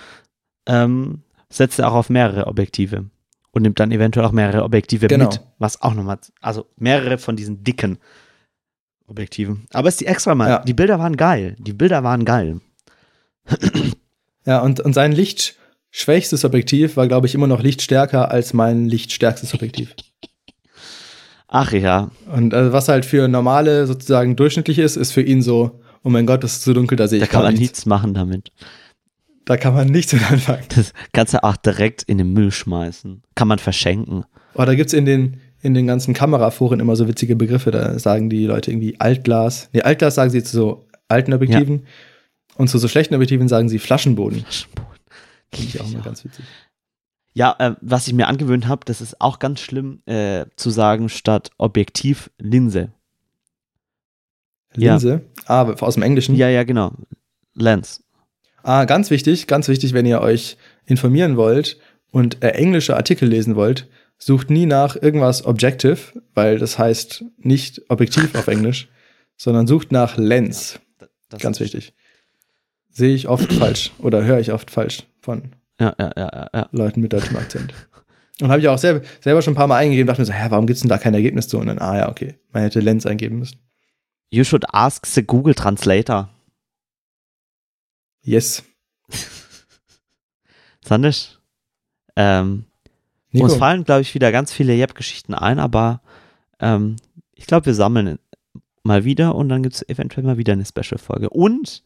ähm, 0.67 1.23
setzt 1.51 1.79
er 1.79 1.91
auch 1.91 1.97
auf 1.97 2.09
mehrere 2.11 2.47
Objektive 2.47 3.11
und 3.53 3.63
nimmt 3.63 3.81
dann 3.81 3.91
eventuell 3.93 4.25
auch 4.27 4.33
mehrere 4.33 4.63
Objektive 4.65 5.07
Genau. 5.09 5.27
mit, 5.29 5.41
was 5.59 5.83
auch 5.83 5.95
nochmal, 5.95 6.19
also 6.41 6.67
mehrere 6.77 7.19
von 7.19 7.37
diesen 7.37 7.65
dicken 7.65 7.99
Objektiven. 9.07 9.67
Aber 9.73 9.89
es 9.89 9.95
ist 9.95 10.01
die 10.03 10.07
extra 10.07 10.35
mal, 10.35 10.49
Ja. 10.49 10.59
die 10.61 10.75
Bilder 10.75 10.99
waren 10.99 11.17
geil, 11.17 11.57
die 11.59 11.73
Bilder 11.73 12.03
waren 12.05 12.25
geil. 12.25 12.61
Ja, 14.47 14.61
und, 14.61 14.81
und 14.81 14.93
sein 14.95 15.13
lichtschwächstes 15.13 16.45
Objektiv 16.45 16.97
war, 16.97 17.09
glaube 17.09 17.27
ich, 17.27 17.35
immer 17.35 17.47
noch 17.47 17.63
lichtstärker 17.63 18.31
als 18.31 18.53
mein 18.55 18.87
lichtstärkstes 18.89 19.53
Objektiv. 19.55 19.95
Ach 21.49 21.73
ja, 21.73 22.11
Und 22.33 22.55
äh, 22.55 22.73
was 22.73 22.89
halt 22.89 23.05
für 23.05 23.27
normale 23.27 23.87
sozusagen 23.89 24.37
durchschnittlich 24.37 24.79
ist, 24.79 24.97
ist 24.97 25.11
für 25.13 25.23
ihn 25.23 25.43
so 25.43 25.81
oh 26.03 26.09
mein 26.09 26.25
Gott, 26.25 26.43
das 26.45 26.53
ist 26.55 26.63
so 26.65 26.73
dunkel, 26.73 26.97
da 26.97 27.09
sehe 27.09 27.19
Da 27.19 27.25
ich 27.27 27.31
kann 27.31 27.43
gar 27.43 27.49
man 27.51 27.55
nichts. 27.59 27.71
nichts 27.81 27.87
machen 27.87 28.15
damit. 28.15 28.53
Da 29.51 29.57
kann 29.57 29.75
man 29.75 29.89
nichts 29.89 30.13
mit 30.13 30.31
anfangen. 30.31 30.63
Das 30.77 30.93
kannst 31.13 31.35
du 31.35 31.43
auch 31.43 31.57
direkt 31.57 32.05
in 32.05 32.19
den 32.19 32.33
Müll 32.33 32.53
schmeißen. 32.53 33.25
Kann 33.35 33.49
man 33.49 33.59
verschenken. 33.59 34.25
Oh, 34.55 34.65
da 34.65 34.77
gibt's 34.77 34.93
in 34.93 35.07
den, 35.07 35.41
in 35.61 35.75
den 35.75 35.89
ganzen 35.89 36.15
Kameraforen 36.15 36.79
immer 36.79 36.95
so 36.95 37.09
witzige 37.09 37.35
Begriffe. 37.35 37.73
Da 37.73 37.99
sagen 37.99 38.31
die 38.31 38.47
Leute 38.47 38.71
irgendwie 38.71 39.01
Altglas. 39.01 39.69
Nee, 39.73 39.83
Altglas 39.83 40.15
sagen 40.15 40.31
sie 40.31 40.45
zu 40.45 40.57
so 40.57 40.87
alten 41.09 41.33
Objektiven. 41.33 41.85
Und 42.59 42.69
zu 42.69 42.79
so 42.79 42.87
schlechten 42.87 43.13
Objektiven 43.17 43.49
sagen 43.49 43.69
sie 43.69 43.81
Flaschenboden. 43.81 44.43
Flaschenboden. 44.43 45.01
Finde 45.53 45.67
ich 45.67 45.81
auch 45.81 45.87
Ja. 45.91 45.99
mal 45.99 46.05
ganz 46.05 46.25
witzig. 46.25 46.45
Ja, 47.33 47.57
äh, 47.59 47.75
was 47.81 48.07
ich 48.07 48.13
mir 48.15 48.29
angewöhnt 48.29 48.69
habe, 48.69 48.83
das 48.85 49.01
ist 49.01 49.21
auch 49.21 49.41
ganz 49.41 49.59
schlimm 49.59 50.01
äh, 50.07 50.45
zu 50.55 50.71
sagen, 50.71 51.09
statt 51.09 51.51
Objektiv 51.59 52.31
Linse. 52.39 52.93
Ja. 54.77 54.93
Linse. 54.93 55.23
Ah, 55.47 55.65
aus 55.65 55.95
dem 55.95 56.05
Englischen. 56.05 56.37
Ja, 56.37 56.49
ja, 56.49 56.63
genau. 56.63 56.93
Lens. 57.55 58.05
Ah, 58.62 58.85
ganz 58.85 59.11
wichtig, 59.11 59.47
ganz 59.47 59.69
wichtig, 59.69 59.93
wenn 59.93 60.07
ihr 60.07 60.20
euch 60.20 60.57
informieren 60.87 61.37
wollt 61.37 61.78
und 62.11 62.43
äh, 62.43 62.51
englische 62.51 62.97
Artikel 62.97 63.28
lesen 63.28 63.57
wollt, 63.57 63.89
sucht 64.19 64.51
nie 64.51 64.66
nach 64.66 64.97
irgendwas 64.97 65.45
Objective, 65.45 65.99
weil 66.35 66.59
das 66.59 66.78
heißt 66.78 67.24
nicht 67.39 67.82
Objektiv 67.89 68.35
auf 68.35 68.49
Englisch, 68.49 68.89
sondern 69.37 69.66
sucht 69.66 69.93
nach 69.93 70.16
Lens. 70.16 70.78
Das 71.28 71.41
Ganz 71.41 71.61
wichtig. 71.61 71.95
Sehe 72.91 73.15
ich 73.15 73.28
oft 73.28 73.53
falsch 73.53 73.93
oder 73.99 74.24
höre 74.24 74.41
ich 74.41 74.53
oft 74.53 74.70
falsch 74.70 75.05
von 75.20 75.53
Ja, 75.81 75.95
ja, 75.99 76.12
ja, 76.16 76.31
ja, 76.32 76.51
ja. 76.53 76.69
Leuten 76.73 77.01
mit 77.01 77.12
deutschem 77.12 77.37
Akzent. 77.37 77.73
Und 78.41 78.51
habe 78.51 78.61
ich 78.61 78.69
auch 78.69 78.78
selber, 78.78 79.05
selber 79.20 79.43
schon 79.43 79.53
ein 79.53 79.57
paar 79.57 79.66
Mal 79.66 79.77
eingegeben, 79.77 80.07
dachte 80.07 80.23
mir 80.23 80.27
so, 80.27 80.32
hä, 80.32 80.47
warum 80.49 80.66
gibt's 80.66 80.82
denn 80.82 80.89
da 80.89 80.99
kein 80.99 81.15
Ergebnis 81.15 81.49
zu? 81.49 81.59
Und 81.59 81.66
dann, 81.66 81.78
ah 81.78 81.97
ja, 81.97 82.09
okay, 82.09 82.35
man 82.53 82.62
hätte 82.62 82.81
Lens 82.81 83.07
eingeben 83.07 83.39
müssen. 83.39 83.59
You 84.31 84.45
should 84.45 84.65
ask 84.73 85.07
the 85.07 85.23
Google 85.23 85.55
Translator. 85.55 86.31
Yes. 88.23 88.63
Sandisch. 90.85 91.39
Ähm, 92.17 92.65
Nico, 93.33 93.47
uns 93.47 93.57
fallen, 93.57 93.85
glaube 93.85 94.03
ich, 94.03 94.15
wieder 94.15 94.33
ganz 94.33 94.53
viele 94.53 94.75
Jeb-Geschichten 94.75 95.35
ein, 95.35 95.59
aber 95.59 96.03
ähm, 96.59 96.97
ich 97.35 97.47
glaube, 97.47 97.67
wir 97.67 97.75
sammeln 97.75 98.19
mal 98.83 99.05
wieder 99.05 99.35
und 99.35 99.49
dann 99.49 99.63
gibt 99.63 99.77
es 99.77 99.89
eventuell 99.89 100.25
mal 100.25 100.37
wieder 100.37 100.53
eine 100.53 100.65
Special-Folge. 100.65 101.31
Und 101.31 101.83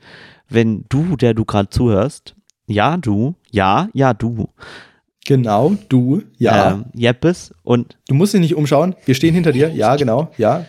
wenn 0.48 0.84
du, 0.88 1.16
der 1.16 1.34
du 1.34 1.44
gerade 1.44 1.68
zuhörst, 1.68 2.34
ja, 2.66 2.96
du, 2.96 3.34
ja, 3.50 3.88
ja, 3.92 4.14
du, 4.14 4.48
genau, 5.26 5.76
du, 5.88 6.22
ja. 6.38 6.72
ähm, 6.72 7.14
bist 7.20 7.52
und 7.62 7.98
Du 8.08 8.14
musst 8.14 8.32
dich 8.32 8.40
nicht 8.40 8.54
umschauen. 8.54 8.94
Wir 9.04 9.14
stehen 9.14 9.34
hinter 9.34 9.52
dir. 9.52 9.68
Ja, 9.70 9.96
genau. 9.96 10.32
Ja. 10.38 10.66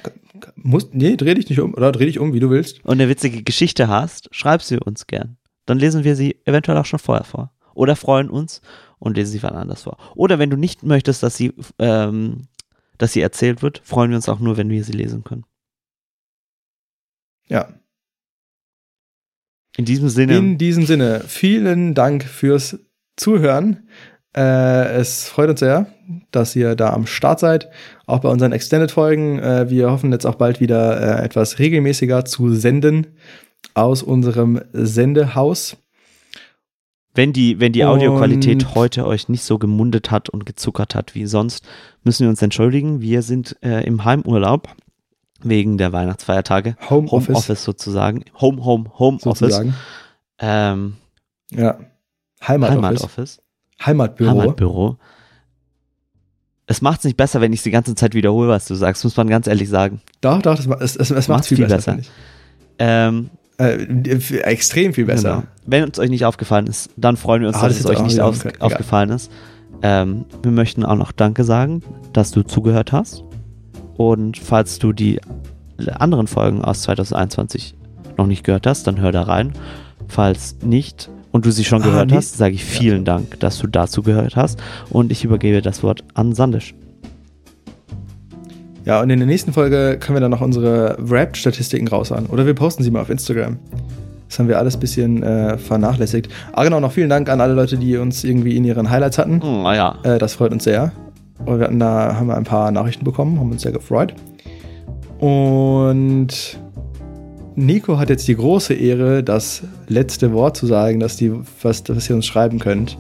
Muss, 0.58 0.90
nee, 0.92 1.16
dreh 1.16 1.34
dich 1.36 1.50
nicht 1.50 1.60
um. 1.60 1.74
Oder 1.74 1.92
dreh 1.92 2.06
dich 2.06 2.20
um, 2.20 2.34
wie 2.34 2.40
du 2.40 2.50
willst. 2.50 2.84
und 2.84 2.94
eine 2.94 3.08
witzige 3.08 3.44
Geschichte 3.44 3.88
hast, 3.88 4.28
schreib 4.32 4.62
sie 4.62 4.78
uns 4.78 5.08
gern. 5.08 5.38
Dann 5.66 5.80
lesen 5.80 6.04
wir 6.04 6.16
sie 6.16 6.38
eventuell 6.46 6.78
auch 6.78 6.86
schon 6.86 7.00
vorher 7.00 7.26
vor. 7.26 7.52
Oder 7.74 7.96
freuen 7.96 8.30
uns 8.30 8.62
und 9.00 9.18
lesen 9.18 9.32
sie 9.32 9.44
wann 9.44 9.56
anders 9.56 9.84
vor. 9.84 9.98
Oder 10.16 10.40
wenn 10.40 10.50
du 10.50 10.58
nicht 10.58 10.84
möchtest, 10.84 11.24
dass 11.24 11.36
sie, 11.36 11.54
ähm, 11.80 12.48
dass 12.98 13.14
sie 13.14 13.22
erzählt 13.22 13.62
wird, 13.62 13.82
freuen 13.84 14.12
wir 14.12 14.16
uns 14.16 14.30
auch 14.30 14.40
nur, 14.40 14.58
wenn 14.58 14.70
wir 14.70 14.84
sie 14.84 14.94
lesen 14.94 15.24
können. 15.24 15.46
Ja. 17.48 17.68
In 19.78 19.86
diesem 19.86 20.10
Sinne, 20.10 20.38
In 20.38 20.58
diesem 20.58 20.86
Sinne, 20.86 21.22
vielen 21.28 21.94
Dank 21.94 22.24
fürs 22.24 22.80
Zuhören. 23.18 23.90
Äh, 24.36 24.96
es 24.96 25.28
freut 25.28 25.50
uns 25.50 25.60
sehr, 25.60 25.88
dass 26.32 26.56
ihr 26.56 26.76
da 26.76 26.94
am 26.94 27.08
Start 27.08 27.40
seid. 27.40 27.70
Auch 28.06 28.20
bei 28.20 28.30
unseren 28.30 28.54
Extended-Folgen. 28.54 29.40
Äh, 29.40 29.70
wir 29.70 29.92
hoffen 29.92 30.12
jetzt 30.14 30.26
auch 30.26 30.36
bald 30.36 30.62
wieder 30.62 31.20
äh, 31.20 31.26
etwas 31.26 31.60
regelmäßiger 31.60 32.24
zu 32.24 32.54
senden 32.54 33.08
aus 33.74 34.04
unserem 34.04 34.62
Sendehaus. 34.74 35.78
wenn 37.14 37.32
die, 37.34 37.60
wenn 37.62 37.72
die 37.72 37.82
Und- 37.84 37.88
Audioqualität 37.90 38.76
heute 38.76 39.06
euch 39.08 39.30
nicht 39.30 39.44
so 39.44 39.58
gemundet 39.58 40.12
hat 40.12 40.28
und 40.30 40.46
gezuckert 40.46 40.96
hat 40.96 41.16
wie 41.16 41.26
sonst, 41.26 41.66
müssen 42.04 42.24
wir 42.24 42.30
uns 42.30 42.42
entschuldigen. 42.42 43.00
Wir 43.02 43.22
sind 43.22 43.56
äh, 43.64 43.86
im 43.86 44.04
Heimurlaub 44.04 44.68
wegen 45.42 45.78
der 45.78 45.94
Weihnachtsfeiertage. 45.94 46.76
Homeoffice, 46.90 47.30
Homeoffice 47.30 47.64
sozusagen. 47.64 48.26
Home, 48.42 48.66
Home, 48.66 48.90
Homeoffice. 49.00 49.40
sozusagen. 49.40 49.76
Ähm, 50.40 50.98
Ja. 51.52 51.80
Heimatoffice. 52.46 52.76
Heimatoffice. 52.84 53.42
Heimatbüro. 53.86 54.30
Heimatbüro. 54.42 54.98
Es 56.68 56.82
macht 56.82 57.00
es 57.00 57.04
nicht 57.06 57.16
besser, 57.18 57.42
wenn 57.42 57.54
ich 57.54 57.62
die 57.64 57.72
ganze 57.72 57.94
Zeit 57.96 58.14
wiederhole, 58.16 58.50
was 58.50 58.66
du 58.66 58.76
sagst, 58.76 59.04
muss 59.04 59.16
man 59.16 59.28
ganz 59.30 59.48
ehrlich 59.48 59.70
sagen. 59.70 60.02
Doch, 60.22 60.42
doch, 60.42 60.60
es, 60.82 60.96
es, 60.96 61.12
es 61.12 61.28
macht 61.28 61.46
viel, 61.46 61.58
viel 61.58 61.68
besser. 61.68 61.96
besser. 61.96 62.10
Ähm. 62.80 63.30
Äh, 63.57 63.84
extrem 64.44 64.94
viel 64.94 65.06
besser. 65.06 65.30
Genau. 65.30 65.44
Wenn 65.65 65.84
uns 65.86 65.98
euch 65.99 66.10
nicht 66.10 66.26
aufgefallen 66.26 66.68
ist, 66.68 66.90
dann 66.98 67.15
freuen 67.18 67.41
wir 67.41 67.48
uns, 67.48 67.57
Ah, 67.57 67.68
dass 67.68 67.77
das 67.82 67.86
es 67.86 67.98
euch 67.98 68.03
nicht 68.03 68.19
auf, 68.19 68.45
aufgefallen 68.60 69.10
ist. 69.11 69.32
Ähm, 69.82 70.26
wir 70.44 70.52
möchten 70.52 70.84
auch 70.84 70.95
noch 70.95 71.11
Danke 71.11 71.44
sagen, 71.44 71.82
dass 72.14 72.32
du 72.32 72.44
zugehört 72.44 72.91
hast. 72.91 73.23
Und 73.98 74.38
falls 74.38 74.80
du 74.80 74.91
die 74.94 75.19
anderen 75.99 76.27
Folgen 76.27 76.64
aus 76.64 76.82
2021 76.84 77.76
noch 78.18 78.27
nicht 78.27 78.44
gehört 78.44 78.68
hast, 78.68 78.88
dann 78.88 78.99
hör 78.99 79.11
da 79.11 79.23
rein. 79.23 79.53
Falls 80.07 80.57
nicht 80.64 81.10
und 81.32 81.45
du 81.45 81.52
sie 81.52 81.64
schon 81.65 81.82
Ah, 81.82 81.86
gehört 81.86 82.10
nee. 82.11 82.18
hast, 82.18 82.38
sage 82.38 82.56
ich 82.56 82.64
vielen 82.64 83.06
Dank, 83.06 83.40
dass 83.40 83.57
du 83.60 83.68
dazu 83.68 84.03
gehört 84.03 84.36
hast. 84.36 84.61
Und 84.90 85.11
ich 85.11 85.23
übergebe 85.23 85.61
das 85.61 85.82
Wort 85.84 86.03
an 86.14 86.34
Sandisch. 86.34 86.73
Ja, 88.86 89.02
und 89.02 89.10
in 89.10 89.18
der 89.20 89.28
nächsten 89.28 89.52
Folge 89.52 89.98
können 89.99 90.16
wir 90.16 90.22
dann 90.22 90.32
noch 90.32 90.41
unsere 90.41 90.98
Rap-Statistiken 91.10 91.88
raushauen. 91.88 92.28
Oder 92.28 92.45
wir 92.45 92.53
posten 92.53 92.84
sie 92.84 92.91
mal 92.91 93.02
auf 93.02 93.10
Instagram. 93.10 93.57
Das 94.30 94.38
haben 94.40 94.48
wir 94.48 94.60
alles 94.60 94.76
ein 94.76 94.80
bisschen 94.80 95.24
äh, 95.24 95.57
vernachlässigt. 95.57 96.30
Ah, 96.53 96.64
genau, 96.64 96.80
noch 96.80 96.91
vielen 96.91 97.10
Dank 97.10 97.30
an 97.30 97.41
alle 97.41 97.53
Leute, 97.53 97.78
die 97.78 97.98
uns 97.98 98.24
irgendwie 98.24 98.56
in 98.56 98.64
ihren 98.64 98.90
Highlights 98.90 99.18
hatten. 99.18 99.41
Hm, 99.41 99.64
naja, 99.64 99.95
Äh, 100.03 100.20
das 100.20 100.36
freut 100.36 100.52
uns 100.52 100.64
sehr. 100.64 100.91
Und 101.45 101.60
wir 101.60 101.66
hatten 101.66 101.80
da 101.80 102.16
haben 102.16 102.28
wir 102.28 102.38
ein 102.38 102.44
paar 102.44 102.72
Nachrichten 102.72 103.03
bekommen, 103.03 103.40
haben 103.40 103.52
uns 103.52 103.64
sehr 103.64 103.72
gefreut. 103.72 104.14
Und 105.20 106.60
Nico 107.56 107.98
hat 107.98 108.10
jetzt 108.10 108.28
die 108.28 108.36
große 108.36 108.74
Ehre, 108.74 109.24
das 109.24 109.64
letzte 109.88 110.34
Wort 110.34 110.57
zu 110.57 110.66
sagen, 110.66 110.99
dass 110.99 111.18
die, 111.18 111.32
was, 111.62 111.84
was 111.88 112.10
ihr 112.10 112.16
uns 112.16 112.26
schreiben 112.26 112.60
könnt, 112.60 112.98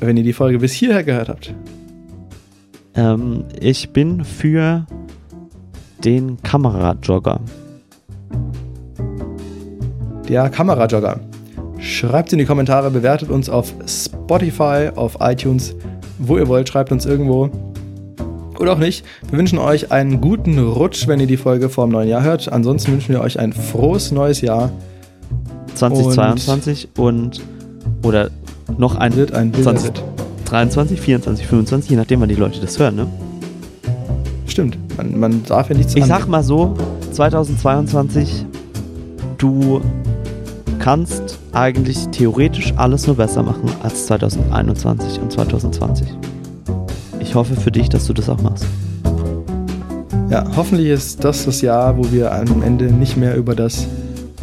wenn 0.00 0.16
ihr 0.16 0.24
die 0.24 0.32
Folge 0.32 0.58
bis 0.58 0.72
hierher 0.72 1.04
gehört 1.04 1.28
habt. 1.28 1.54
Ähm, 2.94 3.44
ich 3.60 3.90
bin 3.90 4.24
für 4.24 4.86
den 6.04 6.42
Kamerajogger. 6.42 7.40
Der 10.28 10.48
Kamerajogger. 10.48 11.20
Schreibt 11.78 12.32
in 12.32 12.38
die 12.38 12.44
Kommentare, 12.44 12.90
bewertet 12.90 13.30
uns 13.30 13.48
auf 13.48 13.72
Spotify, 13.86 14.90
auf 14.94 15.16
iTunes, 15.20 15.74
wo 16.18 16.36
ihr 16.36 16.46
wollt, 16.46 16.68
schreibt 16.68 16.92
uns 16.92 17.06
irgendwo. 17.06 17.50
Oder 18.58 18.74
auch 18.74 18.78
nicht. 18.78 19.04
Wir 19.30 19.38
wünschen 19.38 19.58
euch 19.58 19.90
einen 19.90 20.20
guten 20.20 20.58
Rutsch, 20.58 21.08
wenn 21.08 21.18
ihr 21.18 21.26
die 21.26 21.38
Folge 21.38 21.70
vor 21.70 21.86
dem 21.86 21.92
neuen 21.92 22.08
Jahr 22.08 22.22
hört. 22.22 22.52
Ansonsten 22.52 22.92
wünschen 22.92 23.14
wir 23.14 23.22
euch 23.22 23.40
ein 23.40 23.54
frohes 23.54 24.12
neues 24.12 24.42
Jahr. 24.42 24.70
2022 25.74 26.90
und, 26.98 27.40
oder 28.02 28.30
noch 28.76 28.96
ein 28.96 29.12
ein 29.12 29.56
wilder 29.56 29.62
20, 29.62 29.88
Ritt. 29.88 30.02
23, 30.50 31.00
24, 31.00 31.46
25, 31.46 31.90
je 31.90 31.96
nachdem, 31.96 32.20
wann 32.20 32.28
die 32.28 32.34
Leute 32.34 32.60
das 32.60 32.76
hören. 32.78 32.96
Ne? 32.96 33.06
Stimmt, 34.46 34.76
man, 34.96 35.18
man 35.18 35.44
darf 35.44 35.68
ja 35.68 35.76
nichts 35.76 35.94
Ich 35.94 36.04
sag 36.04 36.26
mal 36.26 36.42
so, 36.42 36.74
2022, 37.12 38.46
du 39.38 39.80
kannst 40.80 41.38
eigentlich 41.52 42.08
theoretisch 42.08 42.74
alles 42.76 43.06
nur 43.06 43.16
besser 43.16 43.44
machen 43.44 43.70
als 43.84 44.06
2021 44.06 45.20
und 45.20 45.30
2020. 45.30 46.08
Ich 47.20 47.36
hoffe 47.36 47.54
für 47.54 47.70
dich, 47.70 47.88
dass 47.88 48.06
du 48.06 48.12
das 48.12 48.28
auch 48.28 48.42
machst. 48.42 48.66
Ja, 50.30 50.44
hoffentlich 50.56 50.88
ist 50.88 51.22
das 51.22 51.44
das 51.44 51.60
Jahr, 51.60 51.96
wo 51.96 52.10
wir 52.10 52.32
am 52.32 52.62
Ende 52.62 52.86
nicht 52.86 53.16
mehr 53.16 53.36
über 53.36 53.54
das 53.54 53.86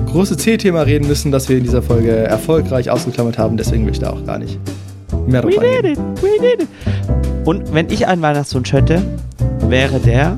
große 0.05 0.38
C-Thema 0.38 0.84
reden 0.84 1.07
müssen, 1.07 1.34
das 1.34 1.49
wir 1.49 1.57
in 1.57 1.63
dieser 1.63 1.81
Folge 1.81 2.11
erfolgreich 2.11 2.89
ausgeklammert 2.89 3.38
haben. 3.38 3.57
Deswegen 3.57 3.85
will 3.85 3.91
ich 3.91 3.99
da 3.99 4.11
auch 4.11 4.25
gar 4.25 4.39
nicht 4.39 4.57
mehr 5.27 5.43
We 5.43 5.49
did 5.51 5.85
it, 5.85 5.97
we 6.21 6.39
did 6.41 6.61
it. 6.63 6.67
Und 7.45 7.73
wenn 7.73 7.89
ich 7.89 8.07
einen 8.07 8.21
Weihnachtswunsch 8.21 8.73
hätte, 8.73 9.01
wäre 9.61 9.99
der, 9.99 10.37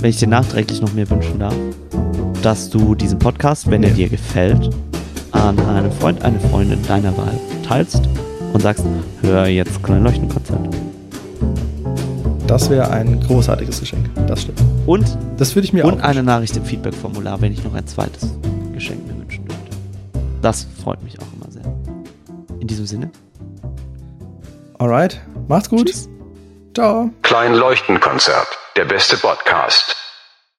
wenn 0.00 0.10
ich 0.10 0.18
dir 0.18 0.28
nachträglich 0.28 0.80
noch 0.80 0.92
mehr 0.92 1.08
wünschen 1.10 1.38
darf, 1.38 1.54
dass 2.42 2.70
du 2.70 2.94
diesen 2.94 3.18
Podcast, 3.18 3.70
wenn 3.70 3.82
er 3.82 3.90
Nee. 3.90 3.96
dir 3.96 4.08
gefällt, 4.08 4.70
an 5.32 5.58
einen 5.60 5.90
Freund, 5.92 6.22
eine 6.24 6.38
Freundin 6.40 6.78
deiner 6.86 7.16
Wahl 7.16 7.34
teilst 7.66 8.08
und 8.52 8.62
sagst, 8.62 8.84
hör 9.22 9.46
jetzt 9.46 9.82
Kleinleuchtenkonzert. 9.82 10.60
Das 12.46 12.70
wäre 12.70 12.90
ein 12.90 13.20
großartiges 13.20 13.80
Geschenk. 13.80 14.08
Das 14.26 14.42
stimmt. 14.42 14.62
Und, 14.86 15.18
Das 15.36 15.54
würde 15.54 15.66
ich 15.66 15.72
mir 15.72 15.84
und 15.84 16.00
auch 16.00 16.04
eine 16.04 16.22
Nachricht 16.22 16.56
im 16.56 16.64
Feedback-Formular, 16.64 17.40
wenn 17.42 17.52
ich 17.52 17.62
noch 17.62 17.74
ein 17.74 17.86
zweites 17.86 18.34
Geschenk 18.72 19.06
mir 19.06 19.18
wünschen 19.20 19.44
dürfte. 19.44 19.76
Das 20.40 20.66
freut 20.82 21.02
mich 21.04 21.18
auch 21.20 21.26
immer 21.36 21.50
sehr. 21.52 21.62
In 22.58 22.66
diesem 22.66 22.86
Sinne. 22.86 23.10
Alright, 24.78 25.20
macht's 25.48 25.68
gut. 25.68 25.86
Tschüss. 25.88 26.08
Ciao. 26.74 27.10
Klein 27.22 27.54
Leuchtenkonzert. 27.54 28.46
Der 28.76 28.84
beste 28.84 29.16
Podcast. 29.16 29.96